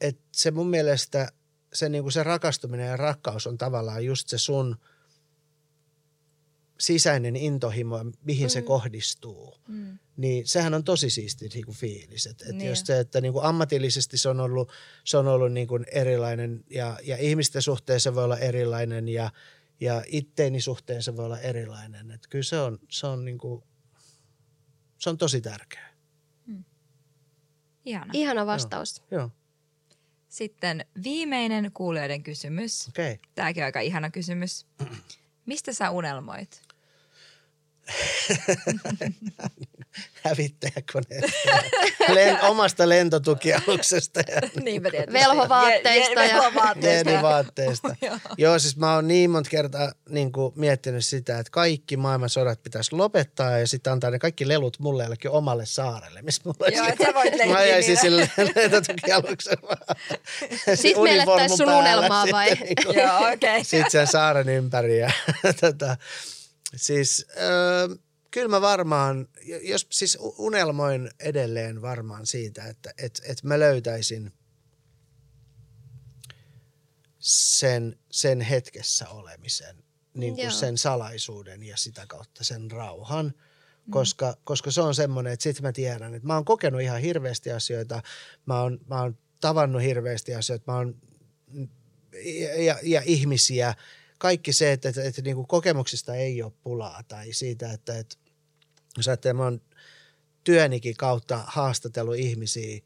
että 0.00 0.22
se 0.32 0.50
mun 0.50 0.70
mielestä 0.70 1.32
se, 1.72 1.88
niin 1.88 2.02
kuin 2.02 2.12
se 2.12 2.22
rakastuminen 2.22 2.86
ja 2.86 2.96
rakkaus 2.96 3.46
on 3.46 3.58
tavallaan 3.58 4.04
just 4.04 4.28
se 4.28 4.38
sun– 4.38 4.76
sisäinen 6.78 7.36
intohimo, 7.36 8.04
mihin 8.24 8.46
mm. 8.46 8.50
se 8.50 8.62
kohdistuu, 8.62 9.54
mm. 9.68 9.98
niin 10.16 10.46
sehän 10.46 10.74
on 10.74 10.84
tosi 10.84 11.10
siisti 11.10 11.48
niin 11.48 11.64
kuin 11.64 11.76
fiilis. 11.76 12.26
Et, 12.26 12.42
et 12.42 12.56
niin. 12.56 12.68
Jos 12.68 12.80
se, 12.80 13.00
että 13.00 13.20
niin 13.20 13.32
kuin 13.32 13.44
ammatillisesti 13.44 14.18
se 14.18 14.28
on 14.28 14.40
ollut, 14.40 14.72
se 15.04 15.16
on 15.16 15.28
ollut 15.28 15.52
niin 15.52 15.66
kuin 15.68 15.84
erilainen 15.92 16.64
ja, 16.70 16.98
ja 17.02 17.16
ihmisten 17.16 17.62
suhteen 17.62 18.00
se 18.00 18.14
voi 18.14 18.24
olla 18.24 18.38
erilainen 18.38 19.08
ja, 19.08 19.30
ja 19.80 20.02
itteeni 20.06 20.60
suhteen 20.60 21.02
se 21.02 21.16
voi 21.16 21.24
olla 21.24 21.40
erilainen. 21.40 22.10
Et 22.10 22.26
kyllä 22.30 22.44
se 22.44 22.60
on, 22.60 22.78
se 22.90 23.06
on, 23.06 23.24
niin 23.24 23.38
kuin, 23.38 23.64
se 24.98 25.10
on 25.10 25.18
tosi 25.18 25.40
tärkeää. 25.40 25.92
Hmm. 26.46 26.64
Ihana. 27.84 28.10
Ihana 28.12 28.46
vastaus. 28.46 29.02
Joo. 29.10 29.20
Joo. 29.20 29.30
Sitten 30.28 30.86
viimeinen 31.02 31.70
kuulijoiden 31.74 32.22
kysymys. 32.22 32.88
Okay. 32.88 33.16
Tämäkin 33.34 33.62
on 33.62 33.64
aika 33.64 33.80
ihana 33.80 34.10
kysymys. 34.10 34.66
Mistä 35.46 35.72
sä 35.72 35.90
unelmoit? 35.90 36.62
hävittäjäkoneesta. 40.24 41.38
Len, 42.08 42.38
omasta 42.42 42.88
lentotukialuksesta. 42.88 44.20
Ja 44.20 44.62
Niinpä 44.62 44.90
tietysti. 44.90 45.12
Velhovaatteista. 45.12 46.22
Ja, 46.22 46.32
velhovaatteista. 46.32 47.10
Ja, 47.10 47.22
vaatteista. 47.22 47.96
Joo, 48.38 48.58
siis 48.58 48.76
mä 48.76 48.94
oon 48.94 49.08
niin 49.08 49.30
monta 49.30 49.50
kertaa 49.50 49.92
niin 50.08 50.32
kuin, 50.32 50.52
miettinyt 50.56 51.04
sitä, 51.04 51.38
että 51.38 51.50
kaikki 51.50 51.96
maailman 51.96 52.28
sodat 52.28 52.62
pitäisi 52.62 52.94
lopettaa 52.94 53.58
ja 53.58 53.66
sitten 53.66 53.92
antaa 53.92 54.10
ne 54.10 54.18
kaikki 54.18 54.48
lelut 54.48 54.78
mulle 54.78 55.02
jollekin 55.02 55.30
omalle 55.30 55.66
saarelle, 55.66 56.22
missä 56.22 56.42
mulla 56.44 56.68
Joo, 56.68 56.86
että 56.86 57.04
sä 57.04 57.14
voit 57.14 57.34
Mä 57.48 57.56
ajaisin 57.56 57.96
sille 57.96 58.30
lentotukialuksen 58.56 59.58
Sitten 60.74 61.02
mielettäisiin 61.02 61.56
sun 61.56 61.70
unelmaa 61.70 62.26
vai? 62.32 62.54
Niin 62.54 62.76
kuin, 62.84 62.98
Joo, 62.98 63.16
okei. 63.16 63.34
Okay. 63.34 63.64
Sitten 63.64 63.90
sen 63.90 64.06
saaren 64.06 64.48
ympäri 64.48 64.98
ja 64.98 65.10
tota, 65.60 65.96
Siis 66.74 67.26
äh, 67.30 67.98
kyllä 68.30 68.48
mä 68.48 68.60
varmaan, 68.60 69.28
jos 69.62 69.86
siis 69.90 70.18
unelmoin 70.20 71.10
edelleen 71.20 71.82
varmaan 71.82 72.26
siitä, 72.26 72.64
että 72.64 72.94
et, 72.98 73.22
et 73.24 73.42
mä 73.42 73.58
löytäisin 73.58 74.32
sen, 77.18 77.98
sen 78.10 78.40
hetkessä 78.40 79.08
olemisen, 79.08 79.76
niin 80.14 80.34
kuin 80.34 80.52
sen 80.52 80.78
salaisuuden 80.78 81.62
ja 81.62 81.76
sitä 81.76 82.04
kautta 82.08 82.44
sen 82.44 82.70
rauhan. 82.70 83.26
Mm. 83.26 83.90
Koska, 83.90 84.36
koska 84.44 84.70
se 84.70 84.80
on 84.80 84.94
semmoinen, 84.94 85.32
että 85.32 85.42
sitten 85.42 85.62
mä 85.62 85.72
tiedän, 85.72 86.14
että 86.14 86.26
mä 86.26 86.34
oon 86.34 86.44
kokenut 86.44 86.80
ihan 86.80 87.00
hirveästi 87.00 87.52
asioita, 87.52 88.02
mä 88.46 88.60
oon, 88.60 88.80
mä 88.88 89.02
oon 89.02 89.18
tavannut 89.40 89.82
hirveästi 89.82 90.34
asioita, 90.34 90.72
mä 90.72 90.76
oon 90.76 90.96
ja, 92.24 92.62
ja, 92.62 92.78
ja 92.82 93.02
ihmisiä– 93.04 93.74
kaikki 94.18 94.52
se, 94.52 94.72
että, 94.72 94.88
että, 94.88 95.02
että 95.02 95.22
niin 95.22 95.36
kuin 95.36 95.46
kokemuksista 95.46 96.14
ei 96.14 96.42
ole 96.42 96.52
pulaa 96.62 97.02
tai 97.08 97.32
siitä, 97.32 97.72
että, 97.72 97.98
että 97.98 98.16
jos 98.96 99.08
ajattelee, 99.08 99.32
mä 99.34 99.44
oon 99.44 99.60
työnikin 100.44 100.96
kautta 100.96 101.44
haastatellut 101.46 102.16
ihmisiä 102.16 102.80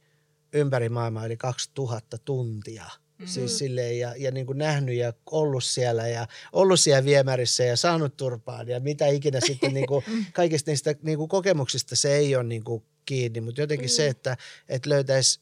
ympäri 0.52 0.88
maailmaa 0.88 1.26
yli 1.26 1.36
2000 1.36 2.18
tuntia. 2.18 2.84
Mm-hmm. 2.84 3.26
Siis 3.26 3.58
silleen, 3.58 3.98
ja, 3.98 4.14
ja 4.18 4.30
niin 4.30 4.46
kuin 4.46 4.58
nähnyt 4.58 4.94
ja 4.94 5.12
ollut 5.30 5.64
siellä 5.64 6.08
ja 6.08 6.26
ollut 6.52 6.80
siellä 6.80 7.04
viemärissä 7.04 7.64
ja 7.64 7.76
saanut 7.76 8.16
turpaan 8.16 8.68
ja 8.68 8.80
mitä 8.80 9.06
ikinä 9.06 9.40
sitten 9.46 9.74
niin 9.74 9.86
kuin, 9.86 10.04
kaikista 10.32 10.70
niistä 10.70 10.94
niin 11.02 11.18
kuin 11.18 11.28
kokemuksista 11.28 11.96
se 11.96 12.16
ei 12.16 12.36
ole 12.36 12.44
niin 12.44 12.64
kuin 12.64 12.84
kiinni, 13.06 13.40
mutta 13.40 13.60
jotenkin 13.60 13.86
mm-hmm. 13.86 13.96
se, 13.96 14.08
että, 14.08 14.36
että 14.68 14.90
löytäisi 14.90 15.40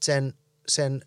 sen 0.00 0.34
sen 0.68 1.04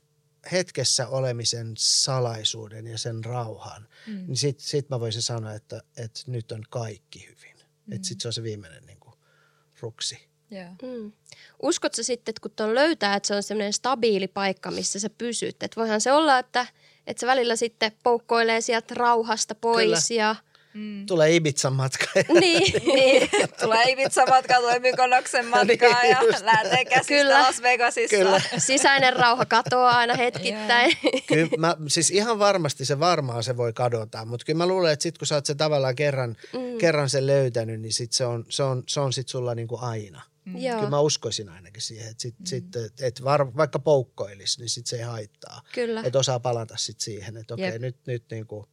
hetkessä 0.52 1.08
olemisen 1.08 1.74
salaisuuden 1.78 2.88
ja 2.88 2.98
sen 2.98 3.26
rauhan, 3.26 3.88
mm. 4.08 4.28
niin 4.28 4.38
sit, 4.38 4.60
sit 4.60 4.90
mä 4.90 5.00
voisin 5.00 5.22
sanoa, 5.22 5.54
että, 5.54 5.82
että 5.98 6.22
nyt 6.28 6.52
on 6.52 6.64
kaikki 6.70 7.28
hyvin. 7.30 7.56
Mm. 7.86 7.94
Että 7.94 8.08
sit 8.08 8.22
se 8.22 8.28
on 8.28 8.34
se 8.34 8.44
viimeinen 8.44 8.86
niin 8.86 9.00
kuin, 9.00 9.14
ruksi. 9.82 10.28
Yeah. 10.52 10.72
Mm. 10.82 11.12
Uskotko 11.62 12.04
sitten, 12.04 12.32
että 12.32 12.42
kun 12.42 12.52
tuon 12.52 12.76
löytää, 12.76 13.16
että 13.16 13.28
se 13.28 13.36
on 13.36 13.44
semmoinen 13.44 13.74
stabiili 13.74 14.28
paikka, 14.28 14.72
missä 14.72 15.00
sä 15.00 15.10
pysyt? 15.10 15.64
Että 15.64 15.76
voihan 15.76 16.02
se 16.02 16.12
olla, 16.12 16.40
että, 16.40 16.68
että 17.08 17.20
se 17.22 17.28
välillä 17.28 17.56
sitten 17.56 17.92
poukkoilee 18.04 18.62
sieltä 18.62 18.96
rauhasta 18.96 19.56
pois 19.56 20.08
Kyllä. 20.08 20.22
ja 20.22 20.36
Mm. 20.78 21.06
Tulee 21.06 21.36
Ibizan 21.36 21.74
matka. 21.74 22.06
niin. 22.40 22.82
niin. 22.86 23.30
Tulee 23.62 23.84
Ibiza 23.92 24.26
matka, 24.26 24.56
tulee 24.56 24.80
Mykonoksen 24.80 25.46
matkaa 25.56 26.02
Niin, 26.02 26.10
ja 26.10 26.22
lähtee 26.42 26.86
käsistä 26.86 27.08
Kyllä. 27.08 27.40
Las 27.40 27.62
Vegasissa. 27.62 28.18
Kyllä. 28.18 28.42
sisäinen 28.58 29.14
rauha 29.14 29.46
katoaa 29.46 29.98
aina 29.98 30.16
hetkittäin. 30.16 30.94
Kyllä 31.28 31.50
mä, 31.58 31.78
siis 31.88 32.12
ihan 32.12 32.40
varmasti 32.40 32.86
se 32.86 33.00
varmaan 33.00 33.44
se 33.44 33.58
voi 33.58 33.74
kadota, 33.74 34.26
mutta 34.26 34.46
kyllä 34.46 34.58
mä 34.58 34.68
luulen, 34.68 34.94
että 34.94 35.04
sit 35.04 35.18
kun 35.18 35.28
sä 35.28 35.36
oot 35.36 35.46
sen 35.46 35.58
tavallaan 35.58 35.96
kerran, 35.96 36.38
mm. 36.54 36.78
kerran 36.78 37.10
sen 37.10 37.28
löytänyt, 37.28 37.82
niin 37.82 37.94
sit 37.94 38.14
se 38.14 38.26
on, 38.26 38.46
se 38.50 38.64
on, 38.64 38.84
se 38.88 39.00
on 39.00 39.14
sit 39.14 39.28
sulla 39.28 39.56
niinku 39.56 39.78
aina. 39.82 40.22
Mm. 40.46 40.58
Joo, 40.58 40.76
Kyllä 40.76 40.90
mä 40.90 41.00
uskoisin 41.00 41.50
ainakin 41.50 41.82
siihen, 41.82 42.12
että 42.12 42.22
sit, 42.22 42.40
mm. 42.40 42.46
sit, 42.46 42.76
et, 42.76 43.02
et 43.02 43.24
var, 43.24 43.56
vaikka 43.58 43.80
poukkoilisi, 43.80 44.60
niin 44.60 44.70
sit 44.70 44.88
se 44.88 44.96
ei 44.96 45.02
haittaa. 45.02 45.62
kyllä. 45.74 46.02
Että 46.06 46.20
osaa 46.20 46.40
palata 46.40 46.78
sit 46.78 47.00
siihen, 47.00 47.38
että 47.38 47.54
okei, 47.54 47.66
Jep. 47.66 47.82
nyt, 47.82 47.98
nyt, 48.06 48.24
niinku, 48.32 48.70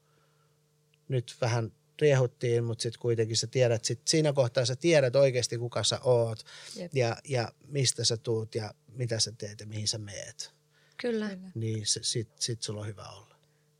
nyt 1.09 1.37
vähän 1.41 1.73
riehuttiin, 2.01 2.65
mutta 2.65 2.83
sitten 2.83 3.01
kuitenkin 3.01 3.37
sä 3.37 3.47
tiedät, 3.47 3.85
sit 3.85 4.01
siinä 4.09 4.33
kohtaa 4.33 4.65
sä 4.65 4.77
tiedät 4.77 5.17
oikeasti 5.17 5.59
kuka 5.59 5.85
sä 5.85 6.01
oot 6.01 6.39
Jep. 6.77 6.95
ja, 6.95 7.17
ja 7.29 7.53
mistä 7.69 8.05
sä 8.05 8.17
tuut 8.17 8.55
ja 8.55 8.75
mitä 8.89 9.21
sä 9.21 9.33
teet 9.39 9.61
ja 9.61 9.67
mihin 9.67 9.89
sä 9.89 9.99
meet. 9.99 10.55
Kyllä. 10.97 11.31
Niin 11.55 11.87
se, 11.87 12.01
sit, 12.03 12.29
sit 12.41 12.63
sulla 12.63 12.81
on 12.81 12.87
hyvä 12.87 13.09
olla. 13.09 13.35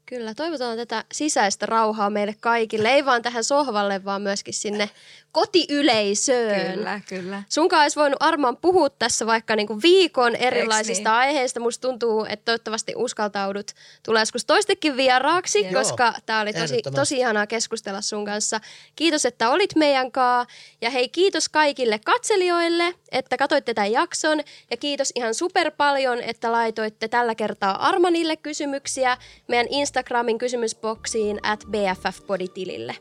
Kyllä, 0.07 0.35
toivotaan 0.35 0.77
tätä 0.77 1.05
sisäistä 1.13 1.67
rauhaa 1.67 2.11
meille 2.11 2.35
kaikille, 2.41 2.89
ei 2.89 3.05
vaan 3.05 3.23
tähän 3.23 3.45
sohvalle, 3.45 4.05
vaan 4.05 4.23
myöskin 4.23 4.55
sinne 4.55 4.91
kotiyleisöön. 5.35 6.73
Kyllä, 6.73 7.01
kyllä. 7.09 7.43
Sunkaan 7.49 7.83
olisi 7.83 8.01
voinut 8.01 8.17
Armaan 8.21 8.57
puhua 8.57 8.91
tässä 8.91 9.27
vaikka 9.27 9.57
niinku 9.57 9.83
viikon 9.83 10.37
erilaisista 10.37 11.11
niin? 11.11 11.19
aiheista. 11.19 11.61
Musta 11.61 11.89
tuntuu, 11.89 12.25
että 12.25 12.45
toivottavasti 12.45 12.93
uskaltaudut 12.97 13.71
tulee 14.03 14.23
joskus 14.23 14.45
toistekin 14.45 14.97
vieraaksi, 14.97 15.61
Joo. 15.65 15.73
koska 15.73 16.15
tämä 16.27 16.41
oli 16.41 16.53
tosi, 16.53 16.83
tosi 16.95 17.19
ihanaa 17.19 17.47
keskustella 17.47 18.01
sun 18.01 18.25
kanssa. 18.25 18.61
Kiitos, 18.97 19.27
että 19.27 19.51
olit 19.51 19.77
meidän 19.77 20.13
kaa. 20.13 20.47
Ja 20.81 20.91
hei, 20.91 21.09
kiitos 21.09 21.49
kaikille 21.49 21.99
katselijoille, 21.99 22.95
että 23.13 23.37
katsoitte 23.37 23.75
tämän 23.75 23.93
jakson. 23.93 24.41
Ja 24.71 24.77
kiitos 24.77 25.13
ihan 25.15 25.35
super 25.35 25.71
paljon, 25.71 26.21
että 26.21 26.53
laitoitte 26.53 27.09
tällä 27.09 27.35
kertaa 27.35 27.87
Armanille 27.87 28.37
kysymyksiä 28.37 29.17
meidän 29.49 29.67
Instagramin 29.71 30.39
kysymysboksiin 30.39 31.41
at 31.43 31.65
BFF-poditilille. 31.65 32.95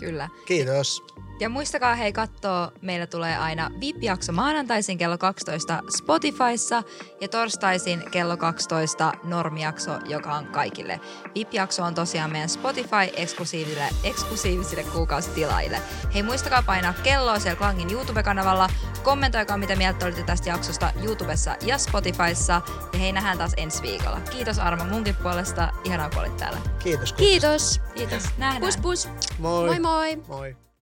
Kyllä. 0.00 0.28
Kiitos. 0.46 1.02
Ja 1.40 1.48
muistakaa 1.48 1.94
hei 1.94 2.12
katsoa, 2.12 2.72
meillä 2.82 3.06
tulee 3.06 3.36
aina 3.36 3.70
VIP-jakso 3.80 4.32
maanantaisin 4.32 4.98
kello 4.98 5.18
12 5.18 5.80
Spotifyssa 5.96 6.82
ja 7.20 7.28
torstaisin 7.28 8.02
kello 8.10 8.36
12 8.36 9.12
normijakso, 9.24 9.98
joka 10.08 10.34
on 10.34 10.46
kaikille. 10.46 11.00
VIP-jakso 11.34 11.82
on 11.82 11.94
tosiaan 11.94 12.32
meidän 12.32 12.48
Spotify-eksklusiivisille 12.48 13.88
eksklusiivisille 14.04 14.84
kuukausitilaille. 14.84 15.82
Hei 16.14 16.22
muistakaa 16.22 16.62
painaa 16.62 16.94
kelloa 17.02 17.38
siellä 17.38 17.58
Klangin 17.58 17.92
YouTube-kanavalla, 17.92 18.68
kommentoikaa 19.02 19.56
mitä 19.56 19.76
mieltä 19.76 20.06
olitte 20.06 20.22
tästä 20.22 20.48
jaksosta 20.48 20.92
YouTubessa 21.02 21.56
ja 21.66 21.78
Spotifyssa 21.78 22.62
ja 22.92 22.98
hei 22.98 23.12
nähdään 23.12 23.38
taas 23.38 23.54
ensi 23.56 23.82
viikolla. 23.82 24.20
Kiitos 24.20 24.58
Arma 24.58 24.84
munkin 24.84 25.16
puolesta, 25.16 25.72
ihanaa 25.84 26.10
kun 26.10 26.18
olit 26.18 26.36
täällä. 26.36 26.58
Kiitos. 26.78 27.12
Kiitos. 27.12 27.80
Kiitos, 27.94 28.24
nähdään. 28.38 28.60
Pus 28.60 28.76
pus. 28.76 29.08
Moi. 29.38 29.66
Moi 29.66 29.80
moi. 29.80 30.16
Moi. 30.28 30.69